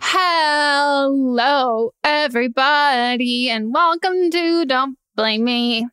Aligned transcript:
Hello, 0.00 1.90
everybody, 2.04 3.50
and 3.50 3.74
welcome 3.74 4.30
to 4.30 4.64
Don't 4.64 4.96
Blame 5.16 5.42
Me. 5.42 5.88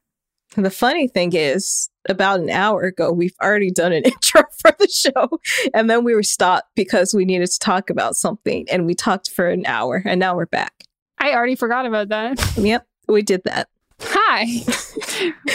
The 0.56 0.70
funny 0.70 1.08
thing 1.08 1.34
is, 1.34 1.90
about 2.08 2.42
an 2.42 2.52
hour 2.52 2.84
ago, 2.84 3.12
we've 3.12 3.34
already 3.42 3.72
done 3.72 3.94
an 3.94 4.04
intro 4.06 4.44
for 4.62 4.76
the 4.78 4.88
show. 4.88 5.40
And 5.74 5.90
then 5.90 6.04
we 6.04 6.14
were 6.14 6.22
stopped 6.22 6.70
because 6.76 7.16
we 7.16 7.26
needed 7.26 7.50
to 7.50 7.58
talk 7.58 7.90
about 7.90 8.16
something. 8.16 8.68
And 8.70 8.86
we 8.86 8.94
talked 8.94 9.32
for 9.32 9.50
an 9.50 9.66
hour, 9.66 10.04
and 10.06 10.20
now 10.20 10.36
we're 10.36 10.46
back. 10.46 10.84
I 11.18 11.34
already 11.34 11.56
forgot 11.56 11.88
about 11.88 12.10
that. 12.10 12.40
Yep, 12.58 12.86
we 13.08 13.24
did 13.24 13.42
that. 13.46 13.70
Hi. 14.02 14.46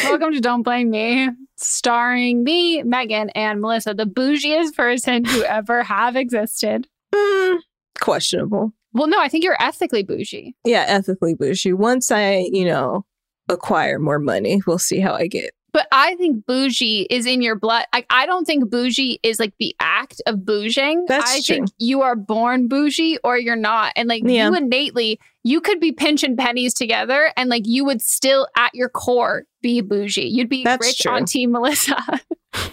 welcome 0.05 0.33
to 0.33 0.41
Don't 0.41 0.63
Blame 0.63 0.91
Me, 0.91 1.29
starring 1.57 2.45
me, 2.45 2.83
Meghan, 2.83 3.31
and 3.35 3.63
Melisa, 3.63 3.97
the 3.97 4.05
bougiest 4.05 4.75
person 4.75 5.25
who 5.25 5.43
ever 5.45 5.83
have 5.83 6.17
existed. 6.17 6.87
Mm, 7.15 7.59
questionable. 8.01 8.73
Well, 8.93 9.07
no, 9.09 9.21
I 9.21 9.29
think 9.29 9.45
you're 9.45 9.61
ethically 9.61 10.03
bougie. 10.03 10.55
Yeah, 10.65 10.85
ethically 10.89 11.35
bougie. 11.35 11.73
Once 11.73 12.11
I, 12.11 12.49
you 12.51 12.65
know, 12.65 13.05
acquire 13.49 13.99
more 13.99 14.19
money, 14.19 14.63
we'll 14.67 14.79
see 14.79 15.01
how 15.01 15.15
I 15.15 15.27
get. 15.27 15.53
But 15.73 15.87
I 15.93 16.15
think 16.17 16.47
bougie 16.47 17.07
is 17.11 17.27
in 17.27 17.43
your 17.43 17.55
blood. 17.57 17.85
Like 17.93 18.07
I 18.11 18.27
don't 18.27 18.45
think 18.45 18.71
bougie 18.71 19.21
is 19.23 19.39
like 19.39 19.53
the 19.59 19.75
act 19.81 20.21
of 20.27 20.45
bouging. 20.45 21.05
That's 21.07 21.31
I 21.31 21.41
true. 21.41 21.57
think 21.57 21.69
you 21.79 22.03
are 22.03 22.17
born 22.17 22.69
bougie 22.69 23.19
or 23.25 23.39
you're 23.39 23.57
not. 23.57 23.93
And 23.97 24.09
like 24.09 24.23
Yeah. 24.25 24.49
you 24.49 24.55
innately, 24.55 25.21
you 25.45 25.61
could 25.61 25.81
be 25.81 25.93
pinching 25.93 26.37
pennies 26.37 26.75
together 26.75 27.33
and 27.37 27.49
like 27.51 27.63
you 27.67 27.85
would 27.85 28.03
still 28.03 28.49
at 28.57 28.75
your 28.75 28.89
core 28.89 29.45
be 29.63 29.81
bougie. 29.81 30.23
You'd 30.29 30.49
be 30.49 30.65
That's 30.65 30.87
rich 30.87 30.99
true. 31.01 31.13
on 31.13 31.25
Team 31.25 31.53
Melisa. 31.53 32.21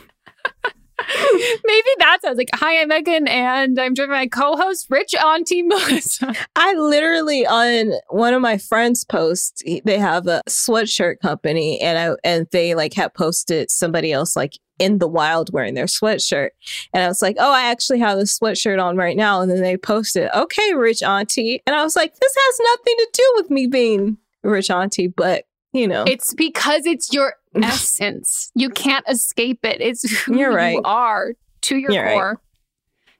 Maybe 1.00 1.88
that's 2.00 2.26
I 2.26 2.30
was 2.30 2.38
like, 2.38 2.50
hi, 2.54 2.82
I'm 2.82 2.90
Meghan, 2.90 3.30
and 3.30 3.80
I'm 3.80 3.94
joined 3.94 4.10
by 4.10 4.18
my 4.18 4.28
co-host, 4.28 4.88
Rich 4.90 5.14
on 5.24 5.44
Team 5.44 5.70
Melisa. 5.70 6.36
I 6.56 6.74
literally 6.74 7.46
on 7.46 7.94
one 8.10 8.34
of 8.34 8.42
my 8.42 8.58
friends' 8.58 9.06
posts, 9.06 9.62
they 9.86 9.98
have 10.00 10.28
a 10.28 10.42
sweatshirt 10.50 11.20
company, 11.20 11.80
and 11.80 11.98
I 11.98 12.16
and 12.24 12.48
they 12.52 12.74
like 12.74 12.94
had 12.94 13.14
posted 13.14 13.70
somebody 13.70 14.12
else 14.12 14.36
like 14.36 14.54
in 14.80 15.00
the 15.00 15.08
wild 15.08 15.52
wearing 15.54 15.76
their 15.76 15.86
sweatshirt, 15.86 16.50
and 16.94 17.04
I 17.04 17.08
was 17.08 17.22
like, 17.22 17.36
oh, 17.40 17.54
I 17.54 17.70
actually 17.70 18.00
have 18.00 18.18
this 18.18 18.38
sweatshirt 18.38 18.84
on 18.84 18.98
right 18.98 19.18
now, 19.18 19.42
and 19.42 19.52
then 19.52 19.62
they 19.62 19.78
posted, 19.78 20.30
okay, 20.36 20.74
rich 20.74 21.04
auntie, 21.04 21.62
and 21.68 21.76
I 21.76 21.84
was 21.84 21.96
like, 21.96 22.16
this 22.16 22.36
has 22.36 22.60
nothing 22.60 22.96
to 22.98 23.10
do 23.14 23.34
with 23.36 23.52
me 23.52 23.68
being 23.68 24.18
rich 24.44 24.72
auntie, 24.72 25.08
but 25.08 25.46
you 25.74 25.88
know, 25.88 26.06
It's 26.08 26.34
because 26.34 26.86
it's 26.86 27.14
your 27.14 27.36
essence. 27.64 28.52
You 28.56 28.70
can't 28.70 29.06
escape 29.10 29.64
it. 29.64 29.82
It's 29.82 30.10
who 30.26 30.38
You're 30.38 30.54
right. 30.54 30.74
you 30.76 30.82
are 30.84 31.34
to 31.62 31.78
your 31.78 31.92
You're 31.92 32.04
right. 32.04 32.14
core. 32.14 32.42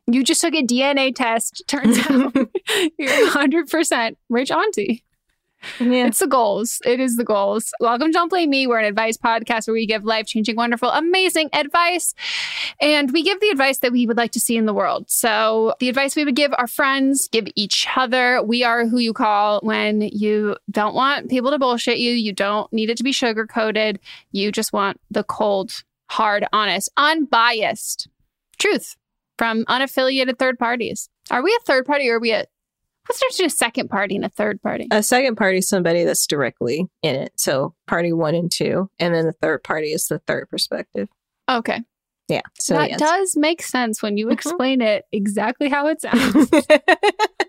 You 0.10 0.24
just 0.24 0.40
took 0.42 0.54
a 0.54 0.64
DNA 0.64 1.14
test. 1.14 1.64
Turns 1.68 1.98
out 2.10 2.34
you're 2.98 3.30
100% 3.30 4.16
rich 4.30 4.52
auntie. 4.52 5.04
Yeah. 5.80 6.08
It's 6.08 6.20
the 6.20 6.28
goals. 6.28 6.82
It 6.86 7.00
is 7.00 7.18
the 7.18 7.24
goals. 7.24 7.74
Welcome 7.80 8.12
Don't 8.12 8.30
Blame 8.30 8.50
Me. 8.50 8.68
We're 8.68 8.80
an 8.80 8.86
advice 8.86 9.18
podcast 9.18 9.68
where 9.68 9.74
we 9.74 9.86
give 9.86 10.04
life 10.04 10.28
changing, 10.28 10.56
wonderful, 10.56 10.90
amazing 10.90 11.50
advice. 11.54 12.14
And 12.82 13.12
we 13.12 13.24
give 13.24 13.40
the 13.40 13.50
advice 13.50 13.80
that 13.80 13.92
we 13.92 14.06
would 14.06 14.18
like 14.18 14.32
to 14.32 14.40
see 14.40 14.58
in 14.58 14.66
the 14.66 14.74
world. 14.74 15.10
So, 15.10 15.76
the 15.80 15.90
advice 15.90 16.16
we 16.16 16.26
would 16.26 16.36
give 16.36 16.54
our 16.58 16.68
friends, 16.68 17.28
give 17.32 17.48
each 17.56 17.88
other. 17.96 18.42
We 18.44 18.64
are 18.64 18.86
who 18.86 19.00
you 19.00 19.14
call 19.14 19.60
when 19.62 20.02
you 20.02 20.58
don't 20.70 20.96
want 20.96 21.30
people 21.30 21.52
to 21.52 21.60
bullshit 21.60 21.98
you. 21.98 22.12
You 22.12 22.34
don't 22.34 22.72
need 22.72 22.90
it 22.90 22.98
to 22.98 23.04
be 23.04 23.12
sugar 23.12 23.46
coated. 23.46 24.00
You 24.32 24.52
just 24.52 24.74
want 24.74 25.00
the 25.12 25.24
cold, 25.24 25.84
hard, 26.10 26.46
honest, 26.54 26.90
unbiased 26.98 28.08
truth 28.58 28.96
from 29.38 29.66
unaffiliated 29.66 30.40
third 30.40 30.58
parties. 30.58 31.10
Are 31.30 31.44
we 31.44 31.52
a 31.52 31.66
third 31.66 31.86
party 31.86 32.10
or 32.10 32.16
are 32.16 32.20
we 32.20 32.32
a 32.32 32.46
what's 33.08 33.20
there 33.20 33.30
to 33.32 33.46
a 33.46 33.50
second 33.50 33.90
party 33.90 34.16
and 34.16 34.26
a 34.26 34.30
third 34.30 34.62
party? 34.62 34.88
A 34.92 35.02
second 35.02 35.36
party 35.36 35.58
is 35.60 35.68
somebody 35.70 36.04
that's 36.04 36.28
directly 36.28 36.86
in 37.02 37.16
it. 37.16 37.32
So 37.38 37.74
party 37.88 38.14
one 38.14 38.36
and 38.36 38.52
two. 38.52 38.90
And 39.00 39.14
then 39.14 39.26
the 39.26 39.34
third 39.34 39.64
party 39.64 39.88
is 39.94 40.08
the 40.08 40.20
third 40.20 40.50
perspective. 40.50 41.08
Okay. 41.50 41.82
Yeah. 42.28 42.42
So 42.60 42.74
that 42.76 42.90
yes. 42.92 43.00
does 43.00 43.38
make 43.38 43.62
sense 43.64 44.04
when 44.04 44.18
you 44.18 44.28
Mhm. 44.28 44.34
explain 44.34 44.82
it 44.82 45.06
exactly 45.12 45.70
how 45.70 45.88
it 45.88 46.02
sounds. 46.02 46.50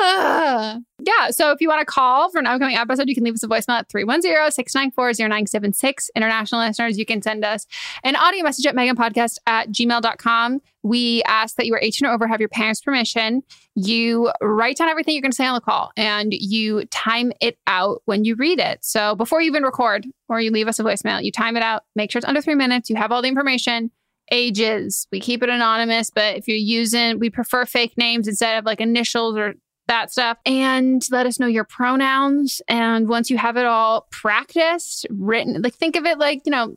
Ah. 0.00 0.78
yeah. 1.00 1.30
So 1.30 1.50
if 1.50 1.60
you 1.60 1.68
want 1.68 1.80
to 1.80 1.86
call 1.86 2.30
for 2.30 2.38
an 2.38 2.46
upcoming 2.46 2.76
episode, 2.76 3.08
you 3.08 3.14
can 3.14 3.24
leave 3.24 3.34
us 3.34 3.42
a 3.42 3.48
voicemail 3.48 3.78
at 3.78 3.88
310-694-0976. 3.88 6.10
International 6.14 6.60
listeners, 6.60 6.98
you 6.98 7.04
can 7.04 7.20
send 7.22 7.44
us 7.44 7.66
an 8.04 8.16
audio 8.16 8.44
message 8.44 8.66
at 8.66 8.74
meghanpodcast 8.74 9.38
at 9.46 9.70
gmail.com. 9.70 10.60
We 10.82 11.22
ask 11.24 11.56
that 11.56 11.66
you 11.66 11.74
are 11.74 11.80
18 11.80 12.08
or 12.08 12.12
over, 12.12 12.26
have 12.26 12.40
your 12.40 12.48
parents' 12.48 12.80
permission. 12.80 13.42
You 13.74 14.32
write 14.40 14.76
down 14.76 14.88
everything 14.88 15.14
you're 15.14 15.22
going 15.22 15.32
to 15.32 15.36
say 15.36 15.46
on 15.46 15.54
the 15.54 15.60
call 15.60 15.90
and 15.96 16.32
you 16.32 16.84
time 16.86 17.32
it 17.40 17.58
out 17.66 18.02
when 18.04 18.24
you 18.24 18.36
read 18.36 18.60
it. 18.60 18.84
So 18.84 19.14
before 19.14 19.40
you 19.40 19.48
even 19.48 19.64
record 19.64 20.06
or 20.28 20.40
you 20.40 20.50
leave 20.50 20.68
us 20.68 20.78
a 20.78 20.84
voicemail, 20.84 21.22
you 21.22 21.32
time 21.32 21.56
it 21.56 21.62
out, 21.62 21.84
make 21.96 22.10
sure 22.10 22.18
it's 22.18 22.26
under 22.26 22.40
three 22.40 22.54
minutes. 22.54 22.88
You 22.88 22.96
have 22.96 23.12
all 23.12 23.22
the 23.22 23.28
information 23.28 23.90
ages. 24.30 25.06
We 25.12 25.20
keep 25.20 25.42
it 25.42 25.48
anonymous, 25.48 26.10
but 26.10 26.36
if 26.36 26.48
you're 26.48 26.56
using, 26.56 27.18
we 27.18 27.30
prefer 27.30 27.64
fake 27.64 27.94
names 27.96 28.28
instead 28.28 28.58
of 28.58 28.64
like 28.64 28.80
initials 28.80 29.36
or 29.36 29.54
that 29.86 30.10
stuff. 30.12 30.38
And 30.44 31.02
let 31.10 31.26
us 31.26 31.40
know 31.40 31.46
your 31.46 31.64
pronouns. 31.64 32.60
And 32.68 33.08
once 33.08 33.30
you 33.30 33.38
have 33.38 33.56
it 33.56 33.64
all 33.66 34.06
practiced, 34.12 35.06
written, 35.10 35.62
like 35.62 35.74
think 35.74 35.96
of 35.96 36.04
it 36.04 36.18
like, 36.18 36.42
you 36.44 36.50
know, 36.52 36.76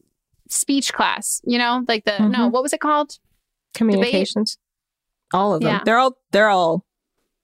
speech 0.50 0.94
class, 0.94 1.42
you 1.44 1.58
know, 1.58 1.84
like 1.88 2.06
the, 2.06 2.20
no, 2.20 2.40
Mhm. 2.50 2.52
what 2.52 2.64
was 2.64 2.74
it 2.74 2.80
called? 2.82 3.18
communications. 3.74 4.58
All 5.34 5.54
of 5.54 5.62
them. 5.62 5.70
Yeah. 5.70 5.82
They're 5.86 5.98
all 5.98 6.18
they're 6.32 6.50
all 6.50 6.86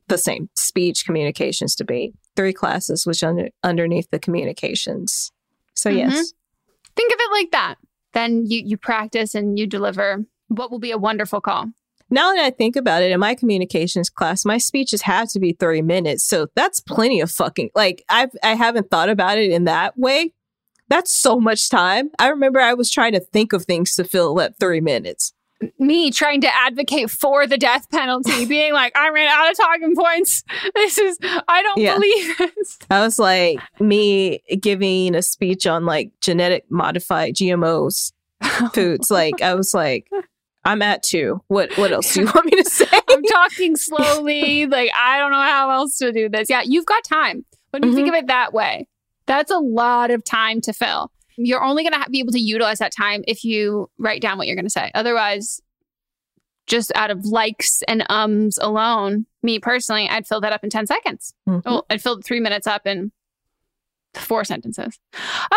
the 0.10 0.18
same. 0.18 0.50
Speech, 0.58 1.06
communications, 1.06 1.74
debate. 1.74 2.14
Three 2.36 2.52
classes 2.52 3.06
which 3.06 3.24
under 3.24 3.48
underneath 3.64 4.10
the 4.12 4.20
communications. 4.20 5.32
So 5.76 5.90
Mhm. 5.90 5.98
yes. 5.98 6.34
Think 6.98 7.14
of 7.14 7.20
it 7.20 7.32
like 7.32 7.52
that. 7.52 7.76
Then 8.14 8.46
you, 8.46 8.62
you 8.66 8.78
practice 8.78 9.36
and 9.36 9.58
you 9.58 9.68
deliver 9.68 10.26
what 10.48 10.72
will 10.72 10.80
be 10.80 10.92
a 10.92 10.98
wonderful 10.98 11.42
call. 11.42 11.68
Now 12.10 12.34
that 12.34 12.44
I 12.44 12.52
think 12.52 12.76
about 12.76 13.04
it, 13.04 13.12
in 13.12 13.20
my 13.20 13.36
communications 13.36 14.10
class, 14.10 14.46
my 14.46 14.58
speeches 14.58 15.02
have 15.02 15.30
to 15.30 15.40
be 15.40 15.52
30 15.52 15.82
minutes. 15.82 16.24
So 16.24 16.48
that's 16.56 16.80
plenty 16.80 17.20
of 17.20 17.30
fucking 17.30 17.72
like 17.76 18.04
I've 18.10 18.32
I 18.44 18.56
haven't 18.56 18.90
thought 18.90 19.10
about 19.10 19.38
it 19.38 19.52
in 19.52 19.66
that 19.66 19.98
way. 19.98 20.34
That's 20.90 21.14
so 21.14 21.38
much 21.38 21.70
time. 21.70 22.12
I 22.18 22.30
remember 22.30 22.62
I 22.62 22.74
was 22.74 22.90
trying 22.90 23.12
to 23.12 23.20
think 23.20 23.52
of 23.52 23.66
things 23.66 23.94
to 23.96 24.06
fill 24.06 24.36
that 24.36 24.58
30 24.58 24.80
minutes. 24.80 25.34
Me 25.80 26.12
trying 26.12 26.42
to 26.42 26.56
advocate 26.56 27.10
for 27.10 27.48
the 27.48 27.58
death 27.58 27.90
penalty, 27.90 28.46
being 28.48 28.74
like, 28.74 28.96
I 28.96 29.10
ran 29.10 29.28
out 29.28 29.50
of 29.50 29.58
talking 29.58 29.96
points. 29.96 30.44
This 30.76 30.98
is, 30.98 31.18
I 31.48 31.64
don't 31.64 31.80
Yeah. 31.80 31.96
believe 31.96 32.38
this. 32.38 32.78
I 32.90 33.02
was 33.02 33.20
like 33.20 33.60
me 33.80 34.40
giving 34.60 35.16
a 35.16 35.22
speech 35.22 35.66
on 35.68 35.86
like 35.86 36.12
genetic 36.22 36.66
modified 36.70 37.36
GMOs 37.36 38.14
foods. 38.74 39.10
Like 39.10 39.42
I 39.42 39.56
was 39.56 39.74
like, 39.74 40.10
I'm 40.66 40.82
at 40.82 41.02
two. 41.02 41.42
What 41.48 41.76
what 41.78 41.94
else 41.94 42.14
do 42.14 42.22
you 42.22 42.26
want 42.26 42.46
me 42.46 42.62
to 42.62 42.70
say? 42.70 42.88
I'm 43.10 43.24
talking 43.24 43.78
slowly. 43.78 44.66
Like, 44.66 44.92
I 44.94 45.18
don't 45.18 45.32
know 45.32 45.42
how 45.42 45.72
else 45.72 45.98
to 46.00 46.12
do 46.12 46.28
this. 46.28 46.50
Yeah, 46.50 46.62
you've 46.64 46.86
got 46.86 47.06
time. 47.06 47.46
When 47.72 47.84
you 47.84 47.94
think 47.94 48.08
mm-hmm. 48.08 48.16
of 48.16 48.24
it 48.24 48.28
that 48.28 48.54
way, 48.54 48.88
that's 49.28 49.52
a 49.52 49.60
lot 49.60 50.12
of 50.12 50.24
time 50.24 50.62
to 50.62 50.74
fill. 50.74 51.12
You're 51.38 51.64
only 51.64 51.84
going 51.84 51.94
to 52.04 52.10
be 52.10 52.20
able 52.20 52.32
to 52.34 52.40
utilize 52.40 52.80
that 52.80 52.92
time 52.96 53.24
if 53.28 53.44
you 53.44 53.90
write 53.98 54.22
down 54.22 54.38
what 54.38 54.48
you're 54.48 54.56
going 54.56 54.66
to 54.66 54.72
say. 54.72 54.92
Otherwise, 54.96 55.62
just 56.66 56.92
out 56.96 57.12
of 57.12 57.26
likes 57.26 57.82
and 57.88 58.06
ums 58.10 58.58
alone, 58.62 59.26
me 59.44 59.60
personally, 59.60 60.10
I'd 60.10 60.28
fill 60.28 60.42
that 60.42 60.52
up 60.52 60.64
in 60.64 60.70
10 60.70 60.88
seconds. 60.88 61.34
Mhm. 61.48 61.64
Well, 61.64 61.86
I'd 61.90 62.02
fill 62.02 62.20
three 62.22 62.40
minutes 62.40 62.68
up 62.68 62.86
in 62.88 63.12
four 64.16 64.44
sentences. 64.44 65.00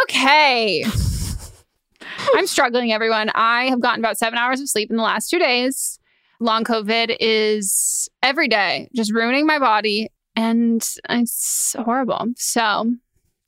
Okay. 0.02 0.84
I'm 2.34 2.46
struggling, 2.46 2.92
everyone. 2.92 3.30
I 3.34 3.64
have 3.66 3.80
gotten 3.80 4.00
about 4.00 4.18
seven 4.18 4.38
hours 4.38 4.60
of 4.60 4.68
sleep 4.68 4.90
in 4.90 4.96
the 4.96 5.02
last 5.02 5.28
two 5.30 5.38
days. 5.38 5.98
Long 6.40 6.64
COVID 6.64 7.16
is 7.20 8.08
every 8.22 8.48
day 8.48 8.88
just 8.94 9.12
ruining 9.12 9.46
my 9.46 9.58
body, 9.58 10.08
and 10.36 10.86
it's 11.10 11.74
horrible. 11.78 12.26
So 12.36 12.92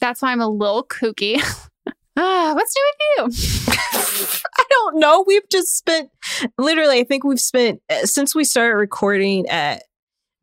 that's 0.00 0.20
why 0.20 0.32
I'm 0.32 0.40
a 0.40 0.49
little 0.49 0.84
kooky. 0.84 1.40
Ah, 2.17 2.53
what's 2.55 2.75
new 2.76 3.26
with 3.26 3.37
you? 3.38 3.75
I 4.59 4.64
don't 4.69 4.99
know. 4.99 5.25
We've 5.26 5.49
just 5.50 5.76
spent 5.76 6.11
literally. 6.59 7.00
I 7.00 7.05
think 7.05 7.25
we've 7.25 7.41
spent 7.41 7.81
uh, 7.88 8.05
since 8.05 8.35
we 8.35 8.44
started 8.44 8.76
recording 8.76 9.49
at 9.49 9.85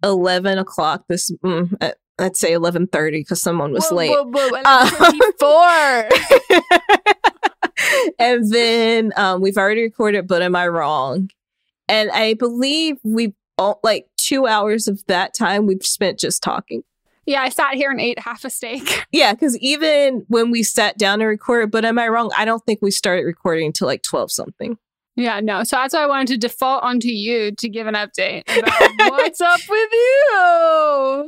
eleven 0.04 0.57
o'clock. 0.57 1.04
This 1.07 1.31
mm, 1.44 1.71
uh, 1.81 1.92
I'd 2.19 2.36
say 2.38 2.54
eleven 2.54 2.88
thirty 2.88 3.19
because 3.19 3.42
someone 3.42 3.71
was 3.71 3.88
Whoa, 3.89 3.95
late. 3.95 4.10
whoa, 4.10 4.25
whoa, 4.25 4.89
24. 4.98 6.10
and 8.19 8.51
then 8.51 9.13
um, 9.15 9.42
we've 9.42 9.57
already 9.57 9.83
recorded. 9.83 10.27
But 10.27 10.42
am 10.42 10.56
I 10.56 10.68
wrong? 10.68 11.30
And 11.88 12.10
I 12.12 12.33
believe 12.33 12.98
we've 13.04 13.33
all, 13.60 13.80
like 13.83 14.07
two 14.18 14.48
hours 14.48 14.88
of 14.88 15.06
that 15.07 15.33
time 15.33 15.68
we've 15.68 15.86
spent 15.86 16.19
just 16.19 16.42
talking. 16.42 16.83
Yeah, 17.29 17.41
I 17.43 17.49
sat 17.49 17.75
here 17.75 17.91
and 17.91 18.01
ate 18.01 18.19
half 18.19 18.43
a 18.45 18.49
steak. 18.49 19.05
Yeah, 19.11 19.33
because 19.33 19.57
even 19.59 20.25
when 20.27 20.51
we 20.51 20.61
sat 20.63 20.97
down 20.97 21.19
to 21.19 21.25
record, 21.25 21.71
but 21.71 21.83
am 21.85 21.97
I 21.97 22.07
wrong? 22.09 22.31
I 22.37 22.45
don't 22.45 22.63
think 22.65 22.79
we 22.81 22.91
started 22.91 23.23
recording 23.23 23.65
until 23.67 23.87
like 23.87 24.03
twelve 24.03 24.31
something. 24.31 24.77
Yeah, 25.15 25.39
no. 25.41 25.63
So 25.63 25.75
that's 25.77 25.93
why 25.93 26.03
I 26.03 26.05
wanted 26.05 26.27
to 26.27 26.37
default 26.37 26.83
onto 26.83 27.09
you 27.09 27.51
to 27.53 27.67
give 27.69 27.87
an 27.87 27.95
update 27.95 28.43
about 28.57 29.11
what's 29.11 29.41
up 29.41 29.59
with 29.67 29.89
you. 29.91 30.27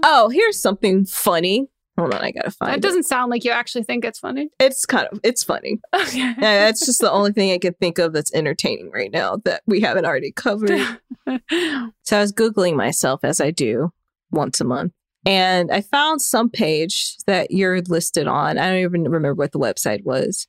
Oh, 0.04 0.30
here's 0.32 0.62
something 0.62 1.06
funny. 1.06 1.68
Hold 1.98 2.14
on, 2.14 2.22
I 2.22 2.32
gotta 2.32 2.52
find 2.52 2.72
That 2.72 2.78
it. 2.78 2.82
doesn't 2.82 3.04
sound 3.04 3.32
like 3.32 3.44
you 3.44 3.52
actually 3.52 3.84
think 3.84 4.06
it's 4.06 4.20
funny. 4.20 4.50
It's 4.60 4.86
kind 4.86 5.08
of 5.12 5.20
it's 5.24 5.44
funny. 5.44 5.80
Okay. 5.94 6.18
Yeah, 6.20 6.36
that's 6.40 6.86
just 6.86 7.02
the 7.02 7.12
only 7.12 7.32
thing 7.34 7.52
I 7.52 7.58
can 7.58 7.74
think 7.74 7.98
of 8.00 8.14
that's 8.14 8.34
entertaining 8.34 8.92
right 8.92 9.12
now 9.12 9.38
that 9.46 9.62
we 9.68 9.82
haven't 9.82 10.06
already 10.06 10.32
covered. 10.32 10.80
so 11.28 12.18
I 12.18 12.22
was 12.22 12.32
googling 12.34 12.76
myself 12.76 13.22
as 13.24 13.42
I 13.42 13.52
do 13.52 13.92
once 14.32 14.62
a 14.62 14.64
month, 14.64 14.94
and 15.26 15.72
I 15.72 15.82
found 15.82 16.22
some 16.22 16.50
page 16.50 17.18
that 17.28 17.52
you're 17.52 17.82
listed 17.82 18.28
on. 18.28 18.58
I 18.58 18.70
don't 18.70 18.80
even 18.80 19.04
remember 19.04 19.36
what 19.36 19.52
the 19.52 19.60
website 19.60 20.04
was, 20.04 20.48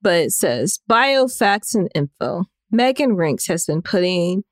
but 0.00 0.14
it 0.14 0.32
says 0.32 0.80
biofacts 0.88 1.74
and 1.74 1.90
info. 1.94 2.44
Meghan 2.72 3.16
Rienks 3.16 3.48
has 3.48 3.66
been 3.66 3.82
putting 3.82 4.42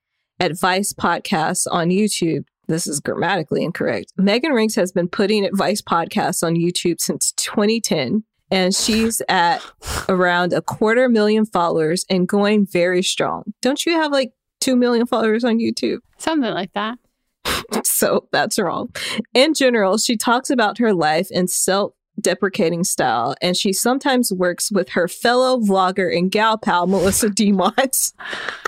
advice 0.40 0.92
podcasts 0.92 1.66
on 1.70 1.88
YouTube. 1.88 2.44
This 2.68 2.86
is 2.86 3.00
grammatically 3.00 3.62
incorrect. 3.62 4.12
Meghan 4.18 4.52
Rienks 4.52 4.76
has 4.76 4.92
been 4.92 5.08
putting 5.08 5.44
advice 5.44 5.82
podcasts 5.82 6.42
on 6.42 6.54
YouTube 6.54 7.00
since 7.00 7.32
2010, 7.32 8.24
and 8.50 8.74
she's 8.74 9.20
at 9.28 9.62
around 10.08 10.52
a 10.52 10.62
quarter 10.62 11.08
million 11.08 11.46
followers 11.46 12.04
and 12.08 12.28
going 12.28 12.66
very 12.66 13.02
strong. 13.02 13.44
Don't 13.62 13.84
you 13.84 13.92
have 13.92 14.12
like 14.12 14.32
2 14.60 14.76
million 14.76 15.06
followers 15.06 15.44
on 15.44 15.58
YouTube? 15.58 15.98
Something 16.18 16.54
like 16.54 16.72
that. 16.74 16.98
So 18.04 18.26
that's 18.32 18.58
wrong. 18.58 18.88
In 19.34 19.54
general, 19.54 19.98
she 19.98 20.16
talks 20.16 20.50
about 20.50 20.78
her 20.78 20.92
life 20.92 21.28
in 21.30 21.46
self 21.46 21.92
deprecating 22.20 22.82
style, 22.82 23.36
and 23.40 23.56
she 23.56 23.72
sometimes 23.72 24.32
works 24.32 24.72
with 24.72 24.90
her 24.90 25.06
fellow 25.06 25.58
vlogger 25.58 26.16
and 26.16 26.30
gal 26.30 26.58
pal, 26.58 26.88
Melissa 26.88 27.28
DeMont. 27.28 28.12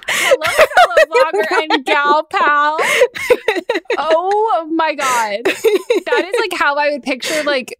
I 0.09 0.37
love 0.41 0.69
fellow 0.77 1.43
vlogger 1.43 1.63
and 1.71 1.85
gal 1.85 2.25
pal. 2.25 2.79
Oh 3.99 4.69
my 4.75 4.95
god, 4.95 5.41
that 5.45 6.25
is 6.25 6.41
like 6.41 6.59
how 6.59 6.77
I 6.77 6.91
would 6.91 7.03
picture 7.03 7.43
like 7.45 7.75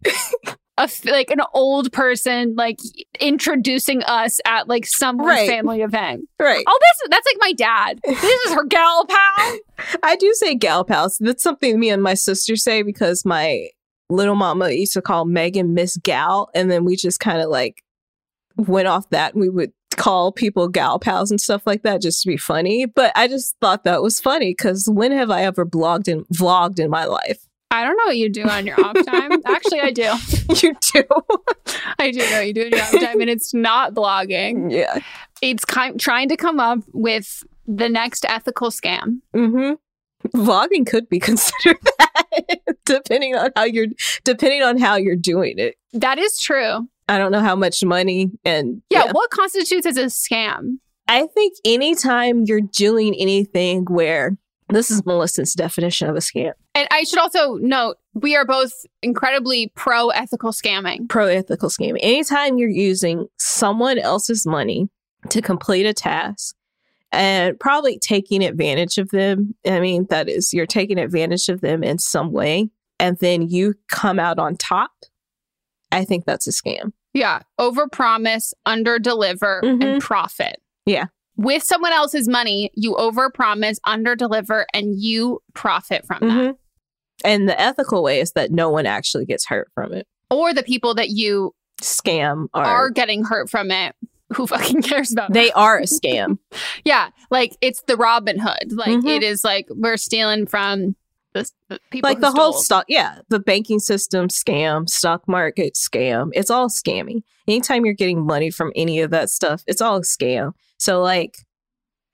a 0.77 0.89
like 1.05 1.31
an 1.31 1.41
old 1.53 1.91
person 1.91 2.55
like 2.55 2.77
introducing 3.19 4.03
us 4.03 4.39
at 4.45 4.67
like 4.67 4.85
some 4.85 5.17
Right. 5.19 5.47
family 5.49 5.81
event. 5.81 6.27
right. 6.39 6.63
Oh, 6.67 6.79
this 6.81 7.09
that's 7.09 7.25
like 7.27 7.37
my 7.39 7.53
dad. 7.53 7.99
This 8.05 8.41
is 8.45 8.53
her 8.53 8.63
gal 8.65 9.05
pal. 9.05 9.57
I 10.03 10.15
do 10.15 10.31
say 10.35 10.55
gal 10.55 10.83
pals. 10.83 11.17
That's 11.19 11.43
something 11.43 11.79
me 11.79 11.89
and 11.89 12.01
my 12.03 12.13
sister 12.13 12.55
say 12.55 12.81
because 12.83 13.25
my 13.25 13.69
little 14.09 14.35
mama 14.35 14.69
used 14.71 14.93
to 14.93 15.01
call 15.01 15.25
Megan 15.25 15.73
Miss 15.73 15.97
Gal, 15.97 16.49
and 16.55 16.71
then 16.71 16.85
we 16.85 16.95
just 16.95 17.19
kind 17.19 17.41
of 17.41 17.49
like 17.49 17.83
went 18.55 18.87
off 18.87 19.09
that. 19.09 19.35
We 19.35 19.49
would 19.49 19.71
call 19.95 20.31
people 20.31 20.67
gal 20.67 20.99
pals 20.99 21.31
and 21.31 21.41
stuff 21.41 21.63
like 21.65 21.81
that 21.83 22.01
just 22.01 22.21
to 22.21 22.27
be 22.27 22.37
funny. 22.37 22.85
But 22.85 23.11
I 23.15 23.27
just 23.27 23.55
thought 23.61 23.83
that 23.85 24.01
was 24.03 24.19
funny 24.19 24.51
because 24.51 24.87
when 24.89 25.11
have 25.11 25.31
I 25.31 25.43
ever 25.43 25.65
blogged 25.65 26.07
and 26.11 26.25
vlogged 26.27 26.79
in 26.79 26.89
my 26.89 27.05
life? 27.05 27.39
I 27.69 27.83
don't 27.83 27.97
know 27.97 28.05
what 28.05 28.17
you 28.17 28.29
do 28.29 28.43
on 28.43 28.65
your 28.65 28.79
off 28.83 28.95
time. 29.05 29.31
Actually, 29.45 29.81
I 29.81 29.91
do. 29.91 30.03
you 30.61 30.75
do. 30.93 31.03
I 31.99 32.11
do 32.11 32.19
know 32.19 32.37
what 32.37 32.47
you 32.47 32.53
do 32.53 32.65
on 32.65 32.71
your 32.71 32.81
off 32.81 32.91
time, 32.91 33.21
and 33.21 33.29
it's 33.29 33.53
not 33.53 33.93
blogging. 33.93 34.71
Yeah. 34.71 34.99
It's 35.41 35.65
kind 35.65 35.99
trying 35.99 36.29
to 36.29 36.37
come 36.37 36.59
up 36.59 36.79
with 36.93 37.43
the 37.67 37.89
next 37.89 38.25
ethical 38.27 38.69
scam. 38.69 39.19
Mm-hmm. 39.35 39.73
Vlogging 40.35 40.87
could 40.87 41.09
be 41.09 41.19
considered 41.19 41.77
that, 41.99 42.59
depending 42.85 43.35
on 43.35 43.51
how 43.55 43.63
you're 43.65 43.87
depending 44.23 44.63
on 44.63 44.77
how 44.77 44.95
you're 44.95 45.15
doing 45.15 45.59
it. 45.59 45.75
That 45.93 46.17
is 46.17 46.39
true. 46.39 46.87
I 47.09 47.17
don't 47.17 47.31
know 47.31 47.41
how 47.41 47.55
much 47.55 47.83
money 47.83 48.31
and 48.43 48.81
Yeah, 48.89 49.11
what 49.11 49.29
constitutes 49.29 49.85
as 49.85 49.97
a 49.97 50.05
scam? 50.05 50.77
I 51.07 51.27
think 51.27 51.53
anytime 51.63 52.43
you're 52.45 52.61
doing 52.61 53.15
anything 53.15 53.85
where 53.85 54.37
this 54.69 54.91
is 54.91 55.01
Melisa's 55.03 55.53
definition 55.53 56.09
of 56.09 56.15
a 56.15 56.19
scam. 56.19 56.53
And 56.77 56.87
I 56.91 57.05
should 57.05 57.17
also 57.17 57.55
note 57.55 57.97
we 58.13 58.35
are 58.35 58.45
both 58.45 58.71
incredibly 59.01 59.71
pro 59.75 60.09
ethical 60.09 60.51
scamming. 60.51 61.09
Pro 61.09 61.25
ethical 61.25 61.69
scamming. 61.69 61.97
Anytime 62.01 62.59
you're 62.59 62.69
using 62.69 63.27
someone 63.37 63.97
else's 63.97 64.45
money 64.45 64.87
to 65.29 65.41
complete 65.41 65.87
a 65.87 65.93
task 65.93 66.55
and 67.11 67.59
probably 67.59 67.97
taking 67.97 68.43
advantage 68.43 68.99
of 68.99 69.09
them. 69.09 69.55
I 69.65 69.79
mean, 69.79 70.05
that 70.11 70.29
is, 70.29 70.53
you're 70.53 70.67
taking 70.67 70.99
advantage 70.99 71.49
of 71.49 71.61
them 71.61 71.83
in 71.83 71.97
some 71.97 72.31
way, 72.31 72.69
and 72.99 73.17
then 73.19 73.49
you 73.49 73.73
come 73.89 74.19
out 74.19 74.37
on 74.37 74.55
top. 74.55 74.91
I 75.91 76.05
think 76.05 76.25
that's 76.25 76.47
a 76.47 76.51
scam. 76.51 76.91
Yeah. 77.13 77.39
Over 77.57 77.87
promise, 77.87 78.53
under 78.67 78.99
deliver, 78.99 79.61
Mhm. 79.63 79.83
and 79.83 80.01
profit. 80.01 80.61
Yeah. 80.85 81.05
With 81.37 81.63
someone 81.63 81.93
else's 81.93 82.27
money, 82.27 82.71
you 82.75 82.95
over 82.97 83.31
promise, 83.31 83.79
under 83.83 84.15
deliver, 84.15 84.67
and 84.73 84.93
you 85.01 85.41
profit 85.55 86.05
from 86.05 86.19
that. 86.27 86.55
And 87.23 87.47
the 87.49 87.59
ethical 87.59 88.03
way 88.03 88.19
is 88.19 88.31
that 88.33 88.51
no 88.51 88.69
one 88.69 88.85
actually 88.85 89.25
gets 89.25 89.45
hurt 89.47 89.69
from 89.73 89.93
it. 89.93 90.07
Or 90.29 90.53
the 90.53 90.63
people 90.63 90.93
that 90.95 91.09
you 91.09 91.53
Scam 91.81 92.47
or 92.53 92.63
are 92.63 92.89
getting 92.89 93.23
hurt 93.23 93.49
from 93.49 93.69
it. 93.71 93.95
Who 94.35 94.45
fucking 94.47 94.81
cares 94.83 95.11
about 95.11 95.31
they 95.33 95.51
are 95.51 95.77
a 95.77 95.83
scam. 95.85 96.37
Yeah. 96.83 97.09
Like 97.31 97.55
it's 97.61 97.81
the 97.83 97.95
Robin 97.95 98.37
Hood. 98.39 98.71
Like 98.73 98.89
Mhm. 98.99 99.07
it 99.17 99.23
is 99.23 99.43
like 99.43 99.67
we're 99.69 99.97
stealing 99.97 100.47
from 100.47 100.95
the, 101.33 101.49
the 101.69 101.79
people. 101.91 102.09
like 102.09 102.19
the 102.19 102.31
whole 102.31 102.53
stock 102.53 102.85
yeah 102.87 103.19
the 103.29 103.39
banking 103.39 103.77
system 103.79 104.27
scam 104.27 104.89
stock 104.89 105.27
market 105.27 105.75
scam 105.75 106.29
it's 106.33 106.49
all 106.49 106.67
scammy 106.67 107.21
anytime 107.47 107.85
you're 107.85 107.93
getting 107.93 108.25
money 108.25 108.49
from 108.49 108.71
any 108.75 109.01
of 109.01 109.11
that 109.11 109.29
stuff 109.29 109.61
it's 109.67 109.79
all 109.81 109.97
a 109.97 110.01
scam 110.01 110.53
so 110.79 110.99
like 110.99 111.35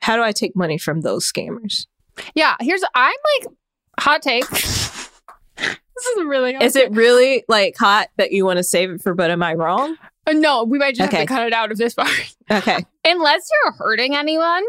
how 0.01 0.17
do 0.17 0.23
i 0.23 0.33
take 0.33 0.57
money 0.57 0.77
from 0.77 1.01
those 1.01 1.31
scammers 1.31 1.85
Yeah. 2.35 2.57
Here's 2.59 2.83
I'm 2.95 3.15
like 3.39 3.53
hot 3.99 4.21
take. 4.21 4.43
this 5.57 6.05
is 6.17 6.23
really 6.25 6.55
is 6.55 6.75
it 6.75 6.91
really 6.91 7.43
like 7.47 7.75
hot 7.77 8.07
that 8.17 8.31
you 8.31 8.45
want 8.45 8.57
to 8.57 8.63
save 8.63 8.89
it 8.91 9.01
for 9.01 9.13
but 9.13 9.29
am 9.31 9.43
i 9.43 9.53
wrong 9.53 9.95
Uh, 10.25 10.31
no, 10.33 10.63
we 10.63 10.77
might 10.79 10.95
just 10.95 11.11
have 11.11 11.21
to 11.21 11.27
cut 11.27 11.45
it 11.47 11.53
out 11.53 11.71
of 11.71 11.77
this 11.77 11.93
part. 11.93 12.09
okay 12.49 12.85
Unless 13.05 13.49
you're 13.51 13.73
hurting 13.73 14.15
anyone, 14.15 14.63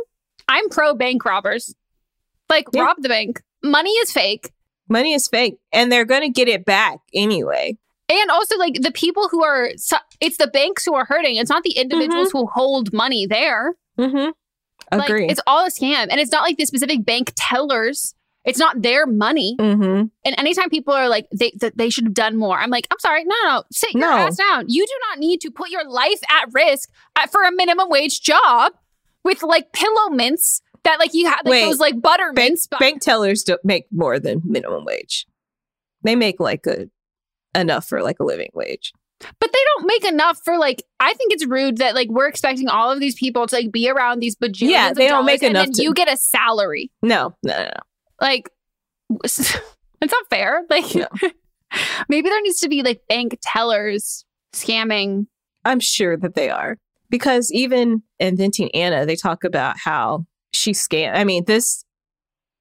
I'm 0.48 0.68
pro 0.68 0.94
bank 0.94 1.24
robbers. 1.24 1.72
Like 2.50 2.66
Yeah. 2.72 2.82
rob 2.82 2.96
the 3.00 3.08
bank. 3.08 3.40
Money 3.62 3.92
is 3.92 4.10
fake. 4.12 4.50
money 4.88 5.12
is 5.14 5.28
fake 5.28 5.56
and 5.72 5.90
they're 5.92 6.04
gonna 6.04 6.28
get 6.30 6.48
it 6.48 6.64
back 6.64 6.98
anyway 7.14 7.76
And 8.10 8.30
also 8.30 8.58
like 8.58 8.74
the 8.82 8.90
people 8.92 9.28
who 9.28 9.42
are 9.44 9.70
su- 9.76 9.96
it's 10.20 10.36
the 10.38 10.48
banks 10.48 10.84
who 10.84 10.94
are 10.94 11.04
hurting. 11.06 11.36
It's 11.36 11.50
not 11.50 11.62
the 11.62 11.72
individuals 11.78 12.30
who 12.32 12.46
hold 12.46 12.92
money 12.92 13.26
there. 13.26 13.74
mm-hmm 13.98 14.30
Like 14.96 15.08
agree 15.08 15.28
it's 15.28 15.40
all 15.46 15.64
a 15.66 15.70
scam. 15.70 16.08
And 16.10 16.20
it's 16.20 16.32
not 16.32 16.42
like 16.42 16.56
the 16.58 16.66
specific 16.66 17.04
bank 17.04 17.32
tellers. 17.36 18.14
It's 18.44 18.58
not 18.58 18.82
their 18.82 19.06
money. 19.06 19.56
mm-hmm 19.58 20.06
And 20.24 20.38
anytime 20.38 20.68
people 20.68 20.92
are 20.94 21.08
like 21.08 21.26
they 21.34 21.52
that 21.60 21.76
they 21.78 21.88
should 21.90 22.04
have 22.04 22.14
done 22.14 22.36
more, 22.36 22.58
I'm 22.58 22.70
like, 22.70 22.86
I'm 22.90 22.98
sorry, 22.98 23.24
no, 23.24 23.34
no, 23.44 23.50
no, 23.50 23.62
sit 23.72 23.92
your 23.94 24.00
No. 24.02 24.10
ass 24.16 24.36
down. 24.36 24.66
You 24.68 24.84
do 24.86 24.92
not 25.08 25.18
need 25.18 25.40
to 25.42 25.50
put 25.50 25.70
your 25.70 25.88
life 25.88 26.20
at 26.30 26.48
risk 26.52 26.90
at, 27.16 27.30
for 27.32 27.42
a 27.42 27.52
minimum 27.52 27.88
wage 27.88 28.20
job 28.20 28.72
with 29.24 29.42
like 29.42 29.72
pillow 29.72 30.10
mints 30.10 30.60
that 30.84 30.98
like 30.98 31.14
you 31.14 31.26
have 31.26 31.40
like 31.44 31.52
Wait. 31.52 31.64
those 31.64 31.78
like 31.80 32.00
butter 32.02 32.32
bank, 32.34 32.50
mints. 32.50 32.66
but- 32.66 32.80
bank 32.80 33.00
tellers 33.00 33.42
don't 33.42 33.64
make 33.64 33.86
more 33.90 34.18
than 34.18 34.42
minimum 34.44 34.84
wage 34.84 35.26
they 36.02 36.14
make 36.14 36.38
like 36.38 36.66
a 36.66 36.86
enough 37.58 37.86
for 37.88 38.02
like 38.02 38.20
a 38.20 38.24
living 38.24 38.50
wage 38.52 38.92
but 39.40 39.50
they 39.52 39.58
don't 39.76 39.86
make 39.86 40.04
enough 40.04 40.38
for 40.44 40.58
like. 40.58 40.82
I 41.00 41.14
think 41.14 41.32
it's 41.32 41.46
rude 41.46 41.78
that 41.78 41.94
like 41.94 42.08
we're 42.10 42.26
expecting 42.28 42.68
all 42.68 42.90
of 42.90 43.00
these 43.00 43.14
people 43.14 43.46
to 43.46 43.54
like 43.56 43.72
be 43.72 43.88
around 43.88 44.18
these 44.20 44.36
bajillions. 44.36 44.68
Yeah, 44.70 44.92
they 44.92 45.08
don't 45.08 45.24
make 45.24 45.42
and 45.42 45.52
enough 45.52 45.66
then 45.66 45.72
to- 45.74 45.82
you 45.82 45.94
get 45.94 46.12
a 46.12 46.16
salary. 46.18 46.90
no 47.02 47.34
no 47.42 47.56
no, 47.56 47.64
no. 47.64 47.70
Like 48.20 48.50
it's 49.24 49.54
not 50.02 50.28
fair. 50.30 50.62
Like 50.68 50.94
No. 50.94 51.08
maybe 52.08 52.28
there 52.28 52.42
needs 52.42 52.60
to 52.60 52.68
be 52.68 52.82
like 52.82 53.02
bank 53.08 53.38
tellers 53.42 54.24
scamming. 54.52 55.26
I'm 55.64 55.80
sure 55.80 56.16
that 56.16 56.34
they 56.34 56.50
are. 56.50 56.78
Because 57.10 57.50
even 57.52 58.02
inventing 58.18 58.74
Anna, 58.74 59.06
they 59.06 59.16
talk 59.16 59.44
about 59.44 59.76
how 59.78 60.26
she 60.52 60.72
scammed. 60.72 61.16
I 61.16 61.24
mean, 61.24 61.44
this 61.44 61.84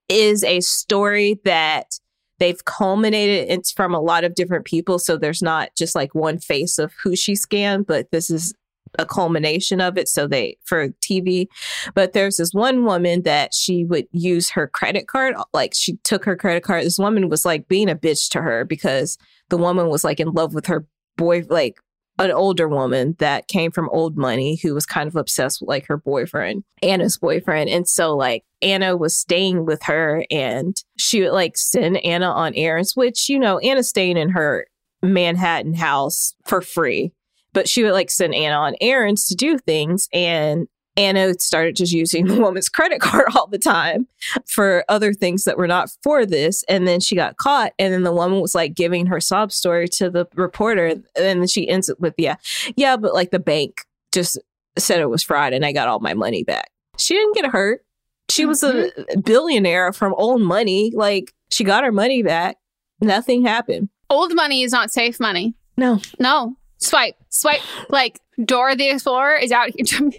is 0.09 0.43
a 0.43 0.59
story 0.61 1.39
that 1.45 1.99
they've 2.39 2.63
culminated 2.65 3.49
it's 3.49 3.71
from 3.71 3.93
a 3.93 4.01
lot 4.01 4.23
of 4.23 4.35
different 4.35 4.65
people. 4.65 4.99
So 4.99 5.17
there's 5.17 5.41
not 5.41 5.69
just 5.77 5.95
like 5.95 6.13
one 6.13 6.39
face 6.39 6.77
of 6.77 6.93
who 7.01 7.15
she 7.15 7.33
scammed, 7.33 7.87
but 7.87 8.11
this 8.11 8.29
is 8.29 8.53
a 8.99 9.05
culmination 9.05 9.81
of 9.81 9.97
it. 9.97 10.07
So 10.07 10.27
they 10.27 10.57
for 10.63 10.89
TV. 11.01 11.47
But 11.93 12.13
there's 12.13 12.37
this 12.37 12.53
one 12.53 12.85
woman 12.85 13.23
that 13.23 13.53
she 13.53 13.85
would 13.85 14.07
use 14.11 14.49
her 14.51 14.67
credit 14.67 15.07
card. 15.07 15.35
Like 15.53 15.73
she 15.73 15.97
took 16.03 16.25
her 16.25 16.35
credit 16.35 16.63
card. 16.63 16.83
This 16.83 16.99
woman 16.99 17.29
was 17.29 17.45
like 17.45 17.67
being 17.67 17.89
a 17.89 17.95
bitch 17.95 18.29
to 18.31 18.41
her 18.41 18.65
because 18.65 19.17
the 19.49 19.57
woman 19.57 19.89
was 19.89 20.03
like 20.03 20.19
in 20.19 20.31
love 20.31 20.53
with 20.53 20.67
her 20.67 20.85
boy, 21.17 21.43
like 21.49 21.77
an 22.19 22.31
older 22.31 22.67
woman 22.67 23.15
that 23.19 23.47
came 23.47 23.71
from 23.71 23.89
old 23.89 24.17
money 24.17 24.59
who 24.61 24.73
was 24.73 24.85
kind 24.85 25.07
of 25.07 25.15
obsessed 25.15 25.61
with 25.61 25.67
like 25.67 25.87
her 25.87 25.97
boyfriend, 25.97 26.63
Anna's 26.81 27.17
boyfriend. 27.17 27.69
And 27.69 27.87
so 27.87 28.15
like 28.15 28.43
Anna 28.61 28.95
was 28.95 29.17
staying 29.17 29.65
with 29.65 29.81
her 29.83 30.23
and 30.29 30.75
she 30.97 31.21
would 31.21 31.31
like 31.31 31.57
send 31.57 31.97
Anna 32.05 32.29
on 32.29 32.53
errands, 32.55 32.95
which, 32.95 33.29
you 33.29 33.39
know, 33.39 33.57
Anna's 33.59 33.89
staying 33.89 34.17
in 34.17 34.29
her 34.29 34.67
Manhattan 35.01 35.73
house 35.73 36.35
for 36.45 36.61
free. 36.61 37.11
But 37.53 37.69
she 37.69 37.83
would 37.83 37.93
like 37.93 38.09
send 38.11 38.35
Anna 38.35 38.55
on 38.55 38.75
errands 38.81 39.27
to 39.27 39.35
do 39.35 39.57
things. 39.57 40.09
And 40.13 40.67
Anna 40.95 41.33
started 41.39 41.75
just 41.75 41.91
using 41.91 42.25
the 42.27 42.39
woman's 42.39 42.69
credit 42.69 42.99
card 42.99 43.25
all 43.35 43.47
the 43.47 43.57
time 43.57 44.07
for 44.45 44.83
other 44.89 45.13
things 45.13 45.43
that 45.45 45.57
were 45.57 45.67
not 45.67 45.89
for 46.01 46.25
this. 46.25 46.63
And 46.67 46.87
then 46.87 46.99
she 46.99 47.15
got 47.15 47.37
caught. 47.37 47.73
And 47.79 47.93
then 47.93 48.03
the 48.03 48.13
woman 48.13 48.41
was 48.41 48.55
like 48.55 48.73
giving 48.73 49.07
her 49.07 49.19
sob 49.19 49.51
story 49.51 49.87
to 49.89 50.09
the 50.09 50.27
reporter. 50.35 50.87
And 50.87 51.03
then 51.15 51.47
she 51.47 51.67
ends 51.67 51.89
it 51.89 51.99
with, 51.99 52.13
yeah, 52.17 52.35
yeah, 52.75 52.97
but 52.97 53.13
like 53.13 53.31
the 53.31 53.39
bank 53.39 53.85
just 54.11 54.39
said 54.77 54.99
it 54.99 55.09
was 55.09 55.23
fraud 55.23 55.53
and 55.53 55.65
I 55.65 55.71
got 55.71 55.87
all 55.87 55.99
my 55.99 56.13
money 56.13 56.43
back. 56.43 56.71
She 56.97 57.13
didn't 57.15 57.35
get 57.35 57.45
hurt. 57.47 57.85
She 58.29 58.45
was 58.45 58.63
a 58.63 58.73
mm-hmm. 58.73 59.19
billionaire 59.21 59.93
from 59.93 60.13
old 60.15 60.41
money. 60.41 60.91
Like 60.95 61.33
she 61.49 61.63
got 61.63 61.83
her 61.83 61.91
money 61.91 62.23
back. 62.23 62.57
Nothing 63.01 63.45
happened. 63.45 63.89
Old 64.09 64.33
money 64.33 64.63
is 64.63 64.71
not 64.71 64.91
safe 64.91 65.19
money. 65.19 65.55
No. 65.77 65.99
No. 66.19 66.55
Swipe, 66.83 67.15
swipe. 67.29 67.61
Like 67.89 68.19
Dora 68.43 68.75
the 68.75 68.89
Explorer 68.89 69.35
is 69.35 69.51
out 69.51 69.69
here. 69.75 70.11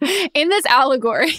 In 0.34 0.48
this 0.48 0.66
allegory, 0.66 1.32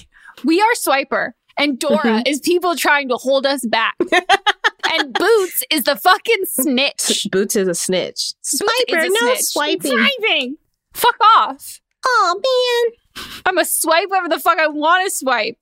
we 0.43 0.61
are 0.61 0.73
Swiper, 0.75 1.33
and 1.57 1.77
Dora 1.79 1.99
Mhm. 2.01 2.27
is 2.27 2.39
people 2.39 2.75
trying 2.75 3.09
to 3.09 3.17
hold 3.17 3.45
us 3.45 3.65
back. 3.65 3.95
and 4.93 5.13
Boots 5.13 5.63
is 5.69 5.83
the 5.83 5.95
fucking 5.95 6.45
snitch. 6.45 7.27
Boots 7.31 7.55
is 7.55 7.67
a 7.67 7.75
snitch. 7.75 8.33
Swiper, 8.43 8.97
is 8.99 9.05
a 9.05 9.09
no 9.09 9.33
snitch. 9.33 9.41
swiping. 9.41 9.91
Swiping. 9.91 10.57
Fuck 10.93 11.17
off. 11.37 11.81
Oh 12.05 12.41
man. 13.15 13.25
I'm 13.45 13.57
a 13.57 13.65
swipe 13.65 14.09
whatever 14.09 14.29
the 14.29 14.39
fuck 14.39 14.57
I 14.59 14.67
want 14.67 15.05
to 15.09 15.15
swipe. 15.15 15.57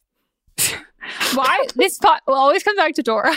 Why 1.34 1.66
this 1.76 1.98
pot 1.98 2.22
will 2.28 2.36
always 2.36 2.64
come 2.64 2.76
back 2.76 2.94
to 2.96 3.04
Dora. 3.04 3.34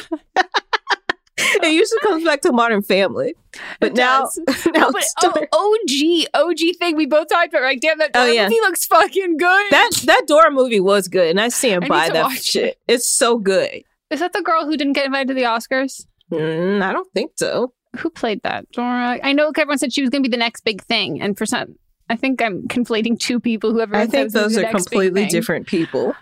It 1.63 1.73
usually 1.73 2.01
comes 2.01 2.25
back 2.25 2.41
to 2.43 2.53
Modern 2.53 2.83
Family, 2.83 3.35
but 3.81 3.93
It 3.93 3.97
now, 3.97 4.29
now 4.73 4.91
but 4.91 5.03
it's 5.03 5.15
oh, 5.53 6.27
OG, 6.35 6.49
OG 6.49 6.77
thing 6.79 6.97
we 6.97 7.07
both 7.07 7.29
talked 7.29 7.49
about. 7.49 7.63
Like, 7.63 7.81
damn, 7.81 7.99
that 7.99 8.11
Oh, 8.15 8.27
yeah. 8.27 8.45
movie 8.45 8.61
looks 8.61 8.87
fucking 8.87 9.37
good. 9.37 9.67
that 9.71 9.91
that 10.05 10.25
Dora 10.27 10.51
movie 10.51 10.81
was 10.81 11.09
good, 11.09 11.29
and 11.29 11.41
I 11.41 11.49
stand 11.49 11.85
I 11.85 11.89
by 11.89 12.09
that 12.11 12.33
shit. 12.43 12.79
It's 12.89 13.09
so 13.09 13.39
good. 13.39 13.83
is 14.11 14.21
that 14.21 14.33
the 14.33 14.43
girl 14.43 14.65
who 14.65 14.77
didn't 14.77 14.95
get 14.95 15.07
invited 15.07 15.29
to 15.29 15.35
the 15.35 15.43
Oscars? 15.43 16.07
Mm, 16.31 16.83
I 16.83 16.93
don't 16.93 17.13
think 17.13 17.33
so. 17.37 17.73
Who 17.99 18.11
played 18.11 18.43
that? 18.43 18.71
Dora. 18.73 19.19
I 19.23 19.33
know 19.33 19.49
everyone 19.57 19.79
said 19.79 19.93
she 19.93 20.03
was 20.03 20.11
going 20.11 20.23
to 20.23 20.29
be 20.29 20.33
the 20.33 20.39
next 20.39 20.65
big 20.65 20.83
thing, 20.83 21.21
and 21.21 21.37
for 21.39 21.47
some, 21.47 21.77
I 22.11 22.17
think 22.17 22.43
I'm 22.43 22.69
conflating 22.69 23.19
two 23.19 23.41
people 23.41 23.73
who 23.73 23.81
everyone 23.81 24.07
I 24.07 24.11
think 24.11 24.33
those 24.33 24.57
are 24.57 24.69
completely 24.71 25.27
different 25.27 25.67
people. 25.67 26.15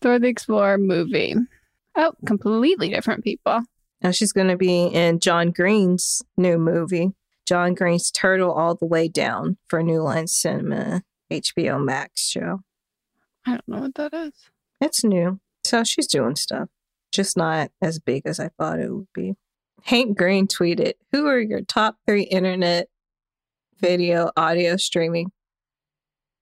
Dora 0.00 0.18
the 0.18 0.28
Explorer 0.28 0.78
movie. 0.78 1.34
Oh, 1.96 2.12
completely 2.26 2.88
different 2.88 3.24
people. 3.24 3.62
Now 4.02 4.10
she's 4.10 4.32
going 4.32 4.48
to 4.48 4.56
be 4.56 4.86
in 4.86 5.20
John 5.20 5.50
Green's 5.50 6.22
new 6.36 6.58
movie, 6.58 7.12
John 7.46 7.74
Green's 7.74 8.10
Turtle 8.10 8.52
All 8.52 8.74
the 8.74 8.86
Way 8.86 9.08
Down 9.08 9.58
for 9.68 9.82
New 9.82 10.02
Line 10.02 10.26
Cinema 10.26 11.02
HBO 11.30 11.82
Max 11.84 12.26
show. 12.26 12.60
I 13.46 13.52
don't 13.52 13.68
know 13.68 13.80
what 13.80 13.94
that 13.96 14.14
is. 14.14 14.32
It's 14.80 15.04
new. 15.04 15.40
So 15.64 15.84
she's 15.84 16.06
doing 16.06 16.36
stuff, 16.36 16.68
just 17.12 17.36
not 17.36 17.70
as 17.82 17.98
big 17.98 18.22
as 18.24 18.40
I 18.40 18.50
thought 18.58 18.80
it 18.80 18.92
would 18.92 19.12
be. 19.14 19.34
Hank 19.84 20.16
Green 20.16 20.46
tweeted, 20.46 20.94
Who 21.12 21.26
are 21.26 21.40
your 21.40 21.60
top 21.62 21.96
three 22.06 22.22
internet 22.22 22.88
video 23.78 24.30
audio 24.36 24.76
streaming 24.76 25.32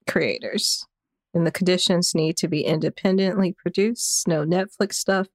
creators? 0.09 0.87
And 1.35 1.47
the 1.47 1.53
conditions 1.53 2.15
need 2.15 2.37
to 2.39 2.49
be 2.49 2.63
independently 2.63 3.53
produced, 3.53 4.27
no 4.27 4.45
Netflix 4.45 4.95
stuff. 4.95 5.29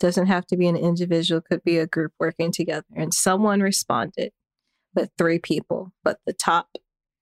Doesn't 0.00 0.26
have 0.26 0.46
to 0.46 0.56
be 0.56 0.66
an 0.66 0.76
individual, 0.76 1.40
could 1.42 1.62
be 1.62 1.78
a 1.78 1.86
group 1.86 2.12
working 2.18 2.50
together. 2.50 2.86
And 2.96 3.12
someone 3.14 3.60
responded 3.60 4.32
but 4.94 5.10
three 5.16 5.38
people, 5.38 5.92
but 6.02 6.18
the 6.26 6.32
top 6.32 6.68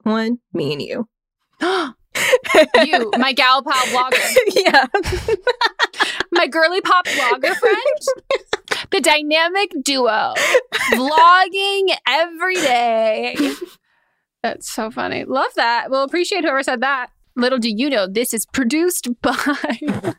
one, 0.04 0.38
me 0.54 0.72
and 0.72 0.80
you. 0.82 1.08
you, 1.60 3.10
my 3.18 3.32
gal 3.34 3.62
pal 3.62 3.84
blogger. 3.86 4.36
yeah. 4.54 4.86
my 6.32 6.46
girly 6.46 6.80
pop 6.80 7.04
blogger 7.06 7.54
friend. 7.56 7.78
The 8.90 9.00
dynamic 9.00 9.72
duo. 9.82 10.34
Vlogging 10.92 11.94
every 12.06 12.54
day. 12.54 13.36
That's 14.42 14.70
so 14.70 14.90
funny. 14.90 15.24
Love 15.24 15.50
that. 15.56 15.90
We'll 15.90 16.04
appreciate 16.04 16.44
whoever 16.44 16.62
said 16.62 16.80
that. 16.80 17.10
Little 17.36 17.58
do 17.58 17.68
you 17.70 17.90
know, 17.90 18.06
this 18.06 18.32
is 18.32 18.46
produced 18.46 19.08
by. 19.20 19.34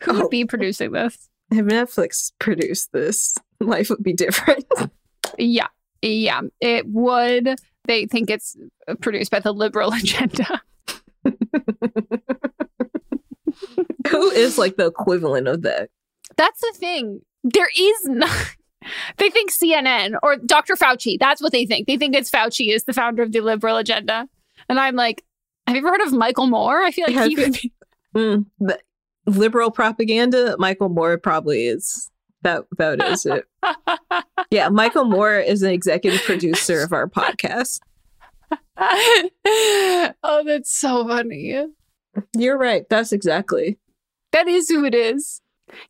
Who 0.00 0.12
would 0.12 0.22
Oh. 0.24 0.28
be 0.28 0.44
producing 0.44 0.92
this? 0.92 1.28
If 1.50 1.64
Netflix 1.66 2.32
produced 2.38 2.92
this, 2.92 3.36
life 3.60 3.90
would 3.90 4.02
be 4.02 4.12
different. 4.12 4.64
Yeah. 5.38 5.66
Yeah. 6.02 6.42
It 6.60 6.86
would. 6.88 7.56
They 7.84 8.06
think 8.06 8.30
it's 8.30 8.56
produced 9.02 9.30
by 9.30 9.40
the 9.40 9.52
liberal 9.52 9.92
agenda. 9.92 10.62
Who 14.08 14.30
is 14.30 14.56
like 14.56 14.76
the 14.76 14.86
equivalent 14.86 15.48
of 15.48 15.62
that? 15.62 15.90
That's 16.36 16.60
the 16.60 16.72
thing. 16.76 17.20
There 17.44 17.68
is 17.76 18.04
not. 18.04 18.30
They 19.16 19.30
think 19.30 19.50
CNN 19.50 20.14
or 20.22 20.36
Dr. 20.36 20.74
Fauci. 20.74 21.18
That's 21.18 21.42
what 21.42 21.52
they 21.52 21.66
think. 21.66 21.86
They 21.88 21.96
think 21.96 22.14
it's 22.14 22.30
Fauci 22.30 22.72
is 22.72 22.84
the 22.84 22.92
founder 22.92 23.22
of 23.22 23.32
the 23.32 23.40
liberal 23.40 23.76
agenda. 23.76 24.28
And 24.68 24.78
I'm 24.78 24.94
like, 24.94 25.24
have 25.66 25.74
you 25.74 25.80
ever 25.80 25.90
heard 25.90 26.02
of 26.06 26.12
Michael 26.12 26.46
Moore? 26.46 26.82
I 26.82 26.92
feel 26.92 27.06
like 27.08 27.16
Have 27.16 27.26
he 27.28 27.32
you- 27.32 27.40
would 27.42 27.52
be. 27.52 27.72
Mm, 28.14 28.46
liberal 29.26 29.70
propaganda. 29.70 30.56
Michael 30.58 30.88
Moore 30.88 31.18
probably 31.18 31.66
is 31.66 32.10
that. 32.42 32.64
That 32.78 33.02
is 33.02 33.26
it. 33.26 33.44
Yeah, 34.50 34.68
Michael 34.68 35.04
Moore 35.04 35.38
is 35.38 35.62
an 35.62 35.70
executive 35.70 36.22
producer 36.22 36.80
of 36.80 36.92
our 36.92 37.08
podcast. 37.08 37.80
oh, 38.76 40.42
that's 40.46 40.72
so 40.72 41.06
funny. 41.06 41.66
You're 42.36 42.56
right. 42.56 42.88
That's 42.88 43.12
exactly. 43.12 43.76
That 44.32 44.46
is 44.46 44.68
who 44.68 44.84
it 44.84 44.94
is. 44.94 45.40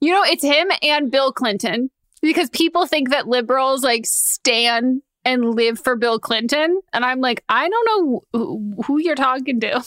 You 0.01 0.13
know, 0.13 0.23
it's 0.25 0.43
him 0.43 0.71
and 0.83 1.11
Bill 1.11 1.33
Clinton 1.33 1.91
because 2.23 2.49
people 2.51 2.87
think 2.87 3.11
that 3.11 3.29
liberals 3.29 3.85
like 3.85 4.07
stand 4.07 5.03
and 5.25 5.55
live 5.55 5.79
for 5.79 5.97
Bill 5.97 6.19
Clinton. 6.19 6.81
And 6.93 7.05
I'm 7.05 7.21
like, 7.21 7.45
I 7.49 7.69
don't 7.69 7.87
know 7.87 8.23
who, 8.33 8.83
who 8.85 8.99
you're 8.99 9.17
talking 9.17 9.61
to. 9.61 9.85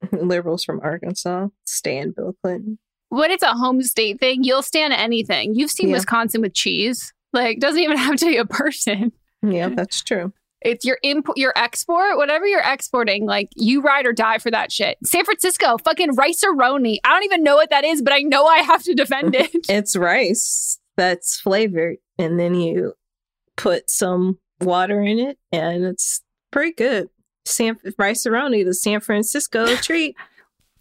Liberals 0.12 0.64
from 0.64 0.80
Arkansas 0.82 1.48
stand 1.64 2.14
Bill 2.14 2.34
Clinton. 2.42 2.78
when 3.08 3.30
it's 3.30 3.42
a 3.42 3.52
home 3.52 3.82
state 3.82 4.20
thing, 4.20 4.44
you'll 4.44 4.62
stand 4.62 4.92
anything. 4.92 5.54
You've 5.54 5.70
seen 5.70 5.88
Yeah. 5.88 5.94
Wisconsin 5.96 6.40
with 6.42 6.54
cheese. 6.54 7.12
Like, 7.32 7.60
doesn't 7.60 7.80
even 7.80 7.96
have 8.06 8.16
to 8.16 8.26
be 8.26 8.36
a 8.36 8.44
person. 8.44 9.12
Yeah, 9.42 9.68
that's 9.70 10.02
true. 10.02 10.32
It's 10.60 10.84
your 10.84 10.98
import, 11.04 11.38
your 11.38 11.52
export, 11.54 12.16
whatever 12.16 12.44
you're 12.46 12.62
exporting. 12.64 13.26
Like, 13.26 13.48
you 13.54 13.80
ride 13.80 14.06
or 14.06 14.12
die 14.12 14.38
for 14.38 14.50
that 14.50 14.72
shit. 14.72 14.98
San 15.04 15.24
Francisco, 15.24 15.76
fucking 15.84 16.14
rice 16.16 16.42
roni. 16.44 16.96
I 17.04 17.10
don't 17.10 17.22
even 17.24 17.44
know 17.44 17.54
what 17.54 17.70
that 17.70 17.84
is, 17.84 18.02
but 18.02 18.12
I 18.12 18.20
know 18.22 18.44
I 18.46 18.58
have 18.58 18.82
to 18.84 18.94
defend 18.94 19.34
it. 19.36 19.50
It's 19.68 19.94
rice 19.94 20.78
that's 20.96 21.38
flavored, 21.40 21.98
and 22.18 22.40
then 22.40 22.54
you 22.56 22.94
put 23.56 23.88
some 23.88 24.38
water 24.60 25.00
in 25.00 25.20
it, 25.20 25.38
and 25.52 25.84
it's 25.84 26.22
pretty 26.50 26.72
good. 26.72 27.08
San 27.48 27.78
Rice-A-Roni, 27.98 28.64
the 28.64 28.74
San 28.74 29.00
Francisco 29.00 29.74
treat. 29.76 30.16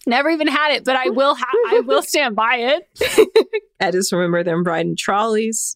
Never 0.06 0.30
even 0.30 0.48
had 0.48 0.72
it, 0.72 0.86
but 0.86 0.96
I 0.96 1.10
will. 1.10 1.36
Ha- 1.36 1.76
I 1.76 1.82
will 1.82 2.02
stand 2.02 2.36
by 2.36 2.56
it. 2.58 3.60
I 3.82 3.92
just 3.92 4.12
remember 4.12 4.42
them 4.44 4.64
riding 4.64 4.96
trolleys 4.96 5.76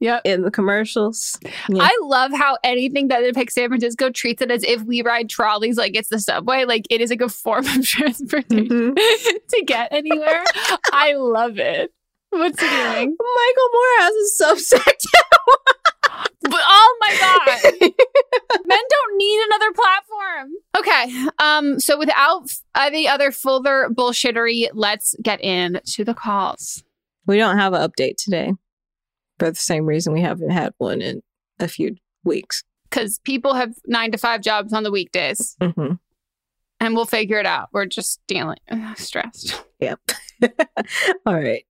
Yep. 0.00 0.22
in 0.24 0.42
the 0.42 0.50
commercials. 0.50 1.38
Yeah. 1.68 1.82
I 1.82 1.96
love 2.02 2.32
how 2.32 2.58
anything 2.64 3.08
that 3.08 3.20
depicts 3.20 3.54
San 3.54 3.68
Francisco 3.68 4.10
treats 4.10 4.40
it 4.42 4.50
as 4.50 4.64
if 4.64 4.82
we 4.82 5.02
ride 5.02 5.28
trolleys 5.28 5.76
like 5.76 5.94
it's 5.94 6.08
the 6.08 6.18
subway. 6.18 6.64
Like 6.64 6.86
it 6.90 7.00
is 7.00 7.10
like 7.10 7.20
a 7.20 7.28
form 7.28 7.66
of 7.66 7.84
transportation 7.86 8.68
mm-hmm. 8.68 9.36
to 9.48 9.64
get 9.64 9.92
anywhere. 9.92 10.44
I 10.92 11.14
love 11.14 11.58
it. 11.58 11.92
What's 12.30 12.60
he 12.60 12.68
doing? 12.68 13.16
Michael 13.18 13.70
Moore 13.72 13.98
has 13.98 14.40
a 14.40 14.44
Substack. 14.44 15.04
But 17.00 17.08
oh 17.12 17.38
my 17.46 17.60
god, 17.62 17.72
men 18.66 18.78
don't 18.90 19.16
need 19.16 19.40
another 19.46 19.72
platform. 19.72 20.52
Okay, 20.78 21.26
um, 21.38 21.80
so 21.80 21.98
without 21.98 22.42
f- 22.44 22.60
any 22.76 23.08
other 23.08 23.30
further 23.32 23.88
bullshittery, 23.92 24.68
let's 24.74 25.14
get 25.22 25.40
into 25.40 26.04
the 26.04 26.14
calls. 26.14 26.84
we 27.26 27.36
don't 27.38 27.58
have 27.58 27.72
an 27.72 27.88
update 27.88 28.16
today 28.16 28.52
for 29.38 29.50
the 29.50 29.56
same 29.56 29.86
reason 29.86 30.12
we 30.12 30.20
haven't 30.20 30.50
had 30.50 30.72
one 30.78 31.00
in 31.00 31.22
a 31.58 31.68
few 31.68 31.96
weeks. 32.24 32.62
Because 32.90 33.18
people 33.20 33.54
have 33.54 33.72
nine 33.86 34.10
to 34.12 34.18
five 34.18 34.42
jobs 34.42 34.72
on 34.72 34.82
the 34.82 34.90
weekdays, 34.90 35.56
hmm 35.60 35.92
and 36.82 36.94
we'll 36.94 37.04
figure 37.06 37.38
it 37.38 37.44
out. 37.46 37.68
We're 37.72 37.84
just 37.86 38.20
dealing 38.26 38.58
stressed. 38.96 39.62
Yep. 39.80 40.00
All 41.26 41.34
right. 41.38 41.64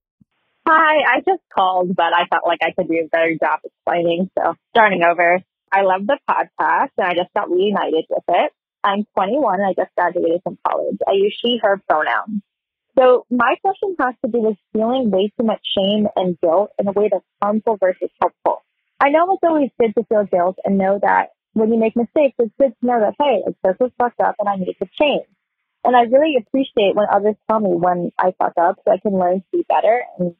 Hi, 0.67 1.17
I 1.17 1.21
just 1.21 1.41
called, 1.53 1.95
but 1.95 2.13
I 2.13 2.27
felt 2.29 2.45
like 2.45 2.59
I 2.61 2.71
could 2.71 2.87
do 2.87 3.01
a 3.03 3.07
better 3.07 3.35
job 3.41 3.61
explaining. 3.63 4.29
So, 4.37 4.53
starting 4.69 5.01
over, 5.03 5.39
I 5.71 5.81
love 5.81 6.05
the 6.05 6.19
podcast 6.29 6.93
and 6.97 7.07
I 7.07 7.13
just 7.15 7.33
got 7.35 7.49
reunited 7.49 8.05
with 8.09 8.23
it. 8.29 8.51
I'm 8.83 9.05
21 9.15 9.59
and 9.59 9.65
I 9.65 9.73
just 9.73 9.89
graduated 9.95 10.41
from 10.43 10.59
college. 10.67 10.97
I 11.07 11.13
use 11.13 11.35
she, 11.41 11.59
her 11.63 11.81
pronouns. 11.89 12.43
So, 12.95 13.25
my 13.31 13.55
question 13.61 13.95
has 13.99 14.13
to 14.23 14.31
do 14.31 14.39
with 14.39 14.57
feeling 14.71 15.09
way 15.09 15.31
too 15.39 15.45
much 15.47 15.61
shame 15.75 16.07
and 16.15 16.39
guilt 16.39 16.69
in 16.77 16.87
a 16.87 16.91
way 16.91 17.09
that's 17.11 17.25
harmful 17.41 17.77
versus 17.81 18.11
helpful. 18.21 18.61
I 18.99 19.09
know 19.09 19.33
it's 19.33 19.43
always 19.43 19.71
good 19.79 19.95
to 19.97 20.05
feel 20.05 20.25
guilt 20.25 20.57
and 20.63 20.77
know 20.77 20.99
that 21.01 21.29
when 21.53 21.73
you 21.73 21.79
make 21.79 21.95
mistakes, 21.95 22.35
it's 22.37 22.53
good 22.59 22.75
to 22.79 22.85
know 22.85 22.99
that, 22.99 23.15
hey, 23.17 23.41
this 23.63 23.77
was 23.79 23.91
fucked 23.97 24.21
up 24.21 24.35
and 24.37 24.47
I 24.47 24.57
need 24.57 24.75
to 24.77 24.87
change. 25.01 25.25
And 25.83 25.95
I 25.95 26.01
really 26.01 26.35
appreciate 26.37 26.95
when 26.95 27.07
others 27.11 27.35
tell 27.49 27.59
me 27.59 27.71
when 27.73 28.11
I 28.19 28.33
fuck 28.37 28.53
up 28.61 28.77
so 28.85 28.91
I 28.91 28.99
can 28.99 29.17
learn 29.17 29.41
to 29.41 29.45
be 29.51 29.65
better 29.67 30.03
and 30.19 30.35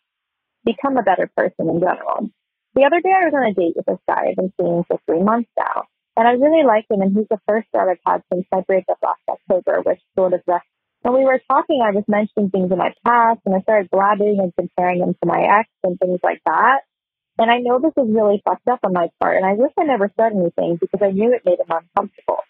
become 0.66 0.98
a 0.98 1.04
better 1.04 1.30
person 1.36 1.70
in 1.70 1.80
general. 1.80 2.30
The 2.74 2.86
other 2.86 3.02
day 3.02 3.12
I 3.12 3.28
was 3.28 3.34
on 3.36 3.52
a 3.52 3.54
date 3.54 3.76
with 3.76 3.86
this 3.86 4.00
guy 4.08 4.32
I've 4.32 4.36
been 4.36 4.54
seeing 4.60 4.84
for 4.88 5.00
three 5.06 5.24
months 5.24 5.50
now. 5.58 5.86
And 6.16 6.28
I 6.28 6.32
really 6.32 6.66
like 6.66 6.86
him 6.90 7.02
and 7.02 7.16
he's 7.16 7.28
the 7.30 7.40
first 7.48 7.68
guy 7.74 7.84
I've 7.84 8.04
had 8.06 8.24
since 8.32 8.46
my 8.52 8.62
breakup 8.62 9.00
last 9.02 9.22
October, 9.28 9.82
which 9.82 10.00
sort 10.16 10.34
of 10.34 10.42
left. 10.48 10.66
When 11.02 11.16
we 11.16 11.26
were 11.26 11.42
talking, 11.50 11.82
I 11.84 11.92
was 11.92 12.04
mentioning 12.08 12.52
things 12.52 12.72
in 12.72 12.78
my 12.78 12.94
past 13.06 13.42
and 13.46 13.56
I 13.56 13.62
started 13.62 13.90
blabbing 13.90 14.40
and 14.40 14.54
comparing 14.56 15.02
him 15.02 15.16
to 15.16 15.26
my 15.26 15.42
ex 15.60 15.70
and 15.84 15.98
things 16.00 16.20
like 16.24 16.42
that. 16.46 16.82
And 17.40 17.50
I 17.50 17.58
know 17.58 17.80
this 17.80 17.96
is 17.98 18.12
really 18.12 18.42
fucked 18.46 18.68
up 18.68 18.80
on 18.84 18.94
my 18.94 19.10
part 19.20 19.38
and 19.38 19.46
I 19.46 19.54
wish 19.54 19.72
I 19.80 19.84
never 19.84 20.12
said 20.16 20.34
anything 20.34 20.78
because 20.80 21.02
I 21.02 21.12
knew 21.12 21.34
it 21.34 21.44
made 21.46 21.60
him 21.60 21.72
uncomfortable. 21.72 22.44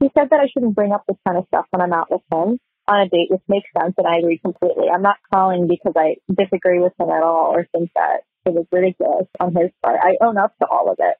He 0.00 0.10
said 0.14 0.30
that 0.30 0.40
I 0.40 0.48
shouldn't 0.52 0.76
bring 0.76 0.92
up 0.92 1.04
this 1.08 1.18
kind 1.26 1.38
of 1.38 1.46
stuff 1.48 1.66
when 1.70 1.82
I'm 1.82 1.92
out 1.92 2.10
with 2.10 2.22
him 2.32 2.60
on 2.88 3.00
a 3.00 3.08
date, 3.08 3.30
which 3.30 3.42
makes 3.48 3.68
sense, 3.78 3.94
and 3.98 4.06
I 4.06 4.18
agree 4.18 4.38
completely. 4.38 4.88
I'm 4.92 5.02
not 5.02 5.16
calling 5.32 5.68
because 5.68 5.92
I 5.96 6.16
disagree 6.32 6.80
with 6.80 6.92
him 6.98 7.10
at 7.10 7.22
all 7.22 7.52
or 7.54 7.68
think 7.70 7.90
that 7.94 8.22
it 8.46 8.54
was 8.54 8.66
ridiculous 8.72 9.28
on 9.38 9.54
his 9.54 9.70
part. 9.82 10.00
I 10.02 10.16
own 10.24 10.38
up 10.38 10.56
to 10.58 10.66
all 10.66 10.90
of 10.90 10.96
it. 10.98 11.16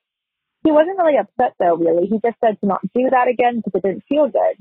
He 0.65 0.73
wasn't 0.73 0.99
really 0.99 1.19
upset 1.19 1.55
though, 1.59 1.77
really. 1.77 2.07
He 2.07 2.19
just 2.25 2.41
said 2.43 2.59
to 2.61 2.67
not 2.67 2.81
do 2.95 3.11
that 3.11 3.29
again 3.29 3.63
because 3.65 3.81
it 3.85 3.87
didn't 3.87 4.05
feel 4.09 4.29
good. 4.29 4.57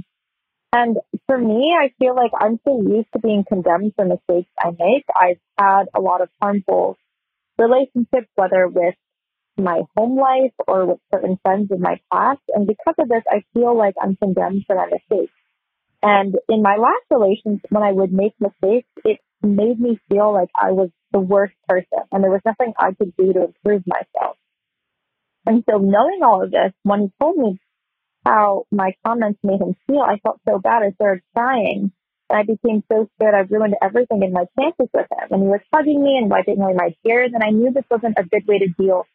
And 0.74 0.98
for 1.26 1.38
me, 1.38 1.74
I 1.80 1.94
feel 1.98 2.14
like 2.14 2.32
I'm 2.38 2.60
so 2.66 2.82
used 2.82 3.08
to 3.14 3.20
being 3.20 3.46
condemned 3.48 3.94
for 3.96 4.06
mistakes 4.06 4.52
I 4.60 4.72
make. 4.72 5.06
I've 5.16 5.40
had 5.58 5.86
a 5.96 6.02
lot 6.02 6.22
of 6.22 6.30
harmful 6.42 6.98
relationships, 7.58 8.28
whether 8.36 8.68
with 8.68 8.96
my 9.58 9.82
home 9.96 10.20
life 10.20 10.54
or 10.68 10.86
with 10.86 11.00
certain 11.12 11.40
friends 11.42 11.72
in 11.72 11.82
my 11.82 12.00
past. 12.14 12.42
And 12.54 12.68
because 12.68 12.96
of 13.00 13.08
this, 13.08 13.24
I 13.30 13.44
feel 13.54 13.76
like 13.76 13.96
I'm 14.02 14.18
condemned 14.18 14.66
for 14.68 14.76
my 14.76 14.88
mistakes. 14.88 15.34
And 16.02 16.36
in 16.48 16.62
my 16.62 16.76
last 16.78 17.06
relations, 17.10 17.62
when 17.70 17.84
I 17.84 17.92
would 17.92 18.14
make 18.14 18.34
mistakes, 18.40 18.88
it 19.04 19.20
made 19.42 19.80
me 19.80 20.00
feel 20.10 20.32
like 20.32 20.50
I 20.56 20.72
was 20.72 20.90
the 21.12 21.20
worst 21.20 21.56
person 21.68 22.00
and 22.12 22.24
there 22.24 22.32
was 22.32 22.42
nothing 22.46 22.74
I 22.78 22.94
could 22.94 23.16
do 23.18 23.34
to 23.34 23.46
improve 23.46 23.84
myself. 23.88 24.38
And 25.46 25.64
so 25.70 25.78
knowing 25.78 26.20
all 26.24 26.44
of 26.44 26.52
this, 26.52 26.74
when 26.84 27.02
he 27.02 27.12
told 27.20 27.38
me 27.38 27.60
how 28.26 28.66
my 28.72 28.94
comments 29.06 29.40
made 29.44 29.62
him 29.62 29.76
feel, 29.88 30.02
I 30.02 30.20
felt 30.20 30.42
so 30.48 30.60
bad. 30.60 30.84
I 30.84 30.92
started 30.92 31.24
crying 31.36 31.92
and 32.30 32.40
I 32.40 32.44
became 32.44 32.84
so 32.92 33.08
scared 33.16 33.34
I 33.34 33.48
ruined 33.50 33.76
everything 33.82 34.24
in 34.24 34.34
my 34.34 34.46
chances 34.60 34.90
with 34.94 35.08
him. 35.10 35.28
And 35.32 35.44
he 35.44 35.48
was 35.48 35.62
hugging 35.74 36.04
me 36.04 36.18
and 36.18 36.30
wiping 36.30 36.60
away 36.60 36.74
my 36.76 36.94
tears. 37.06 37.32
And 37.34 37.44
I 37.44 37.52
knew 37.52 37.72
this 37.72 37.86
wasn't 37.90 38.20
a 38.20 38.24
good 38.24 38.46
way 38.48 38.60
to 38.60 38.68
deal 38.68 39.06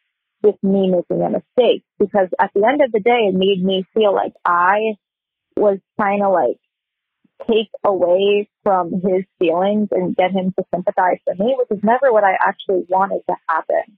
with 0.41 0.55
me 0.63 0.89
making 0.89 1.23
a 1.23 1.29
mistake 1.29 1.83
because 1.99 2.27
at 2.39 2.51
the 2.55 2.65
end 2.67 2.81
of 2.81 2.91
the 2.91 2.99
day, 2.99 3.29
it 3.29 3.35
made 3.35 3.63
me 3.63 3.85
feel 3.93 4.13
like 4.13 4.33
I 4.43 4.95
was 5.55 5.77
trying 5.99 6.19
to 6.19 6.29
like 6.29 6.59
take 7.41 7.69
away 7.83 8.49
from 8.63 8.91
his 8.91 9.25
feelings 9.39 9.89
and 9.91 10.15
get 10.15 10.31
him 10.31 10.53
to 10.57 10.65
sympathize 10.73 11.19
for 11.25 11.35
me, 11.35 11.55
which 11.57 11.77
is 11.77 11.83
never 11.83 12.11
what 12.11 12.23
I 12.23 12.33
actually 12.39 12.85
wanted 12.87 13.21
to 13.29 13.35
happen. 13.47 13.97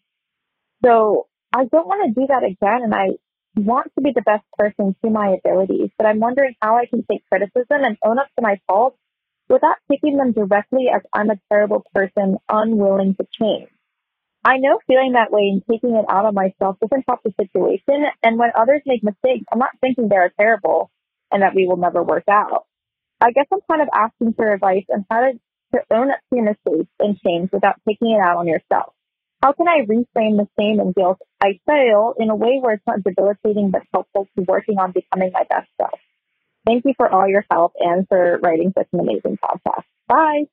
So 0.83 1.27
I 1.53 1.65
don't 1.65 1.87
want 1.87 2.07
to 2.07 2.19
do 2.19 2.27
that 2.27 2.43
again. 2.43 2.83
And 2.83 2.93
I 2.93 3.09
want 3.55 3.91
to 3.95 4.01
be 4.01 4.11
the 4.13 4.21
best 4.21 4.43
person 4.57 4.95
to 5.03 5.09
my 5.09 5.35
abilities, 5.37 5.89
but 5.97 6.05
I'm 6.05 6.19
wondering 6.19 6.55
how 6.61 6.77
I 6.77 6.85
can 6.85 7.05
take 7.09 7.27
criticism 7.29 7.83
and 7.83 7.97
own 8.03 8.19
up 8.19 8.27
to 8.35 8.41
my 8.41 8.59
faults 8.67 8.97
without 9.47 9.77
taking 9.89 10.17
them 10.17 10.33
directly 10.33 10.87
as 10.93 11.01
I'm 11.13 11.29
a 11.29 11.39
terrible 11.51 11.83
person 11.93 12.37
unwilling 12.49 13.15
to 13.15 13.27
change. 13.39 13.69
I 14.43 14.57
know 14.57 14.79
feeling 14.85 15.13
that 15.13 15.31
way 15.31 15.49
and 15.51 15.63
taking 15.69 15.95
it 15.95 16.05
out 16.07 16.25
on 16.25 16.35
myself 16.35 16.77
doesn't 16.79 17.05
help 17.07 17.21
the 17.23 17.33
situation. 17.39 18.05
And 18.21 18.37
when 18.37 18.51
others 18.55 18.81
make 18.85 19.03
mistakes, 19.03 19.45
I'm 19.51 19.59
not 19.59 19.71
thinking 19.81 20.07
they're 20.07 20.31
terrible 20.39 20.91
and 21.31 21.41
that 21.41 21.55
we 21.55 21.65
will 21.65 21.77
never 21.77 22.03
work 22.03 22.25
out. 22.29 22.65
I 23.21 23.31
guess 23.31 23.45
I'm 23.51 23.59
kind 23.69 23.81
of 23.81 23.89
asking 23.93 24.33
for 24.33 24.51
advice 24.51 24.85
on 24.93 25.05
how 25.09 25.21
to, 25.21 25.33
to 25.73 25.81
own 25.91 26.11
up 26.11 26.19
to 26.29 26.35
your 26.35 26.45
mistakes 26.45 26.91
and 26.99 27.19
change 27.25 27.49
without 27.51 27.75
taking 27.87 28.11
it 28.11 28.19
out 28.19 28.37
on 28.37 28.47
yourself. 28.47 28.93
How 29.41 29.53
can 29.53 29.67
I 29.67 29.85
reframe 29.85 30.37
the 30.37 30.47
shame 30.59 30.79
and 30.79 30.93
guilt 30.95 31.19
I 31.41 31.59
feel 31.65 32.15
in 32.17 32.29
a 32.29 32.35
way 32.35 32.59
where 32.59 32.73
it's 32.73 32.83
not 32.87 33.03
debilitating 33.03 33.71
but 33.71 33.83
helpful 33.93 34.27
to 34.37 34.43
working 34.47 34.79
on 34.79 34.91
becoming 34.91 35.31
my 35.33 35.43
best 35.49 35.69
self? 35.79 35.99
Thank 36.65 36.83
you 36.85 36.93
for 36.97 37.07
all 37.07 37.27
your 37.27 37.45
help 37.51 37.73
and 37.79 38.07
for 38.07 38.39
writing 38.41 38.73
such 38.75 38.87
an 38.91 39.01
amazing 39.01 39.37
podcast. 39.37 39.83
Bye. 40.07 40.45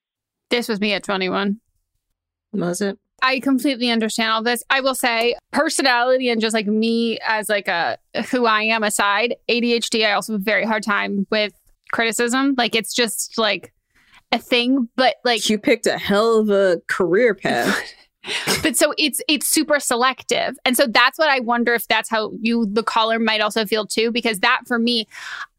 This 0.51 0.69
was 0.69 0.81
me 0.81 0.93
at 0.93 1.05
21. 1.05 1.59
Was 2.53 2.83
it? 2.83 2.99
I 3.23 3.41
completely 3.41 3.89
understand 3.89 4.31
all 4.31 4.43
this. 4.43 4.63
I 4.69 4.81
will 4.81 4.97
say 4.97 5.37
personality 5.53 6.29
and 6.29 6.41
just 6.41 6.53
like 6.53 6.67
me 6.67 7.19
as 7.27 7.49
like 7.49 7.69
a 7.69 7.97
who 8.31 8.47
I 8.47 8.65
am 8.65 8.83
aside, 8.83 9.37
ADHD, 9.49 10.05
I 10.07 10.13
also 10.13 10.35
have 10.35 10.41
a 10.41 10.45
very 10.45 10.67
hard 10.67 10.83
time 10.83 11.27
with 11.31 11.55
criticism. 11.93 12.55
Like 12.59 12.75
it's 12.75 12.93
just 12.93 13.39
like 13.39 13.73
a 14.33 14.39
thing, 14.39 14.89
but 14.97 15.17
like 15.25 15.49
you 15.49 15.59
picked 15.59 15.87
a 15.87 15.99
hell 15.99 16.39
of 16.39 16.51
a 16.51 16.81
career 16.89 17.35
path. 17.35 17.95
but 18.63 18.77
so 18.77 18.95
it's 18.99 19.21
it's 19.29 19.49
super 19.49 19.81
selective 19.81 20.57
and 20.65 20.77
so 20.77 20.87
that's 20.87 21.19
what 21.19 21.29
i 21.29 21.41
wonder 21.41 21.75
if 21.75 21.89
that's 21.89 22.09
how 22.09 22.31
you 22.41 22.67
the 22.71 22.83
caller 22.83 23.19
might 23.19 23.41
also 23.41 23.67
feel 23.67 23.85
too 23.85 24.13
because 24.13 24.39
that 24.41 24.61
for 24.67 24.79
me 24.79 25.09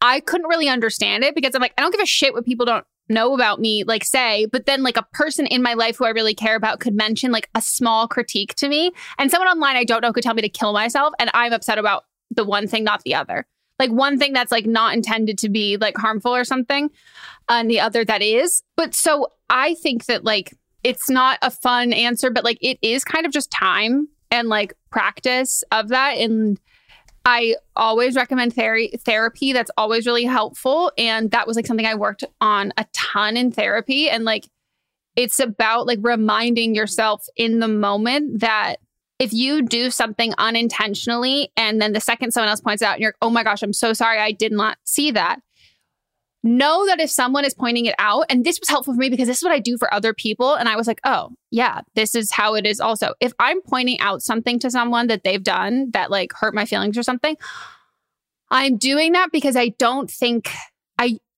i 0.00 0.20
couldn't 0.20 0.46
really 0.46 0.68
understand 0.68 1.22
it 1.24 1.34
because 1.34 1.54
i'm 1.54 1.60
like 1.60 1.74
i 1.76 1.82
don't 1.82 1.92
give 1.92 2.00
a 2.00 2.06
shit 2.06 2.32
what 2.32 2.44
people 2.46 2.64
don't 2.64 2.86
know 3.10 3.34
about 3.34 3.60
me 3.60 3.84
like 3.84 4.02
say 4.02 4.46
but 4.46 4.64
then 4.64 4.82
like 4.82 4.96
a 4.96 5.06
person 5.12 5.46
in 5.46 5.62
my 5.62 5.74
life 5.74 5.98
who 5.98 6.06
i 6.06 6.10
really 6.10 6.34
care 6.34 6.56
about 6.56 6.80
could 6.80 6.94
mention 6.94 7.30
like 7.30 7.50
a 7.54 7.60
small 7.60 8.08
critique 8.08 8.54
to 8.54 8.66
me 8.66 8.90
and 9.18 9.30
someone 9.30 9.48
online 9.48 9.76
i 9.76 9.84
don't 9.84 10.00
know 10.00 10.10
could 10.10 10.24
tell 10.24 10.32
me 10.32 10.40
to 10.40 10.48
kill 10.48 10.72
myself 10.72 11.12
and 11.18 11.30
i'm 11.34 11.52
upset 11.52 11.76
about 11.76 12.04
the 12.30 12.44
one 12.44 12.66
thing 12.66 12.82
not 12.82 13.02
the 13.02 13.14
other 13.14 13.46
like 13.78 13.90
one 13.90 14.18
thing 14.18 14.32
that's 14.32 14.52
like 14.52 14.66
not 14.66 14.94
intended 14.94 15.38
to 15.38 15.48
be 15.48 15.76
like 15.76 15.96
harmful 15.96 16.34
or 16.34 16.44
something 16.44 16.90
and 17.48 17.70
the 17.70 17.80
other 17.80 18.04
that 18.04 18.22
is 18.22 18.62
but 18.76 18.94
so 18.94 19.28
i 19.50 19.74
think 19.74 20.06
that 20.06 20.24
like 20.24 20.52
it's 20.84 21.08
not 21.08 21.38
a 21.42 21.50
fun 21.50 21.92
answer, 21.92 22.30
but 22.30 22.44
like 22.44 22.58
it 22.60 22.78
is 22.82 23.02
kind 23.04 23.26
of 23.26 23.32
just 23.32 23.50
time 23.50 24.06
and 24.30 24.48
like 24.48 24.74
practice 24.90 25.64
of 25.72 25.88
that. 25.88 26.18
And 26.18 26.60
I 27.24 27.56
always 27.74 28.14
recommend 28.14 28.54
ther- 28.54 28.88
therapy. 28.98 29.54
That's 29.54 29.70
always 29.78 30.06
really 30.06 30.26
helpful. 30.26 30.92
And 30.98 31.30
that 31.30 31.46
was 31.46 31.56
like 31.56 31.66
something 31.66 31.86
I 31.86 31.94
worked 31.94 32.22
on 32.42 32.72
a 32.76 32.84
ton 32.92 33.38
in 33.38 33.50
therapy. 33.50 34.10
And 34.10 34.24
like 34.24 34.46
it's 35.16 35.40
about 35.40 35.86
like 35.86 36.00
reminding 36.02 36.74
yourself 36.74 37.24
in 37.34 37.60
the 37.60 37.68
moment 37.68 38.40
that 38.40 38.76
if 39.18 39.32
you 39.32 39.62
do 39.62 39.90
something 39.90 40.34
unintentionally 40.38 41.50
and 41.56 41.80
then 41.80 41.92
the 41.92 42.00
second 42.00 42.32
someone 42.32 42.48
else 42.48 42.60
points 42.60 42.82
out 42.82 42.94
and 42.94 43.02
you're, 43.02 43.14
oh 43.22 43.30
my 43.30 43.42
gosh, 43.42 43.62
I'm 43.62 43.72
so 43.72 43.92
sorry, 43.92 44.18
I 44.18 44.32
did 44.32 44.52
not 44.52 44.78
see 44.84 45.10
that 45.12 45.40
know 46.44 46.86
that 46.86 47.00
if 47.00 47.10
someone 47.10 47.44
is 47.44 47.54
pointing 47.54 47.86
it 47.86 47.94
out, 47.98 48.26
and 48.28 48.44
this 48.44 48.60
was 48.60 48.68
helpful 48.68 48.94
for 48.94 49.00
me 49.00 49.08
because 49.08 49.26
this 49.26 49.38
is 49.38 49.42
what 49.42 49.52
I 49.52 49.58
do 49.58 49.78
for 49.78 49.92
other 49.92 50.12
people. 50.12 50.54
And 50.54 50.68
I 50.68 50.76
was 50.76 50.86
like, 50.86 51.00
oh, 51.02 51.30
yeah, 51.50 51.80
this 51.94 52.14
is 52.14 52.30
how 52.30 52.54
it 52.54 52.66
is 52.66 52.80
also. 52.80 53.14
If 53.18 53.32
I'm 53.38 53.62
pointing 53.62 53.98
out 54.00 54.22
something 54.22 54.58
to 54.60 54.70
someone 54.70 55.06
that 55.06 55.24
they've 55.24 55.42
done 55.42 55.90
that 55.92 56.10
like 56.10 56.32
hurt 56.34 56.54
my 56.54 56.66
feelings 56.66 56.98
or 56.98 57.02
something, 57.02 57.36
I'm 58.50 58.76
doing 58.76 59.12
that 59.12 59.32
because 59.32 59.56
I 59.56 59.68
don't 59.78 60.10
think 60.10 60.50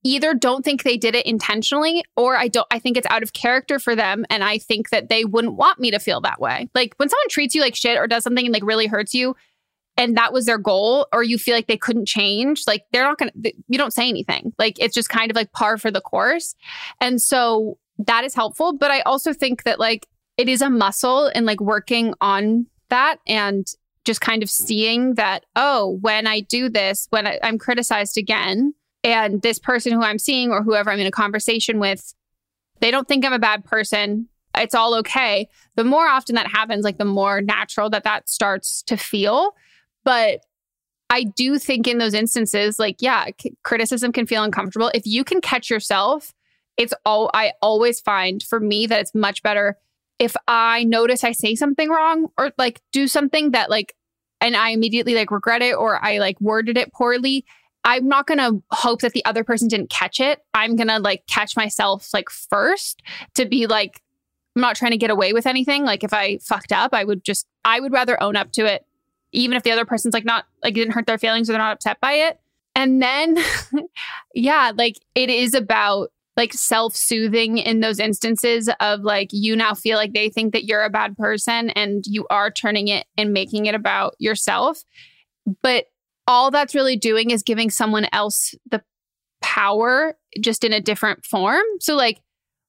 either 0.07 0.35
don't 0.35 0.64
think 0.64 0.83
they 0.83 0.97
did 0.97 1.14
it 1.14 1.27
intentionally 1.27 2.05
or 2.16 2.37
I 2.37 2.49
don't 2.49 2.66
I 2.71 2.79
think 2.79 2.97
it's 2.97 3.07
out 3.11 3.23
of 3.23 3.33
character 3.33 3.79
for 3.79 3.97
them 3.97 4.25
and 4.31 4.45
I 4.45 4.59
think 4.59 4.90
that 4.90 5.09
they 5.09 5.25
wouldn't 5.25 5.55
want 5.55 5.81
me 5.81 5.90
to 5.90 5.99
feel 5.99 6.21
that 6.21 6.40
way. 6.40 6.69
Like 6.75 6.95
when 6.97 7.09
someone 7.09 7.29
treats 7.29 7.55
you 7.55 7.61
like 7.61 7.75
shit 7.75 7.99
or 7.99 8.07
does 8.07 8.23
something 8.23 8.47
and 8.47 8.53
like 8.53 8.64
really 8.64 8.87
hurts 8.87 9.14
you, 9.14 9.35
and 9.97 10.16
that 10.16 10.33
was 10.33 10.45
their 10.45 10.59
goal 10.59 11.07
or 11.12 11.23
you 11.23 11.38
feel 11.38 11.55
like 11.55 11.66
they 11.66 11.77
couldn't 11.77 12.07
change 12.07 12.64
like 12.66 12.85
they're 12.92 13.05
not 13.05 13.19
gonna 13.19 13.33
you 13.66 13.79
don't 13.79 13.95
say 13.95 14.09
anything 14.09 14.53
like 14.59 14.79
it's 14.79 14.95
just 14.95 15.09
kind 15.09 15.31
of 15.31 15.37
like 15.37 15.51
par 15.53 15.79
for 15.79 15.90
the 15.90 16.01
course 16.01 16.55
and 17.01 17.21
so 17.21 17.79
that 17.99 18.25
is 18.25 18.35
helpful 18.35 18.73
but 18.75 18.90
i 18.90 19.01
also 19.01 19.33
think 19.33 19.62
that 19.62 19.81
like 19.81 20.07
it 20.37 20.49
is 20.49 20.61
a 20.61 20.69
muscle 20.69 21.31
and 21.35 21.47
like 21.47 21.61
working 21.61 22.12
on 22.21 22.66
that 22.90 23.16
and 23.27 23.69
just 24.05 24.21
kind 24.21 24.42
of 24.42 24.51
seeing 24.51 25.14
that 25.14 25.47
oh 25.57 25.99
when 26.03 26.27
i 26.27 26.40
do 26.40 26.69
this 26.69 27.07
when 27.11 27.27
I, 27.27 27.38
i'm 27.42 27.59
criticized 27.59 28.19
again 28.19 28.75
and 29.07 29.42
this 29.42 29.59
person 29.59 29.92
who 29.92 30.03
i'm 30.03 30.19
seeing 30.19 30.51
or 30.51 30.62
whoever 30.62 30.90
i'm 30.90 30.99
in 30.99 31.07
a 31.07 31.11
conversation 31.11 31.79
with 31.79 32.14
they 32.81 32.90
don't 32.90 33.09
think 33.09 33.25
i'm 33.25 33.33
a 33.33 33.38
bad 33.38 33.64
person 33.64 34.29
it's 34.57 34.75
all 34.75 34.95
okay 34.95 35.49
the 35.77 35.85
more 35.85 36.09
often 36.09 36.35
that 36.35 36.47
happens 36.47 36.85
like 36.85 36.99
the 36.99 37.05
more 37.05 37.40
natural 37.40 37.88
that 37.88 38.05
that 38.05 38.29
starts 38.29 38.83
to 38.83 38.97
feel 38.97 39.55
but 40.05 40.40
I 41.11 41.25
do 41.25 41.59
think 41.59 41.87
in 41.87 41.99
those 41.99 42.14
instances, 42.14 42.79
like, 42.79 42.97
yeah, 43.01 43.27
c- 43.40 43.57
criticism 43.62 44.12
can 44.12 44.27
feel 44.27 44.42
uncomfortable. 44.42 44.90
If 44.92 45.07
you 45.07 45.23
can 45.25 45.40
catch 45.40 45.71
yourself, 45.71 46.35
it's 46.77 46.95
all 47.05 47.31
I 47.33 47.53
always 47.62 48.01
find 48.01 48.42
for 48.42 48.61
me 48.61 48.87
that 48.87 49.01
it's 49.01 49.14
much 49.14 49.42
better 49.42 49.79
if 50.19 50.35
I 50.49 50.85
notice 50.85 51.25
I 51.25 51.33
say 51.33 51.55
something 51.55 51.90
wrong 51.90 52.29
or 52.38 52.53
like 52.59 52.81
do 52.92 53.07
something 53.07 53.53
that 53.53 53.71
like, 53.71 53.95
and 54.40 54.57
I 54.57 54.71
immediately 54.71 55.14
like 55.14 55.31
regret 55.31 55.62
it 55.62 55.75
or 55.77 56.03
I 56.05 56.19
like 56.19 56.40
worded 56.40 56.77
it 56.77 56.92
poorly. 56.92 57.45
I'm 57.87 58.07
not 58.07 58.27
going 58.27 58.38
to 58.38 58.62
hope 58.70 59.01
that 59.01 59.12
the 59.12 59.25
other 59.25 59.44
person 59.44 59.68
didn't 59.68 59.88
catch 59.88 60.20
it. 60.20 60.40
I'm 60.53 60.77
going 60.77 60.88
to 60.88 60.99
like 60.99 61.27
catch 61.29 61.57
myself 61.57 62.12
like 62.12 62.29
first 62.29 63.01
to 63.35 63.46
be 63.46 63.66
like, 63.66 64.03
I'm 64.55 64.62
not 64.62 64.77
trying 64.77 64.90
to 64.90 64.99
get 64.99 65.11
away 65.11 65.33
with 65.33 65.46
anything. 65.46 65.85
Like 65.85 66.05
if 66.05 66.12
I 66.12 66.38
fucked 66.38 66.72
up, 66.72 66.92
I 66.92 67.05
would 67.05 67.25
just, 67.25 67.46
I 67.64 67.81
would 67.81 67.92
rather 67.92 68.22
own 68.22 68.37
up 68.37 68.53
to 68.53 68.66
it 68.66 68.85
even 69.33 69.57
if 69.57 69.62
the 69.62 69.70
other 69.70 69.85
person's 69.85 70.14
like 70.14 70.25
not 70.25 70.46
like 70.62 70.75
didn't 70.75 70.94
hurt 70.94 71.07
their 71.07 71.18
feelings 71.18 71.49
or 71.49 71.53
they're 71.53 71.61
not 71.61 71.75
upset 71.75 72.01
by 72.01 72.12
it. 72.12 72.40
And 72.75 73.03
then 73.03 73.37
yeah, 74.35 74.72
like 74.75 74.96
it 75.14 75.31
is 75.31 75.55
about 75.55 76.11
like 76.37 76.53
self-soothing 76.53 77.59
in 77.59 77.81
those 77.81 77.99
instances 77.99 78.68
of 78.81 79.01
like 79.01 79.29
you 79.33 79.57
now 79.57 79.75
feel 79.75 79.96
like 79.96 80.12
they 80.12 80.29
think 80.29 80.53
that 80.53 80.64
you're 80.64 80.85
a 80.85 80.90
bad 80.90 81.16
person 81.16 81.70
and 81.70 82.05
you 82.07 82.27
are 82.29 82.51
turning 82.51 82.88
it 82.88 83.07
and 83.16 83.33
making 83.33 83.66
it 83.66 83.75
about 83.75 84.14
yourself. 84.18 84.83
But 85.62 85.87
all 86.27 86.51
that's 86.51 86.75
really 86.75 86.97
doing 86.97 87.31
is 87.31 87.43
giving 87.43 87.71
someone 87.71 88.07
else 88.12 88.55
the 88.71 88.83
power 89.43 90.17
just 90.41 90.65
in 90.65 90.73
a 90.73 90.81
different 90.81 91.25
form. 91.25 91.62
So 91.81 91.95
like 91.95 92.21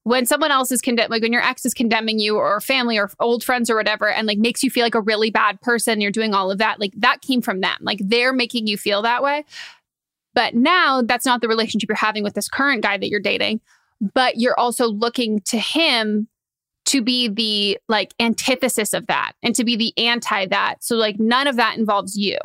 when 0.03 0.25
someone 0.25 0.51
else 0.51 0.71
is 0.71 0.81
condemned, 0.81 1.09
like 1.09 1.21
when 1.21 1.33
your 1.33 1.41
ex 1.41 1.65
is 1.65 1.73
condemning 1.73 2.19
you 2.19 2.37
or 2.37 2.61
family 2.61 2.97
or 2.97 3.09
old 3.19 3.43
friends 3.43 3.69
or 3.69 3.75
whatever, 3.75 4.09
and 4.09 4.27
like 4.27 4.37
makes 4.37 4.63
you 4.63 4.69
feel 4.69 4.83
like 4.83 4.95
a 4.95 5.01
really 5.01 5.31
bad 5.31 5.59
person, 5.61 5.99
you're 5.99 6.11
doing 6.11 6.33
all 6.33 6.49
of 6.51 6.59
that, 6.59 6.79
like 6.79 6.93
that 6.97 7.21
came 7.21 7.41
from 7.41 7.61
them. 7.61 7.77
Like 7.81 7.99
they're 8.03 8.33
making 8.33 8.67
you 8.67 8.77
feel 8.77 9.01
that 9.01 9.23
way. 9.23 9.43
But 10.33 10.53
now 10.53 11.01
that's 11.01 11.25
not 11.25 11.41
the 11.41 11.47
relationship 11.47 11.89
you're 11.89 11.95
having 11.95 12.23
with 12.23 12.35
this 12.35 12.47
current 12.47 12.83
guy 12.83 12.97
that 12.97 13.09
you're 13.09 13.19
dating, 13.19 13.59
but 14.13 14.37
you're 14.37 14.57
also 14.57 14.87
looking 14.87 15.41
to 15.47 15.57
him 15.57 16.27
to 16.85 17.01
be 17.01 17.27
the 17.27 17.77
like 17.89 18.13
antithesis 18.19 18.93
of 18.93 19.07
that 19.07 19.33
and 19.43 19.53
to 19.55 19.65
be 19.65 19.75
the 19.75 19.93
anti 19.97 20.45
that. 20.45 20.83
So, 20.83 20.95
like, 20.95 21.19
none 21.19 21.47
of 21.47 21.57
that 21.57 21.77
involves 21.77 22.15
you. 22.15 22.37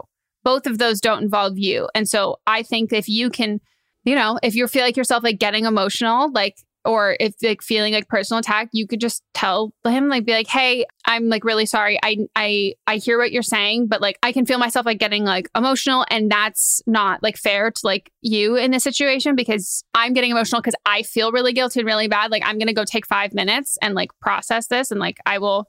Both 0.45 0.67
of 0.67 0.79
those 0.79 1.01
don't 1.01 1.23
involve 1.23 1.59
you. 1.59 1.89
And 1.95 2.09
so, 2.09 2.37
I 2.47 2.63
think 2.63 2.93
if 2.93 3.09
you 3.09 3.31
can, 3.31 3.61
you 4.05 4.15
know, 4.15 4.39
if 4.43 4.55
you 4.55 4.67
feel 4.69 4.83
like 4.83 4.97
yourself 4.97 5.23
like 5.23 5.39
getting 5.39 5.65
emotional, 5.65 6.31
like 6.33 6.57
or 6.85 7.17
if 7.21 7.35
like 7.43 7.63
feeling 7.63 7.93
like 7.93 8.09
personal 8.09 8.41
attack, 8.41 8.69
you 8.73 8.87
could 8.87 9.01
just 9.01 9.23
tell 9.35 9.73
him 9.85 10.09
like 10.09 10.25
be 10.25 10.33
like, 10.33 10.49
"Hey, 10.49 10.85
I'm 11.05 11.29
like 11.29 11.45
really 11.45 11.67
sorry. 11.67 11.99
I 12.03 12.19
I 12.35 12.75
I 12.87 12.97
hear 12.97 13.19
what 13.19 13.33
you're 13.33 13.43
saying, 13.43 13.87
but 13.87 14.01
like 14.01 14.19
I 14.23 14.33
can 14.33 14.47
feel 14.47 14.59
myself 14.59 14.85
like 14.87 14.99
getting 14.99 15.25
like 15.25 15.49
emotional 15.55 16.05
and 16.11 16.31
that's 16.31 16.83
not 16.87 17.23
like 17.23 17.37
fair 17.37 17.71
to 17.71 17.81
like 17.85 18.11
you 18.21 18.57
in 18.57 18.73
this 18.73 18.83
situation 18.83 19.37
because 19.37 19.85
I'm 19.95 20.13
getting 20.13 20.31
emotional 20.31 20.63
cuz 20.63 20.75
I 20.85 21.03
feel 21.03 21.31
really 21.33 21.53
guilty 21.53 21.81
and 21.81 21.87
really 21.87 22.09
bad. 22.09 22.31
Like 22.31 22.43
I'm 22.45 22.59
going 22.59 22.69
to 22.69 22.75
go 22.75 22.85
take 22.85 23.07
5 23.07 23.33
minutes 23.33 23.79
and 23.81 23.95
like 23.95 24.11
process 24.21 24.67
this 24.67 24.91
and 24.91 24.99
like 24.99 25.19
I 25.25 25.39
will 25.39 25.69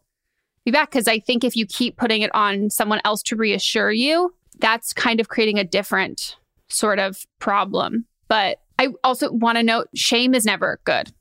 be 0.66 0.72
back 0.72 0.92
cuz 0.92 1.08
I 1.08 1.20
think 1.20 1.44
if 1.44 1.56
you 1.56 1.66
keep 1.68 1.98
putting 1.98 2.24
it 2.24 2.34
on 2.34 2.70
someone 2.72 3.02
else 3.06 3.22
to 3.24 3.36
reassure 3.36 3.92
you, 3.92 4.34
that's 4.60 4.94
kind 4.94 5.20
of 5.20 5.30
creating 5.30 5.60
a 5.60 5.64
different 5.64 6.38
sort 6.70 7.00
of 7.00 7.26
problem. 7.40 8.06
But 8.28 8.60
I 8.80 8.90
also 9.04 9.32
want 9.32 9.58
to 9.58 9.64
note 9.64 9.88
shame 9.94 10.34
is 10.34 10.46
never 10.46 10.80
good. 10.86 11.12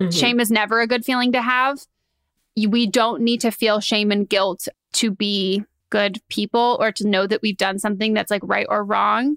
Mm-hmm. 0.00 0.10
Shame 0.10 0.40
is 0.40 0.50
never 0.50 0.80
a 0.80 0.86
good 0.86 1.04
feeling 1.04 1.32
to 1.32 1.42
have. 1.42 1.78
We 2.56 2.86
don't 2.86 3.22
need 3.22 3.40
to 3.42 3.50
feel 3.50 3.80
shame 3.80 4.10
and 4.10 4.28
guilt 4.28 4.68
to 4.94 5.10
be 5.10 5.64
good 5.90 6.20
people 6.28 6.76
or 6.80 6.90
to 6.92 7.06
know 7.06 7.26
that 7.26 7.42
we've 7.42 7.56
done 7.56 7.78
something 7.78 8.14
that's 8.14 8.30
like 8.30 8.42
right 8.44 8.66
or 8.68 8.84
wrong. 8.84 9.36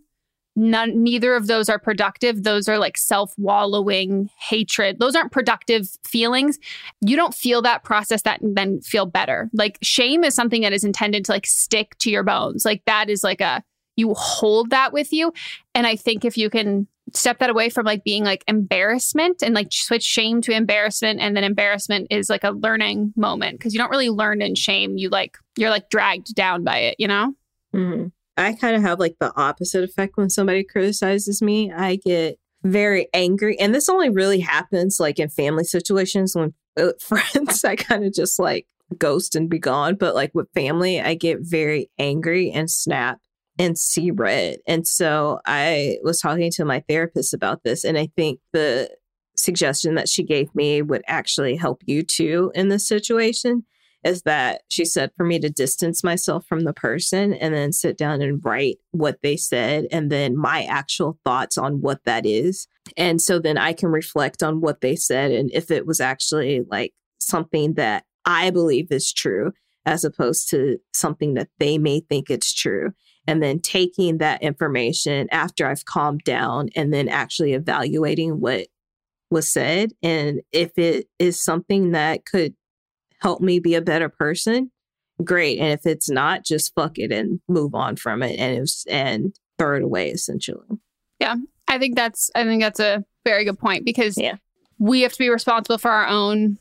None 0.58 1.04
neither 1.04 1.36
of 1.36 1.48
those 1.48 1.70
are 1.70 1.80
productive. 1.80 2.44
Those 2.44 2.68
are 2.68 2.80
like 2.80 2.98
self-wallowing 2.98 4.30
hatred. 4.40 5.00
Those 5.00 5.16
aren't 5.16 5.32
productive 5.32 5.88
feelings. 6.04 6.58
You 7.00 7.16
don't 7.16 7.34
feel 7.34 7.62
that 7.62 7.84
process 7.84 8.24
that 8.24 8.40
then 8.42 8.82
feel 8.82 9.06
better. 9.06 9.50
Like 9.54 9.78
shame 9.84 10.24
is 10.24 10.34
something 10.34 10.64
that 10.64 10.74
is 10.74 10.84
intended 10.84 11.24
to 11.26 11.32
like 11.32 11.46
stick 11.46 11.96
to 12.00 12.10
your 12.10 12.24
bones. 12.24 12.66
Like 12.66 12.84
that 12.86 13.10
is 13.10 13.24
like 13.24 13.40
a 13.40 13.64
you 13.96 14.14
hold 14.16 14.72
that 14.72 14.94
with 14.94 15.14
you. 15.14 15.32
And 15.76 15.88
i 15.88 15.96
think 15.96 16.26
if 16.26 16.38
you 16.38 16.50
can 16.50 16.88
step 17.14 17.40
that 17.40 17.50
away 17.50 17.70
from 17.70 17.86
like 17.86 18.04
being 18.04 18.26
like 18.26 18.44
embarrassment 18.48 19.42
and 19.42 19.56
like 19.56 19.68
switch 19.72 20.04
shame 20.04 20.42
to 20.42 20.52
embarrassment 20.52 21.22
and 21.22 21.38
then 21.38 21.44
embarrassment 21.44 22.08
is 22.10 22.30
like 22.30 22.44
a 22.44 22.52
learning 22.52 23.14
moment 23.16 23.58
because 23.58 23.74
you 23.74 23.80
don't 23.80 23.90
really 23.92 24.10
learn 24.10 24.42
in 24.42 24.56
shame. 24.56 24.98
You 24.98 25.10
like 25.10 25.38
you're 25.56 25.70
like 25.70 25.90
dragged 25.90 26.34
down 26.36 26.64
by 26.64 26.80
it 26.80 26.96
you 27.00 27.08
know? 27.08 27.34
Mhm. 27.76 28.12
I 28.38 28.54
kind 28.54 28.76
of 28.76 28.84
have 28.84 29.00
like 29.00 29.16
the 29.20 29.34
opposite 29.36 29.84
effect 29.84 30.16
when 30.16 30.30
somebody 30.30 30.64
criticizes 30.64 31.42
me. 31.42 31.72
I 31.72 31.98
get 31.98 32.40
very 32.64 33.08
angry. 33.14 33.60
And 33.60 33.74
this 33.74 33.90
only 33.90 34.10
really 34.10 34.40
happens 34.40 35.00
like 35.00 35.20
in 35.20 35.30
family 35.30 35.64
situations 35.64 36.36
when 36.36 36.54
uh, 36.78 36.92
friends, 37.00 37.64
I 37.64 37.76
kind 37.76 38.06
of 38.06 38.14
just 38.14 38.40
like 38.40 38.68
ghost 38.98 39.36
and 39.36 39.50
be 39.50 39.60
gone. 39.60 39.96
But 39.96 40.16
like 40.16 40.32
with 40.34 40.52
family, 40.54 41.02
I 41.02 41.16
get 41.16 41.40
very 41.42 41.90
angry 41.98 42.52
and 42.52 42.70
snap 42.70 43.20
and 43.60 43.78
see 43.78 44.12
red. 44.12 44.60
And 44.68 44.88
so 44.88 45.40
I 45.46 45.98
was 46.04 46.20
talking 46.20 46.52
to 46.52 46.66
my 46.66 46.84
therapist 46.88 47.34
about 47.34 47.64
this. 47.64 47.84
And 47.84 47.98
I 47.98 48.10
think 48.16 48.40
the 48.54 48.90
suggestion 49.36 49.96
that 49.96 50.10
she 50.10 50.24
gave 50.24 50.54
me 50.56 50.82
would 50.82 51.04
actually 51.08 51.56
help 51.56 51.82
you 51.86 52.04
too 52.04 52.52
in 52.56 52.70
this 52.70 52.88
situation 52.88 53.66
is 54.04 54.22
that 54.24 54.62
she 54.70 54.86
said 54.86 55.12
for 55.18 55.26
me 55.26 55.40
to 55.40 55.50
distance 55.50 56.04
myself 56.04 56.46
from 56.46 56.62
the 56.62 56.74
person 56.74 57.34
and 57.34 57.54
then 57.54 57.72
sit 57.72 57.98
down 57.98 58.22
and 58.22 58.44
write 58.44 58.78
what 58.92 59.20
they 59.22 59.36
said 59.36 59.86
and 59.92 60.12
then 60.12 60.38
my 60.38 60.64
actual 60.64 61.20
thoughts 61.26 61.58
on 61.58 61.82
what 61.82 62.04
that 62.06 62.26
is. 62.26 62.68
And 62.96 63.22
so 63.22 63.40
then 63.40 63.58
I 63.58 63.74
can 63.74 63.90
reflect 63.90 64.44
on 64.44 64.62
what 64.62 64.82
they 64.82 64.96
said 64.96 65.32
and 65.32 65.50
if 65.54 65.72
it 65.72 65.86
was 65.86 66.00
actually 66.00 66.62
like 66.70 66.94
something 67.20 67.74
that 67.74 68.06
I 68.26 68.50
believe 68.50 68.92
is 68.92 69.12
true 69.12 69.52
as 69.86 70.04
opposed 70.04 70.50
to 70.50 70.78
something 70.94 71.34
that 71.36 71.50
they 71.60 71.78
may 71.78 72.02
think 72.02 72.30
it's 72.30 72.54
true. 72.54 72.92
And 73.26 73.42
then 73.42 73.60
taking 73.60 74.20
that 74.20 74.42
information 74.42 75.28
after 75.32 75.66
I've 75.66 75.86
calmed 75.86 76.24
down 76.24 76.70
and 76.76 76.94
then 76.94 77.10
actually 77.10 77.54
evaluating 77.54 78.40
what 78.40 78.68
was 79.30 79.52
said. 79.52 79.92
And 80.04 80.42
if 80.52 80.78
it 80.78 81.08
is 81.20 81.42
something 81.42 81.92
that 81.92 82.26
could 82.26 82.54
help 83.20 83.42
me 83.42 83.60
be 83.60 83.76
a 83.76 83.82
better 83.82 84.10
person, 84.10 84.72
great. 85.24 85.60
And 85.60 85.72
if 85.72 85.86
it's 85.86 86.10
not, 86.10 86.44
just 86.46 86.74
fuck 86.76 86.98
it 87.00 87.12
and 87.12 87.40
move 87.48 87.74
on 87.76 87.96
from 87.96 88.22
it 88.24 88.40
and 88.40 88.56
it 88.58 88.60
was, 88.60 88.86
and 88.90 89.36
throw 89.58 89.78
it 89.78 89.84
away 89.84 90.10
essentially. 90.10 90.68
Yeah. 91.20 91.36
I 91.68 91.80
think 91.80 91.96
that's 91.96 92.30
I 92.36 92.44
think 92.44 92.62
that's 92.62 92.80
a 92.80 93.04
very 93.26 93.44
good 93.44 93.60
point 93.60 93.86
because 93.86 94.18
Yeah. 94.18 94.36
we 94.80 95.02
have 95.02 95.12
to 95.14 95.18
be 95.20 95.30
responsible 95.30 95.78
for 95.80 95.92
our 95.92 96.08
own 96.08 96.58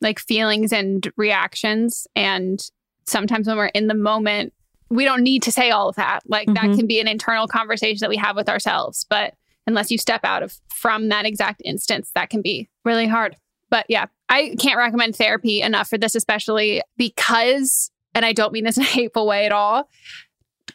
like 0.00 0.18
feelings 0.18 0.72
and 0.72 1.10
reactions 1.16 2.06
and 2.14 2.60
sometimes 3.06 3.46
when 3.48 3.56
we're 3.56 3.66
in 3.66 3.86
the 3.88 3.94
moment 3.94 4.52
we 4.88 5.04
don't 5.04 5.22
need 5.24 5.42
to 5.42 5.50
say 5.50 5.70
all 5.72 5.88
of 5.88 5.96
that. 5.96 6.20
Like 6.26 6.46
that 6.46 6.64
Mhm. 6.66 6.76
can 6.78 6.86
be 6.86 7.00
an 7.00 7.08
internal 7.08 7.48
conversation 7.48 7.98
that 8.02 8.08
we 8.10 8.16
have 8.18 8.36
with 8.36 8.48
ourselves, 8.48 9.04
but 9.10 9.34
unless 9.66 9.90
you 9.90 9.98
step 9.98 10.20
out 10.22 10.44
of 10.44 10.54
from 10.72 11.08
that 11.08 11.26
exact 11.26 11.60
instance 11.64 12.12
that 12.14 12.30
can 12.30 12.40
be 12.40 12.68
really 12.84 13.08
hard. 13.08 13.36
But 13.70 13.86
yeah, 13.88 14.06
I 14.28 14.54
can't 14.60 14.78
recommend 14.78 15.16
therapy 15.16 15.60
enough 15.62 15.88
for 15.88 15.98
this 15.98 16.14
especially 16.14 16.82
because 16.96 17.90
and 18.14 18.24
I 18.24 18.32
don't 18.32 18.52
mean 18.52 18.64
this 18.64 18.78
in 18.78 18.82
a 18.82 18.86
hateful 18.86 19.26
way 19.26 19.44
at 19.46 19.52
all 19.52 19.88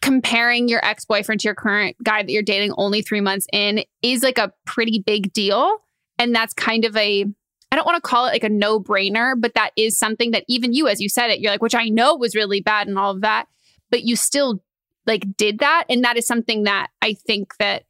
comparing 0.01 0.67
your 0.67 0.83
ex 0.85 1.05
boyfriend 1.05 1.41
to 1.41 1.47
your 1.47 1.55
current 1.55 1.95
guy 2.03 2.23
that 2.23 2.31
you're 2.31 2.41
dating 2.41 2.73
only 2.77 3.01
three 3.01 3.21
months 3.21 3.47
in 3.53 3.83
is 4.01 4.23
like 4.23 4.37
a 4.37 4.51
pretty 4.65 4.99
big 4.99 5.31
deal. 5.33 5.77
And 6.17 6.33
that's 6.35 6.53
kind 6.53 6.85
of 6.85 6.95
a, 6.97 7.25
I 7.71 7.75
don't 7.75 7.85
want 7.85 7.95
to 7.95 8.07
call 8.07 8.25
it 8.25 8.31
like 8.31 8.43
a 8.43 8.49
no 8.49 8.79
brainer, 8.79 9.33
but 9.37 9.53
that 9.53 9.71
is 9.75 9.97
something 9.97 10.31
that 10.31 10.43
even 10.47 10.73
you, 10.73 10.87
as 10.87 10.99
you 10.99 11.09
said 11.09 11.29
it, 11.29 11.39
you're 11.39 11.51
like, 11.51 11.61
which 11.61 11.75
I 11.75 11.89
know 11.89 12.15
was 12.15 12.35
really 12.35 12.61
bad 12.61 12.87
and 12.87 12.97
all 12.97 13.11
of 13.11 13.21
that, 13.21 13.47
but 13.89 14.03
you 14.03 14.15
still 14.15 14.61
like 15.05 15.25
did 15.37 15.59
that. 15.59 15.85
And 15.89 16.03
that 16.03 16.17
is 16.17 16.27
something 16.27 16.63
that 16.63 16.87
I 17.01 17.13
think 17.13 17.55
that 17.57 17.83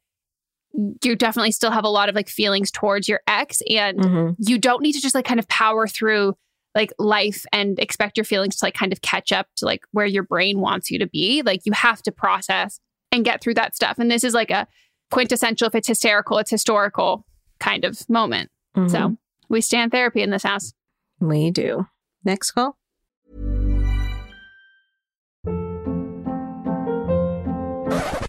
you 1.02 1.14
definitely 1.16 1.52
still 1.52 1.70
have 1.70 1.84
a 1.84 1.88
lot 1.88 2.08
of 2.08 2.14
like 2.14 2.28
feelings 2.28 2.70
towards 2.70 3.08
your 3.08 3.20
ex 3.28 3.60
and 3.68 3.98
Mhm. 3.98 4.36
you 4.38 4.58
don't 4.58 4.82
need 4.82 4.92
to 4.92 5.00
just 5.00 5.14
like 5.14 5.24
kind 5.26 5.38
of 5.40 5.46
power 5.48 5.86
through 5.86 6.34
like 6.74 6.90
life 6.98 7.44
and 7.52 7.78
expect 7.78 8.16
your 8.16 8.24
feelings 8.24 8.56
to 8.56 8.64
like 8.64 8.72
kind 8.74 8.92
of 8.92 9.02
catch 9.02 9.30
up 9.32 9.46
to 9.56 9.66
like 9.66 9.82
where 9.92 10.06
your 10.06 10.22
brain 10.22 10.58
wants 10.60 10.90
you 10.90 10.98
to 10.98 11.06
be. 11.06 11.42
Like 11.42 11.60
you 11.66 11.72
have 11.72 12.00
to 12.04 12.12
process 12.12 12.80
and 13.10 13.24
get 13.24 13.42
through 13.42 13.54
that 13.54 13.74
stuff. 13.74 13.98
And 13.98 14.10
this 14.10 14.24
is 14.24 14.32
like 14.32 14.50
a 14.50 14.66
quintessential, 15.10 15.66
if 15.68 15.74
it's 15.74 15.88
hysterical, 15.88 16.38
it's 16.38 16.50
historical 16.50 17.26
kind 17.60 17.84
of 17.84 18.08
moment. 18.08 18.50
Mhm. 18.74 18.90
So 18.90 19.16
we 19.50 19.60
stand 19.60 19.92
therapy 19.92 20.22
in 20.22 20.30
this 20.30 20.44
house. 20.44 20.72
we 21.20 21.50
do. 21.50 21.86
Next 22.24 22.50
call. 22.52 22.78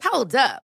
Hold 0.04 0.36
up. 0.36 0.64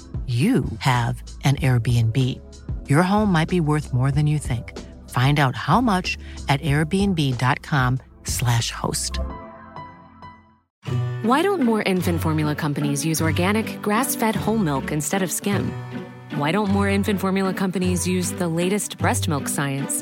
you 0.31 0.63
have 0.79 1.21
an 1.43 1.57
Airbnb. 1.57 2.17
Your 2.87 3.03
home 3.03 3.29
might 3.31 3.49
be 3.49 3.59
worth 3.59 3.93
more 3.93 4.09
than 4.11 4.25
you 4.27 4.39
think. 4.39 4.79
Find 5.09 5.37
out 5.39 5.57
how 5.57 5.81
much 5.81 6.17
at 6.47 6.61
airbnb.com/slash 6.61 8.71
host. 8.71 9.19
Why 11.23 11.41
don't 11.41 11.63
more 11.63 11.81
infant 11.81 12.21
formula 12.21 12.55
companies 12.55 13.05
use 13.05 13.21
organic, 13.21 13.81
grass 13.81 14.15
fed 14.15 14.35
whole 14.35 14.57
milk 14.57 14.91
instead 14.91 15.21
of 15.21 15.31
skim? 15.31 15.71
Why 16.35 16.51
don't 16.51 16.69
more 16.69 16.87
infant 16.87 17.19
formula 17.19 17.53
companies 17.53 18.07
use 18.07 18.31
the 18.31 18.47
latest 18.47 18.97
breast 18.97 19.27
milk 19.27 19.49
science? 19.49 20.01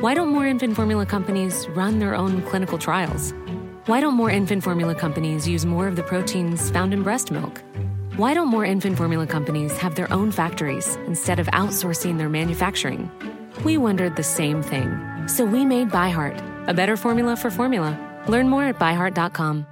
Why 0.00 0.14
don't 0.14 0.28
more 0.28 0.46
infant 0.46 0.76
formula 0.76 1.04
companies 1.04 1.68
run 1.76 1.98
their 1.98 2.14
own 2.14 2.40
clinical 2.42 2.78
trials? 2.78 3.34
Why 3.84 4.00
don't 4.00 4.14
more 4.14 4.30
infant 4.30 4.64
formula 4.64 4.94
companies 4.94 5.46
use 5.46 5.66
more 5.66 5.88
of 5.88 5.96
the 5.96 6.04
proteins 6.04 6.70
found 6.70 6.94
in 6.94 7.02
breast 7.02 7.30
milk? 7.30 7.62
Why 8.18 8.34
don't 8.34 8.48
more 8.48 8.64
infant 8.64 8.96
formula 8.96 9.28
companies 9.28 9.78
have 9.78 9.94
their 9.94 10.12
own 10.12 10.32
factories 10.32 10.96
instead 11.06 11.38
of 11.38 11.46
outsourcing 11.52 12.18
their 12.18 12.28
manufacturing? 12.28 13.08
We 13.62 13.78
wondered 13.78 14.16
the 14.16 14.24
same 14.24 14.60
thing. 14.60 15.28
So 15.28 15.44
we 15.44 15.64
made 15.64 15.90
ByHeart, 15.90 16.66
a 16.66 16.74
better 16.74 16.96
formula 16.96 17.36
for 17.36 17.48
formula. 17.48 17.96
Learn 18.26 18.48
more 18.48 18.64
at 18.64 18.76
byheart.com. 18.76 19.68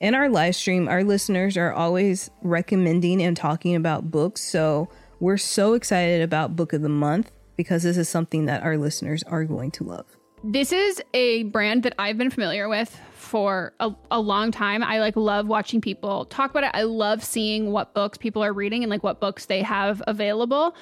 In 0.00 0.14
our 0.14 0.30
live 0.30 0.56
stream, 0.56 0.88
our 0.88 1.04
listeners 1.04 1.58
are 1.58 1.70
always 1.70 2.30
recommending 2.40 3.22
and 3.22 3.36
talking 3.36 3.76
about 3.76 4.10
books. 4.10 4.40
So 4.40 4.88
we're 5.20 5.36
so 5.36 5.74
excited 5.74 6.22
about 6.22 6.56
Book 6.56 6.72
of 6.72 6.80
the 6.80 6.88
Month 6.88 7.30
because 7.56 7.82
this 7.82 7.98
is 7.98 8.08
something 8.08 8.46
that 8.46 8.62
our 8.62 8.78
listeners 8.78 9.22
are 9.24 9.44
going 9.44 9.70
to 9.72 9.84
love. 9.84 10.06
This 10.42 10.72
is 10.72 11.02
a 11.12 11.42
brand 11.42 11.82
that 11.82 11.92
I've 11.98 12.16
been 12.16 12.30
familiar 12.30 12.70
with 12.70 12.98
for 13.22 13.72
a, 13.80 13.92
a, 14.10 14.20
long 14.20 14.50
time. 14.50 14.82
I 14.82 14.98
like 14.98 15.16
love 15.16 15.46
watching 15.46 15.80
people 15.80 16.24
talk 16.26 16.50
about 16.50 16.64
it. 16.64 16.70
I 16.74 16.82
love 16.82 17.22
seeing 17.24 17.70
what 17.70 17.94
books 17.94 18.18
people 18.18 18.42
are 18.42 18.52
reading 18.52 18.82
and 18.82 18.90
like 18.90 19.02
what 19.02 19.20
books 19.20 19.46
they 19.46 19.62
have 19.62 20.02
available. 20.06 20.74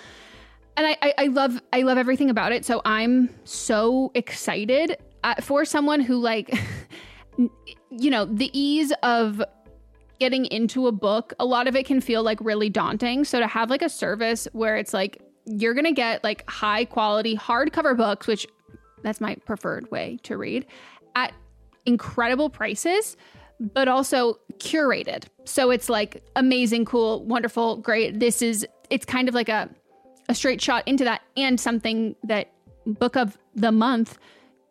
And 0.77 0.87
I, 0.87 0.97
I, 1.03 1.15
I 1.19 1.27
love 1.27 1.61
I 1.73 1.83
love 1.83 1.99
everything 1.99 2.31
about 2.31 2.53
it. 2.53 2.65
So 2.65 2.81
I'm 2.85 3.31
so 3.45 4.11
excited 4.15 4.97
uh, 5.23 5.35
for 5.37 5.65
someone 5.65 6.01
who 6.01 6.17
like 6.17 6.59
you 7.91 8.11
know, 8.11 8.25
the 8.25 8.51
ease 8.59 8.93
of 9.03 9.43
getting 10.19 10.47
into 10.47 10.87
a 10.87 10.93
book, 10.93 11.33
a 11.39 11.45
lot 11.45 11.67
of 11.67 11.75
it 11.75 11.87
can 11.87 12.01
feel 12.01 12.23
like 12.23 12.39
really 12.41 12.71
daunting. 12.71 13.25
So 13.25 13.41
to 13.41 13.47
have 13.47 13.71
like 13.71 13.83
a 13.83 13.89
service 13.89 14.47
where 14.53 14.77
it's 14.77 14.95
like 14.95 15.21
you're 15.47 15.75
to 15.75 15.93
get 15.93 16.23
like 16.23 16.49
high 16.49 16.85
quality 16.85 17.37
hardcover 17.37 17.97
books, 17.97 18.27
which 18.27 18.47
that's 19.03 19.21
my 19.21 19.35
preferred 19.47 19.91
way 19.91 20.19
to 20.25 20.37
read, 20.37 20.67
at 21.15 21.33
incredible 21.87 22.51
prices, 22.51 23.17
but 23.59 23.89
also 23.89 24.39
curated. 24.59 25.25
So 25.45 25.71
it's 25.71 25.89
like 25.89 26.23
amazing, 26.37 26.85
cool, 26.85 27.25
wonderful, 27.25 27.77
great. 27.79 28.21
This 28.21 28.43
is 28.43 28.67
it's 28.91 29.05
kind 29.05 29.29
of 29.29 29.35
like 29.35 29.49
a 29.49 29.69
a 30.29 30.35
straight 30.35 30.61
shot 30.61 30.87
into 30.87 31.05
that 31.05 31.23
and 31.37 31.59
something 31.59 32.15
that 32.25 32.53
book 32.87 33.17
of 33.17 33.37
the 33.55 33.73
month 33.73 34.19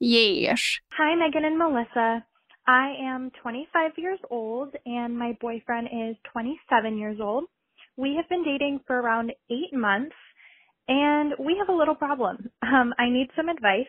Yes. 0.00 0.78
Hi, 0.92 1.14
Meghan 1.16 1.44
and 1.46 1.60
Melisa. 1.60 2.22
I 2.66 2.94
am 3.02 3.30
25 3.42 3.92
years 3.96 4.18
old 4.30 4.74
and 4.86 5.18
my 5.18 5.36
boyfriend 5.40 5.88
is 5.88 6.16
27 6.32 6.98
years 6.98 7.18
old. 7.20 7.44
We 7.96 8.16
have 8.16 8.28
been 8.28 8.44
dating 8.44 8.80
for 8.86 9.00
around 9.00 9.32
eight 9.50 9.72
months 9.72 10.16
and 10.88 11.34
we 11.38 11.56
have 11.58 11.68
a 11.74 11.78
little 11.78 11.94
problem. 11.94 12.50
Um, 12.62 12.94
I 12.98 13.08
need 13.10 13.28
some 13.36 13.48
advice. 13.48 13.86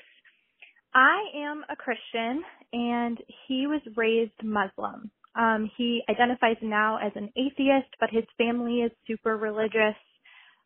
I 0.94 1.24
am 1.36 1.64
a 1.70 1.76
Christian 1.76 2.44
and 2.74 3.18
he 3.48 3.68
was 3.68 3.82
raised 3.96 4.34
Muslim. 4.44 5.12
Um, 5.36 5.70
he 5.78 6.02
identifies 6.10 6.58
now 6.62 6.98
as 6.98 7.12
an 7.16 7.32
atheist, 7.36 7.90
but 8.00 8.10
his 8.12 8.26
family 8.38 8.82
is 8.82 8.92
super 9.08 9.38
religious. 9.38 9.96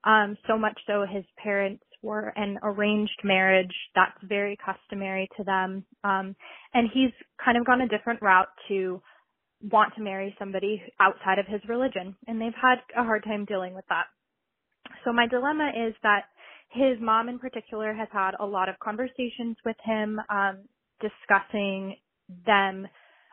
Um, 0.04 0.38
so 0.48 0.58
much 0.58 0.80
so 0.88 1.06
his 1.10 1.26
parents 1.44 1.84
were 2.02 2.32
an 2.36 2.60
arranged 2.64 3.22
marriage. 3.24 3.74
That's 3.96 4.18
very 4.24 4.58
customary 4.64 5.30
to 5.38 5.44
them. 5.44 5.86
Um, 6.04 6.36
and 6.74 6.90
he's 6.94 7.12
kind 7.44 7.58
of 7.58 7.66
gone 7.66 7.82
a 7.82 7.88
different 7.88 8.22
route 8.22 8.48
to 8.70 9.02
want 9.72 9.94
to 9.96 10.02
marry 10.02 10.36
somebody 10.40 10.82
outside 11.00 11.40
of 11.40 11.48
his 11.48 11.62
religion. 11.68 12.16
And 12.28 12.40
they've 12.40 12.54
had 12.60 12.78
a 12.98 13.04
hard 13.04 13.24
time 13.24 13.46
dealing 13.46 13.74
with 13.74 13.86
that. 13.90 14.06
So 15.04 15.12
my 15.12 15.28
dilemma 15.28 15.72
is 15.88 15.94
that 16.04 16.26
his 16.70 16.98
mom 17.02 17.30
in 17.30 17.40
particular 17.40 17.94
has 17.94 18.08
had 18.12 18.32
a 18.40 18.46
lot 18.46 18.70
of 18.70 18.80
conversations 18.80 19.58
with 19.66 19.76
him, 19.84 20.20
um, 20.30 20.60
discussing 21.02 21.96
them 22.46 22.88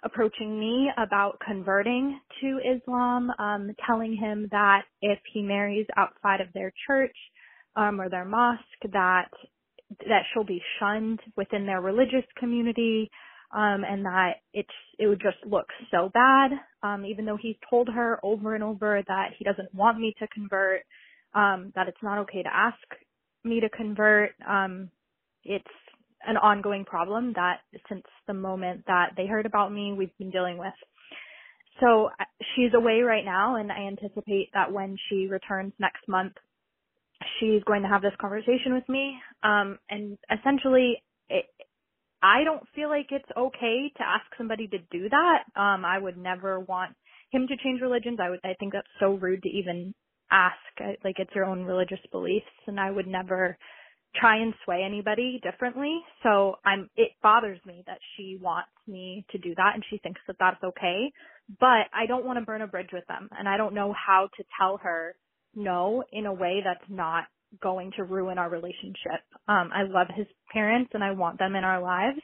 approaching 0.04 0.58
me 0.58 0.90
about 0.98 1.38
converting 1.44 2.20
to 2.40 2.58
Islam, 2.76 3.30
um, 3.38 3.70
telling 3.86 4.16
him 4.16 4.48
that 4.50 4.82
if 5.02 5.18
he 5.32 5.42
marries 5.42 5.86
outside 5.96 6.40
of 6.40 6.52
their 6.54 6.72
church, 6.86 7.16
um, 7.76 8.00
or 8.00 8.08
their 8.08 8.24
mosque 8.24 8.60
that 8.92 9.28
that 10.08 10.22
she'll 10.32 10.44
be 10.44 10.62
shunned 10.80 11.20
within 11.36 11.66
their 11.66 11.80
religious 11.80 12.24
community 12.38 13.10
um, 13.54 13.84
and 13.88 14.04
that 14.04 14.34
it's 14.52 14.68
it 14.98 15.06
would 15.06 15.20
just 15.20 15.36
look 15.46 15.66
so 15.90 16.10
bad 16.12 16.50
um, 16.82 17.04
even 17.04 17.24
though 17.24 17.38
he's 17.40 17.56
told 17.70 17.88
her 17.88 18.18
over 18.24 18.54
and 18.54 18.64
over 18.64 19.02
that 19.06 19.28
he 19.38 19.44
doesn't 19.44 19.72
want 19.74 19.98
me 19.98 20.14
to 20.18 20.26
convert 20.28 20.82
um, 21.34 21.72
that 21.74 21.86
it's 21.86 22.02
not 22.02 22.18
okay 22.18 22.42
to 22.42 22.52
ask 22.52 22.78
me 23.44 23.60
to 23.60 23.68
convert. 23.70 24.30
Um, 24.46 24.90
it's 25.44 25.64
an 26.26 26.36
ongoing 26.36 26.84
problem 26.84 27.32
that 27.36 27.60
since 27.88 28.02
the 28.26 28.34
moment 28.34 28.84
that 28.86 29.10
they 29.16 29.26
heard 29.26 29.46
about 29.46 29.72
me, 29.72 29.94
we've 29.96 30.16
been 30.18 30.30
dealing 30.30 30.58
with. 30.58 30.74
So 31.80 32.06
uh, 32.18 32.24
she's 32.54 32.72
away 32.74 33.00
right 33.00 33.24
now, 33.24 33.56
and 33.56 33.70
I 33.70 33.86
anticipate 33.86 34.48
that 34.54 34.72
when 34.72 34.96
she 35.08 35.28
returns 35.30 35.72
next 35.78 36.08
month, 36.08 36.32
she's 37.38 37.62
going 37.64 37.82
to 37.82 37.88
have 37.88 38.02
this 38.02 38.12
conversation 38.20 38.74
with 38.74 38.88
me. 38.88 39.18
Um, 39.42 39.78
and 39.90 40.18
essentially, 40.30 41.02
it, 41.28 41.46
I 42.22 42.44
don't 42.44 42.62
feel 42.74 42.88
like 42.88 43.06
it's 43.10 43.28
okay 43.36 43.92
to 43.96 44.02
ask 44.02 44.24
somebody 44.38 44.68
to 44.68 44.78
do 44.90 45.08
that. 45.08 45.44
Um, 45.60 45.84
I 45.84 45.98
would 45.98 46.16
never 46.16 46.60
want 46.60 46.94
him 47.30 47.46
to 47.48 47.56
change 47.62 47.80
religions. 47.80 48.18
I 48.22 48.30
would, 48.30 48.40
I 48.44 48.54
think 48.58 48.72
that's 48.72 48.86
so 49.00 49.14
rude 49.14 49.42
to 49.42 49.48
even 49.48 49.94
ask. 50.30 50.56
Like 51.04 51.16
it's 51.18 51.34
your 51.34 51.44
own 51.44 51.64
religious 51.64 52.00
beliefs, 52.10 52.46
and 52.66 52.80
I 52.80 52.90
would 52.90 53.06
never 53.06 53.56
try 54.14 54.40
and 54.40 54.54
sway 54.64 54.82
anybody 54.84 55.40
differently. 55.42 56.00
So 56.22 56.56
I'm, 56.64 56.88
it 56.96 57.10
bothers 57.22 57.60
me 57.66 57.84
that 57.86 57.98
she 58.16 58.38
wants 58.40 58.70
me 58.86 59.26
to 59.30 59.38
do 59.38 59.54
that 59.56 59.72
and 59.74 59.84
she 59.90 59.98
thinks 59.98 60.20
that 60.26 60.36
that's 60.40 60.62
okay. 60.62 61.12
But 61.60 61.86
I 61.92 62.06
don't 62.08 62.24
want 62.24 62.38
to 62.38 62.44
burn 62.44 62.62
a 62.62 62.66
bridge 62.66 62.90
with 62.92 63.06
them, 63.06 63.28
and 63.38 63.48
I 63.48 63.56
don't 63.56 63.74
know 63.74 63.94
how 63.94 64.28
to 64.36 64.44
tell 64.58 64.78
her 64.78 65.14
no 65.56 66.04
in 66.12 66.26
a 66.26 66.34
way 66.34 66.62
that's 66.64 66.88
not 66.90 67.24
going 67.62 67.92
to 67.96 68.04
ruin 68.04 68.38
our 68.38 68.50
relationship. 68.50 69.22
Um, 69.48 69.70
I 69.74 69.82
love 69.84 70.08
his 70.14 70.26
parents 70.52 70.90
and 70.94 71.02
I 71.04 71.12
want 71.12 71.38
them 71.38 71.56
in 71.56 71.64
our 71.64 71.82
lives, 71.82 72.20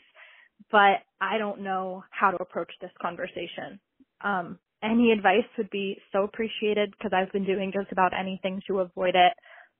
but 0.70 1.02
I 1.20 1.38
don't 1.38 1.62
know 1.62 2.04
how 2.10 2.30
to 2.32 2.38
approach 2.42 2.72
this 2.80 2.90
conversation. 3.00 3.80
Um, 4.22 4.58
any 4.82 5.12
advice 5.12 5.46
would 5.58 5.70
be 5.70 5.96
so 6.12 6.24
appreciated 6.24 6.92
because 6.92 7.12
I've 7.14 7.32
been 7.32 7.46
doing 7.46 7.72
just 7.72 7.92
about 7.92 8.12
anything 8.18 8.62
to 8.68 8.80
avoid 8.80 9.14
it, 9.14 9.32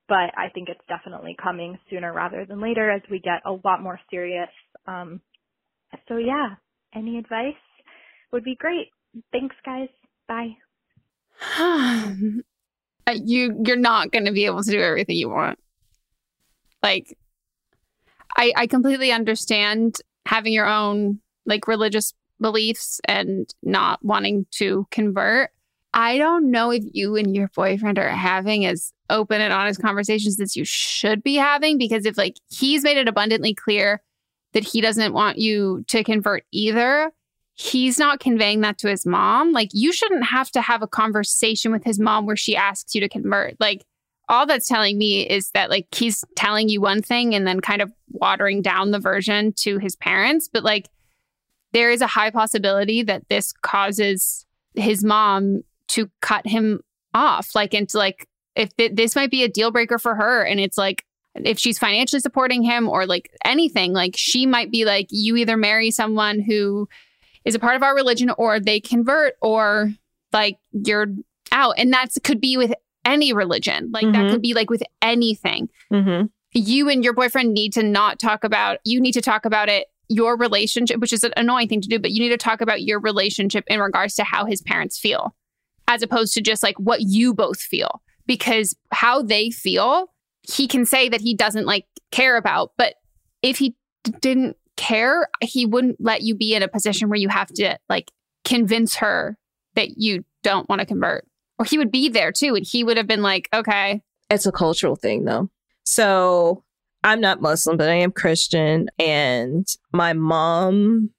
but 0.09 0.31
I 0.39 0.49
think 0.55 0.69
it's 0.69 0.81
definitely 0.89 1.37
coming 1.43 1.79
sooner 1.91 2.13
rather 2.13 2.47
than 2.47 2.63
later 2.63 2.91
as 2.91 3.03
we 3.11 3.21
get 3.21 3.43
a 3.47 3.53
lot 3.65 3.83
more 3.83 4.01
serious. 4.11 4.51
Um, 4.87 5.21
so 6.09 6.17
yeah, 6.19 6.57
any 6.95 7.19
advice 7.19 7.55
would 8.33 8.45
be 8.45 8.57
great. 8.57 8.89
Thanks 9.33 9.57
guys. 9.65 9.89
Bye. 10.29 10.57
Uh, 13.07 13.17
you 13.23 13.61
you're 13.67 13.77
not 13.77 14.13
going 14.13 14.25
to 14.25 14.33
be 14.33 14.47
able 14.47 14.63
to 14.63 14.71
do 14.71 14.81
everything 14.81 15.17
you 15.17 15.29
want. 15.29 15.59
Like 16.83 17.17
I 18.37 18.53
I 18.57 18.67
completely 18.67 19.13
understand 19.13 19.97
having 20.27 20.53
your 20.53 20.67
own 20.67 21.21
like 21.47 21.67
religious 21.67 22.15
beliefs 22.41 23.01
and 23.07 23.53
not 23.63 24.05
wanting 24.05 24.47
to 24.53 24.87
convert. 24.91 25.51
I 25.95 26.17
don't 26.17 26.51
know 26.51 26.71
if 26.71 26.85
you 26.93 27.17
and 27.17 27.35
your 27.35 27.49
boyfriend 27.55 27.99
are 27.99 28.09
having 28.09 28.65
as 28.65 28.93
open 29.11 29.41
and 29.41 29.53
honest 29.53 29.81
conversations 29.83 30.41
as 30.41 30.57
you 30.57 30.65
should 30.65 31.23
be 31.23 31.35
having 31.35 31.77
because 31.77 32.07
if 32.07 32.17
like 32.17 32.39
he's 32.49 32.83
made 32.83 32.97
it 32.97 33.09
abundantly 33.09 33.55
clear 33.55 34.03
that 34.53 34.65
he 34.65 34.81
doesn't 34.81 35.13
want 35.13 35.39
you 35.39 35.85
to 35.89 36.03
convert 36.03 36.45
either, 36.51 37.13
he's 37.63 37.97
not 37.97 38.19
conveying 38.19 38.61
that 38.63 38.77
to 38.79 38.89
his 38.89 39.07
mom. 39.07 39.53
Like, 39.53 39.71
you 39.73 39.93
shouldn't 39.93 40.25
have 40.25 40.51
to 40.51 40.61
have 40.61 40.83
a 40.83 40.89
conversation 40.89 41.71
with 41.71 41.85
his 41.85 42.01
mom 42.01 42.27
where 42.27 42.37
she 42.37 42.57
asks 42.57 42.95
you 42.95 43.01
to 43.01 43.09
convert. 43.09 43.55
Like, 43.61 43.85
all 44.29 44.47
that's 44.47 44.67
telling 44.67 44.99
me 44.99 45.23
is 45.23 45.51
that, 45.51 45.71
like, 45.71 45.87
he's 45.95 46.25
telling 46.35 46.69
you 46.69 46.81
one 46.81 47.03
thing 47.03 47.35
and 47.35 47.47
then 47.47 47.61
kind 47.61 47.81
of 47.81 47.93
watering 48.09 48.63
down 48.63 48.91
the 48.91 48.99
version 48.99 49.53
to 49.59 49.79
his 49.79 49.95
parents. 49.95 50.49
But, 50.53 50.65
like, 50.65 50.89
there 51.73 51.91
is 51.91 52.01
a 52.01 52.07
high 52.09 52.31
possibility 52.31 53.05
that 53.05 53.29
this 53.29 53.53
causes 53.53 54.45
his 54.75 55.05
mom 55.05 55.63
to 55.89 56.11
cut 56.21 56.47
him 56.47 56.81
off. 57.15 57.55
Like, 57.55 57.75
into 57.75 57.97
like, 57.97 58.27
if 58.57 58.75
th- 58.77 58.93
this 58.95 59.15
might 59.15 59.31
be 59.31 59.45
a 59.45 59.49
deal 59.49 59.71
breaker 59.71 59.99
for 59.99 60.17
her. 60.17 60.43
And 60.43 60.59
it's 60.59 60.77
like, 60.77 61.05
if 61.37 61.59
she's 61.59 61.79
financially 61.79 62.21
supporting 62.21 62.63
him 62.63 62.89
or 62.89 63.07
like 63.07 63.31
anything, 63.45 63.93
like, 63.93 64.15
she 64.17 64.47
might 64.47 64.71
be 64.71 64.85
like, 64.85 65.07
you 65.11 65.37
either 65.37 65.57
marry 65.57 65.91
someone 65.91 66.41
who, 66.41 66.89
is 67.45 67.55
a 67.55 67.59
part 67.59 67.77
of 67.77 67.83
our 67.83 67.95
religion 67.95 68.31
or 68.39 68.61
they 68.61 68.81
convert 68.81 69.35
or 69.41 69.93
like 70.33 70.59
you're 70.73 71.09
out. 71.51 71.75
And 71.79 71.93
that 71.93 72.11
could 72.23 72.41
be 72.41 72.57
with 72.57 72.73
any 73.05 73.33
religion. 73.33 73.91
Like 73.93 74.05
mm-hmm. 74.05 74.13
that 74.13 74.31
could 74.31 74.43
be 74.43 74.55
like 74.55 74.71
with 74.71 74.83
anything. 75.01 75.69
Mm-hmm. 75.93 76.27
You 76.53 76.89
and 76.89 77.03
your 77.03 77.15
boyfriend 77.15 77.53
need 77.53 77.73
to 77.75 77.83
not 77.83 78.19
talk 78.19 78.45
about, 78.45 78.79
you 78.85 79.01
need 79.01 79.13
to 79.13 79.23
talk 79.23 79.45
about 79.45 79.69
it, 79.69 79.87
your 80.09 80.37
relationship, 80.37 81.01
which 81.01 81.13
is 81.13 81.25
an 81.25 81.33
annoying 81.37 81.69
thing 81.69 81.81
to 81.81 81.89
do, 81.89 81.99
but 81.99 82.11
you 82.11 82.21
need 82.21 82.29
to 82.29 82.37
talk 82.37 82.61
about 82.61 82.83
your 82.83 83.01
relationship 83.01 83.65
in 83.69 83.81
regards 83.81 84.15
to 84.17 84.25
how 84.25 84.45
his 84.45 84.61
parents 84.61 84.99
feel, 84.99 85.35
as 85.89 86.03
opposed 86.03 86.35
to 86.35 86.41
just 86.41 86.63
like 86.63 86.79
what 86.79 87.01
you 87.01 87.33
both 87.35 87.61
feel. 87.61 88.03
Because 88.27 88.77
how 88.93 89.23
they 89.23 89.51
feel, 89.51 90.13
he 90.43 90.69
can 90.69 90.85
say 90.85 91.09
that 91.09 91.21
he 91.21 91.35
doesn't 91.35 91.67
like 91.67 91.87
care 92.11 92.37
about, 92.37 92.73
but 92.77 92.95
if 93.43 93.59
he 93.59 93.75
didn't 94.21 94.57
care, 94.77 95.29
he 95.41 95.67
wouldn't 95.67 95.97
let 96.01 96.23
you 96.23 96.35
be 96.35 96.55
in 96.55 96.63
a 96.63 96.69
position 96.69 97.09
where 97.09 97.19
you 97.19 97.29
have 97.29 97.49
to 97.55 97.79
like 97.89 98.11
convince 98.45 98.97
her 98.97 99.37
that 99.75 99.99
you 99.99 100.25
don't 100.43 100.69
want 100.69 100.81
to 100.81 100.87
convert. 100.87 101.27
Or 101.59 101.65
he 101.65 101.79
would 101.79 101.93
be 101.93 102.09
there 102.09 102.33
too. 102.33 102.55
And 102.55 102.67
he 102.67 102.85
would 102.85 102.97
have 102.97 103.07
been 103.07 103.23
like, 103.23 103.49
okay. 103.55 104.03
It's 104.31 104.47
a 104.47 104.53
cultural 104.53 104.97
thing 104.97 105.25
though. 105.25 105.51
So 105.85 106.65
I'm 107.05 107.21
not 107.21 107.43
Muslim, 107.43 107.77
but 107.77 107.89
I 107.89 107.95
am 107.95 108.13
Christian. 108.13 108.89
And 108.99 109.67
my 109.93 110.13
mom 110.13 111.11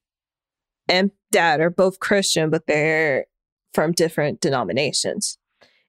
and 0.90 1.12
dad 1.32 1.60
are 1.62 1.70
both 1.70 2.00
Christian, 2.00 2.50
but 2.50 2.68
they're 2.68 3.26
from 3.74 3.92
different 3.92 4.42
denominations. 4.42 5.38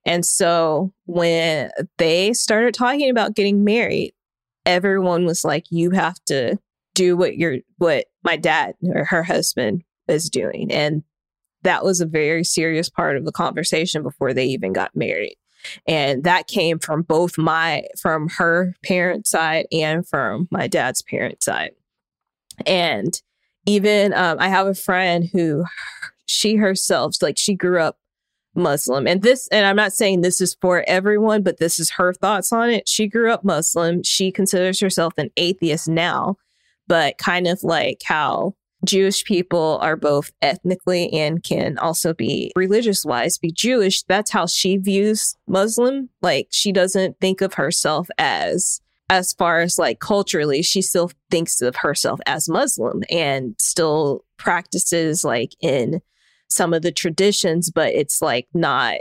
And 0.06 0.24
so 0.24 0.92
when 1.06 1.70
they 1.98 2.32
started 2.32 2.74
talking 2.74 3.10
about 3.10 3.34
getting 3.34 3.64
married, 3.64 4.12
everyone 4.66 5.24
was 5.24 5.44
like, 5.44 5.64
you 5.70 5.90
have 5.90 6.22
to 6.26 6.58
do 6.94 7.16
what 7.16 7.36
your 7.36 7.58
what 7.78 8.06
my 8.22 8.36
dad 8.36 8.74
or 8.94 9.04
her 9.04 9.22
husband 9.22 9.82
is 10.08 10.30
doing. 10.30 10.72
And 10.72 11.02
that 11.62 11.84
was 11.84 12.00
a 12.00 12.06
very 12.06 12.44
serious 12.44 12.88
part 12.88 13.16
of 13.16 13.24
the 13.24 13.32
conversation 13.32 14.02
before 14.02 14.32
they 14.32 14.46
even 14.46 14.72
got 14.72 14.94
married. 14.94 15.36
And 15.86 16.24
that 16.24 16.46
came 16.46 16.78
from 16.78 17.02
both 17.02 17.38
my 17.38 17.84
from 18.00 18.28
her 18.36 18.74
parent 18.84 19.26
side 19.26 19.66
and 19.72 20.06
from 20.06 20.46
my 20.50 20.66
dad's 20.66 21.02
parent 21.02 21.42
side. 21.42 21.72
And 22.66 23.20
even 23.66 24.12
um, 24.12 24.36
i 24.40 24.48
have 24.48 24.66
a 24.66 24.74
friend 24.74 25.28
who 25.32 25.64
she 26.28 26.56
herself 26.56 27.16
like 27.22 27.38
she 27.38 27.54
grew 27.54 27.80
up 27.80 27.98
muslim. 28.54 29.06
And 29.06 29.22
this 29.22 29.48
and 29.48 29.66
i'm 29.66 29.76
not 29.76 29.92
saying 29.92 30.20
this 30.20 30.40
is 30.40 30.56
for 30.60 30.84
everyone 30.86 31.42
but 31.42 31.58
this 31.58 31.78
is 31.78 31.90
her 31.92 32.12
thoughts 32.12 32.52
on 32.52 32.70
it. 32.70 32.88
She 32.88 33.08
grew 33.08 33.32
up 33.32 33.42
muslim. 33.42 34.02
She 34.02 34.30
considers 34.30 34.80
herself 34.80 35.14
an 35.16 35.30
atheist 35.36 35.88
now 35.88 36.36
but 36.86 37.18
kind 37.18 37.46
of 37.46 37.62
like 37.62 38.02
how 38.04 38.54
Jewish 38.84 39.24
people 39.24 39.78
are 39.80 39.96
both 39.96 40.30
ethnically 40.42 41.12
and 41.12 41.42
can 41.42 41.78
also 41.78 42.12
be 42.12 42.52
religious 42.54 43.04
wise 43.04 43.38
be 43.38 43.50
Jewish. 43.50 44.02
That's 44.02 44.30
how 44.30 44.46
she 44.46 44.76
views 44.76 45.36
Muslim. 45.46 46.10
Like 46.22 46.48
she 46.50 46.72
doesn't 46.72 47.18
think 47.20 47.40
of 47.40 47.54
herself 47.54 48.08
as 48.18 48.80
as 49.10 49.32
far 49.34 49.60
as 49.60 49.78
like 49.78 50.00
culturally, 50.00 50.62
she 50.62 50.80
still 50.80 51.10
thinks 51.30 51.60
of 51.60 51.76
herself 51.76 52.20
as 52.26 52.48
Muslim 52.48 53.02
and 53.10 53.54
still 53.58 54.24
practices 54.38 55.24
like 55.24 55.52
in 55.60 56.00
some 56.48 56.72
of 56.72 56.82
the 56.82 56.92
traditions, 56.92 57.70
but 57.70 57.92
it's 57.92 58.22
like 58.22 58.48
not 58.54 58.96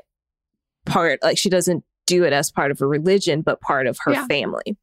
part 0.86 1.20
like 1.24 1.38
she 1.38 1.50
doesn't 1.50 1.84
do 2.06 2.24
it 2.24 2.34
as 2.34 2.52
part 2.52 2.72
of 2.72 2.82
a 2.82 2.88
religion, 2.88 3.42
but 3.42 3.62
part 3.62 3.88
of 3.88 3.98
her 4.02 4.12
yeah. 4.12 4.28
family. 4.28 4.78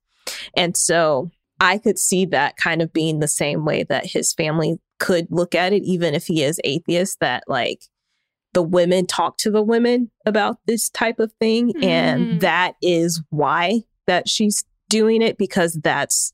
And 0.57 0.77
so 0.77 1.31
I 1.61 1.79
could 1.79 1.99
see 1.99 2.25
that 2.27 2.57
kind 2.57 2.81
of 2.81 2.93
being 2.93 3.21
the 3.21 3.29
same 3.29 3.65
way 3.65 3.85
that 3.85 4.07
his 4.07 4.33
family 4.33 4.81
could 4.99 5.27
look 5.31 5.55
at 5.55 5.73
it, 5.73 5.83
even 5.85 6.15
if 6.15 6.27
he 6.27 6.43
is 6.43 6.61
atheist, 6.65 7.21
that 7.21 7.45
like 7.47 7.85
the 8.53 8.63
women 8.63 9.07
talk 9.07 9.37
to 9.39 9.51
the 9.51 9.63
women 9.63 10.11
about 10.27 10.59
this 10.67 10.89
type 10.89 11.21
of 11.21 11.33
thing. 11.39 11.73
Mm. 11.75 11.85
And 11.85 12.41
that 12.41 12.75
is 12.83 13.23
why 13.31 13.83
that 14.07 14.29
she's 14.29 14.65
doing 14.89 15.23
it 15.23 15.39
because 15.39 15.79
that's 15.83 16.33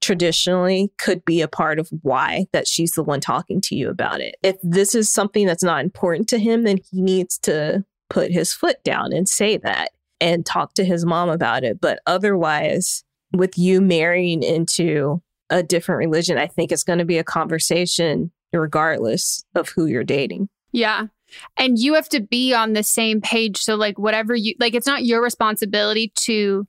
traditionally 0.00 0.92
could 0.98 1.24
be 1.24 1.40
a 1.40 1.48
part 1.48 1.78
of 1.78 1.88
why 2.02 2.46
that 2.52 2.66
she's 2.66 2.92
the 2.92 3.04
one 3.04 3.20
talking 3.20 3.60
to 3.60 3.76
you 3.76 3.88
about 3.88 4.20
it. 4.20 4.34
If 4.42 4.56
this 4.62 4.94
is 4.94 5.12
something 5.12 5.46
that's 5.46 5.62
not 5.62 5.84
important 5.84 6.28
to 6.30 6.38
him, 6.38 6.64
then 6.64 6.78
he 6.90 7.00
needs 7.00 7.38
to 7.40 7.84
put 8.10 8.32
his 8.32 8.52
foot 8.52 8.82
down 8.82 9.12
and 9.12 9.28
say 9.28 9.56
that 9.58 9.90
and 10.20 10.44
talk 10.44 10.74
to 10.74 10.84
his 10.84 11.06
mom 11.06 11.28
about 11.28 11.62
it. 11.62 11.80
But 11.80 12.00
otherwise, 12.06 13.04
with 13.32 13.58
you 13.58 13.80
marrying 13.80 14.42
into 14.42 15.22
a 15.50 15.62
different 15.62 15.98
religion, 15.98 16.38
I 16.38 16.46
think 16.46 16.72
it's 16.72 16.84
going 16.84 16.98
to 16.98 17.04
be 17.04 17.18
a 17.18 17.24
conversation 17.24 18.30
regardless 18.52 19.44
of 19.54 19.68
who 19.70 19.86
you're 19.86 20.04
dating. 20.04 20.48
Yeah. 20.72 21.06
And 21.56 21.78
you 21.78 21.94
have 21.94 22.08
to 22.10 22.20
be 22.20 22.52
on 22.52 22.74
the 22.74 22.82
same 22.82 23.20
page. 23.20 23.58
So, 23.58 23.74
like, 23.74 23.98
whatever 23.98 24.34
you 24.34 24.54
like, 24.60 24.74
it's 24.74 24.86
not 24.86 25.04
your 25.04 25.22
responsibility 25.22 26.12
to 26.20 26.66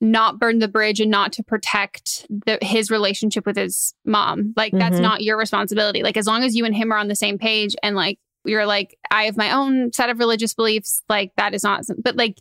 not 0.00 0.38
burn 0.38 0.60
the 0.60 0.68
bridge 0.68 1.00
and 1.00 1.10
not 1.10 1.32
to 1.34 1.42
protect 1.42 2.26
the, 2.46 2.58
his 2.62 2.90
relationship 2.90 3.44
with 3.44 3.56
his 3.56 3.94
mom. 4.04 4.54
Like, 4.56 4.72
that's 4.72 4.94
mm-hmm. 4.94 5.02
not 5.02 5.22
your 5.22 5.36
responsibility. 5.36 6.02
Like, 6.02 6.16
as 6.16 6.26
long 6.26 6.44
as 6.44 6.54
you 6.54 6.64
and 6.64 6.74
him 6.74 6.92
are 6.92 6.98
on 6.98 7.08
the 7.08 7.16
same 7.16 7.36
page 7.36 7.74
and 7.82 7.96
like, 7.96 8.18
you're 8.44 8.64
like, 8.64 8.96
I 9.10 9.24
have 9.24 9.36
my 9.36 9.52
own 9.52 9.92
set 9.92 10.08
of 10.08 10.18
religious 10.18 10.54
beliefs, 10.54 11.02
like, 11.08 11.32
that 11.36 11.52
is 11.52 11.62
not, 11.62 11.84
but 12.02 12.16
like, 12.16 12.38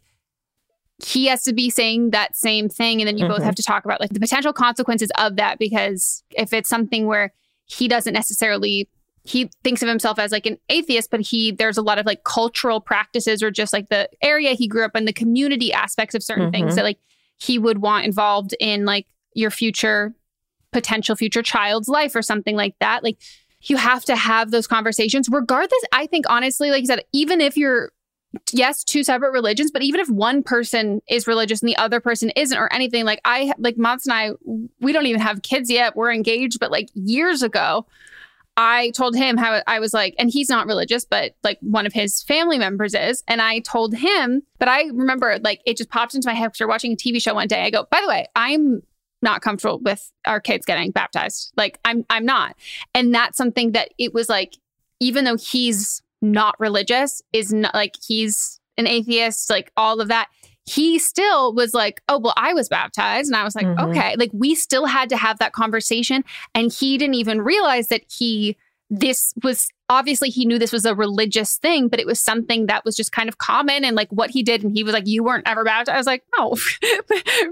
he 1.02 1.28
has 1.28 1.44
to 1.44 1.54
be 1.54 1.70
saying 1.70 2.10
that 2.12 2.36
same 2.36 2.68
thing 2.70 3.02
and 3.02 3.08
then 3.08 3.18
you 3.18 3.28
both 3.28 3.40
Mhm. 3.42 3.46
have 3.46 3.56
to 3.56 3.64
talk 3.64 3.86
about 3.86 4.02
like 4.02 4.10
the 4.12 4.20
potential 4.20 4.52
consequences 4.54 5.12
of 5.18 5.38
that 5.38 5.58
because 5.60 6.24
if 6.36 6.52
it's 6.54 6.68
something 6.70 7.06
where 7.06 7.32
he 7.66 7.88
doesn't 7.88 8.14
necessarily 8.14 8.90
he 9.24 9.50
thinks 9.64 9.82
of 9.82 9.88
himself 9.88 10.18
as 10.18 10.32
like 10.32 10.46
an 10.46 10.58
atheist 10.70 11.12
but 11.12 11.20
he 11.22 11.52
there's 11.52 11.78
a 11.78 11.82
lot 11.82 12.00
of 12.00 12.06
like 12.06 12.24
cultural 12.24 12.82
practices 12.82 13.44
or 13.44 13.52
just 13.52 13.72
like 13.74 13.88
the 13.90 14.10
area 14.22 14.52
he 14.52 14.68
grew 14.68 14.84
up 14.84 14.96
in 14.96 15.06
the 15.06 15.14
community 15.14 15.72
aspects 15.72 16.16
of 16.16 16.24
certain 16.24 16.52
things 16.52 16.74
Mhm. 16.74 16.76
that 16.78 16.84
like 16.84 17.00
he 17.38 17.58
would 17.60 17.78
want 17.80 18.06
involved 18.06 18.56
in 18.60 18.86
like 18.86 19.06
your 19.34 19.52
future 19.52 20.14
potential 20.72 21.16
future 21.16 21.42
child's 21.44 21.88
life 21.88 22.16
or 22.16 22.22
something 22.22 22.56
like 22.56 22.76
that 22.80 23.04
like 23.04 23.18
you 23.62 23.76
have 23.78 24.06
to 24.06 24.16
have 24.16 24.52
those 24.52 24.68
conversations 24.68 25.28
regardless 25.30 25.82
i 25.92 26.06
think 26.06 26.26
honestly 26.30 26.70
like 26.72 26.82
you 26.82 26.88
said 26.88 27.04
even 27.14 27.42
if 27.42 27.56
you're 27.58 27.92
yes 28.52 28.84
two 28.84 29.04
separate 29.04 29.32
religions 29.32 29.72
but 29.72 29.82
even 29.82 30.00
if 30.00 30.10
one 30.10 30.44
person 30.44 31.02
is 31.10 31.28
religious 31.28 31.62
and 31.62 31.70
the 31.70 31.78
other 31.78 32.00
person 32.00 32.30
isn't 32.36 32.58
or 32.58 32.72
anything 32.72 33.04
like 33.06 33.20
i 33.26 33.52
like 33.58 33.78
Mats 33.78 34.06
and 34.06 34.14
i 34.14 34.32
we 34.80 34.92
don't 34.92 35.08
even 35.08 35.22
have 35.22 35.42
kids 35.42 35.70
yet. 35.70 35.96
We're 35.96 36.12
engaged 36.12 36.60
but 36.60 36.72
like 36.72 36.90
years 36.94 37.42
ago 37.42 37.86
i 38.56 38.92
told 38.92 39.16
him 39.16 39.38
how 39.38 39.62
i 39.68 39.80
was 39.80 39.94
like 39.94 40.14
and 40.20 40.30
he's 40.30 40.50
not 40.50 40.68
religious 40.68 41.06
but 41.06 41.36
like 41.44 41.58
one 41.62 41.86
of 41.86 41.94
his 41.94 42.22
family 42.24 42.60
members 42.60 42.94
is. 42.94 43.24
And 43.28 43.42
i 43.42 43.60
told 43.60 43.96
him 43.96 44.44
but 44.60 44.68
i 44.68 44.84
remember 44.84 45.40
like 45.44 45.62
it 45.66 45.78
just 45.78 45.90
popped 45.90 46.14
into 46.14 46.28
my 46.28 46.36
head 46.36 46.52
we're 46.60 46.68
watching 46.68 46.94
a 46.94 46.96
tv 46.96 47.22
show 47.22 47.34
one 47.34 47.48
day. 47.48 47.64
I 47.64 47.70
go 47.72 47.88
by 47.90 48.02
the 48.02 48.08
way 48.08 48.28
i'm 48.36 48.84
not 49.22 49.42
comfortable 49.42 49.80
with 49.80 50.12
our 50.26 50.40
kids 50.40 50.66
getting 50.66 50.92
baptized. 50.92 51.52
Like 51.58 51.80
i'm 51.84 52.06
i'm 52.10 52.26
not. 52.26 52.56
And 52.94 53.14
that's 53.14 53.38
something 53.38 53.72
that 53.72 53.90
it 53.98 54.14
was 54.14 54.30
like 54.30 54.56
even 55.00 55.26
though 55.26 55.38
he's 55.38 56.02
not 56.22 56.56
religious 56.60 57.22
is 57.34 57.54
not 57.54 57.74
like 57.74 57.96
he's 58.08 58.60
an 58.78 58.88
atheist 58.88 59.50
like 59.50 59.72
all 59.78 60.00
of 60.02 60.08
that. 60.10 60.28
He 60.66 61.00
still 61.00 61.54
was 61.54 61.74
like 61.74 62.02
oh 62.10 62.20
well 62.20 62.34
i 62.38 62.54
was 62.54 62.70
baptized. 62.70 63.28
And 63.30 63.36
i 63.36 63.44
was 63.44 63.56
like 63.56 63.66
Mhm. 63.66 63.90
okay. 63.90 64.16
Like 64.18 64.32
we 64.34 64.56
still 64.56 64.86
had 64.86 65.10
to 65.10 65.18
have 65.18 65.40
that 65.40 65.54
conversation. 65.54 66.24
And 66.54 66.72
he 66.72 66.98
didn't 66.98 67.16
even 67.16 67.42
realize 67.42 67.88
that 67.88 68.04
he 68.10 68.56
this 68.92 69.34
was 69.44 69.68
obviously 69.88 70.30
he 70.30 70.46
knew 70.46 70.58
this 70.58 70.72
was 70.72 70.84
a 70.86 70.96
religious 70.96 71.58
thing 71.58 71.88
but 71.90 72.00
it 72.00 72.08
was 72.08 72.20
something 72.20 72.66
that 72.66 72.84
was 72.84 72.96
just 72.96 73.12
kind 73.12 73.30
of 73.30 73.38
common 73.38 73.86
and 73.86 73.96
like 73.96 74.10
what 74.10 74.30
he 74.32 74.42
did. 74.44 74.64
And 74.64 74.72
he 74.76 74.84
was 74.84 74.94
like 74.94 75.08
you 75.08 75.24
weren't 75.24 75.48
ever 75.48 75.64
baptized? 75.64 75.94
I 75.94 75.98
was 75.98 76.08
like 76.08 76.24
no. 76.38 76.56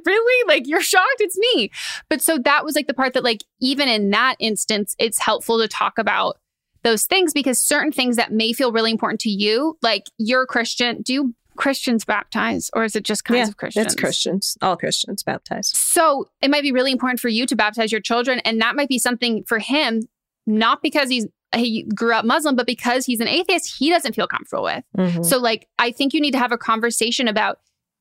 Really? 0.06 0.48
Like 0.48 0.68
you're 0.68 0.82
shocked? 0.82 1.20
It's 1.20 1.38
me. 1.38 1.72
But 2.10 2.22
so 2.22 2.38
that 2.40 2.64
was 2.64 2.76
like 2.76 2.88
the 2.88 2.94
part 2.94 3.14
that 3.14 3.24
like 3.24 3.44
even 3.62 3.88
in 3.88 4.10
that 4.12 4.36
instance 4.40 4.96
it's 5.00 5.20
helpful 5.20 5.60
to 5.60 5.68
talk 5.68 5.98
about 5.98 6.38
those 6.84 7.06
things 7.06 7.34
because 7.34 7.60
certain 7.60 7.92
things 7.92 8.16
that 8.16 8.32
may 8.32 8.54
feel 8.54 8.72
really 8.72 8.92
important 8.92 9.20
to 9.22 9.30
you 9.30 9.78
like 9.82 10.04
you're 10.18 10.44
a 10.44 10.48
christian 10.48 11.02
do 11.02 11.34
christians 11.56 12.06
baptize 12.06 12.70
or 12.74 12.84
is 12.84 12.96
it 12.96 13.04
just 13.04 13.26
kinds 13.26 13.38
yeah, 13.40 13.48
of 13.48 13.58
christians 13.58 13.86
It's 13.88 13.96
Christians, 13.96 14.58
all 14.62 14.78
Christians 14.78 15.24
baptize. 15.24 15.70
so 15.76 16.30
it 16.42 16.52
might 16.52 16.62
be 16.62 16.72
really 16.72 16.92
important 16.92 17.20
for 17.20 17.30
you 17.30 17.46
to 17.48 17.56
baptize 17.56 17.92
your 17.92 18.02
children, 18.02 18.40
and 18.46 18.62
that 18.62 18.76
might 18.76 18.90
be 18.90 19.00
something 19.00 19.44
for 19.44 19.58
him, 19.60 20.02
not 20.46 20.82
because 20.84 21.10
he's 21.10 21.26
he 21.56 21.84
grew 21.96 22.14
up 22.14 22.26
Muslim, 22.26 22.56
but 22.58 22.68
because 22.68 23.06
he's 23.06 23.22
an 23.22 23.28
atheist, 23.28 23.78
he 23.80 23.90
doesn't 23.90 24.14
feel 24.14 24.28
comfortable 24.28 24.64
with. 24.64 24.84
Mhm. 24.98 25.26
So 25.26 25.40
like 25.40 25.68
I 25.80 25.92
think 25.92 26.14
you 26.14 26.22
need 26.22 26.32
to 26.32 26.38
have 26.40 26.52
a 26.52 26.58
conversation 26.58 27.28
about 27.28 27.60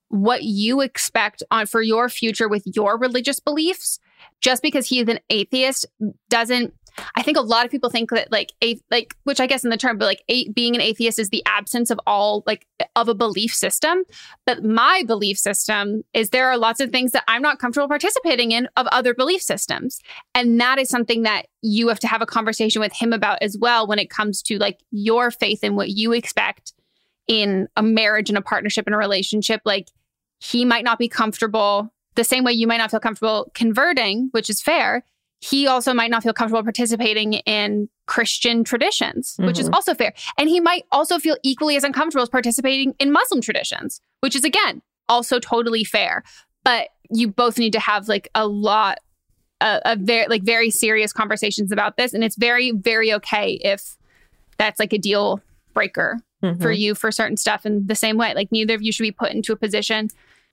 what 0.08 0.42
you 0.42 0.80
expect 0.82 1.42
on 1.50 1.66
for 1.66 1.80
your 1.80 2.08
future 2.08 2.48
with 2.48 2.64
your 2.66 2.98
religious 2.98 3.40
beliefs. 3.40 3.98
Just 4.40 4.62
because 4.62 4.88
he 4.88 5.00
is 5.00 5.08
an 5.08 5.20
atheist 5.30 5.86
doesn't 6.28 6.74
I 7.14 7.22
think 7.22 7.36
a 7.36 7.42
lot 7.42 7.64
of 7.64 7.70
people 7.70 7.90
think 7.90 8.10
that 8.10 8.30
like 8.30 8.52
a 8.62 8.78
like 8.90 9.14
which 9.24 9.40
I 9.40 9.46
guess 9.46 9.64
in 9.64 9.70
the 9.70 9.76
term, 9.76 9.98
but 9.98 10.06
like 10.06 10.22
a, 10.28 10.48
being 10.50 10.74
an 10.74 10.80
atheist 10.80 11.18
is 11.18 11.30
the 11.30 11.42
absence 11.46 11.90
of 11.90 12.00
all 12.06 12.42
like 12.46 12.66
of 12.94 13.08
a 13.08 13.14
belief 13.14 13.54
system. 13.54 14.04
But 14.46 14.64
my 14.64 15.02
belief 15.06 15.38
system 15.38 16.02
is 16.14 16.30
there 16.30 16.48
are 16.48 16.58
lots 16.58 16.80
of 16.80 16.90
things 16.90 17.12
that 17.12 17.24
I'm 17.28 17.42
not 17.42 17.58
comfortable 17.58 17.88
participating 17.88 18.52
in 18.52 18.68
of 18.76 18.86
other 18.88 19.14
belief 19.14 19.42
systems. 19.42 20.00
And 20.34 20.60
that 20.60 20.78
is 20.78 20.88
something 20.88 21.22
that 21.22 21.46
you 21.62 21.88
have 21.88 22.00
to 22.00 22.08
have 22.08 22.22
a 22.22 22.26
conversation 22.26 22.80
with 22.80 22.92
him 22.92 23.12
about 23.12 23.38
as 23.42 23.56
well 23.58 23.86
when 23.86 23.98
it 23.98 24.10
comes 24.10 24.42
to 24.42 24.58
like 24.58 24.80
your 24.90 25.30
faith 25.30 25.60
and 25.62 25.76
what 25.76 25.90
you 25.90 26.12
expect 26.12 26.72
in 27.26 27.68
a 27.76 27.82
marriage 27.82 28.28
and 28.28 28.38
a 28.38 28.42
partnership 28.42 28.86
and 28.86 28.94
a 28.94 28.98
relationship. 28.98 29.60
Like 29.64 29.88
he 30.38 30.64
might 30.64 30.84
not 30.84 30.98
be 30.98 31.08
comfortable 31.08 31.92
the 32.14 32.24
same 32.24 32.44
way 32.44 32.52
you 32.52 32.66
might 32.66 32.78
not 32.78 32.90
feel 32.90 33.00
comfortable 33.00 33.50
converting, 33.54 34.28
which 34.32 34.50
is 34.50 34.60
fair. 34.60 35.04
He 35.50 35.66
also 35.66 35.92
might 35.94 36.10
not 36.10 36.22
feel 36.22 36.32
comfortable 36.32 36.62
participating 36.62 37.34
in 37.34 37.88
Christian 38.06 38.64
traditions, 38.64 39.36
which 39.38 39.58
is 39.58 39.68
Mhm. 39.68 39.74
also 39.74 39.94
fair. 39.94 40.12
And 40.38 40.48
he 40.48 40.60
might 40.60 40.84
also 40.90 41.18
feel 41.18 41.36
equally 41.42 41.76
as 41.76 41.84
uncomfortable 41.84 42.22
as 42.22 42.28
participating 42.28 42.94
in 42.98 43.12
Muslim 43.12 43.40
traditions, 43.40 44.00
which 44.20 44.34
is 44.34 44.44
again 44.44 44.82
also 45.08 45.38
totally 45.38 45.84
fair. 45.84 46.22
But 46.64 46.88
you 47.10 47.28
both 47.28 47.58
need 47.58 47.72
to 47.74 47.80
have 47.80 48.08
like 48.08 48.28
a 48.34 48.46
lot 48.46 48.98
a, 49.60 49.80
a 49.86 49.96
very 49.96 50.26
like 50.28 50.42
very 50.42 50.68
serious 50.70 51.12
conversations 51.14 51.72
about 51.72 51.96
this 51.96 52.12
and 52.12 52.22
it's 52.22 52.36
very 52.36 52.72
very 52.72 53.10
okay 53.14 53.52
if 53.62 53.96
that's 54.58 54.78
like 54.78 54.92
a 54.92 54.98
deal 54.98 55.40
breaker 55.72 56.18
for 56.42 56.72
Mhm. 56.74 56.78
you 56.78 56.94
for 56.94 57.10
certain 57.10 57.38
stuff 57.38 57.64
in 57.64 57.86
the 57.86 57.94
same 57.94 58.18
way 58.18 58.34
like 58.34 58.52
neither 58.52 58.74
of 58.74 58.82
you 58.82 58.92
should 58.92 59.04
be 59.04 59.10
put 59.12 59.32
into 59.32 59.52
a 59.54 59.56
position 59.56 60.10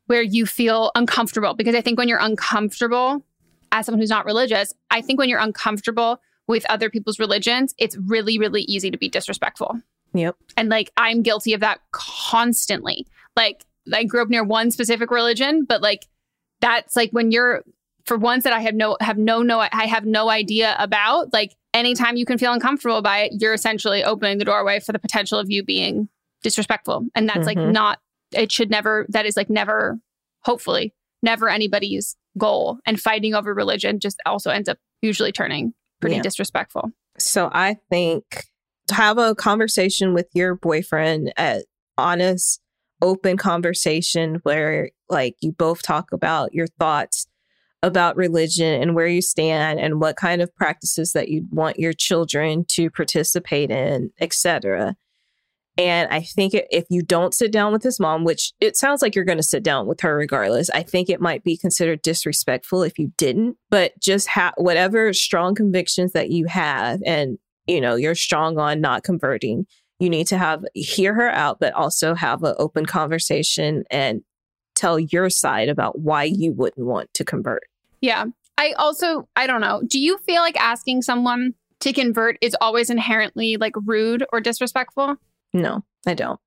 where 0.07 0.21
you 0.21 0.45
feel 0.45 0.89
uncomfortable 0.95 1.53
because 1.53 1.75
i 1.75 1.81
think 1.81 1.97
when 1.99 2.07
you're 2.07 2.17
uncomfortable 2.31 3.25
as 3.74 3.86
someone 3.86 3.99
who's 3.99 4.09
not 4.09 4.26
religious 4.26 4.74
i 4.91 5.01
think 5.01 5.19
when 5.19 5.28
you're 5.28 5.39
uncomfortable 5.39 6.21
with 6.47 6.65
other 6.69 6.89
people's 6.89 7.19
religions 7.19 7.74
it's 7.78 7.97
really 8.07 8.38
really 8.39 8.61
easy 8.63 8.89
to 8.89 8.97
be 8.97 9.09
disrespectful 9.09 9.80
Yep. 10.13 10.36
and 10.55 10.69
like 10.69 10.91
i'm 10.95 11.21
guilty 11.24 11.53
of 11.53 11.59
that 11.59 11.80
constantly 11.91 13.05
like 13.36 13.65
i 13.93 14.03
grew 14.03 14.21
up 14.21 14.30
near 14.30 14.43
one 14.43 14.71
specific 14.71 15.11
religion 15.11 15.65
but 15.65 15.82
like 15.82 16.07
that's 16.61 16.95
like 16.95 17.11
when 17.11 17.32
you're 17.32 17.63
for 18.05 18.17
ones 18.17 18.43
that 18.43 18.53
i 18.53 18.59
have 18.59 18.76
no 18.76 18.95
have 19.01 19.17
no 19.17 19.41
no 19.41 19.59
i 19.59 19.86
have 19.86 20.05
no 20.05 20.30
idea 20.30 20.76
about 20.80 21.32
like 21.34 21.55
anytime 21.74 22.15
you 22.17 22.26
can 22.26 22.38
feel 22.38 22.53
uncomfortable 22.53 23.01
by 23.01 23.19
it 23.24 23.32
you're 23.39 23.53
essentially 23.53 24.03
opening 24.03 24.38
the 24.38 24.45
doorway 24.45 24.80
for 24.80 24.91
the 24.91 24.99
potential 24.99 25.39
of 25.39 25.49
you 25.49 25.63
being 25.63 26.07
disrespectful 26.43 27.05
and 27.15 27.28
that's 27.30 27.45
like 27.47 27.57
Mhm. 27.57 27.71
not 27.71 27.99
it 28.32 28.51
should 28.51 28.69
never 28.69 29.05
that 29.09 29.26
is 29.26 29.38
like 29.38 29.49
never 29.49 29.99
hopefully 30.41 30.93
never 31.21 31.49
anybody's 31.49 32.15
goal 32.38 32.79
and 32.86 32.99
fighting 32.99 33.34
over 33.34 33.53
religion 33.53 33.99
just 33.99 34.19
also 34.25 34.49
ends 34.49 34.69
up 34.69 34.77
usually 35.01 35.31
turning 35.31 35.73
pretty 35.99 36.15
Yeah. 36.15 36.21
disrespectful 36.21 36.91
So 37.17 37.49
I 37.53 37.77
think 37.89 38.45
to 38.88 38.95
have 38.95 39.17
a 39.17 39.36
conversation 39.36 40.13
with 40.13 40.27
your 40.34 40.55
boyfriend, 40.55 41.31
a 41.38 41.61
honest, 41.97 42.59
open 43.01 43.38
conversation 43.38 44.39
where 44.43 44.89
like 45.09 45.36
you 45.41 45.51
both 45.51 45.81
talk 45.84 46.11
about 46.11 46.53
your 46.53 46.67
thoughts 46.79 47.27
about 47.84 48.15
religion 48.15 48.81
and 48.81 48.95
where 48.95 49.07
you 49.07 49.21
stand 49.21 49.79
and 49.79 49.99
what 49.99 50.15
kind 50.15 50.41
of 50.41 50.55
practices 50.55 51.11
that 51.11 51.27
you 51.27 51.45
want 51.51 51.77
your 51.77 51.91
children 51.93 52.63
to 52.69 52.89
participate 52.89 53.69
in, 53.69 54.09
etc. 54.21 54.95
And 55.78 56.07
I 56.11 56.21
think 56.21 56.53
if 56.53 56.86
you 56.89 57.01
don't 57.01 57.34
sit 57.34 57.51
down 57.51 57.74
with 57.74 57.82
his 57.82 57.99
mom, 57.99 58.24
which 58.24 58.53
it 58.59 58.78
sounds 58.78 59.01
like 59.01 59.15
you're 59.15 59.26
going 59.26 59.39
to 59.39 59.43
sit 59.43 59.63
down 59.63 59.88
with 59.88 60.01
her 60.01 60.15
regardless, 60.15 60.69
I 60.69 60.84
think 60.84 61.09
it 61.09 61.19
might 61.19 61.43
be 61.43 61.57
considered 61.57 62.03
disrespectful 62.03 62.84
if 62.84 62.99
you 62.99 63.11
didn't. 63.17 63.57
But 63.71 63.99
just 63.99 64.28
have 64.28 64.53
whatever 64.57 65.13
strong 65.13 65.55
convictions 65.55 66.13
that 66.13 66.30
you 66.30 66.45
have, 66.45 67.01
and 67.05 67.39
you 67.65 67.82
know 67.82 67.95
you're 67.95 68.15
strong 68.15 68.59
on 68.59 68.82
not 68.82 69.03
converting. 69.03 69.65
You 69.99 70.09
need 70.09 70.28
to 70.28 70.38
have 70.38 70.63
hear 70.74 71.13
her 71.15 71.30
out, 71.30 71.59
but 71.59 71.74
also 71.74 72.13
have 72.13 72.43
an 72.43 72.55
open 72.59 72.86
conversation 72.86 73.84
and 73.89 74.21
tell 74.76 74.99
your 74.99 75.30
side 75.30 75.69
about 75.69 75.99
why 75.99 76.24
you 76.24 76.51
wouldn't 76.51 76.86
want 76.86 77.13
to 77.13 77.24
convert. 77.24 77.63
Yeah. 78.01 78.26
I 78.57 78.74
also, 78.74 79.28
I 79.36 79.47
don't 79.47 79.61
know. 79.61 79.82
Do 79.88 79.99
you 79.99 80.17
feel 80.19 80.41
like 80.41 80.59
asking 80.59 81.01
someone 81.03 81.53
to 81.80 81.93
convert 81.93 82.38
is 82.41 82.55
always 82.61 82.89
inherently 82.89 83.57
like 83.57 83.74
rude 83.86 84.26
or 84.32 84.41
disrespectful? 84.41 85.15
No, 85.53 85.83
I 86.07 86.13
don't. 86.13 86.39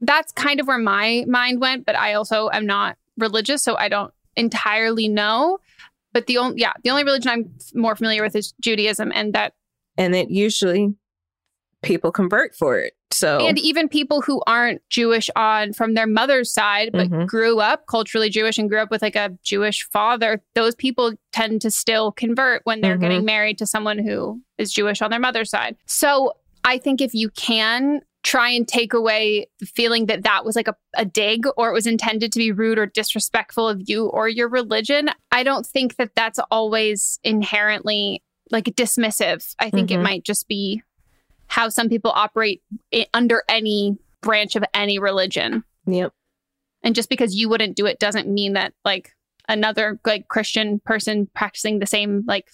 That's 0.00 0.32
kind 0.32 0.60
of 0.60 0.66
where 0.66 0.78
my 0.78 1.24
mind 1.28 1.60
went, 1.60 1.86
but 1.86 1.96
I 1.96 2.14
also 2.14 2.50
am 2.52 2.66
not 2.66 2.96
religious, 3.16 3.62
so 3.62 3.76
I 3.76 3.88
don't 3.88 4.12
entirely 4.36 5.08
know. 5.08 5.58
But 6.12 6.26
the 6.26 6.38
only, 6.38 6.60
yeah, 6.60 6.72
the 6.84 6.90
only 6.90 7.04
religion 7.04 7.30
I'm 7.30 7.54
more 7.74 7.96
familiar 7.96 8.22
with 8.22 8.36
is 8.36 8.52
Judaism, 8.60 9.12
and 9.14 9.32
that, 9.34 9.54
And 9.96 10.14
it 10.14 10.30
usually 10.30 10.94
people 11.82 12.12
convert 12.12 12.54
for 12.54 12.78
it. 12.78 12.92
So 13.10 13.38
and 13.46 13.58
even 13.58 13.88
people 13.88 14.22
who 14.22 14.40
aren't 14.46 14.80
Jewish 14.88 15.28
on 15.36 15.72
from 15.72 15.94
their 15.94 16.06
mother's 16.06 16.52
side, 16.52 16.90
but 16.92 17.08
Mhm. 17.10 17.26
grew 17.26 17.60
up 17.60 17.86
culturally 17.86 18.30
Jewish 18.30 18.56
and 18.56 18.68
grew 18.70 18.78
up 18.78 18.90
with 18.90 19.02
like 19.02 19.16
a 19.16 19.36
Jewish 19.42 19.82
father, 19.92 20.42
those 20.54 20.74
people 20.74 21.12
tend 21.32 21.60
to 21.62 21.70
still 21.70 22.12
convert 22.12 22.62
when 22.64 22.80
they're 22.80 22.96
Mhm. 22.96 23.00
getting 23.00 23.24
married 23.24 23.58
to 23.58 23.66
someone 23.66 23.98
who 23.98 24.40
is 24.58 24.72
Jewish 24.72 25.02
on 25.02 25.10
their 25.10 25.20
mother's 25.20 25.50
side. 25.50 25.76
So 25.86 26.32
I 26.64 26.78
think 26.78 27.00
if 27.00 27.12
you 27.14 27.28
can 27.30 28.00
try 28.22 28.50
and 28.50 28.68
take 28.68 28.92
away 28.92 29.46
the 29.58 29.66
feeling 29.66 30.06
that 30.06 30.22
that 30.22 30.44
was 30.44 30.54
like 30.54 30.68
a, 30.68 30.76
a 30.96 31.04
dig 31.04 31.44
or 31.56 31.70
it 31.70 31.72
was 31.72 31.86
intended 31.86 32.32
to 32.32 32.38
be 32.38 32.52
rude 32.52 32.78
or 32.78 32.86
disrespectful 32.86 33.68
of 33.68 33.88
you 33.88 34.06
or 34.06 34.28
your 34.28 34.48
religion, 34.48 35.10
I 35.32 35.42
don't 35.42 35.66
think 35.66 35.96
that 35.96 36.14
that's 36.14 36.38
always 36.50 37.18
inherently 37.24 38.22
like 38.50 38.66
dismissive. 38.66 39.54
I 39.58 39.70
think 39.70 39.90
it 39.90 39.98
Mhm. 39.98 40.02
might 40.04 40.24
just 40.24 40.46
be 40.46 40.82
how 41.48 41.68
some 41.68 41.88
people 41.88 42.12
operate 42.14 42.62
i- 42.94 43.06
under 43.12 43.42
any 43.48 43.96
branch 44.20 44.54
of 44.56 44.64
any 44.72 44.98
religion. 45.00 45.64
Yep. 45.86 46.12
And 46.84 46.94
just 46.94 47.08
because 47.08 47.34
you 47.34 47.48
wouldn't 47.48 47.76
do 47.76 47.86
it 47.86 47.98
doesn't 47.98 48.28
mean 48.28 48.52
that 48.52 48.72
like 48.84 49.12
another 49.48 49.98
like 50.06 50.28
Christian 50.28 50.78
person 50.84 51.28
practicing 51.34 51.80
the 51.80 51.86
same 51.86 52.22
like 52.28 52.50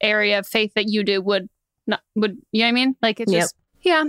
area 0.00 0.38
of 0.40 0.46
faith 0.48 0.72
that 0.74 0.88
you 0.88 1.04
do 1.04 1.20
would 1.22 1.48
not 1.86 2.00
would 2.16 2.38
you 2.50 2.62
know 2.62 2.66
what 2.66 2.68
I 2.68 2.72
mean? 2.72 2.96
Like 3.00 3.20
it's 3.20 3.30
Yep. 3.32 3.40
just 3.42 3.54
yeah. 3.82 4.04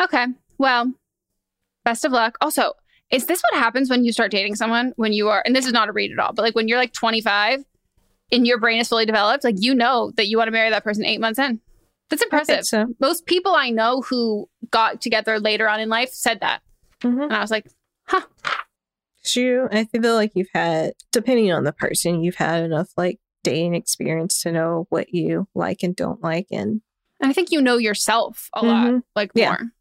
Okay. 0.00 0.26
Well, 0.58 0.92
best 1.84 2.04
of 2.04 2.12
luck. 2.12 2.36
Also, 2.40 2.72
is 3.10 3.26
this 3.26 3.42
what 3.50 3.58
happens 3.58 3.88
when 3.90 4.04
you 4.04 4.12
start 4.12 4.30
dating 4.30 4.54
someone 4.56 4.92
when 4.96 5.12
you 5.12 5.28
are 5.28 5.42
and 5.46 5.54
this 5.56 5.66
is 5.66 5.72
not 5.72 5.88
a 5.88 5.92
read 5.92 6.12
at 6.12 6.18
all, 6.18 6.32
but 6.32 6.42
like 6.42 6.54
when 6.54 6.68
you're 6.68 6.78
like 6.78 6.92
25 6.92 7.64
and 8.32 8.46
your 8.46 8.58
brain 8.58 8.80
is 8.80 8.88
fully 8.88 9.06
developed, 9.06 9.44
like 9.44 9.56
you 9.58 9.74
know 9.74 10.12
that 10.16 10.26
you 10.28 10.36
want 10.36 10.48
to 10.48 10.52
marry 10.52 10.70
that 10.70 10.84
person 10.84 11.04
8 11.04 11.18
months 11.20 11.38
in. 11.38 11.60
That's 12.10 12.22
impressive. 12.22 12.64
so. 12.64 12.86
Most 13.00 13.26
people 13.26 13.54
I 13.54 13.70
know 13.70 14.00
who 14.02 14.48
got 14.70 15.00
together 15.00 15.38
later 15.40 15.68
on 15.68 15.80
in 15.80 15.88
life 15.88 16.10
said 16.12 16.40
that. 16.40 16.60
And 17.02 17.32
I 17.32 17.40
was 17.40 17.50
like, 17.50 17.66
huh. 18.06 18.22
you 19.34 19.68
i 19.70 19.84
feel 19.84 20.14
like 20.14 20.32
you've 20.34 20.48
had 20.54 20.92
depending 21.12 21.52
on 21.52 21.64
the 21.64 21.72
person 21.72 22.22
you've 22.22 22.36
had 22.36 22.62
enough 22.64 22.88
like 22.96 23.18
dating 23.44 23.74
experience 23.74 24.40
to 24.40 24.50
know 24.50 24.86
what 24.88 25.12
you 25.12 25.46
like 25.54 25.82
and 25.82 25.94
don't 25.94 26.22
like 26.22 26.46
and 26.50 26.80
And 27.20 27.30
I 27.30 27.32
think 27.34 27.50
you 27.52 27.60
know 27.60 27.76
yourself 27.76 28.48
a 28.54 28.64
lot, 28.64 28.86
Mhm. 28.88 29.02
like 29.14 29.30
Yeah. 29.34 29.48
more. 29.50 29.72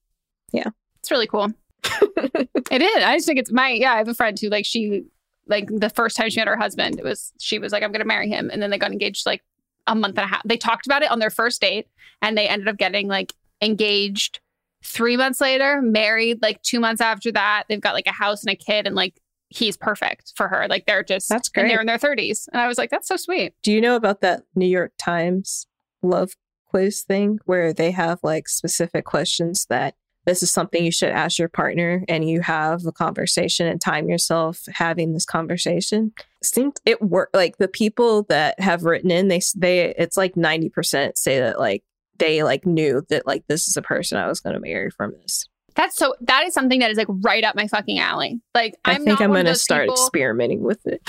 Yeah. 0.51 0.69
It's 0.99 1.11
really 1.11 1.27
cool. 1.27 1.51
it 1.83 2.81
is. 2.81 3.03
I 3.03 3.15
just 3.15 3.27
think 3.27 3.39
it's 3.39 3.51
my, 3.51 3.69
yeah, 3.69 3.93
I 3.93 3.97
have 3.97 4.07
a 4.07 4.13
friend 4.13 4.37
who, 4.39 4.49
like, 4.49 4.65
she, 4.65 5.03
like, 5.47 5.67
the 5.67 5.89
first 5.89 6.17
time 6.17 6.29
she 6.29 6.39
met 6.39 6.47
her 6.47 6.57
husband, 6.57 6.99
it 6.99 7.05
was, 7.05 7.31
she 7.39 7.59
was 7.59 7.71
like, 7.71 7.83
I'm 7.83 7.91
going 7.91 8.01
to 8.01 8.07
marry 8.07 8.29
him. 8.29 8.49
And 8.51 8.61
then 8.61 8.69
they 8.69 8.77
got 8.77 8.91
engaged 8.91 9.25
like 9.25 9.43
a 9.85 9.95
month 9.95 10.17
and 10.17 10.25
a 10.25 10.27
half. 10.27 10.41
They 10.43 10.57
talked 10.57 10.85
about 10.85 11.03
it 11.03 11.11
on 11.11 11.19
their 11.19 11.29
first 11.29 11.61
date 11.61 11.87
and 12.21 12.37
they 12.37 12.47
ended 12.47 12.67
up 12.67 12.77
getting 12.77 13.07
like 13.07 13.33
engaged 13.61 14.39
three 14.83 15.17
months 15.17 15.39
later, 15.39 15.81
married 15.81 16.41
like 16.41 16.61
two 16.61 16.79
months 16.79 17.01
after 17.01 17.31
that. 17.31 17.63
They've 17.69 17.81
got 17.81 17.93
like 17.93 18.07
a 18.07 18.11
house 18.11 18.43
and 18.43 18.51
a 18.51 18.55
kid 18.55 18.85
and 18.85 18.95
like, 18.95 19.19
he's 19.49 19.77
perfect 19.77 20.33
for 20.35 20.49
her. 20.49 20.67
Like, 20.67 20.85
they're 20.85 21.03
just, 21.03 21.29
That's 21.29 21.49
And 21.55 21.69
they're 21.69 21.79
in 21.79 21.87
their 21.87 21.97
30s. 21.97 22.49
And 22.51 22.61
I 22.61 22.67
was 22.67 22.77
like, 22.77 22.89
that's 22.89 23.07
so 23.07 23.15
sweet. 23.15 23.53
do 23.63 23.71
you 23.71 23.79
know 23.79 23.95
about 23.95 24.19
that 24.21 24.43
new 24.55 24.65
york 24.67 24.91
times 24.97 25.67
love 26.03 26.33
quiz 26.69 27.01
thing 27.03 27.39
where 27.45 27.71
they 27.73 27.91
have 27.91 28.19
like 28.23 28.49
specific 28.49 29.05
questions 29.05 29.65
that 29.69 29.95
this 30.27 30.43
is 30.43 30.51
something 30.51 30.83
you 30.83 30.91
should 30.91 31.09
ask 31.09 31.39
your 31.39 31.47
partner 31.47 32.03
and 32.09 32.29
you 32.29 32.41
have 32.41 32.85
a 32.85 32.91
conversation 32.91 33.65
and 33.65 33.79
time 33.79 34.09
yourself 34.09 34.59
having 34.67 35.13
this 35.13 35.23
conversation. 35.25 36.11
Seemed 36.43 36.73
it 36.85 37.01
worked 37.01 37.33
like 37.33 37.57
the 37.57 37.69
people 37.69 38.23
that 38.23 38.59
have 38.59 38.83
written 38.83 39.09
in 39.09 39.29
they 39.29 39.39
they 39.55 39.95
it's 39.97 40.17
like 40.17 40.35
90% 40.35 41.17
say 41.17 41.39
that 41.39 41.59
like 41.59 41.81
they 42.19 42.43
like 42.43 42.65
knew 42.65 43.03
that 43.07 43.25
like 43.25 43.45
this 43.47 43.69
is 43.69 43.77
a 43.77 43.81
person 43.81 44.17
i 44.17 44.27
was 44.27 44.41
going 44.41 44.53
to 44.53 44.59
marry 44.59 44.91
from 44.91 45.13
this. 45.21 45.47
That's 45.75 45.95
so, 45.95 46.15
that 46.21 46.43
is 46.43 46.53
something 46.53 46.79
that 46.79 46.91
is 46.91 46.97
like 46.97 47.07
right 47.09 47.43
up 47.43 47.55
my 47.55 47.67
fucking 47.67 47.99
alley. 47.99 48.41
Like, 48.53 48.75
i 48.83 48.91
I'm 48.91 49.05
think 49.05 49.19
not 49.19 49.21
i'm 49.21 49.31
going 49.31 49.45
to 49.45 49.55
start 49.55 49.83
people- 49.83 49.95
experimenting 49.95 50.61
with 50.61 50.85
it 50.85 51.01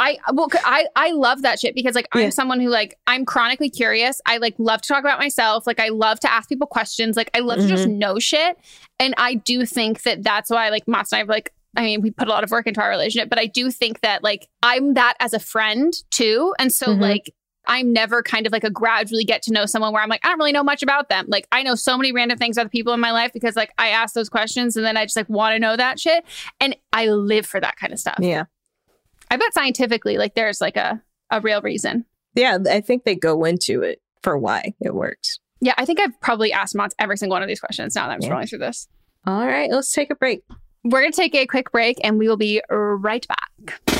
I 0.00 0.16
well, 0.32 0.48
I 0.64 0.86
I 0.96 1.12
love 1.12 1.42
that 1.42 1.60
shit 1.60 1.74
because 1.74 1.94
like 1.94 2.08
I'm 2.12 2.30
someone 2.30 2.58
who 2.58 2.68
like 2.70 2.96
I'm 3.06 3.24
chronically 3.24 3.70
curious. 3.70 4.20
I 4.26 4.38
like 4.38 4.54
love 4.58 4.80
to 4.82 4.88
talk 4.88 5.00
about 5.00 5.18
myself. 5.20 5.66
Like 5.66 5.78
I 5.78 5.90
love 5.90 6.18
to 6.20 6.32
ask 6.32 6.48
people 6.48 6.66
questions. 6.66 7.16
Like 7.16 7.30
I 7.36 7.40
love 7.40 7.58
to 7.58 7.68
just 7.68 7.86
Mhm. 7.86 7.98
know 7.98 8.18
shit. 8.18 8.58
And 8.98 9.14
I 9.18 9.34
do 9.34 9.66
think 9.66 10.02
that 10.02 10.22
that's 10.22 10.50
why 10.50 10.70
like 10.70 10.88
Moss 10.88 11.12
and 11.12 11.18
I 11.18 11.20
have 11.20 11.28
like. 11.28 11.52
I 11.76 11.82
mean, 11.82 12.00
we 12.00 12.10
put 12.10 12.26
a 12.26 12.30
lot 12.32 12.42
of 12.42 12.50
work 12.50 12.66
into 12.66 12.80
our 12.82 12.90
relationship, 12.90 13.28
but 13.30 13.38
I 13.38 13.46
do 13.46 13.70
think 13.70 14.00
that 14.00 14.24
like 14.24 14.48
I'm 14.60 14.94
that 14.94 15.14
as 15.20 15.32
a 15.34 15.38
friend 15.38 15.92
too. 16.10 16.52
And 16.58 16.72
so 16.72 16.86
Mhm. 16.88 17.00
like 17.00 17.32
I'm 17.68 17.92
never 17.92 18.22
kind 18.24 18.44
of 18.46 18.52
like 18.52 18.64
a 18.64 18.70
gradually 18.70 19.22
get 19.22 19.42
to 19.42 19.52
know 19.52 19.66
someone 19.66 19.92
where 19.92 20.02
I'm 20.02 20.08
like, 20.08 20.24
I 20.24 20.30
don't 20.30 20.38
really 20.38 20.50
know 20.50 20.64
much 20.64 20.82
about 20.82 21.08
them. 21.10 21.26
Like 21.28 21.46
I 21.52 21.62
know 21.62 21.76
so 21.76 21.96
many 21.96 22.10
random 22.10 22.38
things 22.38 22.56
about 22.56 22.64
the 22.64 22.76
people 22.76 22.92
in 22.94 22.98
my 22.98 23.12
life 23.12 23.32
because 23.32 23.54
like 23.54 23.70
I 23.78 23.88
ask 23.90 24.14
those 24.14 24.28
questions 24.30 24.76
and 24.76 24.84
then 24.84 24.96
I 24.96 25.04
just 25.04 25.14
like 25.16 25.28
want 25.28 25.54
to 25.54 25.58
know 25.60 25.76
that 25.76 26.00
shit. 26.00 26.24
And 26.58 26.74
I 26.92 27.06
live 27.06 27.46
for 27.46 27.60
that 27.60 27.76
kind 27.76 27.92
of 27.92 28.00
stuff. 28.00 28.16
yeah 28.18 28.44
I 29.30 29.36
bet 29.36 29.54
scientifically, 29.54 30.18
like 30.18 30.34
there's 30.34 30.60
like 30.60 30.76
a 30.76 31.00
a 31.30 31.40
real 31.40 31.62
reason. 31.62 32.04
yeah 32.34 32.58
i 32.68 32.80
think 32.80 33.04
they 33.04 33.14
go 33.14 33.44
into 33.44 33.82
it 33.82 34.00
for 34.22 34.36
why 34.36 34.74
it 34.80 34.94
works 34.94 35.38
Yeah, 35.60 35.74
I 35.78 35.84
think 35.84 36.00
I've 36.00 36.18
probably 36.20 36.52
asked 36.52 36.74
Mott's 36.74 36.94
every 36.98 37.16
single 37.16 37.34
one 37.36 37.42
of 37.42 37.48
these 37.48 37.60
questions 37.60 37.94
now 37.94 38.08
that 38.08 38.14
I'm 38.14 38.20
Yeah. 38.22 38.30
scrolling 38.30 38.48
through 38.48 38.58
this. 38.58 38.88
all 39.26 39.46
right 39.46 39.70
let's 39.70 39.92
take 39.92 40.10
a 40.10 40.14
break 40.16 40.42
We're 40.84 41.02
gonna 41.02 41.12
take 41.12 41.34
a 41.36 41.46
quick 41.46 41.70
break 41.70 41.98
and 42.02 42.18
we 42.18 42.26
will 42.28 42.36
be 42.36 42.60
right 42.70 43.24
back. 43.28 43.99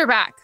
We're 0.00 0.06
back. 0.06 0.40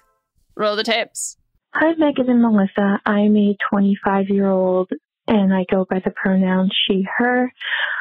Roll 0.55 0.77
the 0.77 0.85
tapes. 0.85 1.39
Hi, 1.73 1.95
Meghan 1.95 2.29
and 2.29 2.45
Melisa. 2.45 2.99
I'm 3.07 3.35
a 3.39 3.57
25 3.71 4.29
year 4.29 4.51
old 4.51 4.91
and 5.27 5.55
I 5.55 5.65
go 5.71 5.87
by 5.89 6.03
the 6.05 6.11
pronoun 6.11 6.69
she, 6.71 7.07
her. 7.17 7.51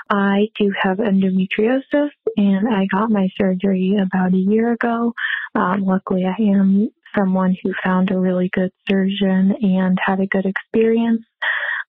I 0.09 0.47
do 0.59 0.73
have 0.77 0.97
endometriosis 0.97 2.09
and 2.35 2.67
I 2.67 2.87
got 2.91 3.09
my 3.09 3.29
surgery 3.39 3.95
about 3.97 4.33
a 4.33 4.37
year 4.37 4.73
ago. 4.73 5.13
Um, 5.55 5.85
luckily, 5.85 6.25
I 6.25 6.35
am 6.41 6.89
someone 7.17 7.55
who 7.63 7.73
found 7.81 8.11
a 8.11 8.19
really 8.19 8.49
good 8.51 8.71
surgeon 8.89 9.55
and 9.61 9.97
had 10.05 10.19
a 10.19 10.27
good 10.27 10.45
experience. 10.45 11.23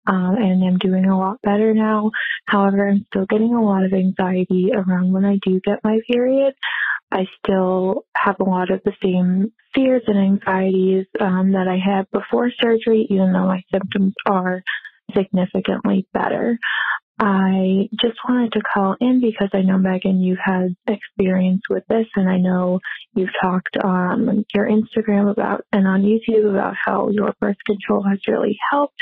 Um, 0.06 0.36
and 0.36 0.62
I'm 0.62 0.78
doing 0.78 1.06
a 1.06 1.18
lot 1.18 1.42
better 1.42 1.74
now. 1.74 2.12
However, 2.46 2.88
I'm 2.88 3.04
still 3.08 3.26
getting 3.26 3.52
a 3.52 3.64
lot 3.64 3.82
of 3.82 3.92
anxiety 3.92 4.70
around 4.72 5.12
when 5.12 5.24
I 5.24 5.40
do 5.44 5.58
get 5.64 5.82
my 5.82 5.98
period. 6.08 6.54
I 7.12 7.26
still 7.38 8.04
have 8.16 8.36
a 8.40 8.44
lot 8.44 8.70
of 8.70 8.80
the 8.84 8.92
same 9.02 9.52
fears 9.74 10.02
and 10.07 10.18
anxieties 10.18 11.07
um, 11.20 11.52
that 11.52 11.68
I 11.68 11.78
had 11.78 12.11
before 12.11 12.50
surgery, 12.61 13.07
even 13.11 13.32
though 13.32 13.46
my 13.46 13.62
symptoms 13.72 14.14
are 14.26 14.62
significantly 15.14 16.07
better. 16.12 16.59
I 17.18 17.88
just 17.98 18.18
wanted 18.28 18.52
to 18.52 18.61
call 18.61 18.94
in 19.00 19.22
because 19.22 19.48
I 19.54 19.62
know, 19.62 19.78
Meghan, 19.78 20.22
you've 20.22 20.38
had 20.44 20.76
experience 20.86 21.62
with 21.70 21.82
this, 21.88 22.07
and 22.14 22.28
I 22.28 22.36
know 22.36 22.80
you've 23.14 23.30
talked 23.40 23.78
on 23.82 24.44
your 24.54 24.68
Instagram 24.68 25.30
about 25.30 25.64
and 25.72 25.86
on 25.86 26.02
YouTube 26.02 26.50
about 26.50 26.74
how 26.84 27.09
your 27.09 27.32
birth 27.40 27.57
control 27.64 28.02
has 28.02 28.18
really 28.28 28.59
helped. 28.70 28.98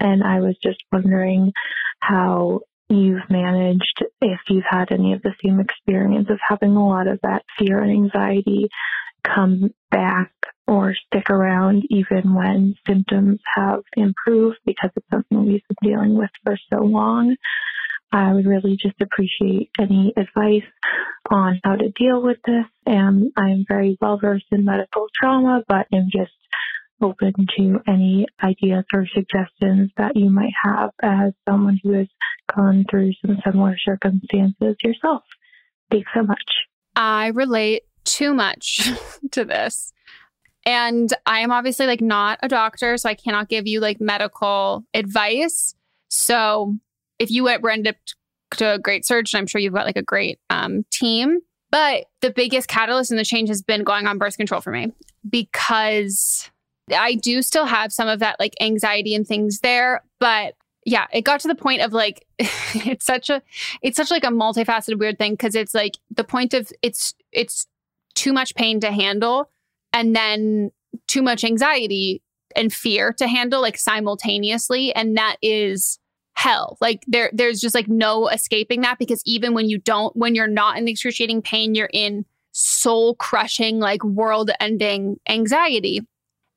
And 0.00 0.24
I 0.24 0.40
was 0.40 0.56
just 0.64 0.82
wondering 0.90 1.52
how 2.00 2.62
you've 2.88 3.28
managed, 3.30 4.04
if 4.20 4.40
you've 4.48 4.64
had 4.68 4.92
any 4.92 5.12
of 5.12 5.22
the 5.22 5.34
same 5.44 5.60
experience 5.60 6.28
of 6.30 6.38
having 6.46 6.76
a 6.76 6.86
lot 6.86 7.06
of 7.06 7.18
that 7.22 7.44
fear 7.58 7.80
and 7.80 7.90
anxiety 7.90 8.68
come 9.24 9.70
back 9.90 10.32
or 10.66 10.94
stick 11.06 11.30
around 11.30 11.84
even 11.90 12.34
when 12.34 12.74
symptoms 12.86 13.40
have 13.54 13.82
improved 13.96 14.58
because 14.66 14.90
it's 14.96 15.06
something 15.10 15.46
we've 15.46 15.62
been 15.68 15.90
dealing 15.90 16.16
with 16.16 16.30
for 16.42 16.56
so 16.72 16.80
long. 16.80 17.36
I 18.12 18.32
would 18.32 18.46
really 18.46 18.76
just 18.80 19.00
appreciate 19.00 19.70
any 19.78 20.12
advice 20.16 20.70
on 21.30 21.60
how 21.64 21.74
to 21.74 21.90
deal 21.90 22.22
with 22.22 22.38
this. 22.46 22.66
And 22.86 23.32
I'm 23.36 23.64
very 23.66 23.98
well 24.00 24.18
versed 24.18 24.46
in 24.52 24.64
medical 24.64 25.06
trauma, 25.20 25.64
but 25.66 25.86
am 25.92 26.08
just 26.12 26.32
open 27.04 27.32
to 27.56 27.80
any 27.86 28.26
ideas 28.42 28.84
or 28.92 29.06
suggestions 29.14 29.90
that 29.96 30.16
you 30.16 30.30
might 30.30 30.52
have 30.64 30.90
as 31.02 31.32
someone 31.48 31.78
who 31.82 31.92
has 31.92 32.08
gone 32.54 32.84
through 32.90 33.12
some 33.24 33.36
similar 33.44 33.76
circumstances 33.84 34.76
yourself. 34.82 35.22
Thanks 35.90 36.10
so 36.14 36.22
much. 36.22 36.50
I 36.96 37.28
relate 37.28 37.82
too 38.04 38.34
much 38.34 38.90
to 39.32 39.44
this. 39.44 39.92
And 40.66 41.12
I 41.26 41.40
am 41.40 41.52
obviously 41.52 41.86
like 41.86 42.00
not 42.00 42.38
a 42.42 42.48
doctor, 42.48 42.96
so 42.96 43.08
I 43.08 43.14
cannot 43.14 43.48
give 43.48 43.66
you 43.66 43.80
like 43.80 44.00
medical 44.00 44.84
advice. 44.94 45.74
So 46.08 46.76
if 47.18 47.30
you 47.30 47.44
went 47.44 47.62
end 47.70 47.88
up 47.88 47.96
to 48.56 48.74
a 48.74 48.78
great 48.78 49.04
surgeon, 49.04 49.38
I'm 49.38 49.46
sure 49.46 49.60
you've 49.60 49.74
got 49.74 49.86
like 49.86 49.98
a 49.98 50.02
great 50.02 50.38
um, 50.48 50.84
team. 50.90 51.40
But 51.70 52.06
the 52.20 52.30
biggest 52.30 52.68
catalyst 52.68 53.10
in 53.10 53.16
the 53.16 53.24
change 53.24 53.48
has 53.48 53.60
been 53.60 53.82
going 53.82 54.06
on 54.06 54.16
birth 54.16 54.36
control 54.36 54.60
for 54.60 54.70
me 54.70 54.92
because 55.28 56.50
I 56.92 57.14
do 57.14 57.42
still 57.42 57.66
have 57.66 57.92
some 57.92 58.08
of 58.08 58.20
that 58.20 58.38
like 58.38 58.54
anxiety 58.60 59.14
and 59.14 59.26
things 59.26 59.60
there. 59.60 60.02
But 60.20 60.54
yeah, 60.84 61.06
it 61.12 61.22
got 61.22 61.40
to 61.40 61.48
the 61.48 61.54
point 61.54 61.80
of 61.80 61.92
like 61.92 62.26
it's 62.38 63.06
such 63.06 63.30
a 63.30 63.42
it's 63.82 63.96
such 63.96 64.10
like 64.10 64.24
a 64.24 64.28
multifaceted 64.28 64.98
weird 64.98 65.18
thing 65.18 65.32
because 65.32 65.54
it's 65.54 65.74
like 65.74 65.98
the 66.10 66.24
point 66.24 66.54
of 66.54 66.70
it's 66.82 67.14
it's 67.32 67.66
too 68.14 68.32
much 68.32 68.54
pain 68.54 68.80
to 68.80 68.92
handle 68.92 69.50
and 69.92 70.14
then 70.14 70.70
too 71.06 71.22
much 71.22 71.44
anxiety 71.44 72.22
and 72.54 72.72
fear 72.72 73.12
to 73.12 73.26
handle 73.26 73.60
like 73.60 73.76
simultaneously 73.76 74.94
and 74.94 75.16
that 75.16 75.36
is 75.42 75.98
hell 76.36 76.76
like 76.80 77.04
there 77.06 77.30
there's 77.32 77.60
just 77.60 77.74
like 77.74 77.88
no 77.88 78.28
escaping 78.28 78.80
that 78.80 78.98
because 78.98 79.22
even 79.24 79.54
when 79.54 79.68
you 79.68 79.78
don't 79.78 80.14
when 80.16 80.34
you're 80.34 80.46
not 80.46 80.76
in 80.76 80.86
excruciating 80.86 81.40
pain 81.40 81.74
you're 81.74 81.90
in 81.92 82.24
soul 82.52 83.14
crushing 83.16 83.78
like 83.78 84.02
world 84.04 84.50
ending 84.60 85.16
anxiety 85.28 86.00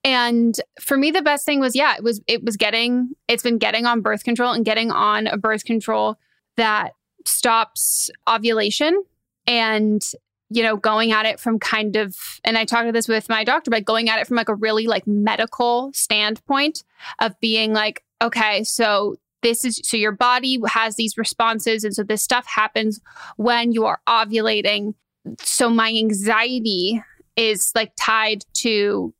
and 0.04 0.60
for 0.80 0.98
me 0.98 1.12
the 1.12 1.22
best 1.22 1.46
thing 1.46 1.60
was 1.60 1.76
yeah 1.76 1.96
it 1.96 2.04
was 2.04 2.22
it 2.28 2.44
was 2.44 2.56
getting 2.58 3.10
it's 3.28 3.44
been 3.44 3.58
getting 3.58 3.86
on 3.86 4.02
birth 4.02 4.24
control 4.24 4.52
and 4.52 4.66
getting 4.66 4.92
on 4.92 5.28
a 5.28 5.38
birth 5.38 5.66
control 5.66 6.18
that 6.56 6.92
stops 7.26 8.10
ovulation 8.28 9.04
and 9.46 10.02
you 10.50 10.64
know, 10.64 10.78
going 10.78 11.12
at 11.12 11.26
it 11.26 11.40
from 11.40 11.60
kind 11.60 11.96
of, 11.96 12.16
and 12.44 12.58
I 12.58 12.66
talked 12.66 12.88
to 12.88 12.92
this 12.92 13.08
with 13.08 13.28
my 13.28 13.44
doctor, 13.44 13.70
but 13.70 13.86
going 13.86 14.10
at 14.10 14.20
it 14.20 14.28
from 14.28 14.38
like 14.38 14.50
a 14.50 14.56
really 14.56 14.88
like 14.88 15.06
medical 15.06 15.92
standpoint 15.94 16.84
of 17.20 17.38
being 17.42 17.74
like, 17.74 18.04
okay, 18.22 18.64
so 18.64 19.18
this 19.42 19.66
is, 19.66 19.82
so 19.84 19.98
your 19.98 20.14
body 20.14 20.60
has 20.68 20.96
these 20.96 21.18
responses. 21.18 21.84
And 21.84 21.94
so 21.94 22.04
this 22.04 22.24
stuff 22.24 22.48
happens 22.48 23.02
when 23.36 23.72
you 23.74 23.86
are 23.86 24.00
ovulating. 24.08 24.94
So 25.42 25.70
my 25.70 25.90
anxiety 25.90 27.04
is 27.36 27.72
like 27.76 27.92
tied 28.00 28.44
to 28.56 29.14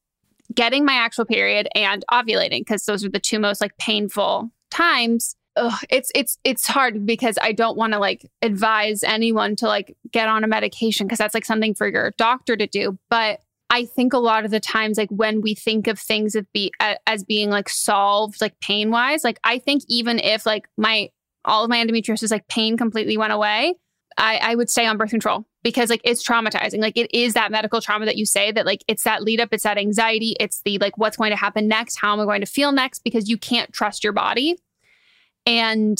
getting 0.58 0.84
my 0.84 0.96
actual 0.96 1.24
period 1.24 1.70
and 1.76 2.04
ovulating 2.12 2.62
because 2.62 2.84
those 2.84 3.06
are 3.06 3.10
the 3.10 3.20
two 3.20 3.40
most 3.40 3.62
like 3.62 3.78
painful 3.78 4.50
times 4.72 5.38
ugh, 5.56 5.80
it's 5.90 6.12
it's 6.16 6.38
it's 6.44 6.68
hard 6.68 7.06
because 7.06 7.38
I 7.42 7.52
don't 7.52 7.78
want 7.78 7.94
to 7.94 8.00
like 8.00 8.30
advise 8.42 9.04
anyone 9.04 9.56
to 9.58 9.68
like 9.68 9.96
get 10.12 10.28
on 10.28 10.44
a 10.44 10.48
medication 10.48 11.08
because 11.08 11.20
that's 11.20 11.34
like 11.34 11.46
something 11.46 11.74
for 11.74 11.88
your 11.88 12.12
doctor 12.18 12.58
to 12.58 12.68
do. 12.68 12.98
But 13.10 13.40
I 13.70 13.86
think 13.86 14.14
a 14.14 14.18
lot 14.18 14.46
of 14.46 14.52
the 14.52 14.60
times, 14.60 14.98
like 14.98 15.10
when 15.10 15.42
we 15.42 15.54
think 15.54 15.88
of 15.88 16.00
things 16.00 16.36
as 16.36 16.46
be 16.54 16.72
as 17.06 17.24
being 17.24 17.50
like 17.50 17.70
solved, 17.70 18.40
like 18.40 18.60
pain 18.62 18.92
wise, 18.92 19.24
like 19.24 19.40
I 19.44 19.60
think 19.60 19.84
even 19.88 20.20
if 20.20 20.46
like 20.46 20.68
my 20.78 21.10
all 21.44 21.64
of 21.64 21.70
my 21.70 21.78
endometriosis 21.78 22.32
like 22.32 22.48
pain 22.48 22.78
completely 22.78 23.18
went 23.18 23.34
away, 23.34 23.74
I, 24.18 24.38
I 24.38 24.56
would 24.56 24.70
stay 24.70 24.86
on 24.86 24.98
birth 24.98 25.10
control 25.10 25.46
because 25.68 25.90
like 25.90 26.00
it's 26.06 26.26
traumatizing. 26.26 26.80
Like 26.80 26.96
it 26.96 27.14
is 27.14 27.34
that 27.34 27.52
medical 27.52 27.82
trauma 27.82 28.06
that 28.06 28.16
you 28.16 28.26
say 28.26 28.54
that 28.54 28.66
like 28.66 28.86
it's 28.88 29.04
that 29.04 29.22
lead 29.22 29.42
up, 29.42 29.50
it's 29.52 29.64
that 29.64 29.78
anxiety, 29.78 30.34
it's 30.40 30.62
the 30.64 30.78
like 30.78 30.98
what's 30.98 31.18
going 31.18 31.32
to 31.32 31.36
happen 31.36 31.68
next, 31.68 31.98
how 31.98 32.14
am 32.14 32.22
I 32.22 32.24
going 32.24 32.40
to 32.40 32.48
feel 32.48 32.72
next 32.72 33.04
because 33.04 33.28
you 33.28 33.38
can't 33.38 33.74
trust 33.74 34.02
your 34.02 34.14
body. 34.14 34.56
And 35.46 35.98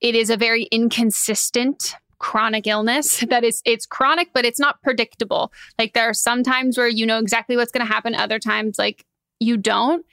it 0.00 0.16
is 0.16 0.28
a 0.28 0.36
very 0.36 0.64
inconsistent 0.64 1.94
chronic 2.18 2.66
illness 2.66 3.20
that 3.28 3.44
is 3.44 3.62
it's 3.64 3.86
chronic 3.86 4.30
but 4.32 4.44
it's 4.46 4.58
not 4.58 4.82
predictable 4.82 5.52
like 5.78 5.92
there 5.92 6.08
are 6.08 6.14
some 6.14 6.42
times 6.42 6.78
where 6.78 6.88
you 6.88 7.04
know 7.04 7.18
exactly 7.18 7.56
what's 7.58 7.70
going 7.70 7.86
to 7.86 7.92
happen 7.92 8.14
other 8.14 8.38
times 8.38 8.78
like 8.78 9.04
you 9.38 9.58
don't 9.58 10.06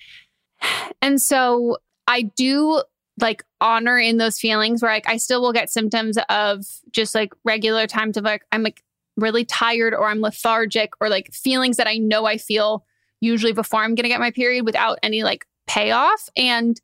and 1.02 1.22
so 1.22 1.78
i 2.08 2.22
do 2.22 2.84
like 3.20 3.44
honor 3.62 3.98
in 3.98 4.18
those 4.18 4.40
feelings 4.40 4.82
where 4.82 4.92
like 4.92 5.08
i 5.08 5.18
still 5.18 5.42
will 5.42 5.54
get 5.54 5.70
symptoms 5.70 6.18
of 6.30 6.66
just 6.92 7.14
like 7.14 7.34
regular 7.44 7.86
times 7.88 8.18
of 8.18 8.24
like 8.24 8.44
i'm 8.52 8.64
like 8.64 8.84
really 9.16 9.46
tired 9.46 9.94
or 9.94 10.08
i'm 10.08 10.22
lethargic 10.22 10.92
or 11.00 11.10
like 11.10 11.32
feelings 11.34 11.78
that 11.78 11.88
i 11.88 11.98
know 11.98 12.26
i 12.26 12.38
feel 12.38 12.86
usually 13.22 13.54
before 13.54 13.82
i'm 13.82 13.96
going 13.96 14.04
to 14.04 14.10
get 14.10 14.20
my 14.20 14.32
period 14.32 14.66
without 14.66 14.98
any 15.04 15.24
like 15.24 15.46
payoff 15.68 16.28
and 16.36 16.82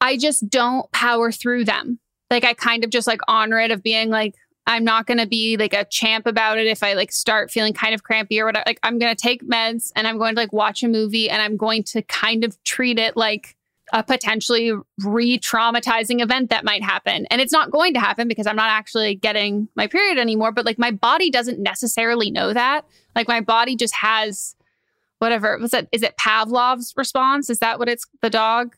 i 0.00 0.16
just 0.16 0.48
don't 0.48 0.90
power 0.92 1.30
through 1.30 1.64
them 1.64 1.98
like 2.30 2.44
I 2.44 2.54
kind 2.54 2.84
of 2.84 2.90
just 2.90 3.06
like 3.06 3.20
honor 3.28 3.58
it 3.60 3.70
of 3.70 3.82
being 3.82 4.10
like, 4.10 4.34
I'm 4.66 4.82
not 4.82 5.06
going 5.06 5.18
to 5.18 5.26
be 5.26 5.56
like 5.56 5.72
a 5.72 5.84
champ 5.84 6.26
about 6.26 6.58
it 6.58 6.66
if 6.66 6.82
I 6.82 6.94
like 6.94 7.12
start 7.12 7.52
feeling 7.52 7.72
kind 7.72 7.94
of 7.94 8.02
crampy 8.02 8.40
or 8.40 8.46
whatever. 8.46 8.64
Like 8.66 8.80
I'm 8.82 8.98
going 8.98 9.14
to 9.14 9.20
take 9.20 9.44
meds 9.44 9.92
and 9.94 10.08
I'm 10.08 10.18
going 10.18 10.34
to 10.34 10.40
like 10.40 10.52
watch 10.52 10.82
a 10.82 10.88
movie 10.88 11.30
and 11.30 11.40
I'm 11.40 11.56
going 11.56 11.84
to 11.84 12.02
kind 12.02 12.42
of 12.42 12.60
treat 12.64 12.98
it 12.98 13.16
like 13.16 13.55
a 13.92 14.02
potentially 14.02 14.72
re-traumatizing 15.04 16.20
event 16.20 16.50
that 16.50 16.64
might 16.64 16.82
happen. 16.82 17.26
And 17.30 17.40
it's 17.40 17.52
not 17.52 17.70
going 17.70 17.94
to 17.94 18.00
happen 18.00 18.26
because 18.26 18.46
I'm 18.46 18.56
not 18.56 18.70
actually 18.70 19.14
getting 19.14 19.68
my 19.76 19.86
period 19.86 20.18
anymore, 20.18 20.52
but 20.52 20.64
like 20.64 20.78
my 20.78 20.90
body 20.90 21.30
doesn't 21.30 21.60
necessarily 21.60 22.30
know 22.30 22.52
that. 22.52 22.84
Like 23.14 23.28
my 23.28 23.40
body 23.40 23.76
just 23.76 23.94
has 23.94 24.56
whatever. 25.18 25.56
Was 25.58 25.72
it 25.72 25.88
is 25.92 26.02
it 26.02 26.16
Pavlov's 26.16 26.94
response? 26.96 27.48
Is 27.48 27.60
that 27.60 27.78
what 27.78 27.88
it's 27.88 28.06
the 28.22 28.30
dog? 28.30 28.74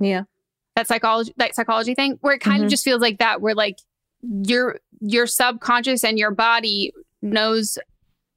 Yeah 0.00 0.24
that 0.74 0.88
psychology 0.88 1.32
that 1.36 1.54
psychology 1.54 1.94
thing 1.94 2.18
where 2.20 2.34
it 2.34 2.40
kind 2.40 2.56
mm-hmm. 2.56 2.64
of 2.64 2.70
just 2.70 2.84
feels 2.84 3.00
like 3.00 3.18
that 3.18 3.40
where 3.40 3.54
like 3.54 3.78
your 4.22 4.78
your 5.00 5.26
subconscious 5.26 6.04
and 6.04 6.18
your 6.18 6.30
body 6.30 6.92
knows 7.22 7.78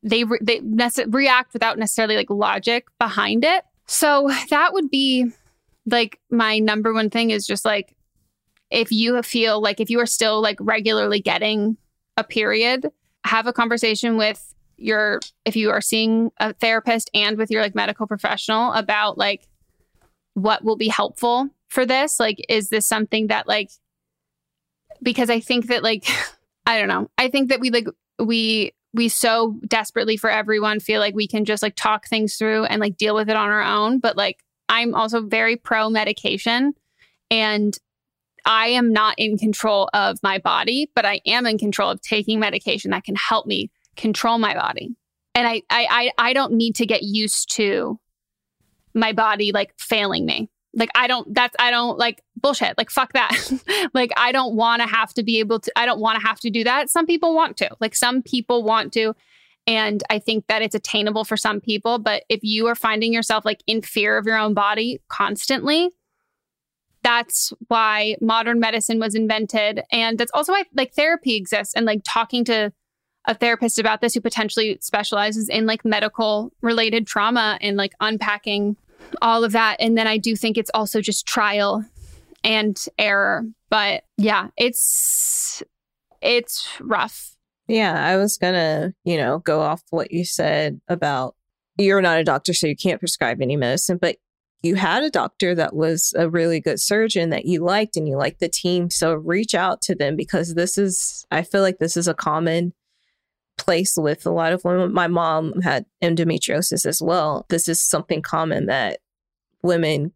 they 0.03 0.23
re- 0.23 0.39
they 0.41 0.59
nece- 0.59 1.13
react 1.13 1.53
without 1.53 1.77
necessarily 1.77 2.15
like 2.15 2.29
logic 2.29 2.85
behind 2.99 3.43
it 3.43 3.63
so 3.87 4.29
that 4.49 4.73
would 4.73 4.89
be 4.89 5.31
like 5.87 6.19
my 6.29 6.59
number 6.59 6.93
one 6.93 7.09
thing 7.09 7.31
is 7.31 7.45
just 7.45 7.65
like 7.65 7.95
if 8.69 8.91
you 8.91 9.21
feel 9.23 9.61
like 9.61 9.79
if 9.79 9.89
you 9.89 9.99
are 9.99 10.05
still 10.05 10.41
like 10.41 10.57
regularly 10.59 11.21
getting 11.21 11.77
a 12.17 12.23
period 12.23 12.91
have 13.25 13.47
a 13.47 13.53
conversation 13.53 14.17
with 14.17 14.53
your 14.77 15.19
if 15.45 15.55
you 15.55 15.71
are 15.71 15.81
seeing 15.81 16.31
a 16.39 16.53
therapist 16.53 17.09
and 17.13 17.37
with 17.37 17.49
your 17.49 17.61
like 17.61 17.75
medical 17.75 18.05
professional 18.05 18.73
about 18.73 19.17
like 19.17 19.47
what 20.37 20.63
will 20.63 20.75
be 20.75 20.87
helpful 20.87 21.49
for 21.67 21.83
this? 21.83 22.19
Like, 22.19 22.43
is 22.47 22.69
this 22.69 22.85
something 22.85 23.27
that, 23.27 23.47
like, 23.47 23.71
because 25.01 25.31
I 25.31 25.39
think 25.39 25.67
that, 25.67 25.81
like, 25.81 26.05
I 26.65 26.77
don't 26.77 26.87
know. 26.87 27.09
I 27.17 27.29
think 27.29 27.49
that 27.49 27.59
we, 27.59 27.71
like, 27.71 27.87
we, 28.19 28.71
we 28.93 29.09
so 29.09 29.59
desperately 29.67 30.15
for 30.15 30.29
everyone 30.29 30.79
feel 30.79 30.99
like 30.99 31.15
we 31.15 31.27
can 31.27 31.45
just 31.45 31.63
like 31.63 31.75
talk 31.75 32.07
things 32.07 32.35
through 32.35 32.65
and 32.65 32.79
like 32.79 32.97
deal 32.97 33.15
with 33.15 33.29
it 33.29 33.35
on 33.35 33.49
our 33.49 33.61
own. 33.61 33.99
But 33.99 34.15
like, 34.15 34.43
I'm 34.69 34.95
also 34.95 35.21
very 35.21 35.55
pro 35.55 35.89
medication 35.89 36.73
and 37.29 37.77
I 38.45 38.67
am 38.67 38.93
not 38.93 39.15
in 39.17 39.37
control 39.37 39.89
of 39.93 40.17
my 40.23 40.37
body, 40.37 40.89
but 40.95 41.05
I 41.05 41.19
am 41.25 41.45
in 41.45 41.57
control 41.57 41.91
of 41.91 42.01
taking 42.01 42.39
medication 42.39 42.91
that 42.91 43.03
can 43.03 43.15
help 43.15 43.45
me 43.45 43.69
control 43.97 44.37
my 44.37 44.53
body. 44.53 44.95
And 45.35 45.47
I, 45.47 45.61
I, 45.69 46.11
I, 46.17 46.29
I 46.29 46.33
don't 46.33 46.53
need 46.53 46.75
to 46.75 46.85
get 46.85 47.03
used 47.03 47.53
to 47.55 47.99
my 48.93 49.13
body 49.13 49.51
like 49.51 49.73
failing 49.77 50.25
me. 50.25 50.49
Like 50.73 50.89
I 50.95 51.07
don't 51.07 51.33
that's 51.33 51.55
I 51.59 51.71
don't 51.71 51.97
like 51.97 52.23
bullshit. 52.35 52.77
Like 52.77 52.89
fuck 52.89 53.13
that. 53.13 53.89
like 53.93 54.11
I 54.15 54.31
don't 54.31 54.55
want 54.55 54.81
to 54.81 54.87
have 54.87 55.13
to 55.15 55.23
be 55.23 55.39
able 55.39 55.59
to 55.59 55.71
I 55.75 55.85
don't 55.85 55.99
want 55.99 56.19
to 56.19 56.25
have 56.25 56.39
to 56.41 56.49
do 56.49 56.63
that. 56.63 56.89
Some 56.89 57.05
people 57.05 57.35
want 57.35 57.57
to. 57.57 57.69
Like 57.79 57.95
some 57.95 58.21
people 58.21 58.63
want 58.63 58.93
to 58.93 59.13
and 59.67 60.01
I 60.09 60.19
think 60.19 60.47
that 60.47 60.61
it's 60.61 60.73
attainable 60.73 61.25
for 61.25 61.37
some 61.37 61.59
people, 61.59 61.99
but 61.99 62.23
if 62.29 62.39
you 62.41 62.67
are 62.67 62.75
finding 62.75 63.13
yourself 63.13 63.43
like 63.45 63.61
in 63.67 63.81
fear 63.81 64.17
of 64.17 64.25
your 64.25 64.37
own 64.37 64.53
body 64.53 65.01
constantly, 65.09 65.91
that's 67.03 67.53
why 67.67 68.15
modern 68.21 68.59
medicine 68.59 68.99
was 68.99 69.13
invented 69.13 69.83
and 69.91 70.17
that's 70.17 70.31
also 70.33 70.51
why 70.53 70.63
like 70.73 70.93
therapy 70.93 71.35
exists 71.35 71.73
and 71.75 71.85
like 71.85 72.01
talking 72.03 72.43
to 72.45 72.71
a 73.27 73.33
therapist 73.35 73.77
about 73.77 74.01
this 74.01 74.13
who 74.13 74.21
potentially 74.21 74.77
specializes 74.81 75.49
in 75.49 75.65
like 75.65 75.83
medical 75.83 76.51
related 76.61 77.05
trauma 77.05 77.57
and 77.61 77.75
like 77.75 77.93
unpacking 77.99 78.77
all 79.21 79.43
of 79.43 79.51
that. 79.51 79.77
And 79.79 79.97
then 79.97 80.07
I 80.07 80.17
do 80.17 80.35
think 80.35 80.57
it's 80.57 80.71
also 80.73 81.01
just 81.01 81.25
trial 81.25 81.85
and 82.43 82.83
error. 82.97 83.45
But 83.69 84.03
yeah, 84.17 84.47
it's 84.57 85.61
it's 86.21 86.67
rough. 86.79 87.36
Yeah, 87.67 87.93
I 87.93 88.17
was 88.17 88.37
gonna, 88.37 88.93
you 89.03 89.17
know, 89.17 89.39
go 89.39 89.61
off 89.61 89.83
what 89.89 90.11
you 90.11 90.23
said 90.23 90.79
about 90.87 91.35
you're 91.77 92.01
not 92.01 92.19
a 92.19 92.23
doctor, 92.23 92.53
so 92.53 92.67
you 92.67 92.75
can't 92.75 92.99
prescribe 92.99 93.41
any 93.41 93.55
medicine, 93.55 93.97
but 94.01 94.17
you 94.63 94.75
had 94.75 95.03
a 95.03 95.11
doctor 95.11 95.53
that 95.53 95.75
was 95.75 96.13
a 96.17 96.29
really 96.29 96.59
good 96.59 96.79
surgeon 96.79 97.29
that 97.29 97.45
you 97.45 97.63
liked 97.63 97.95
and 97.95 98.07
you 98.07 98.17
liked 98.17 98.39
the 98.39 98.49
team. 98.49 98.89
So 98.89 99.13
reach 99.13 99.53
out 99.53 99.81
to 99.83 99.95
them 99.95 100.15
because 100.15 100.55
this 100.55 100.77
is, 100.77 101.25
I 101.29 101.43
feel 101.43 101.61
like 101.61 101.77
this 101.77 101.95
is 101.95 102.07
a 102.07 102.15
common 102.15 102.73
place 103.57 103.95
with 103.97 104.25
a 104.25 104.31
lot 104.31 104.53
of 104.53 104.63
women. 104.63 104.93
My 104.93 105.07
mom 105.07 105.61
had 105.61 105.85
endometriosis 106.03 106.85
as 106.85 107.01
well. 107.01 107.45
This 107.49 107.67
is 107.67 107.79
something 107.79 108.21
common 108.21 108.65
that 108.65 108.99
women 109.61 110.13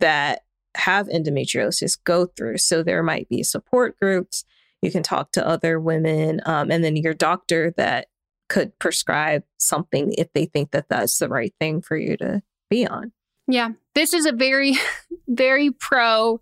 that 0.00 0.42
have 0.74 1.08
endometriosis 1.08 1.98
go 2.02 2.26
through. 2.26 2.58
So 2.58 2.82
there 2.82 3.02
might 3.02 3.28
be 3.28 3.42
support 3.42 3.98
groups. 4.00 4.44
You 4.82 4.90
can 4.90 5.02
talk 5.02 5.32
to 5.32 5.46
other 5.46 5.80
women, 5.80 6.40
um, 6.44 6.70
and 6.70 6.82
then 6.82 6.96
your 6.96 7.14
doctor 7.14 7.72
that 7.76 8.08
could 8.48 8.78
prescribe 8.78 9.44
something 9.56 10.12
if 10.18 10.32
they 10.34 10.44
think 10.44 10.72
that 10.72 10.88
that's 10.88 11.18
the 11.18 11.28
right 11.28 11.54
thing 11.58 11.80
for 11.80 11.96
you 11.96 12.16
to 12.18 12.42
be 12.68 12.86
on. 12.86 13.12
Yeah, 13.46 13.70
this 13.94 14.12
is 14.12 14.26
a 14.26 14.32
very, 14.32 14.74
very 15.28 15.70
pro 15.70 16.40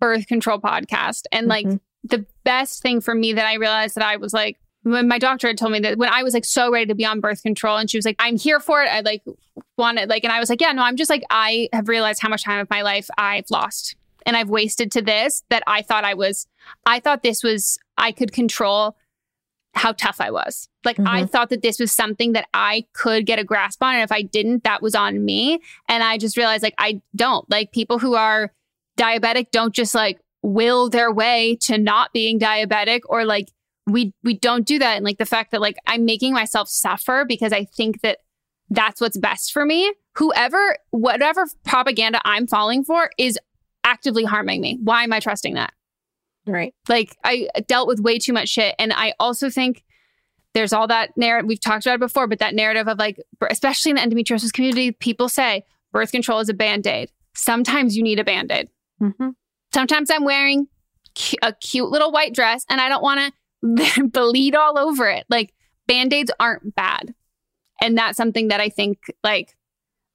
birth 0.00 0.26
control 0.26 0.58
podcast. 0.58 1.22
And 1.30 1.46
like 1.46 1.66
mm-hmm. 1.66 1.76
the 2.04 2.26
best 2.44 2.82
thing 2.82 3.00
for 3.00 3.14
me 3.14 3.34
that 3.34 3.46
I 3.46 3.54
realized 3.54 3.94
that 3.96 4.04
I 4.04 4.16
was 4.16 4.32
like, 4.32 4.58
when 4.82 5.08
my 5.08 5.18
doctor 5.18 5.48
had 5.48 5.58
told 5.58 5.72
me 5.72 5.80
that 5.80 5.98
when 5.98 6.08
I 6.08 6.22
was 6.22 6.34
like 6.34 6.44
so 6.44 6.70
ready 6.70 6.86
to 6.86 6.94
be 6.94 7.04
on 7.04 7.20
birth 7.20 7.42
control 7.42 7.76
and 7.76 7.90
she 7.90 7.98
was 7.98 8.04
like, 8.04 8.16
I'm 8.18 8.36
here 8.36 8.60
for 8.60 8.82
it. 8.82 8.88
I 8.88 9.00
like 9.00 9.22
wanted 9.76 10.08
like, 10.08 10.24
and 10.24 10.32
I 10.32 10.40
was 10.40 10.48
like, 10.48 10.60
yeah, 10.60 10.72
no, 10.72 10.82
I'm 10.82 10.96
just 10.96 11.10
like, 11.10 11.22
I 11.30 11.68
have 11.72 11.88
realized 11.88 12.22
how 12.22 12.28
much 12.28 12.44
time 12.44 12.60
of 12.60 12.70
my 12.70 12.82
life 12.82 13.08
I've 13.18 13.50
lost 13.50 13.96
and 14.28 14.36
I've 14.36 14.50
wasted 14.50 14.92
to 14.92 15.00
this 15.00 15.42
that 15.48 15.62
I 15.66 15.80
thought 15.80 16.04
I 16.04 16.12
was, 16.12 16.46
I 16.84 17.00
thought 17.00 17.22
this 17.22 17.42
was, 17.42 17.78
I 17.96 18.12
could 18.12 18.30
control 18.30 18.94
how 19.74 19.92
tough 19.92 20.20
I 20.20 20.30
was. 20.30 20.68
Like 20.84 20.98
mm-hmm. 20.98 21.08
I 21.08 21.24
thought 21.24 21.48
that 21.48 21.62
this 21.62 21.80
was 21.80 21.92
something 21.92 22.34
that 22.34 22.46
I 22.52 22.84
could 22.92 23.24
get 23.24 23.38
a 23.38 23.44
grasp 23.44 23.82
on. 23.82 23.94
And 23.94 24.04
if 24.04 24.12
I 24.12 24.20
didn't, 24.20 24.64
that 24.64 24.82
was 24.82 24.94
on 24.94 25.24
me. 25.24 25.60
And 25.88 26.02
I 26.02 26.18
just 26.18 26.36
realized 26.36 26.62
like, 26.62 26.74
I 26.76 27.00
don't 27.16 27.48
like 27.50 27.72
people 27.72 27.98
who 27.98 28.16
are 28.16 28.52
diabetic 28.98 29.50
don't 29.50 29.74
just 29.74 29.94
like 29.94 30.20
will 30.42 30.90
their 30.90 31.10
way 31.10 31.56
to 31.62 31.78
not 31.78 32.12
being 32.12 32.38
diabetic 32.38 33.00
or 33.06 33.24
like 33.24 33.48
we 33.86 34.12
we 34.22 34.34
don't 34.34 34.66
do 34.66 34.78
that 34.78 34.96
and 34.96 35.04
like 35.04 35.18
the 35.18 35.26
fact 35.26 35.52
that 35.52 35.60
like 35.60 35.76
i'm 35.86 36.04
making 36.04 36.32
myself 36.32 36.68
suffer 36.68 37.24
because 37.26 37.52
i 37.52 37.64
think 37.64 38.00
that 38.02 38.18
that's 38.70 39.00
what's 39.00 39.16
best 39.16 39.52
for 39.52 39.64
me 39.64 39.92
whoever 40.16 40.76
whatever 40.90 41.46
propaganda 41.64 42.20
i'm 42.24 42.46
falling 42.46 42.84
for 42.84 43.10
is 43.18 43.38
actively 43.88 44.24
harming 44.24 44.60
me 44.60 44.78
why 44.82 45.02
am 45.02 45.12
i 45.12 45.20
trusting 45.20 45.54
that 45.54 45.72
right 46.46 46.74
like 46.88 47.16
i 47.24 47.48
dealt 47.66 47.88
with 47.88 48.00
way 48.00 48.18
too 48.18 48.32
much 48.32 48.48
shit 48.48 48.74
and 48.78 48.92
i 48.92 49.12
also 49.18 49.48
think 49.50 49.84
there's 50.54 50.72
all 50.72 50.86
that 50.86 51.10
narrative 51.16 51.48
we've 51.48 51.60
talked 51.60 51.86
about 51.86 51.94
it 51.94 52.00
before 52.00 52.26
but 52.26 52.38
that 52.38 52.54
narrative 52.54 52.88
of 52.88 52.98
like 52.98 53.18
especially 53.50 53.90
in 53.90 53.96
the 53.96 54.02
endometriosis 54.02 54.52
community 54.52 54.92
people 54.92 55.28
say 55.28 55.62
birth 55.92 56.12
control 56.12 56.38
is 56.40 56.48
a 56.48 56.54
band-aid 56.54 57.10
sometimes 57.34 57.96
you 57.96 58.02
need 58.02 58.18
a 58.18 58.24
band-aid 58.24 58.68
mm-hmm. 59.00 59.30
sometimes 59.72 60.10
i'm 60.10 60.24
wearing 60.24 60.68
a 61.42 61.52
cute 61.54 61.88
little 61.88 62.12
white 62.12 62.34
dress 62.34 62.64
and 62.68 62.80
i 62.80 62.88
don't 62.88 63.02
want 63.02 63.18
to 63.20 63.32
bleed 64.12 64.54
all 64.54 64.78
over 64.78 65.08
it. 65.08 65.26
Like 65.28 65.54
band-aids 65.86 66.30
aren't 66.38 66.74
bad. 66.74 67.14
And 67.80 67.96
that's 67.96 68.16
something 68.16 68.48
that 68.48 68.60
I 68.60 68.68
think 68.68 68.98
like 69.22 69.56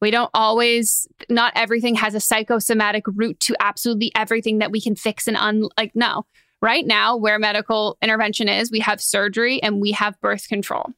we 0.03 0.11
don't 0.11 0.29
always 0.33 1.07
not 1.29 1.53
everything 1.55 1.95
has 1.95 2.13
a 2.13 2.19
psychosomatic 2.19 3.05
root 3.07 3.39
to 3.39 3.55
absolutely 3.61 4.11
everything 4.13 4.57
that 4.57 4.69
we 4.69 4.81
can 4.81 4.97
fix 4.97 5.29
and 5.29 5.37
un 5.37 5.69
like 5.77 5.93
no. 5.95 6.25
Right 6.61 6.85
now 6.85 7.15
where 7.15 7.39
medical 7.39 7.97
intervention 8.01 8.49
is, 8.49 8.69
we 8.69 8.81
have 8.81 8.99
surgery 8.99 9.63
and 9.63 9.79
we 9.79 9.93
have 9.93 10.19
birth 10.19 10.49
control. 10.49 10.91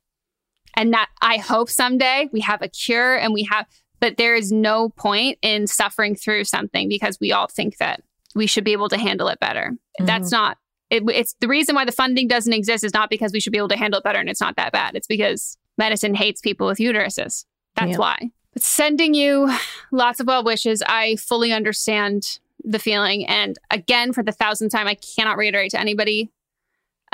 And 0.75 0.91
that 0.93 1.09
I 1.21 1.37
hope 1.37 1.69
someday 1.69 2.29
we 2.33 2.39
have 2.39 2.63
a 2.63 2.67
cure 2.67 3.15
and 3.15 3.31
we 3.31 3.43
have 3.43 3.67
but 3.99 4.17
there 4.17 4.33
is 4.33 4.51
no 4.51 4.89
point 4.89 5.37
in 5.43 5.67
suffering 5.67 6.15
through 6.15 6.45
something 6.45 6.89
because 6.89 7.19
we 7.21 7.31
all 7.31 7.47
think 7.47 7.77
that 7.77 8.01
we 8.33 8.47
should 8.47 8.63
be 8.63 8.73
able 8.73 8.89
to 8.89 8.97
handle 8.97 9.27
it 9.27 9.39
better. 9.39 9.69
Mm-hmm. 9.69 10.05
That's 10.07 10.31
not 10.31 10.57
it, 10.89 11.03
it's 11.13 11.35
the 11.41 11.47
reason 11.47 11.75
why 11.75 11.85
the 11.85 11.91
funding 11.91 12.27
doesn't 12.27 12.53
exist 12.53 12.83
is 12.83 12.93
not 12.95 13.11
because 13.11 13.33
we 13.33 13.39
should 13.39 13.53
be 13.53 13.59
able 13.59 13.67
to 13.67 13.77
handle 13.77 13.99
it 13.99 14.03
better 14.03 14.19
and 14.19 14.29
it's 14.29 14.41
not 14.41 14.55
that 14.55 14.71
bad. 14.71 14.95
It's 14.95 15.05
because 15.05 15.59
medicine 15.77 16.15
hates 16.15 16.41
people 16.41 16.65
with 16.65 16.79
uteruses. 16.79 17.45
That's 17.75 17.91
yeah. 17.91 17.97
why. 17.97 18.31
Sending 18.57 19.13
you 19.13 19.53
lots 19.91 20.19
of 20.19 20.27
well 20.27 20.43
wishes. 20.43 20.81
I 20.85 21.17
fully 21.17 21.51
understand 21.51 22.39
the 22.63 22.79
feeling. 22.79 23.25
And 23.25 23.57
again, 23.69 24.13
for 24.13 24.23
the 24.23 24.31
thousandth 24.31 24.71
time, 24.71 24.87
I 24.87 24.95
cannot 24.95 25.37
reiterate 25.37 25.71
to 25.71 25.79
anybody 25.79 26.31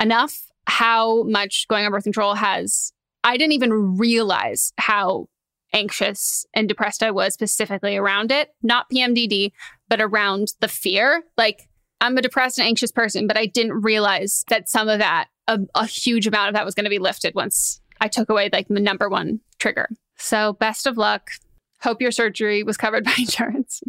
enough 0.00 0.50
how 0.66 1.24
much 1.24 1.66
going 1.68 1.84
on 1.84 1.90
birth 1.90 2.04
control 2.04 2.34
has. 2.34 2.92
I 3.24 3.36
didn't 3.36 3.52
even 3.52 3.96
realize 3.96 4.72
how 4.78 5.28
anxious 5.72 6.46
and 6.54 6.68
depressed 6.68 7.02
I 7.02 7.10
was 7.10 7.34
specifically 7.34 7.96
around 7.96 8.30
it, 8.30 8.50
not 8.62 8.90
PMDD, 8.90 9.52
but 9.88 10.00
around 10.00 10.52
the 10.60 10.68
fear. 10.68 11.22
Like, 11.36 11.68
I'm 12.00 12.18
a 12.18 12.22
depressed 12.22 12.58
and 12.58 12.66
anxious 12.66 12.90
person, 12.90 13.26
but 13.26 13.36
I 13.36 13.46
didn't 13.46 13.80
realize 13.82 14.44
that 14.48 14.68
some 14.68 14.88
of 14.88 14.98
that, 14.98 15.28
a, 15.48 15.60
a 15.74 15.86
huge 15.86 16.26
amount 16.26 16.48
of 16.48 16.54
that 16.54 16.64
was 16.64 16.74
going 16.74 16.84
to 16.84 16.90
be 16.90 16.98
lifted 16.98 17.34
once 17.34 17.80
I 18.00 18.08
took 18.08 18.28
away 18.28 18.50
like 18.52 18.68
the 18.68 18.80
number 18.80 19.08
one 19.08 19.40
trigger. 19.58 19.88
So, 20.22 20.54
best 20.54 20.86
of 20.86 20.94
luck. 20.94 21.34
Hope 21.82 21.98
your 21.98 22.14
surgery 22.14 22.62
was 22.62 22.78
covered 22.78 23.02
by 23.10 23.18
insurance. 23.18 23.82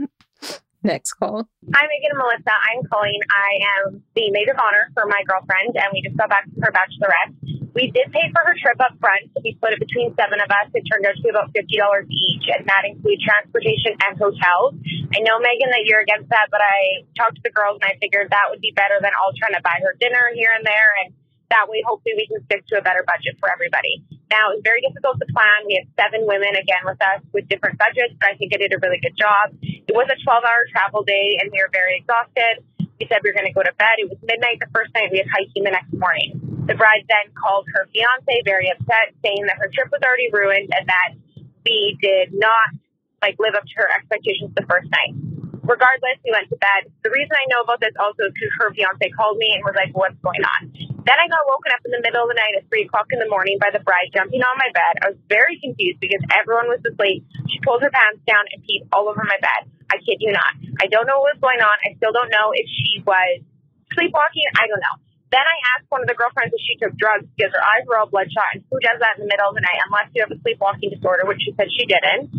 Next 0.82 1.14
call. 1.14 1.46
Hi, 1.78 1.86
Meghan 1.86 2.10
and 2.10 2.20
Melisa. 2.20 2.52
I'm 2.52 2.82
Colleen. 2.90 3.22
I 3.30 3.52
am 3.78 4.02
the 4.18 4.34
maid 4.34 4.50
of 4.50 4.58
honor 4.58 4.90
for 4.98 5.06
my 5.06 5.22
girlfriend, 5.30 5.78
and 5.78 5.94
we 5.94 6.02
just 6.02 6.18
got 6.18 6.34
back 6.34 6.50
from 6.50 6.60
her 6.66 6.74
bachelorette. 6.74 7.38
We 7.78 7.94
did 7.94 8.10
pay 8.10 8.34
for 8.34 8.42
her 8.50 8.58
trip 8.58 8.82
up 8.82 8.98
front. 8.98 9.30
We 9.46 9.54
split 9.62 9.78
it 9.78 9.80
between 9.80 10.12
seven 10.18 10.42
of 10.42 10.50
us. 10.50 10.74
It 10.74 10.84
turned 10.90 11.06
out 11.06 11.14
to 11.16 11.22
be 11.22 11.30
about 11.30 11.54
$50 11.54 11.70
each, 11.70 12.46
and 12.50 12.66
that 12.66 12.84
includes 12.84 13.22
transportation 13.22 13.94
and 14.02 14.18
hotels. 14.18 14.74
I 15.14 15.22
know, 15.22 15.38
Meghan, 15.38 15.70
that 15.70 15.86
you're 15.86 16.02
against 16.02 16.34
that, 16.34 16.50
but 16.50 16.66
I 16.66 17.06
talked 17.14 17.38
to 17.38 17.46
the 17.46 17.54
girls, 17.54 17.78
and 17.80 17.94
I 17.94 17.96
figured 18.02 18.34
that 18.34 18.50
would 18.50 18.60
be 18.60 18.74
better 18.74 18.98
than 19.00 19.14
all 19.22 19.32
trying 19.38 19.54
to 19.54 19.62
buy 19.62 19.78
her 19.86 19.94
dinner 20.02 20.34
here 20.34 20.52
and 20.52 20.66
there. 20.66 20.98
And 21.06 21.14
that 21.54 21.70
way, 21.70 21.86
hopefully, 21.86 22.18
we 22.18 22.26
can 22.26 22.42
stick 22.50 22.66
to 22.74 22.82
a 22.82 22.84
better 22.84 23.06
budget 23.06 23.38
for 23.38 23.48
everybody. 23.54 24.02
Now, 24.34 24.50
it 24.50 24.58
was 24.58 24.66
very 24.66 24.82
difficult 24.82 25.22
to 25.22 25.30
plan. 25.30 25.70
We 25.70 25.78
had 25.78 25.86
seven 25.94 26.26
women 26.26 26.58
again 26.58 26.82
with 26.90 26.98
us 26.98 27.22
with 27.38 27.46
different 27.54 27.78
budgets, 27.78 28.18
but 28.18 28.34
I 28.34 28.36
think 28.42 28.50
I 28.50 28.58
did 28.58 28.74
a 28.74 28.82
really 28.82 28.98
good 28.98 29.14
job. 29.14 29.54
It 29.62 29.94
was 29.94 30.10
a 30.10 30.18
12 30.18 30.26
hour 30.42 30.66
travel 30.74 31.06
day, 31.06 31.38
and 31.38 31.54
we 31.54 31.62
were 31.62 31.70
very 31.70 32.02
exhausted. 32.02 32.66
We 32.98 33.06
said 33.06 33.22
we 33.22 33.30
were 33.30 33.38
going 33.38 33.46
to 33.46 33.54
go 33.54 33.62
to 33.62 33.78
bed. 33.78 34.02
It 34.02 34.10
was 34.10 34.18
midnight 34.26 34.58
the 34.58 34.74
first 34.74 34.90
night. 34.98 35.14
We 35.14 35.22
had 35.22 35.30
hiking 35.30 35.62
the 35.62 35.70
next 35.70 35.94
morning. 35.94 36.42
The 36.66 36.74
bride 36.74 37.06
then 37.06 37.30
called 37.38 37.70
her 37.78 37.86
fiance, 37.94 38.34
very 38.42 38.74
upset, 38.74 39.14
saying 39.22 39.46
that 39.46 39.62
her 39.62 39.70
trip 39.70 39.94
was 39.94 40.02
already 40.02 40.34
ruined 40.34 40.74
and 40.74 40.90
that 40.90 41.14
we 41.62 41.94
did 42.02 42.34
not 42.34 42.74
like 43.22 43.38
live 43.38 43.54
up 43.54 43.70
to 43.70 43.76
her 43.86 43.90
expectations 43.94 44.50
the 44.58 44.66
first 44.66 44.90
night. 44.90 45.14
Regardless, 45.62 46.18
we 46.26 46.34
went 46.34 46.50
to 46.50 46.58
bed. 46.58 46.90
The 47.06 47.14
reason 47.14 47.38
I 47.38 47.46
know 47.54 47.62
about 47.62 47.80
this 47.86 47.94
also 48.02 48.28
is 48.28 48.34
because 48.34 48.52
her 48.66 48.74
fiance 48.74 49.14
called 49.14 49.38
me 49.38 49.54
and 49.54 49.62
was 49.62 49.78
like, 49.78 49.94
"What's 49.94 50.18
going 50.26 50.42
on?" 50.42 50.93
Then 51.04 51.20
I 51.20 51.28
got 51.28 51.44
woken 51.52 51.72
up 51.76 51.84
in 51.84 51.92
the 51.92 52.00
middle 52.00 52.24
of 52.24 52.32
the 52.32 52.40
night 52.40 52.56
at 52.56 52.64
three 52.72 52.88
o'clock 52.88 53.12
in 53.12 53.20
the 53.20 53.28
morning 53.28 53.60
by 53.60 53.76
the 53.76 53.84
bride 53.84 54.16
jumping 54.16 54.40
on 54.40 54.56
my 54.56 54.72
bed. 54.72 55.04
I 55.04 55.12
was 55.12 55.20
very 55.28 55.60
confused 55.60 56.00
because 56.00 56.24
everyone 56.32 56.72
was 56.72 56.80
asleep. 56.80 57.28
She 57.52 57.60
pulled 57.60 57.84
her 57.84 57.92
pants 57.92 58.24
down 58.24 58.48
and 58.56 58.64
peed 58.64 58.88
all 58.96 59.12
over 59.12 59.20
my 59.20 59.36
bed. 59.44 59.68
I 59.92 60.00
kid 60.00 60.24
you 60.24 60.32
not. 60.32 60.56
I 60.80 60.88
don't 60.88 61.04
know 61.04 61.20
what 61.20 61.36
was 61.36 61.44
going 61.44 61.60
on. 61.60 61.76
I 61.84 62.00
still 62.00 62.16
don't 62.16 62.32
know 62.32 62.56
if 62.56 62.68
she 62.72 63.04
was 63.04 63.44
sleepwalking. 63.92 64.48
I 64.56 64.72
don't 64.72 64.80
know. 64.80 64.96
Then 65.34 65.44
I 65.44 65.58
asked 65.76 65.90
one 65.90 66.06
of 66.06 66.08
the 66.08 66.14
girlfriends 66.14 66.54
if 66.54 66.62
she 66.62 66.78
took 66.78 66.94
drugs 66.96 67.26
because 67.34 67.50
her 67.52 67.64
eyes 67.66 67.84
were 67.90 67.98
all 67.98 68.08
bloodshot. 68.08 68.54
And 68.54 68.62
who 68.70 68.78
does 68.80 69.02
that 69.02 69.18
in 69.18 69.26
the 69.26 69.30
middle 69.34 69.50
of 69.50 69.58
the 69.58 69.66
night 69.66 69.82
unless 69.90 70.08
you 70.14 70.22
have 70.22 70.30
a 70.30 70.38
sleepwalking 70.40 70.94
disorder, 70.94 71.26
which 71.26 71.42
she 71.42 71.52
said 71.58 71.68
she 71.74 71.90
didn't. 71.90 72.30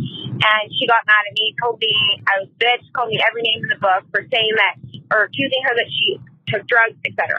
And 0.41 0.65
she 0.73 0.87
got 0.87 1.03
mad 1.05 1.27
at 1.27 1.35
me, 1.35 1.53
told 1.59 1.83
me 1.83 1.91
I 2.25 2.47
was 2.47 2.49
bitch, 2.57 2.87
called 2.95 3.11
me 3.11 3.19
every 3.21 3.43
name 3.43 3.67
in 3.67 3.69
the 3.69 3.83
book 3.83 4.07
for 4.15 4.23
saying 4.31 4.55
that 4.57 4.75
or 5.11 5.27
accusing 5.27 5.61
her 5.69 5.75
that 5.75 5.91
she 5.91 6.23
took 6.49 6.65
drugs, 6.71 6.95
etc. 7.03 7.35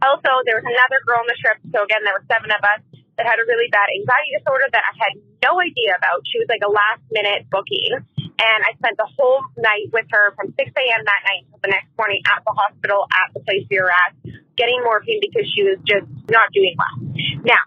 Also, 0.00 0.30
there 0.48 0.56
was 0.56 0.64
another 0.64 1.00
girl 1.04 1.20
on 1.20 1.28
the 1.28 1.36
trip. 1.36 1.60
So 1.72 1.84
again, 1.84 2.00
there 2.04 2.16
were 2.16 2.24
seven 2.28 2.48
of 2.48 2.62
us 2.64 2.80
that 3.20 3.28
had 3.28 3.36
a 3.36 3.44
really 3.44 3.68
bad 3.68 3.92
anxiety 3.92 4.32
disorder 4.32 4.64
that 4.72 4.80
I 4.80 4.92
had 4.96 5.12
no 5.44 5.60
idea 5.60 5.92
about. 5.92 6.24
She 6.24 6.40
was 6.40 6.48
like 6.48 6.64
a 6.64 6.72
last 6.72 7.04
minute 7.12 7.44
booking. 7.52 8.00
And 8.40 8.58
I 8.64 8.72
spent 8.80 8.96
the 8.96 9.04
whole 9.20 9.44
night 9.60 9.92
with 9.92 10.08
her 10.08 10.32
from 10.32 10.56
6 10.56 10.64
a.m. 10.64 11.02
that 11.04 11.22
night 11.28 11.44
until 11.44 11.60
the 11.60 11.72
next 11.76 11.92
morning 12.00 12.24
at 12.24 12.40
the 12.40 12.56
hospital 12.56 13.04
at 13.12 13.28
the 13.36 13.44
place 13.44 13.68
we 13.68 13.76
were 13.76 13.92
at, 13.92 14.16
getting 14.56 14.80
morphine 14.80 15.20
because 15.20 15.44
she 15.52 15.60
was 15.60 15.76
just 15.84 16.08
not 16.32 16.48
doing 16.56 16.72
well. 16.80 16.96
Now, 17.44 17.60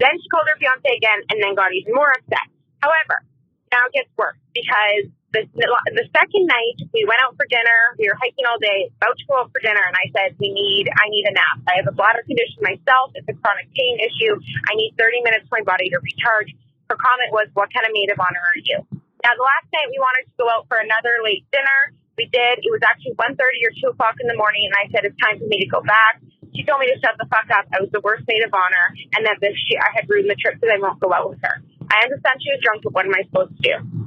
then 0.00 0.16
she 0.16 0.26
called 0.32 0.48
her 0.48 0.56
fiance 0.56 0.88
again 0.88 1.20
and 1.28 1.36
then 1.44 1.52
got 1.52 1.76
even 1.76 1.92
more 1.92 2.08
upset. 2.08 2.48
However, 2.80 3.20
now 3.68 3.84
it 3.84 3.92
gets 3.92 4.12
worse 4.16 4.40
because 4.56 5.12
the, 5.34 5.66
the 5.98 6.06
second 6.14 6.44
night 6.46 6.78
we 6.94 7.02
went 7.02 7.18
out 7.26 7.34
for 7.34 7.44
dinner. 7.50 7.98
We 7.98 8.06
were 8.06 8.18
hiking 8.18 8.46
all 8.46 8.58
day, 8.62 8.94
about 9.02 9.18
to 9.18 9.24
go 9.26 9.34
out 9.42 9.50
for 9.50 9.58
dinner, 9.58 9.82
and 9.82 9.96
I 9.98 10.06
said, 10.14 10.38
"We 10.38 10.54
need, 10.54 10.86
I 10.86 11.10
need 11.10 11.26
a 11.26 11.34
nap. 11.34 11.58
I 11.66 11.82
have 11.82 11.90
a 11.90 11.96
bladder 11.96 12.22
condition 12.22 12.62
myself. 12.62 13.12
It's 13.18 13.26
a 13.26 13.34
chronic 13.34 13.68
pain 13.74 13.98
issue. 13.98 14.38
I 14.70 14.78
need 14.78 14.94
30 14.94 15.26
minutes 15.26 15.50
for 15.50 15.58
my 15.58 15.66
body 15.66 15.90
to 15.90 15.98
recharge." 15.98 16.54
Her 16.86 16.96
comment 17.00 17.34
was, 17.34 17.50
"What 17.58 17.72
kind 17.74 17.84
of 17.84 17.92
maid 17.92 18.14
of 18.14 18.18
honor 18.22 18.40
are 18.40 18.60
you?" 18.62 18.78
Now, 19.24 19.32
the 19.34 19.42
last 19.42 19.72
night 19.72 19.88
we 19.88 19.96
wanted 19.96 20.28
to 20.28 20.34
go 20.36 20.46
out 20.52 20.68
for 20.68 20.76
another 20.76 21.24
late 21.24 21.48
dinner. 21.48 21.96
We 22.20 22.28
did. 22.28 22.60
It 22.60 22.70
was 22.70 22.84
actually 22.84 23.16
1.30 23.16 23.40
or 23.40 23.72
2 23.72 23.96
o'clock 23.96 24.20
in 24.20 24.28
the 24.28 24.36
morning, 24.36 24.68
and 24.68 24.76
I 24.76 24.86
said, 24.92 25.02
it's 25.08 25.16
time 25.18 25.40
for 25.40 25.48
me 25.48 25.58
to 25.64 25.66
go 25.66 25.80
back. 25.80 26.20
She 26.54 26.62
told 26.62 26.78
me 26.78 26.86
to 26.86 26.98
shut 27.00 27.18
the 27.18 27.26
fuck 27.26 27.50
up. 27.50 27.66
I 27.74 27.82
was 27.82 27.90
the 27.90 28.04
worst 28.04 28.22
maid 28.28 28.44
of 28.44 28.54
honor, 28.54 28.86
and 29.16 29.26
that 29.26 29.40
this 29.40 29.56
she, 29.66 29.74
I 29.80 29.90
had 29.96 30.06
ruined 30.06 30.30
the 30.30 30.38
trip, 30.38 30.60
so 30.60 30.70
I 30.70 30.78
won't 30.78 31.00
go 31.00 31.10
out 31.10 31.26
with 31.26 31.40
her. 31.42 31.58
I 31.90 32.06
understand 32.06 32.38
she 32.38 32.52
was 32.52 32.60
drunk, 32.62 32.84
but 32.84 32.92
what 32.92 33.08
am 33.08 33.16
I 33.16 33.24
supposed 33.26 33.56
to 33.56 33.62
do? 33.64 34.03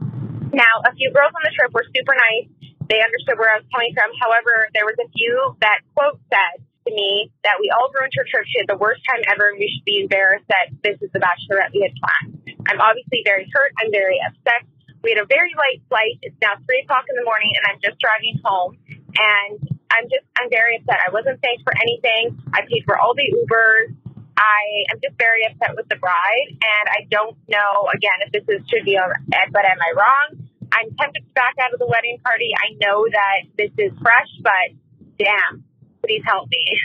Now, 0.53 0.83
a 0.85 0.91
few 0.95 1.11
girls 1.11 1.33
on 1.35 1.43
the 1.43 1.53
trip 1.55 1.73
were 1.73 1.85
super 1.91 2.15
nice. 2.15 2.47
They 2.87 3.03
understood 3.03 3.35
where 3.35 3.51
I 3.51 3.59
was 3.59 3.67
coming 3.73 3.91
from. 3.91 4.09
However, 4.23 4.71
there 4.71 4.87
was 4.87 4.95
a 4.99 5.09
few 5.11 5.55
that, 5.59 5.83
quote, 5.91 6.19
said 6.31 6.63
to 6.87 6.91
me 6.95 7.27
that 7.43 7.59
we 7.59 7.67
all 7.75 7.91
ruined 7.91 8.15
her 8.15 8.23
trip. 8.23 8.47
She 8.47 8.63
had 8.63 8.71
the 8.71 8.79
worst 8.79 9.03
time 9.03 9.19
ever, 9.27 9.51
and 9.51 9.59
we 9.59 9.67
should 9.67 9.83
be 9.83 9.99
embarrassed 9.99 10.47
that 10.47 10.71
this 10.87 10.95
is 11.03 11.11
the 11.11 11.19
bachelorette 11.19 11.75
we 11.75 11.83
had 11.83 11.91
planned. 11.99 12.39
I'm 12.71 12.79
obviously 12.79 13.27
very 13.27 13.43
hurt. 13.51 13.75
I'm 13.75 13.91
very 13.91 14.19
upset. 14.23 14.63
We 15.03 15.11
had 15.11 15.19
a 15.19 15.27
very 15.27 15.51
light 15.59 15.83
flight. 15.91 16.15
It's 16.23 16.35
now 16.39 16.55
three 16.63 16.83
o'clock 16.83 17.05
in 17.11 17.15
the 17.19 17.27
morning, 17.27 17.51
and 17.59 17.63
I'm 17.67 17.79
just 17.83 17.99
driving 17.99 18.39
home. 18.43 18.79
And 18.87 19.59
I'm 19.91 20.07
just, 20.07 20.23
I'm 20.39 20.49
very 20.49 20.79
upset. 20.79 21.03
I 21.03 21.11
wasn't 21.11 21.43
thanked 21.43 21.63
for 21.67 21.75
anything. 21.75 22.39
I 22.55 22.63
paid 22.63 22.87
for 22.87 22.97
all 22.97 23.13
the 23.15 23.27
Ubers. 23.35 23.95
I 24.37 24.93
am 24.93 24.99
just 25.03 25.17
very 25.17 25.45
upset 25.45 25.75
with 25.75 25.87
the 25.89 25.95
bride, 25.95 26.47
and 26.49 26.89
I 26.89 27.07
don't 27.09 27.35
know 27.49 27.89
again 27.93 28.21
if 28.25 28.31
this 28.31 28.43
is 28.47 28.61
should 28.69 28.85
be 28.85 28.97
on. 28.97 29.11
But 29.51 29.65
am 29.65 29.77
I 29.81 29.91
wrong? 29.97 30.47
I'm 30.71 30.95
tempted 30.99 31.25
to 31.25 31.33
back 31.33 31.55
out 31.61 31.73
of 31.73 31.79
the 31.79 31.87
wedding 31.87 32.19
party. 32.23 32.51
I 32.55 32.75
know 32.79 33.05
that 33.09 33.49
this 33.57 33.71
is 33.77 33.91
fresh, 34.01 34.29
but 34.41 34.77
damn, 35.17 35.63
please 36.03 36.21
help 36.25 36.49
me. 36.49 36.79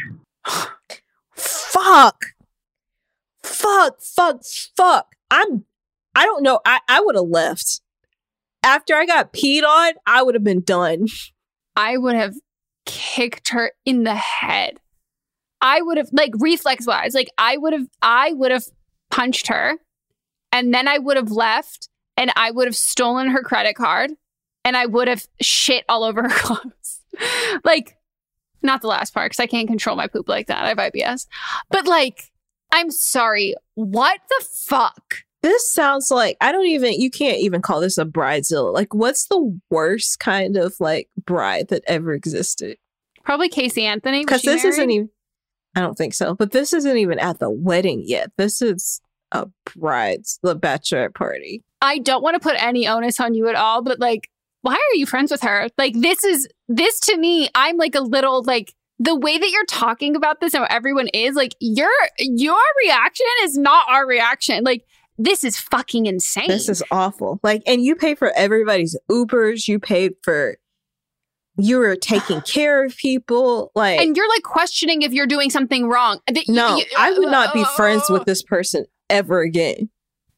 Fuck. 1.35 2.25
Fuck, 3.43 4.01
fuck, 4.01 4.43
fuck. 4.77 5.07
I'm 5.31 5.65
I 6.15 6.25
don't 6.25 6.43
know. 6.43 6.61
I, 6.65 6.81
I 6.89 7.01
would 7.01 7.15
have 7.15 7.29
left. 7.29 7.81
After 8.63 8.95
I 8.95 9.07
got 9.07 9.33
peed 9.33 9.65
on, 9.65 9.95
I 10.07 10.23
would 10.23 10.35
have 10.35 10.45
been 10.45 10.61
done. 10.61 11.07
I 11.75 11.97
would 11.97 12.15
have 12.15 12.35
kicked 12.85 13.49
her 13.51 13.73
in 13.85 14.05
the 14.05 14.15
head. 14.15 14.79
I 15.63 15.81
would 15.81 15.97
have 15.97 16.09
like 16.13 16.33
reflex 16.39 16.87
wise, 16.87 17.15
like 17.15 17.31
I 17.39 17.57
would 17.57 17.73
have 17.73 17.87
I 18.03 18.33
would 18.33 18.51
have 18.51 18.65
punched 19.11 19.47
her 19.47 19.79
and 20.51 20.75
then 20.75 20.89
I 20.89 20.99
would 20.99 21.17
have 21.17 21.31
left 21.31 21.89
and 22.17 22.33
I 22.37 22.51
would 22.51 22.67
have 22.67 22.77
stolen 22.77 23.29
her 23.29 23.43
credit 23.43 23.77
card 23.77 24.11
and 24.65 24.77
I 24.77 24.87
would 24.87 25.09
have 25.09 25.25
shit 25.41 25.85
all 25.89 26.05
over 26.05 26.23
her 26.23 26.29
clothes. 26.33 27.01
like 27.65 27.97
not 28.63 28.81
the 28.81 28.89
last 28.89 29.15
part 29.15 29.31
because 29.31 29.41
I 29.41 29.47
can't 29.47 29.69
control 29.69 29.97
my 29.97 30.07
poop 30.07 30.29
like 30.29 30.49
that. 30.49 30.65
I 30.65 30.69
have 30.69 30.79
IBS. 30.79 31.27
But 31.71 31.87
like, 31.87 32.31
I'm 32.73 32.91
sorry. 32.91 33.55
What 33.75 34.21
the 34.29 34.45
fuck? 34.67 35.17
This 35.43 35.73
sounds 35.73 36.11
like 36.11 36.37
I 36.41 36.53
don't 36.53 36.67
even 36.67 36.93
you 36.93 37.11
can't 37.11 37.39
even 37.39 37.63
call 37.63 37.81
this 37.81 37.99
a 37.99 38.05
bridezilla. 38.05 38.73
Like 38.73 38.95
what's 38.95 39.27
the 39.27 39.59
worst 39.71 40.21
kind 40.21 40.57
of 40.57 40.75
like 40.81 41.09
bride 41.25 41.69
that 41.69 41.83
ever 41.87 42.13
existed? 42.13 42.79
Probably 43.25 43.49
Casey 43.49 43.85
Anthony. 43.85 44.25
Because 44.25 44.43
this 44.43 44.63
married? 44.63 44.75
isn't 44.75 44.91
even 44.91 45.11
I 45.75 45.81
don't 45.81 45.97
think 45.97 46.14
so. 46.14 46.35
But 46.35 46.51
this 46.51 46.73
isn't 46.73 46.97
even 46.97 47.18
at 47.18 47.39
the 47.39 47.51
wedding 47.51 48.03
yet. 48.05 48.31
This 48.37 48.61
is 48.62 49.01
a 49.33 49.49
bride's 49.75 50.39
the 50.43 50.57
bachelorette 50.57 51.14
party. 51.14 51.62
I 51.81 51.99
don't 51.99 52.23
want 52.23 52.35
to 52.35 52.41
put 52.41 52.62
any 52.62 52.87
onus 52.87 53.18
on 53.18 53.35
you 53.35 53.49
at 53.49 53.57
all, 53.57 53.83
but 53.83 53.99
like, 53.99 54.29
why 54.61 54.75
are 54.75 54.97
you 54.97 55.07
friends 55.07 55.31
with 55.31 55.43
her? 55.43 55.68
Like 55.79 55.95
this 55.97 56.23
is 56.25 56.49
this 56.68 57.01
to 57.01 57.16
me, 57.16 57.49
I'm 57.55 57.77
like 57.77 57.95
a 57.95 58.01
little 58.01 58.43
like 58.45 58.75
the 58.99 59.18
way 59.18 59.37
that 59.39 59.51
you're 59.51 59.64
talking 59.64 60.14
about 60.14 60.41
this 60.41 60.55
and 60.55 60.64
everyone 60.70 61.09
is 61.09 61.35
like 61.35 61.57
your 61.61 61.91
your 62.18 62.61
reaction 62.85 63.27
is 63.43 63.59
not 63.59 63.89
our 63.89 64.07
reaction. 64.07 64.62
Like 64.62 64.85
this 65.18 65.45
is 65.45 65.59
fucking 65.59 66.07
insane. 66.07 66.49
This 66.49 66.68
is 66.68 66.83
awful. 66.91 67.39
Like, 67.43 67.62
and 67.66 67.85
you 67.85 67.95
pay 67.95 68.14
for 68.14 68.33
everybody's 68.35 68.99
Ubers. 69.11 69.68
You 69.68 69.79
paid 69.79 70.14
for, 70.23 70.57
you 71.57 71.79
were 71.79 71.97
taking 71.97 72.41
care 72.47 72.85
of 72.85 72.97
people. 72.97 73.71
Like, 73.75 74.01
and 74.01 74.17
you're 74.17 74.29
like 74.29 74.43
questioning 74.43 75.03
if 75.03 75.13
you're 75.13 75.27
doing 75.27 75.51
something 75.51 75.89
wrong. 75.89 76.21
no, 76.49 76.77
you, 76.77 76.85
I 76.97 77.13
would 77.13 77.31
not 77.31 77.55
be 77.55 77.65
friends 77.77 78.09
with 78.09 78.25
this 78.25 78.43
person 78.43 78.87
ever 79.11 79.41
again. 79.41 79.91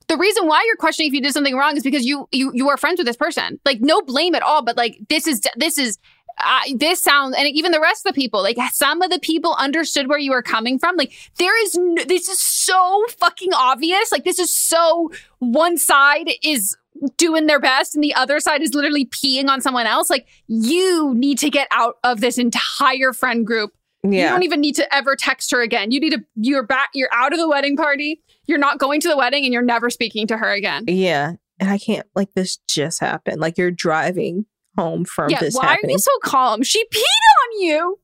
The 0.06 0.18
reason 0.18 0.46
why 0.46 0.62
you're 0.66 0.76
questioning 0.76 1.08
if 1.08 1.14
you 1.14 1.22
did 1.22 1.32
something 1.32 1.56
wrong 1.56 1.76
is 1.76 1.82
because 1.82 2.04
you 2.04 2.28
you 2.30 2.50
you 2.54 2.68
are 2.68 2.76
friends 2.76 2.98
with 2.98 3.06
this 3.06 3.16
person. 3.16 3.58
Like, 3.64 3.80
no 3.80 4.02
blame 4.02 4.34
at 4.34 4.42
all. 4.42 4.62
But 4.62 4.76
like, 4.76 4.98
this 5.08 5.26
is 5.26 5.40
this 5.56 5.78
is 5.78 5.98
uh, 6.38 6.60
this 6.76 7.00
sounds 7.00 7.34
and 7.38 7.48
even 7.48 7.70
the 7.70 7.80
rest 7.80 8.04
of 8.04 8.12
the 8.12 8.20
people 8.20 8.42
like 8.42 8.56
some 8.72 9.02
of 9.02 9.10
the 9.10 9.20
people 9.20 9.54
understood 9.54 10.08
where 10.08 10.18
you 10.18 10.32
were 10.32 10.42
coming 10.42 10.80
from 10.80 10.96
like 10.96 11.12
there 11.38 11.62
is 11.64 11.76
no, 11.76 12.04
this 12.06 12.28
is 12.28 12.40
so 12.40 13.04
fucking 13.18 13.52
obvious 13.54 14.10
like 14.10 14.24
this 14.24 14.40
is 14.40 14.54
so 14.54 15.12
one 15.38 15.78
side 15.78 16.28
is 16.42 16.76
doing 17.16 17.46
their 17.46 17.60
best 17.60 17.94
and 17.94 18.02
the 18.02 18.14
other 18.14 18.40
side 18.40 18.62
is 18.62 18.74
literally 18.74 19.06
peeing 19.06 19.48
on 19.48 19.60
someone 19.60 19.86
else 19.86 20.10
like 20.10 20.26
you 20.46 21.14
need 21.14 21.38
to 21.38 21.50
get 21.50 21.68
out 21.70 21.96
of 22.04 22.20
this 22.20 22.38
entire 22.38 23.12
friend 23.12 23.46
group 23.46 23.72
You 24.04 24.28
don't 24.28 24.42
even 24.42 24.60
need 24.60 24.74
to 24.76 24.94
ever 24.94 25.16
text 25.16 25.50
her 25.52 25.62
again. 25.62 25.90
You 25.90 25.98
need 26.00 26.10
to 26.10 26.24
you're 26.36 26.62
back 26.62 26.90
you're 26.94 27.08
out 27.12 27.32
of 27.32 27.38
the 27.38 27.48
wedding 27.48 27.76
party. 27.76 28.20
You're 28.46 28.58
not 28.58 28.78
going 28.78 29.00
to 29.00 29.08
the 29.08 29.16
wedding 29.16 29.44
and 29.44 29.52
you're 29.52 29.62
never 29.62 29.88
speaking 29.88 30.26
to 30.26 30.36
her 30.36 30.52
again. 30.52 30.84
Yeah. 30.86 31.32
And 31.58 31.70
I 31.70 31.78
can't 31.78 32.06
like 32.14 32.34
this 32.34 32.58
just 32.68 33.00
happened. 33.00 33.40
Like 33.40 33.56
you're 33.56 33.70
driving 33.70 34.44
home 34.76 35.04
from 35.06 35.30
yeah, 35.30 35.40
this 35.40 35.54
why 35.54 35.66
happening. 35.68 35.90
are 35.90 35.92
you 35.92 35.98
so 35.98 36.10
calm? 36.22 36.62
She 36.62 36.84
peed 36.84 37.00
on 37.00 37.60
you. 37.62 37.98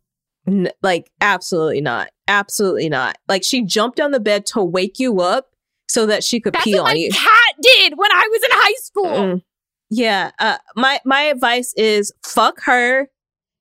N- 0.46 0.70
like 0.82 1.10
absolutely 1.20 1.82
not. 1.82 2.10
Absolutely 2.28 2.88
not. 2.88 3.18
Like 3.28 3.44
she 3.44 3.62
jumped 3.62 4.00
on 4.00 4.12
the 4.12 4.20
bed 4.20 4.46
to 4.46 4.62
wake 4.64 4.98
you 4.98 5.20
up 5.20 5.49
so 5.90 6.06
that 6.06 6.22
she 6.22 6.38
could 6.40 6.52
That's 6.52 6.64
pee 6.64 6.74
what 6.74 6.80
on 6.80 6.86
my 6.86 6.94
you. 6.94 7.10
cat 7.10 7.54
did 7.60 7.94
when 7.96 8.12
I 8.12 8.28
was 8.30 8.42
in 8.44 8.50
high 8.52 8.74
school. 8.78 9.04
Mm. 9.06 9.42
Yeah. 9.90 10.30
Uh, 10.38 10.56
my 10.76 11.00
my 11.04 11.22
advice 11.22 11.74
is 11.76 12.12
fuck 12.24 12.60
her. 12.62 13.08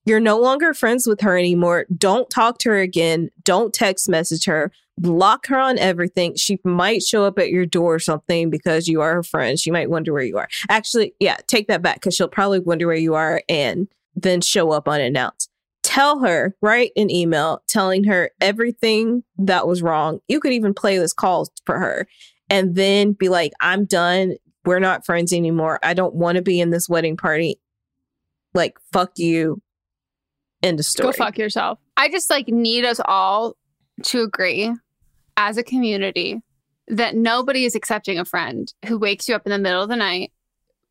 You're 0.06 0.20
no 0.20 0.40
longer 0.40 0.74
friends 0.76 1.08
with 1.08 1.22
her 1.22 1.38
anymore. 1.38 1.88
Don't 1.98 2.30
talk 2.30 2.60
to 2.60 2.70
her 2.70 2.78
again. 2.78 3.30
Don't 3.44 3.74
text 3.74 4.08
message 4.08 4.46
her. 4.46 4.72
Block 5.00 5.48
her 5.48 5.58
on 5.58 5.80
everything. 5.80 6.36
She 6.36 6.60
might 6.64 7.02
show 7.02 7.26
up 7.26 7.40
at 7.40 7.50
your 7.50 7.66
door 7.66 7.96
or 7.96 8.00
something 8.00 8.50
because 8.50 8.88
you 8.88 9.02
are 9.02 9.16
her 9.16 9.24
friend. 9.24 9.58
She 9.58 9.72
might 9.72 9.90
wonder 9.90 10.14
where 10.14 10.24
you 10.24 10.38
are. 10.38 10.50
Actually, 10.70 11.16
yeah, 11.20 11.38
take 11.48 11.68
that 11.68 11.82
back 11.82 11.96
because 11.96 12.16
she'll 12.16 12.28
probably 12.28 12.60
wonder 12.60 12.86
where 12.86 12.96
you 12.96 13.16
are 13.16 13.42
and 13.50 13.88
then 14.16 14.42
show 14.42 14.72
up 14.72 14.88
unannounced. 14.88 15.49
Tell 15.90 16.20
her, 16.20 16.56
write 16.62 16.92
an 16.96 17.10
email 17.10 17.64
telling 17.68 18.04
her 18.04 18.30
everything 18.40 19.24
that 19.40 19.66
was 19.66 19.82
wrong. 19.82 20.20
You 20.28 20.40
could 20.40 20.54
even 20.54 20.72
play 20.72 21.00
this 21.00 21.14
call 21.14 21.50
for 21.66 21.80
her 21.80 22.08
and 22.48 22.76
then 22.76 23.14
be 23.14 23.28
like, 23.28 23.54
I'm 23.60 23.86
done. 23.86 24.36
We're 24.66 24.80
not 24.80 25.04
friends 25.04 25.34
anymore. 25.34 25.80
I 25.82 25.96
don't 25.96 26.14
want 26.14 26.36
to 26.36 26.44
be 26.44 26.60
in 26.60 26.70
this 26.70 26.88
wedding 26.88 27.18
party. 27.18 27.60
Like, 28.54 28.78
fuck 28.94 29.14
you. 29.18 29.64
End 30.62 30.80
of 30.80 30.86
story. 30.86 31.12
Go 31.12 31.12
fuck 31.12 31.40
yourself. 31.40 31.80
I 31.98 32.08
just 32.08 32.30
like 32.30 32.48
need 32.50 32.86
us 32.86 33.02
all 33.04 33.56
to 34.04 34.22
agree 34.22 34.72
as 35.38 35.58
a 35.58 35.64
community 35.64 36.40
that 36.88 37.16
nobody 37.16 37.66
is 37.66 37.74
accepting 37.74 38.20
a 38.20 38.26
friend 38.26 38.72
who 38.86 39.00
wakes 39.00 39.28
you 39.28 39.34
up 39.34 39.48
in 39.48 39.52
the 39.52 39.58
middle 39.58 39.82
of 39.82 39.90
the 39.90 39.96
night 39.96 40.32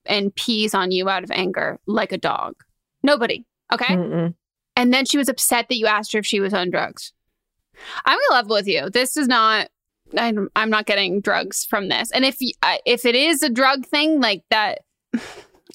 and 0.07 0.35
pees 0.35 0.75
on 0.75 0.91
you 0.91 1.09
out 1.09 1.23
of 1.23 1.31
anger 1.31 1.79
like 1.87 2.11
a 2.11 2.19
dog. 2.19 2.57
Nobody. 3.05 3.45
Okay. 3.73 3.95
Mm-mm. 3.95 4.35
And 4.79 4.95
then 4.95 5.05
she 5.05 5.19
was 5.19 5.29
upset 5.29 5.69
that 5.69 5.77
you 5.77 5.87
asked 5.87 6.13
her 6.13 6.21
if 6.21 6.27
she 6.27 6.39
was 6.39 6.55
on 6.55 6.71
drugs. 6.71 7.13
I'm 8.07 8.17
in 8.17 8.25
love 8.31 8.49
with 8.49 8.69
you. 8.69 8.89
This 8.91 9.17
is 9.17 9.27
not. 9.27 9.69
I'm, 10.17 10.49
I'm 10.57 10.71
not 10.71 10.87
getting 10.87 11.21
drugs 11.21 11.67
from 11.69 11.89
this. 11.89 12.13
And 12.13 12.25
if 12.25 12.37
if 12.87 13.05
it 13.05 13.15
is 13.15 13.43
a 13.43 13.51
drug 13.51 13.85
thing 13.85 14.21
like 14.21 14.45
that, 14.51 14.83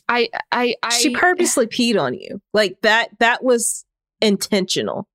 I 0.07 0.29
I 0.51 0.75
I 0.81 0.89
she 0.89 1.13
purposely 1.13 1.67
peed 1.67 2.01
on 2.01 2.13
you. 2.13 2.41
Like 2.53 2.81
that 2.81 3.09
that 3.19 3.43
was 3.43 3.85
intentional. 4.21 5.07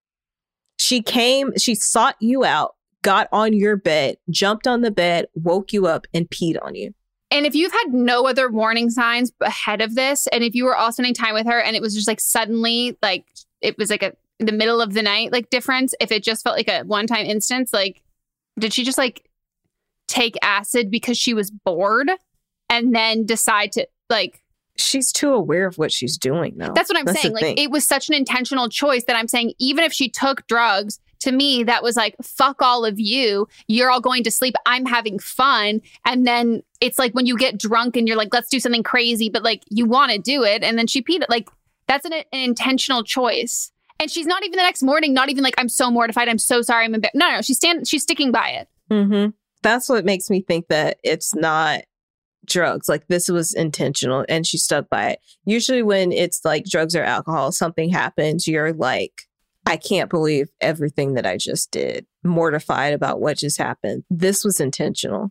She 0.78 1.02
came, 1.02 1.56
she 1.56 1.74
sought 1.74 2.16
you 2.20 2.44
out, 2.44 2.76
got 3.02 3.26
on 3.32 3.54
your 3.54 3.76
bed, 3.76 4.16
jumped 4.30 4.66
on 4.66 4.82
the 4.82 4.90
bed, 4.90 5.26
woke 5.34 5.72
you 5.72 5.86
up 5.86 6.06
and 6.12 6.28
peed 6.28 6.56
on 6.62 6.74
you. 6.74 6.94
And 7.30 7.46
if 7.46 7.54
you've 7.54 7.72
had 7.72 7.92
no 7.92 8.26
other 8.26 8.50
warning 8.50 8.90
signs 8.90 9.32
ahead 9.40 9.80
of 9.80 9.94
this, 9.94 10.26
and 10.28 10.44
if 10.44 10.54
you 10.54 10.64
were 10.64 10.76
all 10.76 10.92
spending 10.92 11.14
time 11.14 11.34
with 11.34 11.46
her 11.46 11.60
and 11.60 11.74
it 11.74 11.82
was 11.82 11.94
just 11.94 12.06
like 12.06 12.20
suddenly, 12.20 12.96
like 13.02 13.26
it 13.60 13.76
was 13.78 13.90
like 13.90 14.02
a 14.02 14.12
the 14.38 14.52
middle 14.52 14.80
of 14.80 14.94
the 14.94 15.02
night, 15.02 15.32
like 15.32 15.50
difference, 15.50 15.94
if 16.00 16.12
it 16.12 16.22
just 16.22 16.44
felt 16.44 16.56
like 16.56 16.68
a 16.68 16.82
one 16.84 17.06
time 17.06 17.26
instance, 17.26 17.72
like 17.72 18.02
did 18.58 18.72
she 18.72 18.84
just 18.84 18.98
like 18.98 19.28
take 20.06 20.36
acid 20.42 20.90
because 20.90 21.18
she 21.18 21.34
was 21.34 21.50
bored 21.50 22.10
and 22.70 22.94
then 22.94 23.24
decide 23.26 23.72
to 23.72 23.86
like 24.08 24.42
She's 24.80 25.10
too 25.10 25.32
aware 25.32 25.66
of 25.66 25.76
what 25.76 25.90
she's 25.90 26.16
doing 26.16 26.54
though. 26.56 26.72
that's 26.72 26.88
what 26.88 26.96
I'm 26.96 27.04
That's 27.04 27.20
saying. 27.20 27.34
Like 27.34 27.42
thing. 27.42 27.58
it 27.58 27.70
was 27.70 27.84
such 27.84 28.08
an 28.08 28.14
intentional 28.14 28.68
choice 28.68 29.04
that 29.04 29.16
I'm 29.16 29.26
saying 29.26 29.54
even 29.58 29.82
if 29.82 29.92
she 29.92 30.08
took 30.08 30.46
drugs, 30.46 31.00
to 31.20 31.32
me 31.32 31.64
that 31.64 31.82
was 31.82 31.96
like 31.96 32.14
fuck 32.22 32.62
all 32.62 32.84
of 32.84 33.00
you. 33.00 33.48
You're 33.66 33.90
all 33.90 34.00
going 34.00 34.22
to 34.22 34.30
sleep. 34.30 34.54
I'm 34.66 34.86
having 34.86 35.18
fun. 35.18 35.80
And 36.04 36.26
then 36.26 36.62
it's 36.80 36.96
like 36.96 37.12
when 37.12 37.26
you 37.26 37.36
get 37.36 37.58
drunk 37.58 37.96
and 37.96 38.06
you're 38.06 38.16
like 38.16 38.32
let's 38.32 38.48
do 38.48 38.60
something 38.60 38.84
crazy 38.84 39.28
but 39.28 39.42
like 39.42 39.64
you 39.68 39.84
want 39.84 40.12
to 40.12 40.18
do 40.18 40.44
it 40.44 40.62
and 40.62 40.78
then 40.78 40.86
she 40.86 41.02
peed 41.02 41.22
it 41.22 41.28
like 41.28 41.48
that's 41.88 42.04
an, 42.04 42.12
an 42.12 42.24
intentional 42.32 43.02
choice. 43.02 43.72
And 44.00 44.10
she's 44.10 44.26
not 44.26 44.44
even 44.44 44.56
the 44.56 44.62
next 44.62 44.82
morning 44.82 45.12
not 45.12 45.28
even 45.28 45.42
like 45.42 45.54
I'm 45.58 45.68
so 45.68 45.90
mortified. 45.90 46.28
I'm 46.28 46.38
so 46.38 46.62
sorry. 46.62 46.84
I'm 46.84 46.94
embar-. 46.94 47.10
no 47.14 47.30
no, 47.30 47.42
she's 47.42 47.56
stand 47.56 47.88
she's 47.88 48.02
sticking 48.02 48.30
by 48.30 48.50
it. 48.50 48.68
Mm-hmm. 48.90 49.30
That's 49.62 49.88
what 49.88 50.04
makes 50.04 50.30
me 50.30 50.40
think 50.40 50.68
that 50.68 50.98
it's 51.02 51.34
not 51.34 51.82
drugs. 52.46 52.88
Like 52.88 53.06
this 53.08 53.28
was 53.28 53.54
intentional 53.54 54.24
and 54.28 54.46
she 54.46 54.58
stuck 54.58 54.88
by 54.88 55.10
it. 55.10 55.20
Usually, 55.44 55.82
when 55.82 56.12
it's 56.12 56.44
like 56.44 56.64
drugs 56.64 56.94
or 56.94 57.02
alcohol, 57.02 57.52
something 57.52 57.90
happens, 57.90 58.46
you're 58.46 58.72
like, 58.72 59.22
I 59.66 59.76
can't 59.76 60.10
believe 60.10 60.48
everything 60.60 61.14
that 61.14 61.26
I 61.26 61.36
just 61.36 61.70
did, 61.70 62.06
mortified 62.24 62.94
about 62.94 63.20
what 63.20 63.38
just 63.38 63.58
happened. 63.58 64.04
This 64.08 64.44
was 64.44 64.60
intentional. 64.60 65.30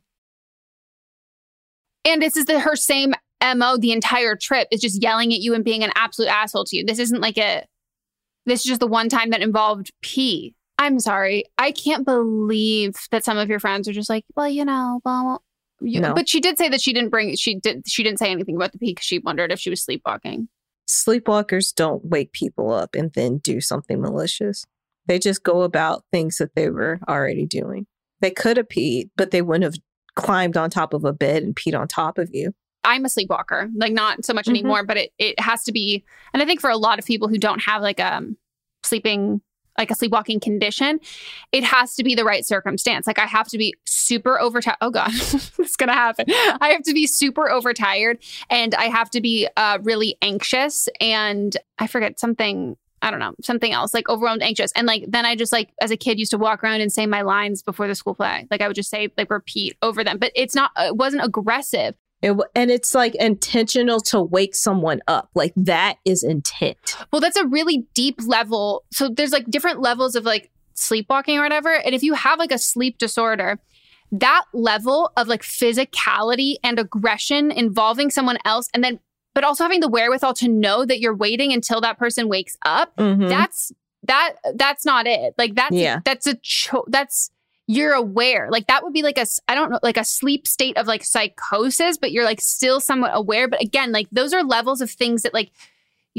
And 2.05 2.21
this 2.21 2.37
is 2.37 2.45
the, 2.45 2.59
her 2.59 2.75
same 2.75 3.13
MO 3.55 3.77
the 3.77 3.91
entire 3.91 4.35
trip 4.35 4.67
is 4.71 4.81
just 4.81 5.01
yelling 5.01 5.31
at 5.33 5.39
you 5.39 5.53
and 5.53 5.63
being 5.63 5.83
an 5.83 5.91
absolute 5.95 6.29
asshole 6.29 6.65
to 6.65 6.77
you. 6.77 6.85
This 6.85 6.99
isn't 6.99 7.21
like 7.21 7.37
a, 7.37 7.65
this 8.45 8.61
is 8.61 8.65
just 8.65 8.79
the 8.79 8.87
one 8.87 9.09
time 9.09 9.29
that 9.31 9.41
involved 9.41 9.91
pee. 10.01 10.55
I'm 10.79 10.99
sorry. 10.99 11.45
I 11.57 11.71
can't 11.71 12.05
believe 12.05 12.95
that 13.11 13.25
some 13.25 13.37
of 13.37 13.49
your 13.49 13.59
friends 13.59 13.87
are 13.87 13.93
just 13.93 14.09
like, 14.09 14.25
well, 14.35 14.47
you 14.47 14.63
know, 14.65 15.01
well, 15.03 15.43
you, 15.81 15.99
No. 16.01 16.13
but 16.13 16.29
she 16.29 16.39
did 16.39 16.57
say 16.57 16.69
that 16.69 16.81
she 16.81 16.93
didn't 16.93 17.09
bring, 17.09 17.35
she 17.35 17.55
did, 17.59 17.83
she 17.87 18.03
didn't 18.03 18.19
say 18.19 18.31
anything 18.31 18.55
about 18.55 18.71
the 18.71 18.77
pee 18.79 18.91
because 18.91 19.05
she 19.05 19.19
wondered 19.19 19.51
if 19.51 19.59
she 19.59 19.69
was 19.69 19.83
sleepwalking. 19.83 20.49
Sleepwalkers 20.87 21.73
don't 21.75 22.05
wake 22.05 22.31
people 22.31 22.71
up 22.71 22.95
and 22.95 23.11
then 23.13 23.37
do 23.39 23.59
something 23.59 24.01
malicious. 24.01 24.65
They 25.05 25.19
just 25.19 25.43
go 25.43 25.61
about 25.63 26.03
things 26.11 26.37
that 26.37 26.55
they 26.55 26.69
were 26.69 26.99
already 27.07 27.45
doing. 27.45 27.87
They 28.21 28.31
could 28.31 28.57
have 28.57 28.67
peed, 28.69 29.09
but 29.15 29.31
they 29.31 29.41
wouldn't 29.41 29.63
have 29.63 29.81
climbed 30.15 30.57
on 30.57 30.69
top 30.69 30.93
of 30.93 31.03
a 31.05 31.13
bed 31.13 31.43
and 31.43 31.55
peed 31.55 31.77
on 31.77 31.87
top 31.87 32.17
of 32.17 32.29
you. 32.33 32.53
I'm 32.83 33.05
a 33.05 33.09
sleepwalker, 33.09 33.69
like 33.75 33.91
not 33.93 34.23
so 34.25 34.33
much 34.33 34.45
Mhm. 34.45 34.51
anymore, 34.51 34.83
but 34.83 34.97
it, 34.97 35.11
it 35.17 35.39
has 35.39 35.63
to 35.65 35.71
be. 35.71 36.03
And 36.33 36.41
I 36.41 36.45
think 36.45 36.61
for 36.61 36.69
a 36.69 36.77
lot 36.77 36.99
of 36.99 37.05
people 37.05 37.27
who 37.27 37.37
don't 37.37 37.59
have 37.63 37.81
like 37.81 37.99
a 37.99 38.21
sleeping, 38.83 39.41
like 39.77 39.91
a 39.91 39.95
sleepwalking 39.95 40.39
condition, 40.39 40.99
it 41.51 41.63
has 41.63 41.95
to 41.95 42.03
be 42.03 42.15
the 42.15 42.23
right 42.23 42.45
circumstance. 42.45 43.05
Like 43.05 43.19
I 43.19 43.25
have 43.25 43.47
to 43.49 43.57
be 43.57 43.75
super 43.85 44.39
overtired. 44.39 44.77
Oh 44.81 44.89
God, 44.89 45.11
it's 45.13 45.75
going 45.75 45.89
to 45.89 45.93
happen. 45.93 46.25
I 46.29 46.69
have 46.69 46.83
to 46.83 46.93
be 46.93 47.05
super 47.07 47.49
overtired 47.51 48.19
and 48.49 48.73
I 48.75 48.85
have 48.85 49.09
to 49.11 49.21
be 49.21 49.47
uh, 49.57 49.79
really 49.83 50.17
anxious 50.21 50.87
and 51.01 51.55
I 51.77 51.87
forget 51.87 52.19
something. 52.19 52.77
I 53.03 53.11
don't 53.11 53.19
know, 53.19 53.35
something 53.43 53.71
else, 53.71 53.93
like 53.93 54.09
overwhelmed, 54.09 54.41
anxious. 54.41 54.71
And 54.75 54.87
like, 54.87 55.05
then 55.07 55.23
I 55.23 55.35
just 55.35 55.51
like, 55.51 55.69
as 55.79 55.91
a 55.91 55.97
kid, 55.97 56.17
used 56.17 56.31
to 56.31 56.39
walk 56.39 56.63
around 56.63 56.81
and 56.81 56.91
say 56.91 57.05
my 57.05 57.21
lines 57.21 57.61
before 57.61 57.87
the 57.87 57.93
school 57.93 58.15
play. 58.15 58.47
Like, 58.49 58.59
I 58.59 58.67
would 58.67 58.75
just 58.75 58.89
say, 58.89 59.09
like, 59.15 59.29
repeat 59.29 59.77
over 59.83 60.03
them. 60.03 60.17
But 60.17 60.31
it's 60.33 60.55
not, 60.55 60.71
it 60.75 60.95
wasn't 60.97 61.23
aggressive. 61.23 61.93
It, 62.21 62.35
and 62.55 62.71
it's 62.71 62.95
like 62.95 63.13
intentional 63.15 63.99
to 64.01 64.21
wake 64.21 64.55
someone 64.55 65.01
up. 65.07 65.29
Like 65.35 65.53
that 65.55 65.97
is 66.03 66.23
intent. 66.23 66.97
Well, 67.11 67.21
that's 67.21 67.37
a 67.37 67.45
really 67.45 67.85
deep 67.93 68.15
level. 68.25 68.83
So 68.91 69.07
there's 69.09 69.31
like 69.31 69.49
different 69.51 69.81
levels 69.81 70.15
of 70.15 70.25
like 70.25 70.49
sleepwalking 70.73 71.37
or 71.37 71.43
whatever. 71.43 71.73
And 71.73 71.93
if 71.93 72.01
you 72.03 72.13
have 72.15 72.39
like 72.39 72.51
a 72.51 72.57
sleep 72.57 72.97
disorder, 72.97 73.59
that 74.11 74.45
level 74.53 75.11
of 75.15 75.27
like 75.27 75.43
physicality 75.43 76.55
and 76.63 76.79
aggression 76.79 77.51
involving 77.51 78.09
someone 78.09 78.37
else 78.45 78.69
and 78.73 78.83
then 78.83 78.99
but 79.35 79.43
also 79.43 79.63
having 79.63 79.81
the 79.81 79.87
wherewithal 79.87 80.33
to 80.33 80.47
know 80.47 80.83
that 80.83 80.99
you're 80.99 81.15
waiting 81.15 81.53
until 81.53 81.79
that 81.81 81.99
person 81.99 82.27
wakes 82.27 82.57
up, 82.65 82.95
Mhm. 82.97 83.29
that's 83.29 83.71
that 84.03 84.33
that's 84.55 84.83
not 84.85 85.05
it. 85.05 85.35
Like 85.37 85.53
that's 85.53 85.75
Yeah. 85.75 85.99
that's 86.03 86.25
a 86.25 86.35
cho- 86.41 86.85
that's 86.87 87.29
you're 87.67 87.93
aware. 87.93 88.47
Like 88.49 88.67
that 88.67 88.83
would 88.83 88.93
be 88.93 89.03
like 89.03 89.17
a 89.17 89.25
I 89.47 89.55
don't 89.55 89.69
know 89.69 89.79
like 89.83 89.97
a 89.97 90.05
sleep 90.05 90.47
state 90.47 90.77
of 90.77 90.87
like 90.87 91.03
psychosis, 91.03 91.97
but 91.97 92.11
you're 92.11 92.25
like 92.25 92.41
still 92.41 92.79
somewhat 92.79 93.11
aware. 93.13 93.47
But 93.47 93.61
again, 93.61 93.91
like 93.91 94.07
those 94.11 94.33
are 94.33 94.43
levels 94.43 94.81
of 94.81 94.89
things 94.89 95.23
that 95.23 95.33
like 95.33 95.51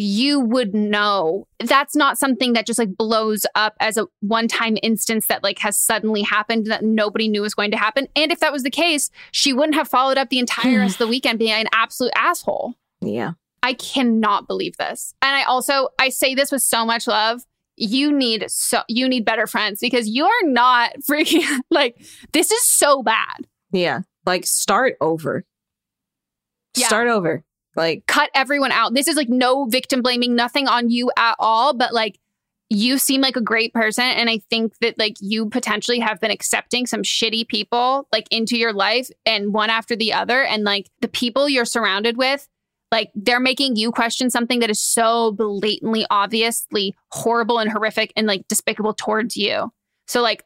you 0.00 0.38
would 0.38 0.74
know. 0.74 1.48
That's 1.58 1.96
not 1.96 2.18
something 2.18 2.52
that 2.52 2.66
just 2.66 2.78
like 2.78 2.96
blows 2.96 3.44
up 3.56 3.74
as 3.80 3.96
a 3.96 4.06
one-time 4.20 4.76
instance 4.80 5.26
that 5.26 5.42
like 5.42 5.58
has 5.58 5.76
suddenly 5.76 6.22
happened 6.22 6.66
that 6.66 6.84
nobody 6.84 7.26
knew 7.26 7.42
was 7.42 7.54
going 7.54 7.72
to 7.72 7.76
happen. 7.76 8.06
And 8.14 8.30
if 8.30 8.38
that 8.38 8.52
was 8.52 8.62
the 8.62 8.70
case, 8.70 9.10
she 9.32 9.52
wouldn't 9.52 9.74
have 9.74 9.88
followed 9.88 10.16
up 10.16 10.28
the 10.28 10.38
entire 10.38 10.78
rest 10.78 10.94
of 10.94 10.98
the 10.98 11.08
weekend 11.08 11.40
being 11.40 11.50
an 11.50 11.66
absolute 11.72 12.12
asshole. 12.14 12.74
Yeah. 13.00 13.32
I 13.62 13.72
cannot 13.72 14.46
believe 14.46 14.76
this. 14.76 15.14
And 15.20 15.34
I 15.34 15.42
also 15.42 15.88
I 15.98 16.10
say 16.10 16.34
this 16.34 16.52
with 16.52 16.62
so 16.62 16.84
much 16.84 17.08
love. 17.08 17.42
You 17.80 18.12
need 18.12 18.44
so 18.48 18.82
you 18.88 19.08
need 19.08 19.24
better 19.24 19.46
friends 19.46 19.80
because 19.80 20.08
you 20.08 20.24
are 20.24 20.42
not 20.44 20.92
freaking 21.10 21.60
like 21.70 22.00
this 22.32 22.50
is 22.50 22.64
so 22.64 23.02
bad. 23.02 23.46
Yeah. 23.72 24.00
Like 24.26 24.46
start 24.46 24.96
over. 25.00 25.44
Yeah. 26.76 26.86
Start 26.86 27.08
over. 27.08 27.44
Like 27.76 28.06
Cut 28.06 28.30
everyone 28.34 28.72
out. 28.72 28.94
This 28.94 29.08
is 29.08 29.16
like 29.16 29.28
no 29.28 29.66
victim 29.66 30.02
blaming, 30.02 30.34
nothing 30.34 30.68
on 30.68 30.90
you 30.90 31.10
at 31.16 31.36
all, 31.38 31.74
but 31.74 31.92
like 31.92 32.18
you 32.70 32.98
seem 32.98 33.20
like 33.20 33.36
a 33.36 33.40
great 33.40 33.72
person 33.72 34.04
and 34.04 34.28
I 34.28 34.38
think 34.50 34.76
that 34.80 34.98
like 34.98 35.16
you 35.20 35.48
potentially 35.48 36.00
have 36.00 36.20
been 36.20 36.30
accepting 36.30 36.86
some 36.86 37.02
shitty 37.02 37.48
people 37.48 38.06
like 38.12 38.26
into 38.30 38.58
your 38.58 38.74
life 38.74 39.08
and 39.24 39.54
one 39.54 39.70
after 39.70 39.96
the 39.96 40.12
other 40.12 40.42
and 40.42 40.64
like 40.64 40.90
the 41.00 41.08
people 41.08 41.48
you're 41.48 41.64
surrounded 41.64 42.18
with 42.18 42.46
Like 42.90 43.10
they're 43.14 43.40
making 43.40 43.76
you 43.76 43.92
question 43.92 44.30
something 44.30 44.60
that 44.60 44.70
is 44.70 44.80
so 44.80 45.32
blatantly, 45.32 46.06
obviously 46.10 46.96
horrible 47.10 47.58
and 47.58 47.70
horrific 47.70 48.12
and 48.16 48.26
like 48.26 48.48
despicable 48.48 48.94
towards 48.94 49.36
you. 49.36 49.70
So, 50.06 50.22
like, 50.22 50.44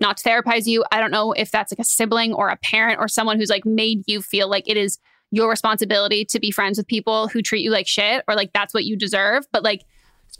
not 0.00 0.16
to 0.16 0.28
therapize 0.28 0.66
you, 0.66 0.84
I 0.90 0.98
don't 1.00 1.12
know 1.12 1.32
if 1.32 1.52
that's 1.52 1.70
like 1.72 1.78
a 1.78 1.84
sibling 1.84 2.34
or 2.34 2.48
a 2.48 2.56
parent 2.56 2.98
or 2.98 3.06
someone 3.06 3.38
who's 3.38 3.48
like 3.50 3.64
made 3.64 4.02
you 4.08 4.20
feel 4.22 4.48
like 4.50 4.68
it 4.68 4.76
is 4.76 4.98
your 5.30 5.48
responsibility 5.48 6.24
to 6.24 6.40
be 6.40 6.50
friends 6.50 6.78
with 6.78 6.86
people 6.88 7.28
who 7.28 7.42
treat 7.42 7.62
you 7.62 7.70
like 7.70 7.86
shit 7.86 8.24
or 8.26 8.34
like 8.34 8.52
that's 8.52 8.74
what 8.74 8.84
you 8.84 8.96
deserve. 8.96 9.46
But 9.52 9.62
like, 9.62 9.82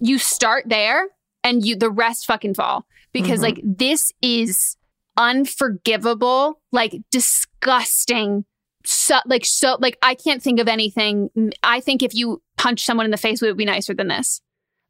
you 0.01 0.18
start 0.18 0.64
there 0.66 1.06
and 1.44 1.64
you 1.64 1.76
the 1.76 1.90
rest 1.90 2.26
fucking 2.26 2.55
fall 2.55 2.85
because 3.12 3.39
Mhm. 3.39 3.43
like 3.43 3.60
this 3.62 4.12
is 4.22 4.76
unforgivable, 5.16 6.60
like 6.72 6.97
disgusting. 7.10 8.44
So 8.85 9.19
like 9.27 9.44
so 9.44 9.77
like 9.81 9.98
I 10.02 10.15
can't 10.15 10.43
think 10.43 10.61
of 10.61 10.69
anything. 10.69 11.31
I 11.62 11.81
think 11.81 12.02
if 12.02 12.15
you 12.15 12.43
punch 12.56 12.85
someone 12.85 13.06
in 13.06 13.11
the 13.11 13.16
face, 13.16 13.43
it 13.43 13.47
would 13.47 13.56
be 13.56 13.65
nicer 13.65 13.94
than 13.94 14.09
this. 14.09 14.40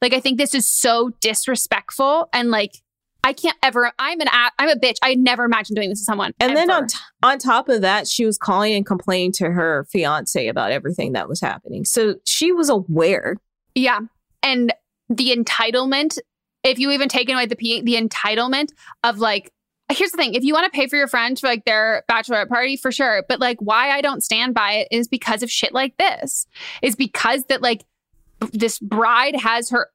Like 0.03 0.12
I 0.12 0.21
think 0.21 0.39
this 0.39 0.55
is 0.55 0.69
so 0.69 1.11
disrespectful 1.21 2.29
and 2.33 2.51
like 2.51 2.73
I 3.25 3.33
can't 3.33 3.57
ever. 3.62 3.91
I'm 3.99 4.21
an 4.21 4.29
I'm 4.31 4.69
a 4.69 4.77
bitch. 4.77 4.97
I 5.03 5.15
never 5.15 5.45
imagined 5.45 5.77
doing 5.77 5.89
this 5.89 6.01
to 6.01 6.05
someone. 6.05 6.35
And 6.39 6.55
then 6.55 6.71
on 6.71 6.87
t- 6.89 6.99
on 7.23 7.39
top 7.39 7.71
of 7.71 7.81
that, 7.81 8.07
she 8.07 8.27
was 8.27 8.37
calling 8.37 8.75
and 8.75 8.85
complaining 8.85 9.33
to 9.33 9.51
her 9.51 9.87
fiance 9.91 10.47
about 10.47 10.73
everything 10.73 11.12
that 11.12 11.27
was 11.27 11.41
happening. 11.41 11.87
So 11.87 12.16
she 12.27 12.53
was 12.53 12.69
aware. 12.69 13.37
Yeah. 13.75 14.01
And 14.43 14.75
the 15.09 15.35
entitlement, 15.35 16.19
if 16.65 16.79
you 16.79 16.91
even 16.91 17.09
take 17.09 17.31
away 17.31 17.47
the 17.47 17.57
the 17.57 17.95
entitlement 17.95 18.69
of 19.03 19.19
like, 19.19 19.51
here's 19.93 20.11
the 20.11 20.16
thing 20.16 20.35
if 20.35 20.43
you 20.44 20.55
want 20.55 20.65
to 20.65 20.77
pay 20.77 20.86
for 20.86 20.97
your 20.97 21.09
friend 21.09 21.39
for 21.39 21.47
like 21.47 21.65
their 21.65 22.05
bachelorette 22.11 22.48
party, 22.48 22.77
for 22.77 22.90
sure. 22.93 23.24
But 23.28 23.40
like, 23.40 23.59
why 23.61 23.90
I 23.90 24.01
don't 24.01 24.23
stand 24.24 24.55
by 24.55 24.73
it 24.73 24.89
is 24.90 25.09
because 25.09 25.43
of 25.43 25.51
shit 25.51 25.73
like 25.74 25.97
this, 25.98 26.47
is 26.82 26.97
because 26.97 27.44
that 27.44 27.61
like 27.62 27.85
b- 28.40 28.48
this 28.52 28.78
bride 28.78 29.36
has 29.36 29.70
her 29.70 29.89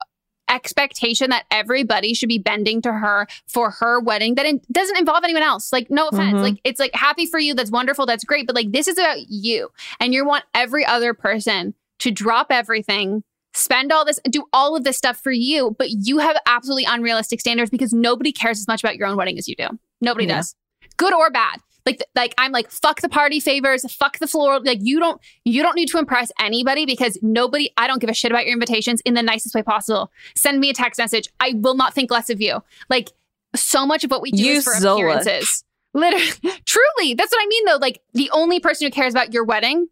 expectation 0.49 1.29
that 1.29 1.45
everybody 1.51 2.13
should 2.13 2.29
be 2.29 2.39
bending 2.39 2.81
to 2.81 2.91
her 2.91 3.27
for 3.47 3.69
her 3.69 3.99
wedding 3.99 4.33
that 4.35 4.45
in- 4.47 4.61
doesn't 4.71 4.97
involve 4.97 5.23
anyone 5.23 5.43
else. 5.43 5.71
Like, 5.71 5.91
no 5.91 6.07
offense. 6.07 6.39
Mhm. 6.39 6.41
Like, 6.41 6.61
it's 6.63 6.79
like 6.79 6.93
happy 6.95 7.27
for 7.27 7.39
you. 7.39 7.53
That's 7.53 7.69
wonderful. 7.71 8.05
That's 8.07 8.23
great. 8.23 8.47
But 8.47 8.55
like, 8.55 8.71
this 8.71 8.87
is 8.87 8.97
about 8.97 9.29
you. 9.29 9.69
And 9.99 10.11
you 10.13 10.25
want 10.25 10.45
every 10.55 10.83
other 10.85 11.13
person 11.13 11.75
to 11.99 12.09
drop 12.11 12.47
everything, 12.49 13.23
spend 13.59 13.91
all 13.91 14.05
this, 14.05 14.19
and 14.23 14.31
do 14.33 14.45
all 14.53 14.75
of 14.75 14.83
this 14.83 14.97
stuff 14.97 15.21
for 15.21 15.31
you. 15.31 15.75
But 15.77 15.89
you 15.91 16.17
have 16.19 16.37
absolutely 16.45 16.85
unrealistic 16.85 17.39
standards 17.39 17.69
because 17.69 17.93
nobody 17.93 18.31
cares 18.31 18.59
as 18.59 18.67
much 18.67 18.83
about 18.83 18.95
your 18.95 19.07
own 19.07 19.17
wedding 19.17 19.37
as 19.37 19.47
you 19.47 19.55
do. 19.55 19.67
Nobody 20.01 20.25
Yeah. 20.27 20.37
does, 20.37 20.55
good 20.97 21.13
or 21.13 21.29
bad. 21.29 21.59
Like, 21.85 22.03
like 22.15 22.35
I'm 22.37 22.51
like, 22.51 22.69
fuck 22.69 23.01
the 23.01 23.09
party 23.09 23.39
favors, 23.39 23.89
fuck 23.93 24.19
the 24.19 24.27
floral. 24.27 24.61
Like, 24.63 24.79
you 24.81 24.99
don't, 24.99 25.19
you 25.45 25.63
don't 25.63 25.75
need 25.75 25.87
to 25.89 25.97
impress 25.97 26.31
anybody 26.39 26.85
because 26.85 27.17
nobody, 27.21 27.71
I 27.77 27.87
don't 27.87 27.99
give 27.99 28.09
a 28.09 28.13
shit 28.13 28.31
about 28.31 28.45
your 28.45 28.53
invitations 28.53 29.01
in 29.01 29.13
the 29.15 29.23
nicest 29.23 29.55
way 29.55 29.63
possible. 29.63 30.11
Send 30.35 30.59
me 30.59 30.69
a 30.69 30.73
text 30.73 30.99
message. 30.99 31.29
I 31.39 31.53
will 31.55 31.75
not 31.75 31.93
think 31.95 32.11
less 32.11 32.29
of 32.29 32.41
you. 32.41 32.61
Like, 32.89 33.09
so 33.55 33.85
much 33.87 34.03
of 34.03 34.11
what 34.11 34.21
we 34.21 34.29
do 34.31 34.43
Use 34.43 34.57
is 34.59 34.63
for 34.65 34.79
Zola. 34.79 34.97
appearances. 35.19 35.63
Literally, 35.93 36.25
truly, 36.65 37.13
that's 37.15 37.31
what 37.31 37.41
I 37.41 37.47
mean 37.47 37.65
though. 37.65 37.77
Like, 37.77 38.01
the 38.13 38.29
only 38.31 38.59
person 38.59 38.85
who 38.85 38.91
cares 38.91 39.13
about 39.13 39.33
your 39.33 39.43
wedding 39.45 39.87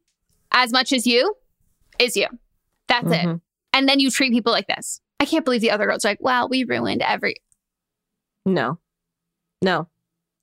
as 0.51 0.71
much 0.71 0.93
as 0.93 1.07
you 1.07 1.35
is 1.97 2.15
you. 2.15 2.27
That's 2.87 3.07
it. 3.07 3.25
Mm-hmm. 3.25 3.35
And 3.77 3.87
then 3.87 3.99
you 3.99 4.09
treat 4.09 4.33
people 4.33 4.51
like 4.51 4.65
this. 4.65 5.01
I 5.19 5.25
can't 5.25 5.45
believe 5.45 5.61
the 5.61 5.69
other 5.69 5.85
girls 5.85 6.03
are 6.03 6.09
like, 6.09 6.19
wow, 6.19 6.47
we 6.47 6.63
ruined 6.63 7.03
every. 7.03 7.35
No, 8.43 8.79
no, 9.61 9.87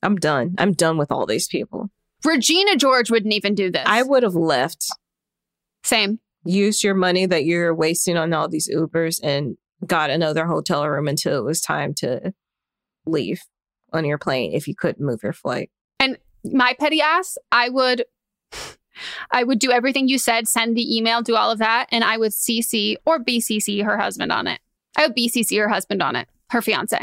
I'm 0.05 0.15
done. 0.15 0.55
I'm 0.57 0.73
done 0.73 0.99
with 0.99 1.11
all 1.11 1.27
these 1.27 1.49
people. 1.49 1.91
Regina 2.25 2.77
George 2.77 3.11
wouldn't 3.11 3.35
even 3.35 3.57
do 3.57 3.73
this. 3.73 3.83
I 3.87 4.05
would 4.05 4.23
have 4.23 4.37
left. 4.37 4.87
Same. 5.83 6.21
Use 6.45 6.85
your 6.85 6.95
money 6.95 7.27
that 7.27 7.45
you're 7.45 7.75
wasting 7.75 8.17
on 8.17 8.33
all 8.33 8.49
these 8.49 8.71
Ubers 8.73 9.19
and 9.21 9.57
got 9.85 10.11
another 10.11 10.47
hotel 10.47 10.89
room 10.89 11.09
until 11.09 11.37
it 11.37 11.45
was 11.45 11.61
time 11.61 11.93
to 11.95 12.33
leave 13.05 13.41
on 13.93 14.05
your 14.05 14.19
plane 14.19 14.53
if 14.53 14.69
you 14.69 14.77
couldn't 14.77 15.05
move 15.05 15.25
your 15.25 15.33
flight. 15.33 15.73
And 15.99 16.19
my 16.45 16.77
petty 16.79 17.01
ass, 17.01 17.37
I 17.51 17.69
would 17.69 18.05
I 19.31 19.45
would 19.45 19.59
do 19.59 19.71
everything 19.71 20.09
you 20.09 20.19
said, 20.19 20.49
send 20.49 20.77
the 20.77 20.97
email, 20.97 21.23
do 21.23 21.37
all 21.37 21.51
of 21.51 21.59
that, 21.59 21.89
and 21.91 22.05
I 22.05 22.17
would 22.17 22.33
CC 22.33 22.97
or 23.05 23.19
BCC 23.19 23.85
her 23.85 23.99
husband 23.99 24.33
on 24.33 24.47
it. 24.47 24.61
I 24.97 25.07
would 25.07 25.17
BCC 25.17 25.59
her 25.59 25.69
husband 25.69 26.03
on 26.03 26.17
it, 26.17 26.29
her 26.51 26.63
fiance. 26.63 26.99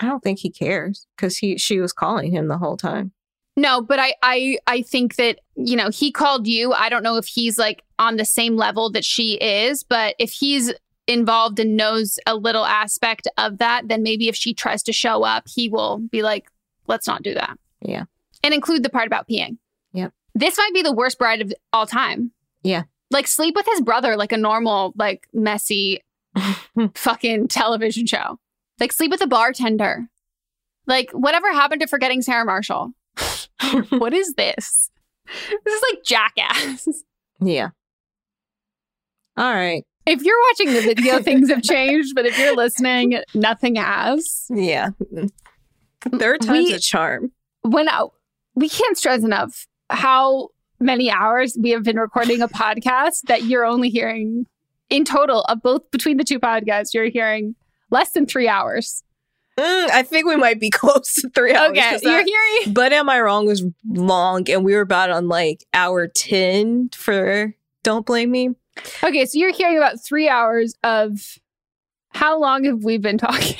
I 0.00 0.06
don't 0.06 0.22
think 0.22 0.38
he 0.38 0.50
cares 0.50 1.06
because 1.16 1.36
he 1.36 1.58
she 1.58 1.80
was 1.80 1.92
calling 1.92 2.32
him 2.32 2.48
the 2.48 2.58
whole 2.58 2.76
time. 2.76 3.12
No, 3.56 3.82
but 3.82 3.98
I 3.98 4.14
I 4.22 4.58
I 4.66 4.82
think 4.82 5.16
that, 5.16 5.40
you 5.56 5.76
know, 5.76 5.90
he 5.90 6.10
called 6.10 6.46
you. 6.46 6.72
I 6.72 6.88
don't 6.88 7.02
know 7.02 7.16
if 7.16 7.26
he's 7.26 7.58
like 7.58 7.82
on 7.98 8.16
the 8.16 8.24
same 8.24 8.56
level 8.56 8.90
that 8.92 9.04
she 9.04 9.34
is, 9.34 9.82
but 9.82 10.14
if 10.18 10.32
he's 10.32 10.72
involved 11.06 11.58
and 11.58 11.76
knows 11.76 12.18
a 12.26 12.36
little 12.36 12.64
aspect 12.64 13.28
of 13.36 13.58
that, 13.58 13.88
then 13.88 14.02
maybe 14.02 14.28
if 14.28 14.36
she 14.36 14.54
tries 14.54 14.82
to 14.84 14.92
show 14.92 15.24
up, 15.24 15.44
he 15.46 15.68
will 15.68 15.98
be 15.98 16.22
like, 16.22 16.48
let's 16.86 17.06
not 17.06 17.22
do 17.22 17.34
that. 17.34 17.58
Yeah. 17.82 18.04
And 18.42 18.54
include 18.54 18.82
the 18.82 18.90
part 18.90 19.06
about 19.06 19.28
peeing. 19.28 19.58
Yep. 19.92 20.12
This 20.34 20.56
might 20.58 20.72
be 20.74 20.82
the 20.82 20.92
worst 20.92 21.18
bride 21.18 21.40
of 21.40 21.52
all 21.72 21.86
time. 21.86 22.32
Yeah. 22.62 22.84
Like 23.10 23.26
sleep 23.26 23.54
with 23.56 23.66
his 23.66 23.80
brother 23.80 24.16
like 24.16 24.32
a 24.32 24.36
normal, 24.36 24.92
like 24.96 25.26
messy 25.32 26.00
fucking 26.94 27.48
television 27.48 28.06
show. 28.06 28.38
Like 28.78 28.92
sleep 28.92 29.10
with 29.10 29.20
a 29.20 29.26
bartender. 29.26 30.06
Like 30.86 31.10
whatever 31.12 31.52
happened 31.52 31.80
to 31.82 31.86
forgetting 31.88 32.22
Sarah 32.22 32.44
Marshall? 32.44 32.92
what 33.90 34.14
is 34.14 34.34
this? 34.34 34.90
This 35.64 35.74
is 35.74 35.82
like 35.92 36.04
jackass. 36.04 36.88
Yeah. 37.40 37.70
All 39.36 39.52
right. 39.54 39.84
If 40.06 40.22
you're 40.22 40.38
watching 40.48 40.72
the 40.74 40.80
video, 40.80 41.20
things 41.20 41.50
have 41.50 41.62
changed, 41.62 42.14
but 42.14 42.26
if 42.26 42.38
you're 42.38 42.56
listening, 42.56 43.20
nothing 43.34 43.76
has. 43.76 44.46
Yeah. 44.50 44.90
Third 46.18 46.40
time's 46.40 46.68
We- 46.68 46.74
a 46.74 46.78
charm. 46.78 47.32
When 47.62 47.88
I, 47.88 48.06
we 48.54 48.68
can't 48.68 48.96
stress 48.96 49.22
enough 49.22 49.66
how 49.90 50.48
many 50.78 51.10
hours 51.10 51.56
we 51.60 51.70
have 51.70 51.82
been 51.82 51.98
recording 51.98 52.40
a 52.40 52.48
podcast 52.48 53.22
that 53.28 53.44
you're 53.44 53.64
only 53.64 53.90
hearing 53.90 54.46
in 54.88 55.04
total 55.04 55.42
of 55.42 55.62
both 55.62 55.90
between 55.90 56.16
the 56.16 56.24
two 56.24 56.40
podcasts, 56.40 56.94
you're 56.94 57.10
hearing 57.10 57.54
less 57.90 58.10
than 58.12 58.26
three 58.26 58.48
hours. 58.48 59.04
Mm, 59.58 59.90
I 59.90 60.02
think 60.02 60.26
we 60.26 60.36
might 60.36 60.58
be 60.58 60.70
close 60.70 61.14
to 61.14 61.30
three 61.30 61.54
hours. 61.54 61.70
Okay, 61.70 61.98
you're 62.02 62.24
hearing. 62.24 62.74
But 62.74 62.92
Am 62.92 63.08
I 63.08 63.20
Wrong 63.20 63.46
was 63.46 63.64
long, 63.86 64.48
and 64.50 64.64
we 64.64 64.74
were 64.74 64.80
about 64.80 65.10
on 65.10 65.28
like 65.28 65.64
hour 65.74 66.08
10 66.08 66.90
for 66.94 67.54
Don't 67.82 68.06
Blame 68.06 68.30
Me. 68.30 68.50
Okay, 69.04 69.26
so 69.26 69.38
you're 69.38 69.52
hearing 69.52 69.76
about 69.76 70.02
three 70.02 70.28
hours 70.28 70.74
of 70.82 71.38
how 72.10 72.40
long 72.40 72.64
have 72.64 72.84
we 72.84 72.98
been 72.98 73.18
talking? 73.18 73.56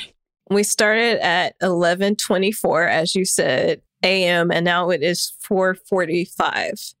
We 0.49 0.63
started 0.63 1.23
at 1.23 1.57
11:24 1.61 2.89
as 2.89 3.15
you 3.15 3.23
said 3.23 3.81
a.m. 4.03 4.51
and 4.51 4.65
now 4.65 4.89
it 4.89 5.01
is 5.03 5.33
4:45 5.47 6.93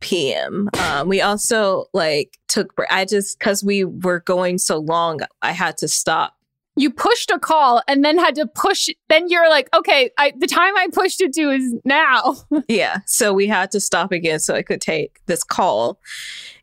p.m. 0.00 0.68
Um, 0.78 1.08
we 1.08 1.20
also 1.20 1.86
like 1.92 2.38
took 2.46 2.72
I 2.90 3.04
just 3.04 3.40
cuz 3.40 3.64
we 3.64 3.84
were 3.84 4.20
going 4.20 4.58
so 4.58 4.78
long 4.78 5.20
I 5.42 5.52
had 5.52 5.76
to 5.78 5.88
stop. 5.88 6.34
You 6.76 6.90
pushed 6.90 7.30
a 7.32 7.40
call 7.40 7.82
and 7.88 8.04
then 8.04 8.18
had 8.18 8.36
to 8.36 8.46
push. 8.46 8.88
Then 9.08 9.28
you're 9.28 9.48
like, 9.48 9.68
okay, 9.74 10.10
I, 10.16 10.32
the 10.38 10.46
time 10.46 10.76
I 10.76 10.86
pushed 10.92 11.20
it 11.20 11.32
to 11.32 11.50
is 11.50 11.74
now. 11.84 12.36
Yeah, 12.68 12.98
so 13.04 13.32
we 13.32 13.48
had 13.48 13.72
to 13.72 13.80
stop 13.80 14.12
again 14.12 14.38
so 14.38 14.54
I 14.54 14.62
could 14.62 14.80
take 14.80 15.18
this 15.26 15.42
call 15.42 15.98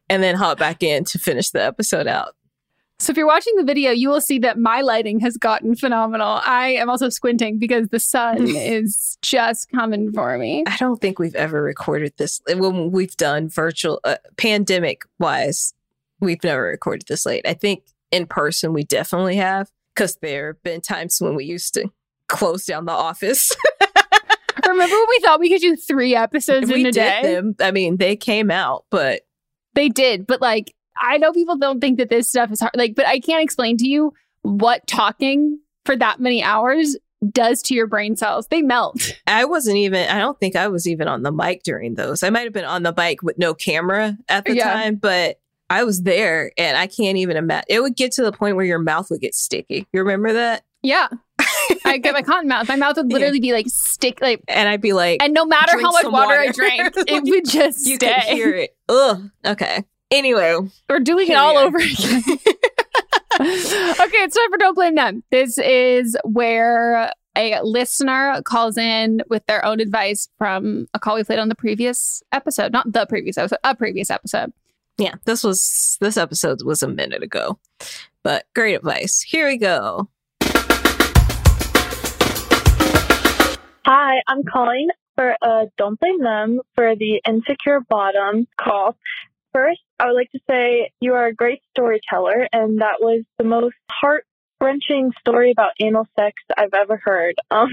and 0.07 0.23
then 0.23 0.35
hop 0.35 0.57
back 0.57 0.83
in 0.83 1.03
to 1.05 1.19
finish 1.19 1.49
the 1.49 1.61
episode 1.61 2.07
out. 2.07 2.35
So 2.99 3.11
if 3.11 3.17
you're 3.17 3.27
watching 3.27 3.55
the 3.57 3.63
video, 3.63 3.91
you 3.91 4.09
will 4.09 4.21
see 4.21 4.39
that 4.39 4.57
my 4.57 4.81
lighting 4.81 5.19
has 5.19 5.35
gotten 5.35 5.75
phenomenal. 5.75 6.39
I 6.45 6.69
am 6.69 6.89
also 6.89 7.09
squinting 7.09 7.59
because 7.59 7.89
the 7.89 7.99
sun 7.99 8.47
is 8.47 9.17
just 9.21 9.69
coming 9.69 10.13
for 10.13 10.37
me. 10.37 10.63
I 10.65 10.77
don't 10.77 11.01
think 11.01 11.19
we've 11.19 11.35
ever 11.35 11.61
recorded 11.61 12.13
this 12.17 12.41
when 12.47 12.91
we've 12.91 13.15
done 13.17 13.49
virtual 13.49 13.99
uh, 14.05 14.15
pandemic 14.37 15.03
wise. 15.19 15.73
We've 16.21 16.43
never 16.43 16.63
recorded 16.63 17.07
this 17.07 17.25
late. 17.25 17.45
I 17.45 17.53
think 17.53 17.83
in 18.11 18.27
person 18.27 18.71
we 18.71 18.83
definitely 18.85 19.35
have 19.35 19.69
because 19.93 20.15
there 20.21 20.47
have 20.47 20.63
been 20.63 20.79
times 20.79 21.17
when 21.19 21.35
we 21.35 21.43
used 21.43 21.73
to 21.73 21.91
close 22.29 22.65
down 22.65 22.85
the 22.85 22.93
office. 22.93 23.55
Remember 24.65 24.95
when 24.95 25.05
we 25.09 25.19
thought 25.19 25.39
we 25.39 25.49
could 25.49 25.61
do 25.61 25.75
three 25.75 26.15
episodes 26.15 26.69
we 26.71 26.81
in 26.81 26.85
a 26.87 26.91
did 26.91 26.93
day? 26.93 27.21
them. 27.33 27.55
I 27.59 27.71
mean, 27.71 27.97
they 27.97 28.15
came 28.15 28.49
out, 28.49 28.85
but 28.89 29.21
They 29.73 29.89
did, 29.89 30.25
but 30.25 30.41
like 30.41 30.73
I 31.01 31.17
know 31.17 31.31
people 31.31 31.57
don't 31.57 31.79
think 31.79 31.97
that 31.97 32.09
this 32.09 32.29
stuff 32.29 32.51
is 32.51 32.59
hard. 32.59 32.71
Like, 32.75 32.95
but 32.95 33.05
I 33.07 33.19
can't 33.19 33.43
explain 33.43 33.77
to 33.77 33.87
you 33.87 34.13
what 34.43 34.85
talking 34.87 35.59
for 35.85 35.95
that 35.97 36.19
many 36.19 36.43
hours 36.43 36.97
does 37.31 37.61
to 37.63 37.73
your 37.73 37.87
brain 37.87 38.15
cells. 38.15 38.47
They 38.47 38.61
melt. 38.61 39.13
I 39.27 39.45
wasn't 39.45 39.77
even. 39.77 40.07
I 40.09 40.19
don't 40.19 40.39
think 40.39 40.55
I 40.55 40.67
was 40.67 40.87
even 40.87 41.07
on 41.07 41.23
the 41.23 41.31
mic 41.31 41.63
during 41.63 41.95
those. 41.95 42.23
I 42.23 42.29
might 42.29 42.43
have 42.43 42.53
been 42.53 42.65
on 42.65 42.83
the 42.83 42.93
mic 42.95 43.23
with 43.23 43.37
no 43.37 43.53
camera 43.53 44.17
at 44.29 44.45
the 44.45 44.55
Yeah. 44.55 44.71
time, 44.73 44.95
but. 44.95 45.39
I 45.67 45.83
was 45.83 46.03
there 46.03 46.51
and 46.59 46.77
I 46.77 46.85
can't 46.85 47.17
even 47.17 47.37
imagine. 47.37 47.65
It 47.69 47.81
would 47.81 47.95
get 47.95 48.11
to 48.13 48.21
the 48.21 48.31
point 48.31 48.55
where 48.55 48.63
your 48.63 48.77
mouth 48.77 49.09
would 49.09 49.19
get 49.19 49.33
sticky. 49.33 49.87
You 49.91 50.01
remember 50.01 50.33
that? 50.33 50.61
Yeah. 50.83 51.07
I 51.83 51.97
get 51.97 52.13
my 52.13 52.21
cotton 52.21 52.47
mouth. 52.47 52.67
My 52.67 52.75
mouth 52.75 52.97
would 52.97 53.11
literally 53.11 53.39
be 53.39 53.51
like 53.51 53.65
stick 53.67 54.19
like 54.21 54.41
And 54.47 54.69
I'd 54.69 54.79
be 54.79 54.93
like, 54.93 55.23
and 55.23 55.33
no 55.33 55.43
matter 55.43 55.71
how 55.81 55.89
much 55.89 56.03
some 56.03 56.11
water, 56.13 56.35
I 56.35 56.51
drank, 56.51 56.93
it 57.07 57.23
would 57.23 57.49
just 57.49 57.87
you 57.87 57.95
stay. 57.95 58.13
could 58.13 58.23
hear 58.37 58.53
it. 58.53 58.77
Ugh. 58.89 59.23
Okay. 59.43 59.83
Anyway, 60.11 60.55
we're 60.87 60.99
doing 60.99 61.29
it 61.29 61.35
all 61.35 61.57
over 61.57 61.77
again. 61.77 62.23
okay, 62.27 62.37
it's 63.37 64.35
time 64.35 64.51
for 64.51 64.57
Don't 64.57 64.75
Blame 64.75 64.95
Them. 64.95 65.23
This 65.31 65.57
is 65.57 66.15
where 66.23 67.11
a 67.35 67.59
listener 67.63 68.41
calls 68.43 68.77
in 68.77 69.23
with 69.29 69.45
their 69.47 69.65
own 69.65 69.79
advice 69.79 70.29
from 70.37 70.87
a 70.93 70.99
call 70.99 71.15
we 71.15 71.23
played 71.23 71.39
on 71.39 71.49
the 71.49 71.55
previous 71.55 72.21
episode. 72.31 72.71
Not 72.71 72.91
the 72.91 73.05
previous 73.07 73.37
episode, 73.37 73.57
a 73.63 73.75
previous 73.75 74.11
episode. 74.11 74.53
Yeah, 74.97 75.15
this 75.25 75.43
was 75.43 75.97
this 75.99 76.17
episode 76.17 76.59
was 76.63 76.83
a 76.83 76.87
minute 76.87 77.23
ago. 77.23 77.59
But 78.23 78.45
great 78.53 78.75
advice. 78.75 79.21
Here 79.21 79.47
we 79.47 79.57
go. 79.57 80.07
Hi, 83.87 84.21
I'm 84.27 84.43
calling 84.43 84.87
for 85.15 85.35
a 85.41 85.65
Don't 85.77 85.99
Blame 85.99 86.21
Them 86.23 86.61
for 86.75 86.95
the 86.95 87.21
Insecure 87.27 87.81
Bottom 87.89 88.47
call. 88.59 88.95
First, 89.55 89.79
I 90.01 90.07
would 90.07 90.15
like 90.15 90.31
to 90.31 90.39
say 90.49 90.91
you 90.99 91.13
are 91.13 91.27
a 91.27 91.33
great 91.33 91.61
storyteller, 91.69 92.45
and 92.51 92.81
that 92.81 92.97
was 92.99 93.23
the 93.37 93.45
most 93.45 93.77
heart 93.89 94.25
wrenching 94.59 95.13
story 95.21 95.51
about 95.51 95.71
anal 95.79 96.05
sex 96.19 96.33
I've 96.57 96.73
ever 96.73 96.99
heard. 97.01 97.35
Um, 97.51 97.69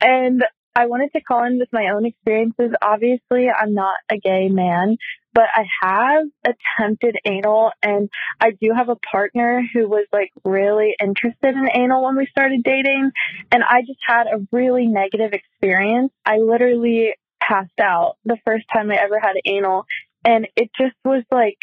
and 0.00 0.42
I 0.74 0.86
wanted 0.86 1.10
to 1.12 1.20
call 1.20 1.44
in 1.44 1.60
with 1.60 1.68
my 1.72 1.90
own 1.94 2.04
experiences. 2.04 2.72
Obviously, 2.82 3.48
I'm 3.48 3.74
not 3.74 3.96
a 4.10 4.16
gay 4.16 4.48
man, 4.48 4.96
but 5.34 5.44
I 5.54 5.64
have 5.82 6.26
attempted 6.44 7.16
anal 7.24 7.70
and 7.82 8.08
I 8.40 8.52
do 8.60 8.72
have 8.76 8.88
a 8.88 8.96
partner 8.96 9.62
who 9.72 9.88
was 9.88 10.06
like 10.12 10.30
really 10.44 10.94
interested 11.00 11.54
in 11.54 11.68
anal 11.74 12.04
when 12.04 12.16
we 12.16 12.26
started 12.26 12.62
dating. 12.64 13.10
And 13.50 13.62
I 13.62 13.80
just 13.80 13.98
had 14.06 14.26
a 14.26 14.46
really 14.52 14.86
negative 14.86 15.32
experience. 15.32 16.12
I 16.24 16.38
literally 16.38 17.14
passed 17.40 17.80
out 17.80 18.16
the 18.24 18.38
first 18.44 18.66
time 18.72 18.90
I 18.90 18.96
ever 18.96 19.18
had 19.20 19.34
anal 19.44 19.84
and 20.28 20.46
it 20.56 20.68
just 20.78 20.96
was 21.06 21.24
like 21.32 21.56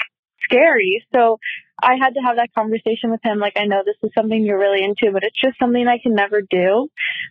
scary. 0.44 1.06
So 1.14 1.38
I 1.82 1.96
had 2.02 2.16
to 2.16 2.22
have 2.26 2.38
that 2.38 2.54
conversation 2.58 3.12
with 3.12 3.20
him. 3.24 3.40
Like, 3.40 3.58
I 3.58 3.66
know 3.66 3.84
this 3.86 4.00
is 4.02 4.12
something 4.18 4.44
you're 4.44 4.60
really 4.60 4.84
into, 4.84 5.14
but 5.14 5.24
it's 5.24 5.40
just 5.40 5.60
something 5.60 5.88
I 5.88 6.02
can 6.02 6.16
never 6.16 6.42
do. 6.42 6.90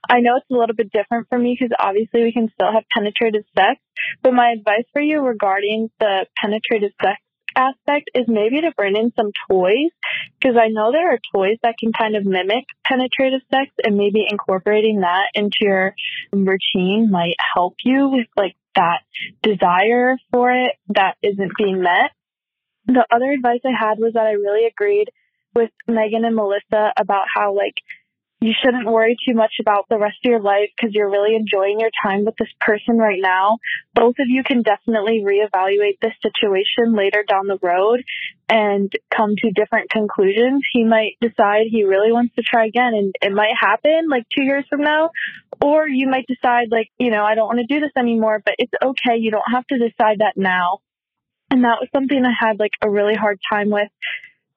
I 0.09 0.21
know 0.21 0.37
it's 0.37 0.51
a 0.51 0.55
little 0.55 0.77
bit 0.77 0.93
different 0.93 1.29
for 1.29 1.39
me 1.39 1.57
because 1.59 1.75
obviously 1.79 2.23
we 2.23 2.33
can 2.33 2.51
still 2.55 2.73
have 2.73 2.85
penetrative 2.95 3.45
sex. 3.55 3.81
But 4.23 4.35
my 4.35 4.53
advice 4.57 4.87
for 4.93 5.03
you 5.03 5.21
regarding 5.21 5.91
the 5.99 6.27
penetrative 6.41 6.93
sex 7.03 7.19
aspect 7.57 8.11
is 8.15 8.25
maybe 8.29 8.61
to 8.61 8.73
bring 8.77 8.97
in 8.97 9.13
some 9.17 9.31
toys 9.49 9.91
because 10.39 10.57
I 10.61 10.69
know 10.69 10.93
there 10.93 11.13
are 11.13 11.19
toys 11.35 11.59
that 11.63 11.77
can 11.79 11.93
kind 11.93 12.17
of 12.17 12.25
mimic 12.25 12.65
penetrative 12.85 13.41
sex 13.51 13.71
and 13.85 13.97
maybe 13.97 14.27
incorporating 14.29 15.01
that 15.01 15.31
into 15.35 15.59
your 15.61 15.95
routine 16.33 17.11
might 17.11 17.37
help 17.55 17.75
you 17.85 18.09
with 18.09 18.27
like 18.37 18.57
that 18.75 19.01
desire 19.43 20.17
for 20.33 20.51
it 20.51 20.73
that 20.89 21.17
isn't 21.23 21.53
being 21.57 21.81
met. 21.81 22.11
The 22.87 23.07
other 23.11 23.31
advice 23.31 23.61
I 23.65 23.73
had 23.79 23.99
was 23.99 24.13
that 24.15 24.27
I 24.27 24.33
really 24.33 24.67
agreed 24.67 25.11
with 25.55 25.71
Meghan 25.89 26.27
and 26.27 26.37
Melisa 26.37 26.93
about 26.99 27.27
how 27.35 27.55
like 27.55 27.75
you 28.41 28.53
shouldn't 28.63 28.87
worry 28.87 29.17
too 29.27 29.35
much 29.35 29.55
about 29.61 29.87
the 29.89 29.99
rest 29.99 30.19
of 30.25 30.31
your 30.31 30.41
life 30.41 30.69
because 30.77 30.95
you're 30.95 31.11
really 31.11 31.35
enjoying 31.35 31.81
your 31.81 31.91
time 32.05 32.25
with 32.25 32.35
this 32.39 32.53
person 32.61 32.99
right 32.99 33.21
now. 33.21 33.59
Both 33.95 34.17
of 34.19 34.27
you 34.29 34.43
can 34.45 34.63
definitely 34.63 35.25
reevaluate 35.25 35.99
this 36.03 36.13
situation 36.21 36.95
later 36.95 37.25
down 37.27 37.47
the 37.47 37.59
road 37.63 38.03
and 38.49 38.93
come 39.15 39.35
to 39.37 39.51
different 39.53 39.91
conclusions. 39.91 40.63
He 40.73 40.85
might 40.85 41.17
decide 41.23 41.69
he 41.71 41.85
really 41.85 42.13
wants 42.13 42.35
to 42.35 42.43
try 42.43 42.67
again 42.67 42.93
and 42.95 43.15
it 43.23 43.33
might 43.33 43.55
happen 43.59 44.09
like 44.11 44.25
two 44.37 44.45
years 44.45 44.67
from 44.69 44.83
now. 44.83 45.11
Or 45.63 45.89
you 45.89 46.09
might 46.09 46.27
decide 46.27 46.69
like, 46.71 46.89
you 46.99 47.11
know, 47.11 47.25
I 47.25 47.35
don't 47.35 47.47
want 47.47 47.61
to 47.61 47.75
do 47.75 47.81
this 47.81 47.93
anymore, 47.97 48.43
but 48.45 48.57
it's 48.59 48.73
okay. 48.85 49.17
You 49.17 49.31
don't 49.31 49.51
have 49.51 49.67
to 49.69 49.79
decide 49.79 50.19
that 50.19 50.35
now. 50.37 50.81
And 51.51 51.65
that 51.65 51.79
was 51.81 51.89
something 51.95 52.23
I 52.25 52.33
had 52.39 52.59
like 52.59 52.73
a 52.83 52.91
really 52.91 53.15
hard 53.15 53.39
time 53.51 53.71
with 53.71 53.89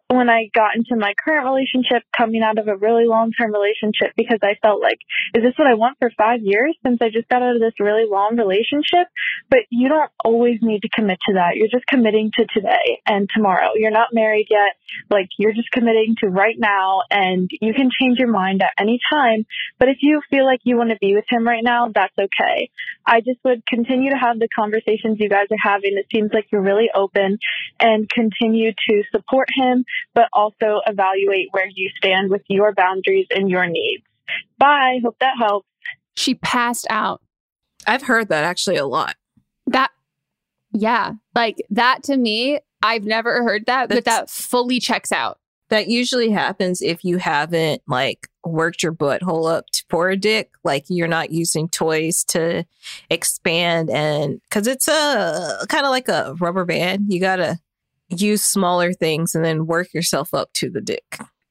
when 0.09 0.29
I 0.29 0.49
got 0.53 0.75
into 0.75 0.95
my 0.95 1.13
current 1.23 1.45
relationship 1.45 2.03
coming 2.15 2.41
out 2.41 2.57
of 2.57 2.67
a 2.67 2.77
really 2.77 3.05
long 3.05 3.31
term 3.31 3.51
relationship 3.51 4.15
because 4.15 4.39
I 4.41 4.55
felt 4.61 4.81
like, 4.81 4.99
is 5.35 5.43
this 5.43 5.53
what 5.57 5.67
I 5.67 5.73
want 5.73 5.97
for 5.99 6.09
five 6.17 6.39
years 6.41 6.75
since 6.85 6.99
I 7.01 7.09
just 7.09 7.27
got 7.27 7.41
out 7.41 7.55
of 7.55 7.61
this 7.61 7.73
really 7.79 8.05
long 8.09 8.38
relationship? 8.38 9.11
But 9.49 9.67
you 9.69 9.89
don't 9.89 10.11
always 10.23 10.59
need 10.61 10.84
to 10.84 10.89
commit 10.89 11.19
to 11.27 11.34
that. 11.35 11.55
You're 11.55 11.67
just 11.67 11.85
committing 11.88 12.31
to 12.38 12.45
today 12.53 13.01
and 13.05 13.29
tomorrow. 13.34 13.71
You're 13.75 13.91
not 13.91 14.09
married 14.13 14.47
yet. 14.49 14.79
Like 15.09 15.27
you're 15.38 15.53
just 15.53 15.71
committing 15.71 16.15
to 16.21 16.27
right 16.27 16.55
now 16.57 17.01
and 17.11 17.49
you 17.59 17.73
can 17.73 17.89
change 17.99 18.17
your 18.17 18.31
mind 18.31 18.61
at 18.61 18.71
any 18.79 18.99
time. 19.11 19.45
But 19.77 19.89
if 19.89 19.97
you 20.01 20.21
feel 20.29 20.45
like 20.45 20.61
you 20.63 20.77
want 20.77 20.91
to 20.91 20.97
be 21.01 21.15
with 21.15 21.25
him 21.29 21.45
right 21.45 21.63
now, 21.63 21.91
that's 21.93 22.17
okay. 22.17 22.69
I 23.05 23.19
just 23.19 23.39
would 23.43 23.65
continue 23.65 24.11
to 24.11 24.17
have 24.17 24.39
the 24.39 24.47
conversations 24.47 25.17
you 25.19 25.29
guys 25.29 25.47
are 25.51 25.57
having. 25.61 25.97
It 25.97 26.07
seems 26.13 26.31
like 26.34 26.45
you're 26.51 26.61
really 26.61 26.89
open 26.93 27.39
and 27.79 28.09
continue 28.09 28.71
to 28.71 29.03
support 29.11 29.49
him, 29.53 29.85
but 30.14 30.30
also 30.34 30.82
evaluate 30.86 31.48
where 31.52 31.68
you 31.74 31.90
stand 31.98 32.30
with 32.30 32.41
your 32.48 32.74
boundaries 32.74 33.28
and 33.32 33.49
your 33.49 33.68
needs. 33.68 34.03
Bye. 34.57 34.99
Hope 35.03 35.18
that 35.19 35.38
helps. 35.38 35.68
She 36.15 36.36
passed 36.36 36.88
out. 36.90 37.22
I've 37.86 38.02
heard 38.02 38.30
that 38.30 38.44
actually 38.44 38.78
a 38.78 38.86
lot. 38.86 39.15
That, 39.68 39.91
yeah, 40.72 41.14
like 41.36 41.57
that 41.69 42.03
to 42.03 42.18
me, 42.18 42.60
I've 42.82 43.03
never 43.03 43.44
heard 43.44 43.65
that, 43.68 43.90
but 43.90 44.06
that 44.06 44.30
fully 44.30 44.80
checks 44.80 45.11
out. 45.11 45.40
That 45.69 45.90
usually 45.90 46.32
happens 46.32 46.82
if 46.82 47.03
you 47.03 47.18
haven't 47.18 47.82
like 47.88 48.30
worked 48.45 48.84
your 48.84 48.94
butthole 48.94 49.52
up 49.52 49.65
for 49.90 50.10
a 50.10 50.15
dick. 50.15 50.52
Like 50.64 50.86
you're 50.88 51.07
not 51.07 51.32
using 51.32 51.68
toys 51.68 52.24
to 52.30 52.65
expand 53.10 53.90
and 53.90 54.40
because 54.44 54.65
it's 54.68 54.88
a 54.88 55.65
kind 55.68 55.86
of 55.86 55.90
like 55.90 56.07
a 56.07 56.36
rubber 56.40 56.64
band. 56.64 57.11
You 57.11 57.19
gotta 57.19 57.60
use 58.09 58.41
smaller 58.41 58.93
things 58.93 59.35
and 59.35 59.43
then 59.43 59.67
work 59.67 59.93
yourself 59.93 60.34
up 60.34 60.51
to 60.53 60.69
the 60.69 60.81
dick. 60.81 61.03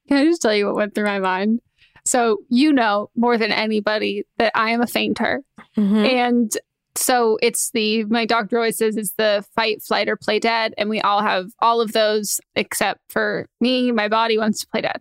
Can 0.09 0.19
I 0.19 0.25
just 0.25 0.43
tell 0.43 0.55
you 0.55 0.67
what 0.67 0.77
went 0.77 0.95
through 0.95 1.05
my 1.07 1.19
mind? 1.19 1.61
So, 2.05 2.39
you 2.49 2.73
know 2.73 3.11
more 3.17 3.37
than 3.37 3.51
anybody 3.51 4.25
that 4.39 4.53
I 4.55 4.71
am 4.71 4.81
a 4.81 4.87
fainter. 4.87 5.43
Mm-hmm. 5.77 6.07
And 6.07 6.53
so 6.95 7.37
it's 7.43 7.71
the, 7.73 8.05
my 8.05 8.25
doctor 8.25 8.57
always 8.57 8.79
says 8.79 8.97
it's 8.97 9.13
the 9.19 9.45
fight, 9.55 9.83
flight, 9.83 10.09
or 10.09 10.17
play 10.17 10.39
dead. 10.39 10.73
And 10.79 10.89
we 10.89 11.01
all 11.01 11.21
have 11.21 11.51
all 11.59 11.81
of 11.81 11.93
those 11.93 12.41
except 12.55 13.01
for 13.09 13.49
me. 13.61 13.91
My 13.91 14.09
body 14.09 14.39
wants 14.39 14.61
to 14.61 14.69
play 14.69 14.83
dead. 14.83 15.01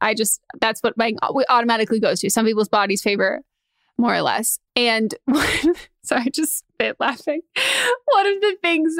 I 0.00 0.14
just, 0.14 0.40
that's 0.60 0.80
what 0.80 0.96
my 0.96 1.14
we 1.34 1.44
automatically 1.48 1.98
goes 1.98 2.20
to. 2.20 2.30
Some 2.30 2.46
people's 2.46 2.68
bodies 2.68 3.02
favor 3.02 3.40
more 3.98 4.14
or 4.14 4.22
less. 4.22 4.58
And 4.76 5.14
so 6.06 6.16
I 6.16 6.28
just 6.32 6.58
spit 6.58 6.96
laughing. 7.00 7.40
One 8.06 8.26
of 8.26 8.40
the 8.40 8.56
things 8.62 8.96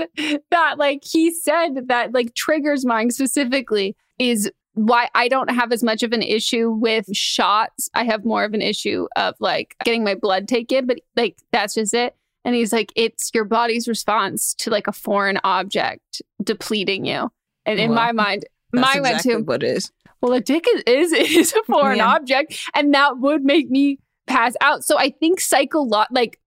that 0.50 0.78
like 0.78 1.02
he 1.04 1.30
said 1.32 1.88
that 1.88 2.12
like 2.12 2.34
triggers 2.34 2.84
mine 2.84 3.10
specifically 3.10 3.96
is 4.18 4.50
why 4.74 5.08
I 5.14 5.28
don't 5.28 5.50
have 5.50 5.70
as 5.72 5.82
much 5.84 6.02
of 6.02 6.12
an 6.12 6.22
issue 6.22 6.70
with 6.70 7.06
shots. 7.14 7.88
I 7.94 8.04
have 8.04 8.24
more 8.24 8.44
of 8.44 8.54
an 8.54 8.62
issue 8.62 9.06
of 9.16 9.34
like 9.38 9.76
getting 9.84 10.02
my 10.02 10.14
blood 10.16 10.48
taken, 10.48 10.86
but 10.86 10.98
like 11.16 11.38
that's 11.52 11.74
just 11.74 11.94
it. 11.94 12.16
And 12.44 12.54
he's 12.54 12.72
like, 12.72 12.92
it's 12.96 13.30
your 13.32 13.44
body's 13.44 13.86
response 13.88 14.52
to 14.56 14.70
like 14.70 14.86
a 14.86 14.92
foreign 14.92 15.38
object 15.44 16.20
depleting 16.42 17.04
you. 17.04 17.30
And 17.64 17.78
in 17.78 17.90
Well, 17.90 17.96
my 18.00 18.12
mind, 18.12 18.44
mine 18.72 19.02
went 19.02 19.14
exactly 19.16 19.32
to 19.34 19.42
what 19.44 19.62
it 19.62 19.76
is. 19.76 19.92
well, 20.20 20.32
a 20.32 20.40
dick 20.40 20.66
is 20.68 20.82
is, 20.86 21.12
is 21.12 21.52
a 21.54 21.62
foreign 21.64 21.98
Yeah. 21.98 22.08
object, 22.08 22.58
and 22.74 22.92
that 22.94 23.18
would 23.18 23.44
make 23.44 23.70
me 23.70 23.98
pass 24.26 24.54
out. 24.60 24.84
So 24.84 24.98
I 24.98 25.10
think 25.10 25.40
psycho 25.40 25.82
like 26.10 26.38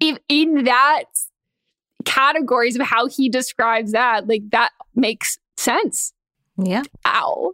in 0.00 0.64
that 0.64 1.04
categories 2.04 2.76
of 2.76 2.82
how 2.82 3.06
he 3.06 3.28
describes 3.28 3.92
that, 3.92 4.28
like 4.28 4.48
that 4.50 4.70
makes 4.94 5.38
sense. 5.56 6.12
Yeah. 6.56 6.82
Ow, 7.06 7.52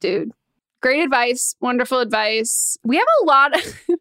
dude, 0.00 0.32
great 0.80 1.02
advice, 1.02 1.54
wonderful 1.60 2.00
advice. 2.00 2.76
We 2.84 2.96
have 2.96 3.06
a 3.22 3.24
lot. 3.24 3.56
Of, 3.56 3.80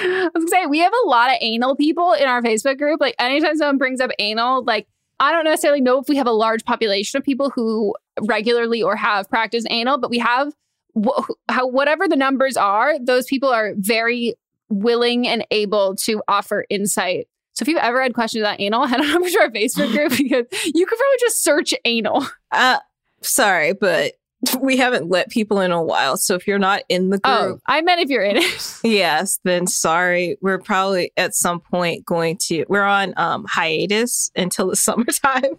I 0.00 0.30
was 0.34 0.44
gonna 0.44 0.48
say 0.48 0.66
we 0.66 0.78
have 0.80 0.92
a 1.04 1.08
lot 1.08 1.30
of 1.30 1.36
anal 1.40 1.76
people 1.76 2.12
in 2.12 2.26
our 2.26 2.42
Facebook 2.42 2.78
group. 2.78 3.00
Like 3.00 3.14
anytime 3.18 3.56
someone 3.56 3.78
brings 3.78 4.00
up 4.00 4.10
anal, 4.18 4.64
like 4.64 4.88
I 5.20 5.30
don't 5.30 5.44
necessarily 5.44 5.80
know 5.80 6.00
if 6.00 6.08
we 6.08 6.16
have 6.16 6.26
a 6.26 6.32
large 6.32 6.64
population 6.64 7.18
of 7.18 7.24
people 7.24 7.50
who 7.50 7.94
regularly 8.22 8.82
or 8.82 8.96
have 8.96 9.28
practiced 9.28 9.66
anal, 9.70 9.98
but 9.98 10.10
we 10.10 10.18
have 10.18 10.52
wh- 11.00 11.28
how 11.48 11.66
whatever 11.66 12.08
the 12.08 12.16
numbers 12.16 12.56
are, 12.56 12.98
those 12.98 13.26
people 13.26 13.48
are 13.48 13.72
very 13.76 14.34
willing 14.80 15.26
and 15.28 15.46
able 15.50 15.96
to 15.96 16.22
offer 16.28 16.64
insight. 16.70 17.28
So 17.54 17.62
if 17.64 17.68
you've 17.68 17.78
ever 17.78 18.02
had 18.02 18.14
questions 18.14 18.42
about 18.42 18.60
anal, 18.60 18.86
head 18.88 19.00
on 19.00 19.10
over 19.10 19.28
to 19.28 19.40
our 19.40 19.50
Facebook 19.50 19.92
group 19.92 20.10
because 20.16 20.46
you 20.74 20.86
could 20.86 20.98
probably 20.98 21.18
just 21.20 21.42
search 21.42 21.74
anal. 21.84 22.26
Uh, 22.50 22.78
sorry, 23.20 23.74
but 23.74 24.14
we 24.60 24.76
haven't 24.76 25.08
let 25.08 25.30
people 25.30 25.60
in 25.60 25.70
a 25.70 25.80
while. 25.82 26.16
So 26.16 26.34
if 26.34 26.48
you're 26.48 26.58
not 26.58 26.82
in 26.88 27.10
the 27.10 27.18
group, 27.18 27.22
Oh, 27.24 27.58
I 27.66 27.80
meant 27.82 28.00
if 28.00 28.08
you're 28.10 28.24
in 28.24 28.38
it. 28.38 28.78
yes, 28.84 29.38
then 29.44 29.68
sorry. 29.68 30.36
We're 30.42 30.58
probably 30.58 31.12
at 31.16 31.34
some 31.34 31.60
point 31.60 32.04
going 32.04 32.38
to, 32.48 32.64
we're 32.68 32.82
on 32.82 33.14
um, 33.16 33.44
hiatus 33.48 34.32
until 34.34 34.66
the 34.68 34.74
summertime. 34.76 35.58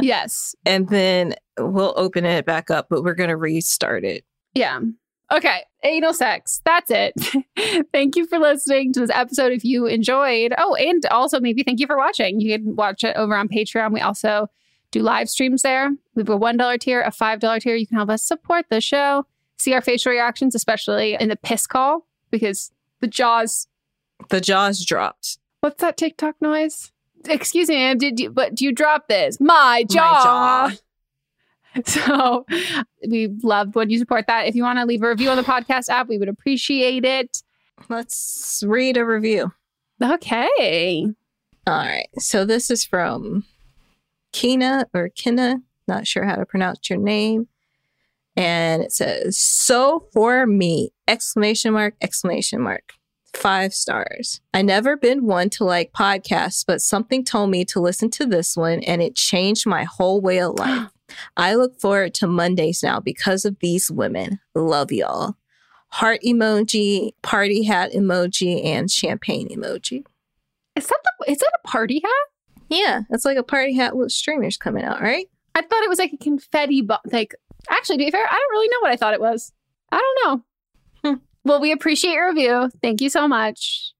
yes. 0.00 0.54
And 0.64 0.88
then 0.88 1.34
we'll 1.58 1.92
open 1.96 2.24
it 2.24 2.46
back 2.46 2.70
up, 2.70 2.86
but 2.88 3.02
we're 3.04 3.14
going 3.14 3.28
to 3.30 3.36
restart 3.36 4.04
it. 4.04 4.24
Yeah. 4.54 4.80
Okay. 5.32 5.62
Anal 5.82 6.14
sex. 6.14 6.60
That's 6.64 6.90
it. 6.90 7.14
thank 7.92 8.16
you 8.16 8.26
for 8.26 8.38
listening 8.38 8.92
to 8.94 9.00
this 9.00 9.10
episode. 9.10 9.52
If 9.52 9.64
you 9.64 9.86
enjoyed, 9.86 10.54
oh, 10.58 10.74
and 10.74 11.04
also 11.06 11.40
maybe 11.40 11.62
thank 11.62 11.80
you 11.80 11.86
for 11.86 11.96
watching. 11.96 12.40
You 12.40 12.58
can 12.58 12.76
watch 12.76 13.04
it 13.04 13.16
over 13.16 13.36
on 13.36 13.48
Patreon. 13.48 13.92
We 13.92 14.00
also 14.00 14.48
do 14.90 15.00
live 15.00 15.28
streams 15.28 15.62
there. 15.62 15.90
We 16.14 16.20
have 16.20 16.28
a 16.28 16.38
$1 16.38 16.78
tier, 16.78 17.02
a 17.02 17.10
$5 17.10 17.60
tier. 17.60 17.74
You 17.74 17.86
can 17.86 17.96
help 17.96 18.10
us 18.10 18.22
support 18.22 18.66
the 18.70 18.80
show, 18.80 19.26
see 19.56 19.74
our 19.74 19.80
facial 19.80 20.12
reactions, 20.12 20.54
especially 20.54 21.16
in 21.18 21.28
the 21.28 21.36
piss 21.36 21.66
call, 21.66 22.06
because 22.30 22.70
the 23.00 23.08
jaws. 23.08 23.66
The 24.30 24.40
jaws 24.40 24.84
dropped. 24.84 25.38
What's 25.60 25.80
that 25.80 25.96
TikTok 25.96 26.36
noise? 26.40 26.92
Excuse 27.26 27.68
me, 27.68 27.94
did 27.94 28.20
you, 28.20 28.30
but 28.30 28.54
do 28.54 28.64
you 28.64 28.72
drop 28.72 29.08
this? 29.08 29.40
My 29.40 29.84
jaw. 29.90 30.22
jaw. 30.22 30.76
So 31.86 32.46
we 33.08 33.28
love 33.42 33.74
when 33.74 33.90
you 33.90 33.98
support 33.98 34.26
that. 34.28 34.46
If 34.46 34.54
you 34.54 34.62
want 34.62 34.78
to 34.78 34.84
leave 34.84 35.02
a 35.02 35.08
review 35.08 35.30
on 35.30 35.36
the 35.36 35.42
podcast 35.42 35.88
app, 35.88 36.08
we 36.08 36.18
would 36.18 36.28
appreciate 36.28 37.04
it. 37.04 37.42
Let's 37.88 38.62
read 38.66 38.96
a 38.96 39.04
review. 39.04 39.52
Okay. 40.02 41.06
All 41.66 41.74
right. 41.74 42.08
So 42.18 42.44
this 42.44 42.70
is 42.70 42.84
from 42.84 43.44
Kina 44.32 44.86
or 44.94 45.08
Kina, 45.08 45.62
not 45.88 46.06
sure 46.06 46.24
how 46.24 46.36
to 46.36 46.46
pronounce 46.46 46.88
your 46.88 46.98
name. 46.98 47.48
And 48.36 48.82
it 48.82 48.92
says, 48.92 49.38
So 49.38 50.06
for 50.12 50.46
me, 50.46 50.90
exclamation 51.08 51.72
mark, 51.72 51.94
exclamation 52.00 52.60
mark. 52.60 52.92
Five 53.32 53.74
stars. 53.74 54.40
I 54.52 54.62
never 54.62 54.96
been 54.96 55.26
one 55.26 55.50
to 55.50 55.64
like 55.64 55.92
podcasts, 55.92 56.64
but 56.64 56.80
something 56.80 57.24
told 57.24 57.50
me 57.50 57.64
to 57.66 57.80
listen 57.80 58.10
to 58.10 58.26
this 58.26 58.56
one 58.56 58.80
and 58.84 59.02
it 59.02 59.16
changed 59.16 59.66
my 59.66 59.84
whole 59.84 60.20
way 60.20 60.40
of 60.40 60.56
life. 60.56 60.90
I 61.36 61.54
look 61.54 61.80
forward 61.80 62.14
to 62.14 62.26
Mondays 62.26 62.82
now 62.82 63.00
because 63.00 63.44
of 63.44 63.58
these 63.60 63.90
women. 63.90 64.40
Love 64.54 64.92
y'all. 64.92 65.36
Heart 65.90 66.22
emoji, 66.26 67.12
party 67.22 67.62
hat 67.64 67.92
emoji, 67.92 68.64
and 68.64 68.90
champagne 68.90 69.48
emoji. 69.48 70.04
Is 70.76 70.86
that 70.88 71.00
the, 71.04 71.30
is 71.30 71.38
that 71.38 71.52
a 71.64 71.68
party 71.68 72.00
hat? 72.02 72.66
Yeah, 72.68 73.02
it's 73.10 73.24
like 73.24 73.36
a 73.36 73.42
party 73.44 73.74
hat 73.74 73.96
with 73.96 74.10
streamers 74.10 74.56
coming 74.56 74.84
out, 74.84 75.00
right? 75.00 75.28
I 75.54 75.62
thought 75.62 75.82
it 75.84 75.88
was 75.88 75.98
like 75.98 76.12
a 76.12 76.16
confetti, 76.16 76.82
bo- 76.82 76.98
like 77.12 77.34
actually, 77.70 77.98
to 77.98 78.04
be 78.04 78.10
fair, 78.10 78.26
I 78.26 78.32
don't 78.32 78.50
really 78.50 78.68
know 78.68 78.78
what 78.80 78.90
I 78.90 78.96
thought 78.96 79.14
it 79.14 79.20
was. 79.20 79.52
I 79.92 80.00
don't 80.00 80.44
know. 81.04 81.10
Hmm. 81.10 81.18
Well, 81.44 81.60
we 81.60 81.70
appreciate 81.70 82.14
your 82.14 82.28
review. 82.28 82.70
Thank 82.82 83.00
you 83.00 83.08
so 83.08 83.28
much. 83.28 83.92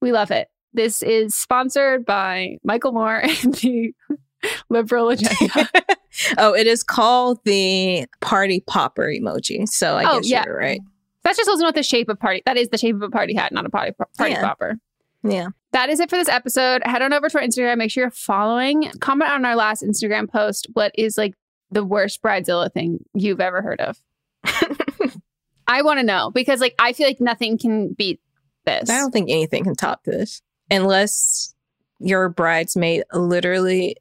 We 0.00 0.10
love 0.10 0.30
it. 0.30 0.48
This 0.72 1.02
is 1.02 1.34
sponsored 1.34 2.04
by 2.04 2.58
Michael 2.64 2.92
Moore 2.92 3.18
and 3.22 3.54
the 3.54 3.94
Liberal 4.68 5.10
Agenda. 5.10 5.68
oh, 6.38 6.54
it 6.54 6.66
is 6.66 6.82
called 6.82 7.38
the 7.44 8.06
party 8.20 8.60
popper 8.66 9.06
emoji. 9.06 9.68
So 9.68 9.96
I 9.96 10.10
Oh, 10.10 10.20
guess 10.20 10.30
yeah. 10.30 10.44
you're 10.46 10.56
right. 10.58 10.80
That's 11.22 11.36
just 11.38 11.48
also 11.50 11.64
not 11.64 11.74
the 11.74 11.82
shape 11.82 12.08
of 12.08 12.18
party. 12.20 12.42
That 12.46 12.56
is 12.56 12.68
the 12.68 12.78
shape 12.78 12.94
of 12.96 13.02
a 13.02 13.10
party 13.10 13.34
hat, 13.34 13.52
not 13.52 13.66
a 13.66 13.70
party 13.70 13.92
party 14.16 14.32
Yeah. 14.32 14.42
popper. 14.42 14.76
Yeah. 15.24 15.48
That 15.72 15.90
is 15.90 15.98
it 16.00 16.08
for 16.08 16.16
this 16.16 16.28
episode. 16.28 16.82
Head 16.84 17.02
on 17.02 17.12
over 17.12 17.28
to 17.28 17.38
our 17.38 17.44
Instagram. 17.44 17.78
Make 17.78 17.90
sure 17.90 18.04
you're 18.04 18.10
following. 18.10 18.90
Comment 19.00 19.30
on 19.30 19.44
our 19.44 19.56
last 19.56 19.82
Instagram 19.82 20.30
post 20.30 20.68
what 20.74 20.92
is 20.96 21.18
like 21.18 21.34
the 21.72 21.82
worst 21.84 22.22
bridezilla 22.22 22.72
thing 22.72 23.04
you've 23.12 23.40
ever 23.40 23.60
heard 23.60 23.80
of. 23.80 23.98
I 25.66 25.82
want 25.82 25.98
to 25.98 26.04
know 26.04 26.30
because 26.30 26.60
like 26.60 26.74
I 26.78 26.92
feel 26.92 27.06
like 27.08 27.20
nothing 27.20 27.58
can 27.58 27.92
beat 27.92 28.20
this. 28.64 28.88
I 28.88 28.98
don't 28.98 29.10
think 29.10 29.30
anything 29.30 29.64
can 29.64 29.74
top 29.74 30.04
this 30.04 30.42
unless 30.70 31.54
your 31.98 32.28
bridesmaid 32.28 33.02
literally 33.12 33.96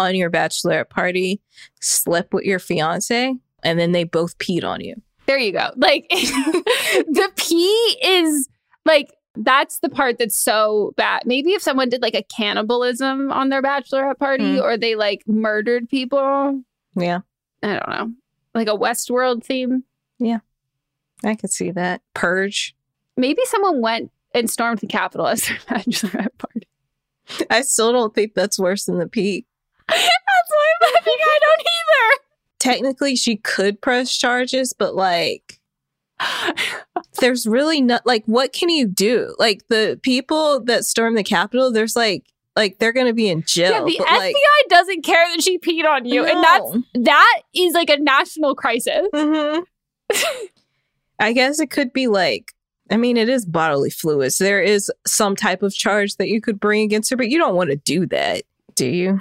on 0.00 0.14
your 0.14 0.30
bachelorette 0.30 0.88
party 0.90 1.40
slept 1.80 2.32
with 2.32 2.44
your 2.44 2.58
fiance 2.58 3.34
and 3.62 3.78
then 3.78 3.92
they 3.92 4.04
both 4.04 4.36
peed 4.38 4.64
on 4.64 4.80
you. 4.80 4.94
There 5.26 5.38
you 5.38 5.52
go. 5.52 5.70
Like 5.76 6.06
the 6.10 7.30
pee 7.36 7.98
is 8.02 8.48
like 8.84 9.10
that's 9.36 9.78
the 9.78 9.88
part 9.88 10.18
that's 10.18 10.36
so 10.36 10.92
bad. 10.96 11.22
Maybe 11.24 11.50
if 11.52 11.62
someone 11.62 11.88
did 11.88 12.02
like 12.02 12.14
a 12.14 12.22
cannibalism 12.24 13.30
on 13.30 13.48
their 13.48 13.62
bachelorette 13.62 14.18
party 14.18 14.56
Mm. 14.56 14.62
or 14.62 14.76
they 14.76 14.94
like 14.96 15.22
murdered 15.26 15.88
people, 15.88 16.62
Yeah. 16.96 17.20
I 17.62 17.68
don't 17.78 17.88
know. 17.88 18.12
Like 18.54 18.68
a 18.68 18.76
Westworld 18.76 19.44
theme. 19.44 19.84
Yeah. 20.18 20.38
I 21.22 21.34
could 21.36 21.50
see 21.52 21.70
that. 21.72 22.00
Purge. 22.14 22.74
Maybe 23.16 23.42
someone 23.44 23.80
went 23.80 24.10
and 24.34 24.50
stormed 24.50 24.78
the 24.78 24.86
Capitol 24.86 25.26
as 25.28 25.46
their 25.46 25.56
bachelorette 25.68 26.36
party. 26.38 26.66
I 27.50 27.60
still 27.62 27.92
don't 27.92 28.14
think 28.14 28.34
that's 28.34 28.58
worse 28.58 28.86
than 28.86 28.98
the 28.98 29.06
pee. 29.06 29.46
That's 29.90 30.50
why 30.50 30.86
I'm 30.86 30.94
laughing. 30.94 31.14
I 31.20 31.38
don't 31.40 31.60
either. 31.60 32.22
Technically, 32.58 33.16
she 33.16 33.36
could 33.36 33.80
press 33.80 34.16
charges, 34.16 34.72
but 34.72 34.94
like, 34.94 35.60
there's 37.20 37.46
really 37.46 37.80
not 37.80 38.06
like, 38.06 38.24
what 38.26 38.52
can 38.52 38.68
you 38.68 38.86
do? 38.86 39.34
Like, 39.38 39.66
the 39.68 39.98
people 40.02 40.60
that 40.64 40.84
storm 40.84 41.14
the 41.14 41.24
Capitol, 41.24 41.72
there's 41.72 41.96
like, 41.96 42.24
like 42.56 42.78
they're 42.78 42.92
gonna 42.92 43.14
be 43.14 43.28
in 43.28 43.42
jail. 43.46 43.72
yeah, 43.72 43.80
the 43.84 44.04
FBI 44.04 44.18
like, 44.18 44.34
doesn't 44.68 45.04
care 45.04 45.24
that 45.34 45.42
she 45.42 45.58
peed 45.58 45.84
on 45.86 46.04
you, 46.04 46.24
and 46.24 46.42
that's 46.42 46.76
that 46.94 47.42
is 47.54 47.74
like 47.74 47.88
a 47.90 47.98
national 47.98 48.54
crisis. 48.54 49.06
Mhm. 49.14 49.62
I 51.20 51.32
guess 51.32 51.60
it 51.60 51.70
could 51.70 51.92
be 51.92 52.06
like, 52.08 52.52
I 52.90 52.96
mean, 52.96 53.16
it 53.16 53.28
is 53.28 53.46
bodily 53.46 53.90
fluids. 53.90 54.38
There 54.38 54.60
is 54.60 54.90
some 55.06 55.36
type 55.36 55.62
of 55.62 55.72
charge 55.72 56.16
that 56.16 56.28
you 56.28 56.40
could 56.40 56.58
bring 56.58 56.82
against 56.82 57.10
her, 57.10 57.16
but 57.16 57.28
you 57.28 57.38
don't 57.38 57.54
want 57.54 57.70
to 57.70 57.76
do 57.76 58.04
that, 58.06 58.42
do 58.80 58.86
you? 58.86 59.20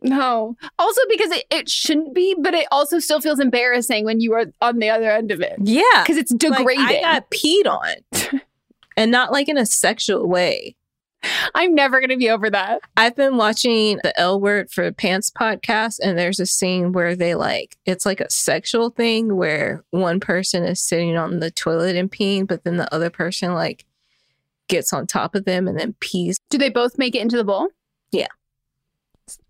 No. 0.00 0.56
Also 0.78 1.00
because 1.10 1.32
it, 1.32 1.44
it 1.50 1.68
shouldn't 1.68 2.14
be, 2.14 2.34
but 2.38 2.54
it 2.54 2.66
also 2.72 2.98
still 2.98 3.20
feels 3.20 3.40
embarrassing 3.40 4.06
when 4.06 4.20
you 4.20 4.32
are 4.32 4.46
on 4.62 4.78
the 4.78 4.88
other 4.88 5.10
end 5.10 5.30
of 5.30 5.42
it. 5.42 5.56
Yeah. 5.58 5.82
Because 6.02 6.16
it's 6.16 6.32
Like, 6.32 6.56
degrading. 6.56 6.84
I 6.84 7.00
got 7.02 7.30
peed 7.30 7.66
on. 7.66 8.40
and 8.96 9.10
not 9.10 9.32
like 9.32 9.50
in 9.50 9.58
a 9.58 9.66
sexual 9.66 10.26
way. 10.26 10.76
I'm 11.54 11.74
never 11.74 12.00
going 12.00 12.08
to 12.08 12.16
be 12.16 12.30
over 12.30 12.48
that. 12.48 12.80
I've 12.96 13.16
been 13.16 13.36
watching 13.36 13.98
the 14.02 14.18
L 14.18 14.40
Word 14.40 14.70
for 14.70 14.90
Pants 14.92 15.30
podcast, 15.30 15.98
and 16.00 16.16
there's 16.16 16.40
a 16.40 16.46
scene 16.46 16.92
where 16.92 17.14
they 17.16 17.34
like, 17.34 17.76
it's 17.84 18.06
like 18.06 18.20
a 18.20 18.30
sexual 18.30 18.88
thing 18.90 19.36
where 19.36 19.84
one 19.90 20.20
person 20.20 20.64
is 20.64 20.80
sitting 20.80 21.18
on 21.18 21.40
the 21.40 21.50
toilet 21.50 21.96
and 21.96 22.10
peeing, 22.10 22.46
but 22.46 22.62
then 22.62 22.76
the 22.76 22.94
other 22.94 23.10
person 23.10 23.52
like 23.52 23.84
gets 24.68 24.92
on 24.92 25.08
top 25.08 25.34
of 25.34 25.44
them 25.44 25.66
and 25.66 25.76
then 25.78 25.96
pees. 25.98 26.38
Do 26.50 26.56
they 26.56 26.70
both 26.70 26.98
make 26.98 27.16
it 27.16 27.20
into 27.20 27.36
the 27.36 27.44
bowl? 27.44 27.68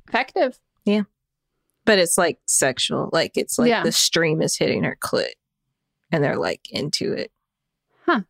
Effective. 0.08 0.58
Yeah. 0.84 1.02
But 1.84 1.98
it's 1.98 2.18
like 2.18 2.38
sexual. 2.46 3.08
Like 3.12 3.32
it's 3.36 3.58
like 3.58 3.68
Yeah. 3.68 3.82
the 3.82 3.92
stream 3.92 4.42
is 4.42 4.56
hitting 4.56 4.84
her 4.84 4.96
clit 5.00 5.32
and 6.12 6.22
they're 6.22 6.36
like 6.36 6.70
into 6.70 7.12
it. 7.12 7.30
Huh. 8.06 8.20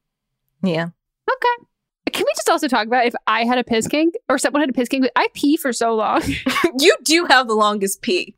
Yeah. 0.63 0.89
Okay. 1.31 1.65
Can 2.13 2.25
we 2.27 2.33
just 2.35 2.49
also 2.49 2.69
talk 2.69 2.87
about 2.87 3.05
if 3.07 3.15
I 3.27 3.45
had 3.45 3.59
a 3.59 3.65
piss 3.65 3.87
kink 3.87 4.15
or 4.31 4.39
someone 4.39 4.61
had 4.63 4.71
a 4.71 4.73
piss 4.73 4.89
kink? 4.89 5.07
I 5.15 5.29
pee 5.35 5.57
for 5.57 5.73
so 5.73 5.95
long. 5.95 6.23
you 6.79 6.97
do 7.05 7.27
have 7.29 7.47
the 7.49 7.55
longest 7.55 8.01
pee. 8.03 8.35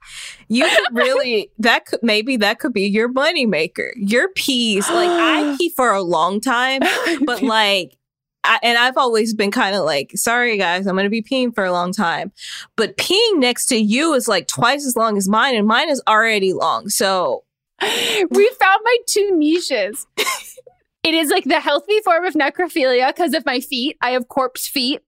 You 0.49 0.69
could 0.69 0.87
really 0.97 1.51
that 1.61 1.87
could 1.87 2.01
maybe 2.03 2.37
that 2.39 2.59
could 2.59 2.73
be 2.73 2.83
your 2.89 3.09
money 3.09 3.47
maker. 3.47 3.93
Your 3.97 4.29
pees, 4.35 4.89
like 4.91 5.09
I 5.09 5.55
pee 5.59 5.71
for 5.77 5.93
a 5.93 6.03
long 6.03 6.41
time, 6.41 6.81
but 7.25 7.43
like 7.43 7.97
I, 8.43 8.59
and 8.62 8.79
I've 8.79 8.97
always 8.97 9.35
been 9.35 9.51
kind 9.51 9.77
of 9.77 9.85
like, 9.85 10.12
sorry 10.15 10.57
guys, 10.57 10.87
I'm 10.87 10.97
gonna 10.97 11.11
be 11.11 11.23
peeing 11.23 11.55
for 11.55 11.65
a 11.65 11.73
long 11.73 11.93
time. 11.93 12.33
But 12.77 12.97
peeing 12.97 13.39
next 13.39 13.67
to 13.67 13.77
you 13.77 14.15
is 14.15 14.29
like 14.29 14.49
twice 14.49 14.87
as 14.87 14.97
long 14.97 15.17
as 15.17 15.29
mine, 15.29 15.55
and 15.55 15.67
mine 15.67 15.91
is 15.91 16.03
already 16.09 16.53
long. 16.53 16.89
So 16.89 17.45
we 17.83 18.51
found 18.61 18.81
my 18.85 18.97
two 19.07 19.37
niches. 19.37 20.07
it 20.17 21.15
is 21.15 21.31
like 21.31 21.45
the 21.45 21.61
healthy 21.61 22.01
form 22.01 22.25
of 22.25 22.35
necrophilia 22.35 23.09
because 23.09 23.35
of 23.35 23.47
my 23.47 23.61
feet. 23.61 23.97
I 24.01 24.11
have 24.11 24.29
corpse 24.29 24.69
feet. 24.69 25.01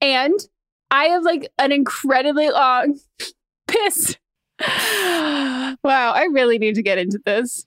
And 0.00 0.38
I 0.90 1.06
have 1.06 1.22
like 1.22 1.50
an 1.58 1.72
incredibly 1.72 2.50
long 2.50 2.98
piss. 3.68 4.16
wow, 4.60 5.76
I 5.84 6.28
really 6.32 6.58
need 6.58 6.76
to 6.76 6.82
get 6.82 6.98
into 6.98 7.18
this. 7.24 7.66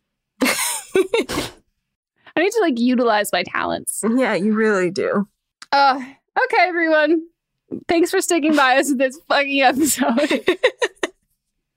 I 2.40 2.44
need 2.44 2.52
to 2.52 2.62
like 2.62 2.80
utilize 2.80 3.34
my 3.34 3.44
talents. 3.44 4.02
Yeah, 4.16 4.34
you 4.34 4.54
really 4.54 4.92
do. 4.92 5.28
Uh, 5.74 5.96
okay, 6.46 6.62
everyone. 6.62 7.28
Thanks 7.90 8.12
for 8.12 8.22
sticking 8.22 8.56
by 8.56 8.78
us 8.78 8.88
with 8.90 8.98
this 8.98 9.20
fucking 9.28 9.62
episode. 9.62 10.16
we'll 10.18 10.30
see 10.30 10.48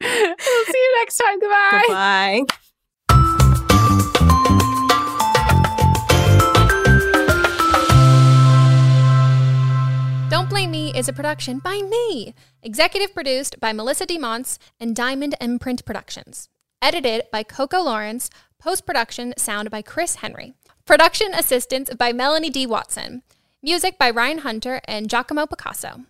you 0.01 0.97
next 1.01 1.17
time. 1.17 1.41
Goodbye. 1.41 1.83
Goodbye. 1.89 2.43
Don't 10.31 10.49
Blame 10.49 10.71
Me 10.71 10.97
is 10.97 11.09
a 11.09 11.13
production 11.13 11.59
by 11.59 11.83
me, 11.83 12.35
executive 12.63 13.13
produced 13.13 13.59
by 13.59 13.73
Melisa 13.73 14.07
D'Amonte 14.07 14.59
and 14.79 14.95
Diamond 14.95 15.35
Imprint 15.41 15.85
Productions. 15.85 16.49
Edited 16.81 17.25
by 17.31 17.43
Coco 17.45 17.83
Lawrence, 17.83 18.31
post 18.63 18.87
production 18.87 19.35
sound 19.37 19.71
by 19.71 19.83
Chris 19.83 20.17
Henry. 20.17 20.55
Production 20.87 21.35
assistance 21.35 21.91
by 21.99 22.13
Melanie 22.13 22.49
D. 22.49 22.65
Watson. 22.65 23.23
Music 23.61 23.99
by 23.99 24.09
Ryan 24.09 24.39
Hunter 24.39 24.81
and 24.85 25.11
Giacomo 25.11 25.47
Picasso. 25.47 26.03